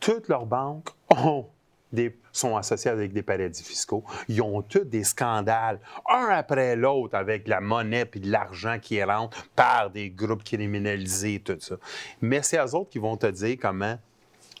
Toutes 0.00 0.28
leurs 0.28 0.46
banques 0.46 0.88
ont 1.10 1.46
des- 1.92 2.18
sont 2.32 2.56
associées 2.56 2.90
avec 2.90 3.12
des 3.12 3.22
paradis 3.22 3.62
fiscaux. 3.62 4.02
Ils 4.28 4.42
ont 4.42 4.60
tous 4.62 4.84
des 4.84 5.04
scandales, 5.04 5.78
un 6.10 6.26
après 6.30 6.74
l'autre, 6.74 7.14
avec 7.16 7.46
la 7.46 7.60
monnaie 7.60 8.04
et 8.12 8.18
de 8.18 8.30
l'argent 8.30 8.78
qui 8.80 9.02
rentre 9.02 9.46
par 9.54 9.90
des 9.90 10.10
groupes 10.10 10.42
criminalisés, 10.42 11.40
tout 11.40 11.56
ça. 11.60 11.76
Mais 12.20 12.42
c'est 12.42 12.58
eux 12.58 12.74
autres 12.74 12.90
qui 12.90 12.98
vont 12.98 13.16
te 13.16 13.28
dire 13.28 13.56
comment 13.60 13.96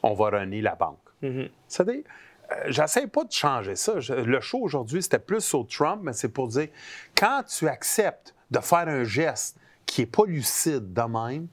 on 0.02 0.14
va 0.14 0.38
runner 0.38 0.60
la 0.60 0.76
banque. 0.76 0.98
C'est-à-dire, 1.66 2.02
euh, 2.06 2.08
j'essaie 2.66 3.06
pas 3.06 3.24
de 3.24 3.32
changer 3.32 3.76
ça. 3.76 3.94
Le 4.08 4.40
show 4.40 4.58
aujourd'hui, 4.60 5.02
c'était 5.02 5.18
plus 5.18 5.40
sur 5.40 5.66
Trump, 5.66 6.00
mais 6.02 6.12
c'est 6.12 6.28
pour 6.28 6.48
dire, 6.48 6.68
quand 7.16 7.42
tu 7.46 7.68
acceptes 7.68 8.34
de 8.50 8.58
faire 8.60 8.88
un 8.88 9.04
geste 9.04 9.56
qui 9.86 10.02
est 10.02 10.06
pas 10.06 10.24
lucide 10.26 10.92
de 10.92 11.02
même, 11.02 11.48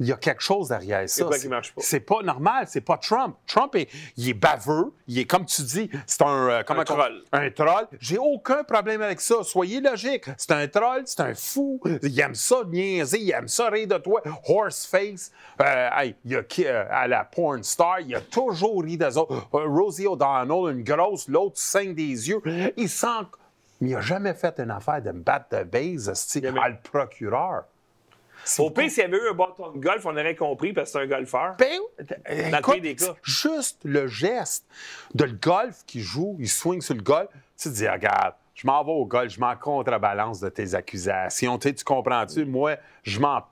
il 0.00 0.06
y 0.06 0.12
a 0.12 0.16
quelque 0.16 0.42
chose 0.42 0.68
derrière 0.68 1.08
ça. 1.08 1.26
C'est- 1.32 1.48
pas? 1.48 1.60
C'est 1.76 2.00
pas 2.00 2.22
normal, 2.22 2.66
c'est 2.68 2.80
pas 2.80 2.96
Trump. 2.98 3.36
Trump, 3.46 3.74
est, 3.74 3.88
il 4.16 4.28
est 4.28 4.34
baveux, 4.34 4.92
il 5.06 5.18
est, 5.18 5.24
comme 5.24 5.44
tu 5.44 5.62
dis, 5.62 5.90
c'est 6.06 6.22
un... 6.22 6.48
euh, 6.48 6.62
comment 6.66 6.80
Un 6.80 6.84
troll. 6.84 7.22
Un 7.32 7.50
troll. 7.50 7.86
J'ai 8.00 8.18
aucun 8.18 8.64
problème 8.64 9.02
avec 9.02 9.20
ça. 9.20 9.42
Soyez 9.42 9.80
logique. 9.80 10.24
C'est 10.36 10.52
un 10.52 10.66
troll, 10.68 11.02
c'est 11.06 11.20
un 11.20 11.34
fou. 11.34 11.80
Il 12.02 12.20
aime 12.20 12.34
ça 12.34 12.62
niaiser, 12.66 13.20
il 13.20 13.30
aime 13.32 13.48
ça 13.48 13.68
rire 13.70 13.88
de 13.88 13.98
toi. 13.98 14.22
Horseface. 14.48 15.32
Euh, 15.60 15.88
hey, 15.96 16.14
il 16.24 16.32
y 16.32 16.36
a 16.36 16.42
qui, 16.42 16.66
euh, 16.66 16.84
à 16.90 17.08
la 17.08 17.24
porn 17.24 17.62
star, 17.62 18.00
il 18.00 18.14
a 18.14 18.20
toujours 18.20 18.82
ri 18.82 18.96
des 18.96 19.16
autres. 19.16 19.46
Rosie 19.52 20.06
O'Donnell, 20.06 20.76
une 20.76 20.84
grosse, 20.84 21.28
l'autre 21.28 21.58
saigne 21.58 21.94
des 21.94 22.28
yeux. 22.28 22.40
Il 22.76 22.88
sent... 22.88 23.06
Mais 23.80 23.90
il 23.90 23.94
n'a 23.94 24.00
jamais 24.00 24.34
fait 24.34 24.58
une 24.58 24.72
affaire 24.72 25.00
de 25.00 25.12
me 25.12 25.20
battre 25.20 25.56
de 25.56 25.62
base, 25.62 26.08
à 26.08 26.68
le 26.68 26.76
procureur. 26.82 27.62
Au 28.58 28.70
pire, 28.70 28.90
s'il 28.90 29.02
y 29.02 29.06
avait 29.06 29.16
eu 29.18 29.28
un 29.30 29.34
bâton 29.34 29.72
de 29.72 29.78
golf, 29.78 30.04
on 30.06 30.10
aurait 30.12 30.34
compris 30.34 30.72
parce 30.72 30.92
que 30.92 30.98
c'est 30.98 31.04
un 31.04 31.08
golfeur. 31.08 31.56
Ben, 31.58 31.80
Dans 32.50 32.58
écoute, 32.58 32.80
des 32.80 32.96
cas. 32.96 33.14
juste 33.22 33.80
le 33.84 34.06
geste 34.06 34.64
de 35.14 35.24
le 35.24 35.32
golf 35.32 35.84
qui 35.86 36.00
joue, 36.00 36.36
il 36.38 36.48
swing 36.48 36.80
sur 36.80 36.94
le 36.94 37.02
golf, 37.02 37.28
tu 37.60 37.68
te 37.68 37.74
dis, 37.74 37.88
regarde, 37.88 38.34
je 38.54 38.66
m'en 38.66 38.82
vais 38.82 38.90
au 38.90 39.04
golf, 39.04 39.32
je 39.32 39.38
m'en 39.38 39.54
contrebalance 39.54 40.40
de 40.40 40.48
tes 40.48 40.74
accusations. 40.74 41.58
Tu, 41.58 41.68
sais, 41.68 41.74
tu 41.74 41.84
comprends-tu? 41.84 42.44
Moi, 42.44 42.76
je 43.04 43.20
m'en 43.20 43.44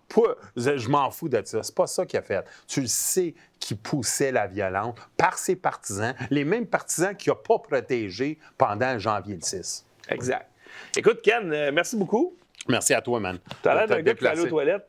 je 0.57 0.89
m'en 0.89 1.11
fous 1.13 1.29
de 1.29 1.41
ça. 1.45 1.63
C'est 1.63 1.75
pas 1.75 1.87
ça 1.87 2.05
qu'il 2.05 2.19
a 2.19 2.23
fait. 2.23 2.45
Tu 2.67 2.81
le 2.81 2.89
sais 2.89 3.35
qu'il 3.61 3.77
poussait 3.77 4.33
la 4.33 4.49
violence 4.49 4.97
par 5.17 5.39
ses 5.39 5.55
partisans, 5.55 6.15
les 6.31 6.45
mêmes 6.45 6.67
partisans 6.67 7.15
qu'il 7.15 7.31
n'a 7.31 7.37
pas 7.37 7.59
protégés 7.59 8.39
pendant 8.59 8.99
janvier 8.99 9.37
le 9.37 9.43
6. 9.43 9.87
Exact. 10.09 10.51
Écoute, 10.97 11.21
Ken, 11.23 11.53
euh, 11.53 11.71
merci 11.73 11.97
beaucoup. 11.97 12.37
Merci 12.69 12.95
à 12.95 13.01
toi, 13.01 13.21
man. 13.21 13.39
Tu 13.63 13.69
as 13.69 13.75
l'air 13.75 13.87
d'un 13.89 14.03
gars 14.03 14.15
qui 14.15 14.27
aller 14.27 14.41
aux 14.43 14.47
toilettes. 14.49 14.87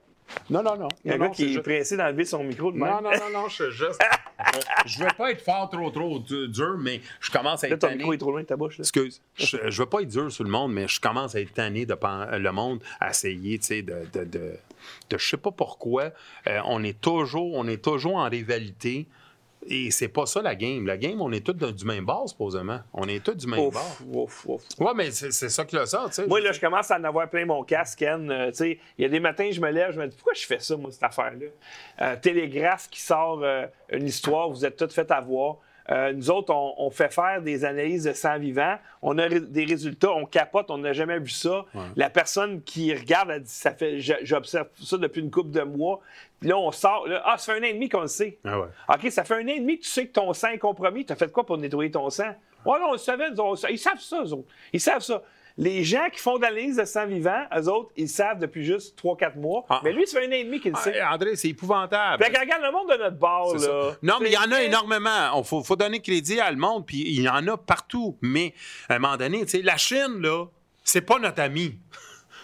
Non, 0.49 0.61
non, 0.61 0.75
non. 0.75 0.89
Il 1.05 1.09
y 1.09 1.11
a 1.13 1.15
un 1.15 1.19
gars 1.19 1.29
qui 1.29 1.45
est 1.45 1.47
juste- 1.47 1.61
pressé 1.63 1.95
d'enlever 1.95 2.25
son 2.25 2.43
micro 2.43 2.69
de 2.69 2.77
même. 2.77 2.89
Non, 2.89 3.01
non, 3.01 3.11
non, 3.11 3.29
non, 3.43 3.47
je 3.47 3.63
suis 3.63 3.71
juste. 3.71 3.97
je 4.85 4.99
veux 4.99 5.07
pas 5.17 5.31
être 5.31 5.41
fort 5.41 5.69
trop, 5.69 5.89
trop 5.89 6.19
du- 6.19 6.49
dur, 6.49 6.75
mais 6.77 6.99
je 7.21 7.31
commence 7.31 7.63
à 7.63 7.69
Là, 7.69 7.75
être 7.75 7.79
ton 7.81 7.87
tanné. 7.87 7.99
micro 7.99 8.13
est 8.13 8.17
trop 8.17 8.31
loin 8.31 8.41
de 8.41 8.45
ta 8.45 8.57
bouche. 8.57 8.77
là. 8.77 8.81
Excuse, 8.81 9.21
je, 9.35 9.55
je 9.69 9.81
veux 9.81 9.87
pas 9.87 10.01
être 10.01 10.09
dur 10.09 10.29
sur 10.29 10.43
le 10.43 10.49
monde, 10.49 10.73
mais 10.73 10.85
je 10.89 10.99
commence 10.99 11.33
à 11.35 11.39
être 11.39 11.53
tanné 11.53 11.85
de 11.85 11.93
pen- 11.95 12.27
le 12.37 12.51
monde 12.51 12.83
à 12.99 13.11
essayer, 13.11 13.57
tu 13.57 13.67
sais, 13.67 13.81
de, 13.83 13.95
de, 14.11 14.25
de, 14.25 14.51
de- 15.09 15.17
je 15.17 15.25
sais 15.29 15.37
pas 15.37 15.51
pourquoi, 15.51 16.11
euh, 16.47 16.59
on 16.65 16.83
est 16.83 16.99
toujours, 16.99 17.53
on 17.55 17.65
est 17.67 17.81
toujours 17.81 18.17
en 18.17 18.27
rivalité. 18.27 19.07
Et 19.69 19.91
c'est 19.91 20.07
pas 20.07 20.25
ça 20.25 20.41
la 20.41 20.55
game. 20.55 20.87
La 20.87 20.97
game, 20.97 21.21
on 21.21 21.31
est 21.31 21.45
tous 21.45 21.53
dans- 21.53 21.71
du 21.71 21.83
même 21.85 22.05
bord, 22.05 22.27
supposément. 22.29 22.79
On 22.93 23.07
est 23.07 23.23
tous 23.23 23.33
du 23.35 23.47
même 23.47 23.69
bord. 23.69 23.97
Ouf, 24.13 24.45
ouf, 24.45 24.45
ouf. 24.47 24.61
Ouais, 24.79 24.93
mais 24.95 25.11
c'est 25.11 25.31
ça 25.49 25.65
que 25.65 25.75
le 25.75 25.85
ça, 25.85 26.05
tu 26.07 26.13
sais. 26.13 26.27
Moi, 26.27 26.39
là, 26.39 26.51
je 26.53 26.59
commence 26.59 26.89
à 26.89 26.97
en 26.97 27.03
avoir 27.03 27.29
plein 27.29 27.45
mon 27.45 27.63
casque, 27.63 27.99
Ken. 27.99 28.31
Euh, 28.31 28.47
tu 28.51 28.57
sais, 28.57 28.79
il 28.97 29.01
y 29.01 29.05
a 29.05 29.09
des 29.09 29.19
matins, 29.19 29.49
je 29.51 29.59
me 29.59 29.69
lève, 29.69 29.91
je 29.93 29.99
me 29.99 30.07
dis, 30.07 30.15
pourquoi 30.15 30.33
je 30.33 30.45
fais 30.45 30.59
ça, 30.59 30.77
moi, 30.77 30.89
cette 30.91 31.03
affaire-là? 31.03 31.47
Euh, 32.01 32.15
Télégraphe 32.21 32.89
qui 32.89 33.01
sort 33.01 33.41
euh, 33.43 33.65
une 33.89 34.05
histoire, 34.07 34.49
vous 34.49 34.65
êtes 34.65 34.77
toutes 34.77 34.93
fait 34.93 35.09
avoir. 35.11 35.57
Euh, 35.89 36.11
nous 36.13 36.29
autres, 36.29 36.53
on, 36.53 36.73
on 36.77 36.89
fait 36.89 37.13
faire 37.13 37.41
des 37.41 37.63
analyses 37.65 38.03
de 38.03 38.13
sang 38.13 38.37
vivant. 38.37 38.77
On 39.01 39.17
a 39.17 39.29
des 39.29 39.65
résultats, 39.65 40.11
on 40.11 40.25
capote, 40.25 40.69
on 40.69 40.79
n'a 40.79 40.93
jamais 40.93 41.19
vu 41.19 41.29
ça. 41.29 41.65
La 41.95 42.09
personne 42.09 42.61
qui 42.61 42.93
regarde, 42.93 43.29
elle 43.31 43.43
dit, 43.43 43.49
ça 43.51 43.71
fait, 43.71 43.99
j'observe 43.99 44.67
ça 44.81 44.97
depuis 44.97 45.21
une 45.21 45.31
couple 45.31 45.51
de 45.51 45.61
mois. 45.61 46.01
Puis 46.39 46.49
là, 46.49 46.57
on 46.57 46.71
sort, 46.71 47.07
là, 47.07 47.21
ah, 47.25 47.37
ça 47.37 47.53
fait 47.53 47.59
un 47.59 47.63
an 47.63 47.67
et 47.67 47.73
demi 47.73 47.89
qu'on 47.89 48.01
le 48.01 48.07
sait. 48.07 48.37
Ah 48.45 48.59
ouais. 48.59 48.67
OK, 48.93 49.11
ça 49.11 49.23
fait 49.23 49.35
un 49.35 49.45
an 49.45 49.47
et 49.47 49.59
demi 49.59 49.79
que 49.79 49.83
tu 49.83 49.89
sais 49.89 50.07
que 50.07 50.13
ton 50.13 50.33
sang 50.33 50.49
est 50.49 50.57
compromis. 50.59 51.05
Tu 51.05 51.13
as 51.13 51.15
fait 51.15 51.31
quoi 51.31 51.45
pour 51.45 51.57
nettoyer 51.57 51.89
ton 51.89 52.09
sang? 52.09 52.35
Ouais, 52.65 52.79
non, 52.79 52.89
on 52.89 52.91
le 52.93 52.97
savait. 52.97 53.31
nous. 53.31 53.55
Ils 53.69 53.79
savent 53.79 53.99
ça, 53.99 54.21
eux 54.23 54.33
autres. 54.33 54.47
Ils 54.73 54.81
savent 54.81 55.01
ça. 55.01 55.21
Les 55.59 55.83
gens 55.83 56.07
qui 56.11 56.19
font 56.19 56.37
de 56.37 56.43
l'analyse 56.43 56.75
de 56.75 56.85
sang 56.85 57.07
vivant, 57.07 57.43
eux 57.55 57.67
autres, 57.67 57.91
ils 57.95 58.07
savent 58.07 58.37
depuis 58.37 58.63
juste 58.63 58.95
3-4 59.01 59.37
mois. 59.39 59.65
Ah. 59.69 59.81
Mais 59.83 59.91
lui, 59.91 60.05
ça 60.05 60.19
fait 60.19 60.27
un 60.27 60.29
an 60.29 60.33
et 60.33 60.43
demi 60.43 60.59
qu'il 60.59 60.71
le 60.71 60.77
sait. 60.77 60.99
Ah, 60.99 61.15
André, 61.15 61.35
c'est 61.35 61.49
épouvantable. 61.49 62.23
Fait 62.23 62.31
que 62.31 62.39
regarde 62.39 62.61
le 62.61 62.71
monde 62.71 62.89
de 62.91 62.97
notre 62.97 63.17
bord, 63.17 63.53
là. 63.55 63.59
ça. 63.59 63.97
Non, 64.03 64.15
mais 64.21 64.29
il 64.29 64.33
y 64.33 64.37
en 64.37 64.51
a 64.51 64.61
énormément. 64.61 65.35
Il 65.35 65.43
faut, 65.43 65.63
faut 65.63 65.75
donner 65.75 65.99
crédit 65.99 66.39
à 66.39 66.51
le 66.51 66.57
monde, 66.57 66.85
puis 66.85 67.01
il 67.07 67.21
y 67.21 67.29
en 67.29 67.47
a 67.47 67.57
partout. 67.57 68.17
Mais 68.21 68.53
à 68.87 68.95
un 68.95 68.99
moment 68.99 69.17
donné, 69.17 69.41
tu 69.45 69.57
sais, 69.57 69.61
la 69.63 69.77
Chine, 69.77 70.21
là, 70.21 70.45
c'est 70.83 71.01
pas 71.01 71.17
notre 71.17 71.41
ami. 71.41 71.79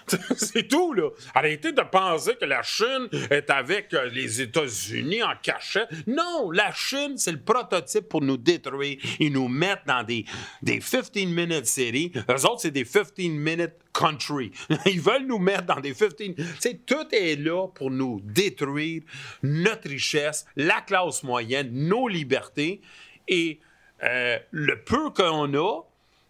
c'est 0.37 0.67
tout, 0.67 0.93
là. 0.93 1.09
Arrêtez 1.33 1.71
de 1.71 1.81
penser 1.81 2.35
que 2.35 2.45
la 2.45 2.63
Chine 2.63 3.09
est 3.29 3.49
avec 3.49 3.93
euh, 3.93 4.09
les 4.09 4.41
États-Unis 4.41 5.23
en 5.23 5.33
cachette. 5.41 5.89
Non, 6.07 6.51
la 6.51 6.71
Chine, 6.73 7.17
c'est 7.17 7.31
le 7.31 7.41
prototype 7.41 8.09
pour 8.09 8.21
nous 8.21 8.37
détruire. 8.37 8.97
Ils 9.19 9.31
nous 9.31 9.47
mettent 9.47 9.85
dans 9.85 10.03
des, 10.03 10.25
des 10.61 10.79
15-minute 10.79 11.65
séries. 11.65 12.11
Eux 12.29 12.45
autres, 12.45 12.61
c'est 12.61 12.71
des 12.71 12.85
15-minute 12.85 13.73
country. 13.93 14.51
Ils 14.85 15.01
veulent 15.01 15.27
nous 15.27 15.39
mettre 15.39 15.65
dans 15.65 15.79
des 15.79 15.93
15... 15.93 16.15
Tu 16.15 16.35
sais, 16.59 16.79
tout 16.85 17.07
est 17.11 17.35
là 17.35 17.67
pour 17.67 17.91
nous 17.91 18.21
détruire 18.23 19.03
notre 19.41 19.89
richesse, 19.89 20.45
la 20.55 20.81
classe 20.81 21.23
moyenne, 21.23 21.69
nos 21.71 22.07
libertés. 22.07 22.81
Et 23.27 23.59
euh, 24.03 24.37
le 24.51 24.83
peu 24.83 25.11
qu'on 25.11 25.53
a, 25.53 25.81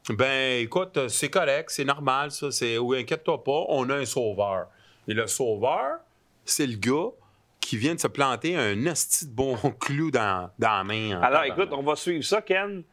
ben 0.10 0.62
écoute, 0.62 1.08
c'est 1.08 1.30
correct, 1.30 1.70
c'est 1.70 1.86
normal, 1.86 2.32
ça. 2.32 2.52
C'est, 2.52 2.78
oui, 2.78 3.00
inquiète-toi 3.00 3.44
pas, 3.44 3.66
on 3.70 3.90
a 3.90 3.96
un 3.96 4.06
sauveur. 4.06 4.68
Et 5.08 5.14
le 5.14 5.28
sauveur, 5.28 6.00
c'est 6.46 6.68
le 6.68 6.76
gars 6.76 7.10
qui 7.60 7.78
vient 7.78 7.96
de 7.96 8.00
se 8.00 8.08
planter 8.08 8.58
un 8.58 8.86
asti 8.86 9.28
de 9.28 9.32
bon 9.32 9.56
clou 9.80 10.12
dans, 10.12 10.50
dans 10.60 10.70
la 10.70 10.84
main. 10.84 11.22
Alors, 11.22 11.44
écoute, 11.44 11.70
on 11.72 11.84
va 11.84 11.96
suivre 11.96 12.24
ça, 12.24 12.42
Ken. 12.42 12.84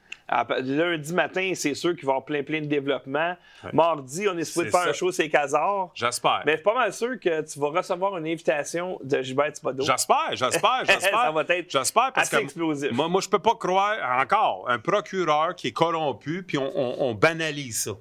Lundi 0.63 1.13
matin, 1.13 1.53
c'est 1.55 1.75
sûr 1.75 1.97
qu'il 1.97 2.07
va 2.07 2.13
y 2.13 2.15
avoir 2.15 2.25
plein, 2.25 2.43
plein 2.43 2.61
de 2.61 2.67
développement. 2.67 3.37
Mardi, 3.73 4.29
on 4.29 4.39
est 4.39 4.45
supposé 4.45 4.71
faire 4.71 4.89
un 4.89 4.93
show, 4.93 5.11
c'est 5.11 5.29
Casar. 5.29 5.91
J'espère. 5.95 6.43
Mais 6.47 6.53
je 6.53 6.57
suis 6.59 6.65
pas 6.65 6.75
mal 6.75 6.93
sûr 6.93 7.19
que 7.19 7.41
tu 7.53 7.59
vas 7.59 7.69
recevoir 7.69 8.17
une 8.17 8.27
invitation 8.27 8.99
de 9.03 9.23
Gilbert 9.23 9.53
Thibodeau. 9.53 9.85
J'espère, 9.85 10.31
j'espère, 10.33 10.83
j'espère. 10.87 11.11
Ça 11.21 11.31
va 11.33 11.43
être 11.49 11.71
J'espère 11.71 12.13
parce 12.13 12.29
assez 12.29 12.37
que 12.39 12.43
explosif. 12.43 12.93
Moi, 12.93 13.09
moi, 13.09 13.21
je 13.21 13.29
peux 13.29 13.39
pas 13.41 13.55
croire 13.57 13.97
encore 14.21 14.67
un 14.69 14.79
procureur 14.79 15.55
qui 15.57 15.69
est 15.69 15.73
corrompu 15.73 16.43
puis 16.45 16.59
on, 16.59 16.71
on- 16.75 17.11
on 17.11 17.15
banalise 17.15 17.83
ça. 17.85 17.93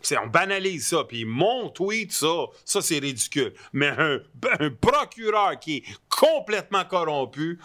C'est, 0.00 0.16
on 0.16 0.28
banalise 0.28 0.86
ça, 0.88 1.02
puis 1.02 1.24
mon 1.24 1.70
tweet, 1.70 2.12
ça, 2.12 2.46
ça 2.64 2.80
c'est 2.80 3.00
ridicule. 3.00 3.52
Mais 3.72 3.88
un, 3.88 4.18
un 4.60 4.70
procureur 4.70 5.58
qui 5.58 5.78
est 5.78 5.82
complètement 6.08 6.84
corrompu, 6.84 7.58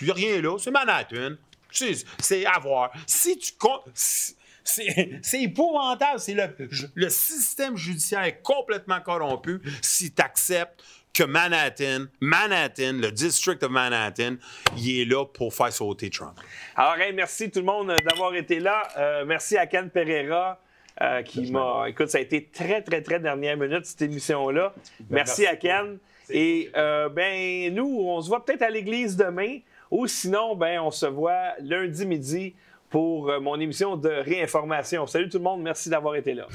il 0.00 0.04
n'y 0.04 0.10
a 0.10 0.14
rien 0.14 0.40
là, 0.40 0.58
c'est 0.58 0.70
Manhattan. 0.70 1.34
C'est, 1.72 2.46
à 2.46 2.58
voir. 2.58 2.92
Si 3.06 3.38
tu 3.38 3.52
comptes. 3.58 3.84
C'est, 4.64 5.42
épouvantable. 5.42 6.20
C'est 6.20 6.34
le, 6.34 6.46
le 6.94 7.08
système 7.08 7.76
judiciaire 7.76 8.22
est 8.22 8.40
complètement 8.42 9.00
corrompu 9.00 9.60
si 9.82 10.12
tu 10.12 10.22
acceptes 10.22 10.84
que 11.12 11.24
Manhattan, 11.24 12.06
Manhattan, 12.20 12.94
le 12.94 13.10
district 13.10 13.62
of 13.64 13.70
Manhattan, 13.70 14.36
il 14.76 15.00
est 15.00 15.04
là 15.04 15.26
pour 15.26 15.52
faire 15.52 15.72
sauter 15.72 16.10
Trump. 16.10 16.38
Alors, 16.76 16.96
hey, 16.96 17.12
merci 17.12 17.50
tout 17.50 17.58
le 17.58 17.66
monde 17.66 17.90
euh, 17.90 17.98
d'avoir 18.08 18.34
été 18.34 18.60
là. 18.60 18.82
Euh, 18.96 19.24
merci 19.26 19.56
à 19.56 19.66
Ken 19.66 19.90
Pereira. 19.90 20.60
euh, 21.00 21.22
qui 21.22 21.50
m'a. 21.50 21.84
Écoute, 21.88 22.08
ça 22.08 22.18
a 22.18 22.20
été 22.20 22.44
très, 22.44 22.82
très, 22.82 23.02
très 23.02 23.18
dernière 23.18 23.56
minute, 23.56 23.84
cette 23.84 24.02
émission-là. 24.02 24.74
Merci, 25.10 25.42
merci 25.42 25.46
à 25.46 25.56
Ken. 25.56 25.98
Et 26.30 26.70
euh, 26.76 27.08
ben, 27.08 27.74
nous, 27.74 28.00
on 28.00 28.20
se 28.20 28.28
voit 28.28 28.44
peut-être 28.44 28.62
à 28.62 28.70
l'église 28.70 29.16
demain, 29.16 29.58
ou 29.92 30.06
sinon, 30.06 30.56
ben, 30.56 30.80
on 30.80 30.90
se 30.90 31.04
voit 31.04 31.52
lundi 31.60 32.06
midi 32.06 32.54
pour 32.88 33.30
euh, 33.30 33.40
mon 33.40 33.60
émission 33.60 33.96
de 33.96 34.08
réinformation. 34.08 35.06
Salut 35.06 35.28
tout 35.28 35.38
le 35.38 35.44
monde, 35.44 35.62
merci 35.62 35.90
d'avoir 35.90 36.16
été 36.16 36.32
là. 36.32 36.48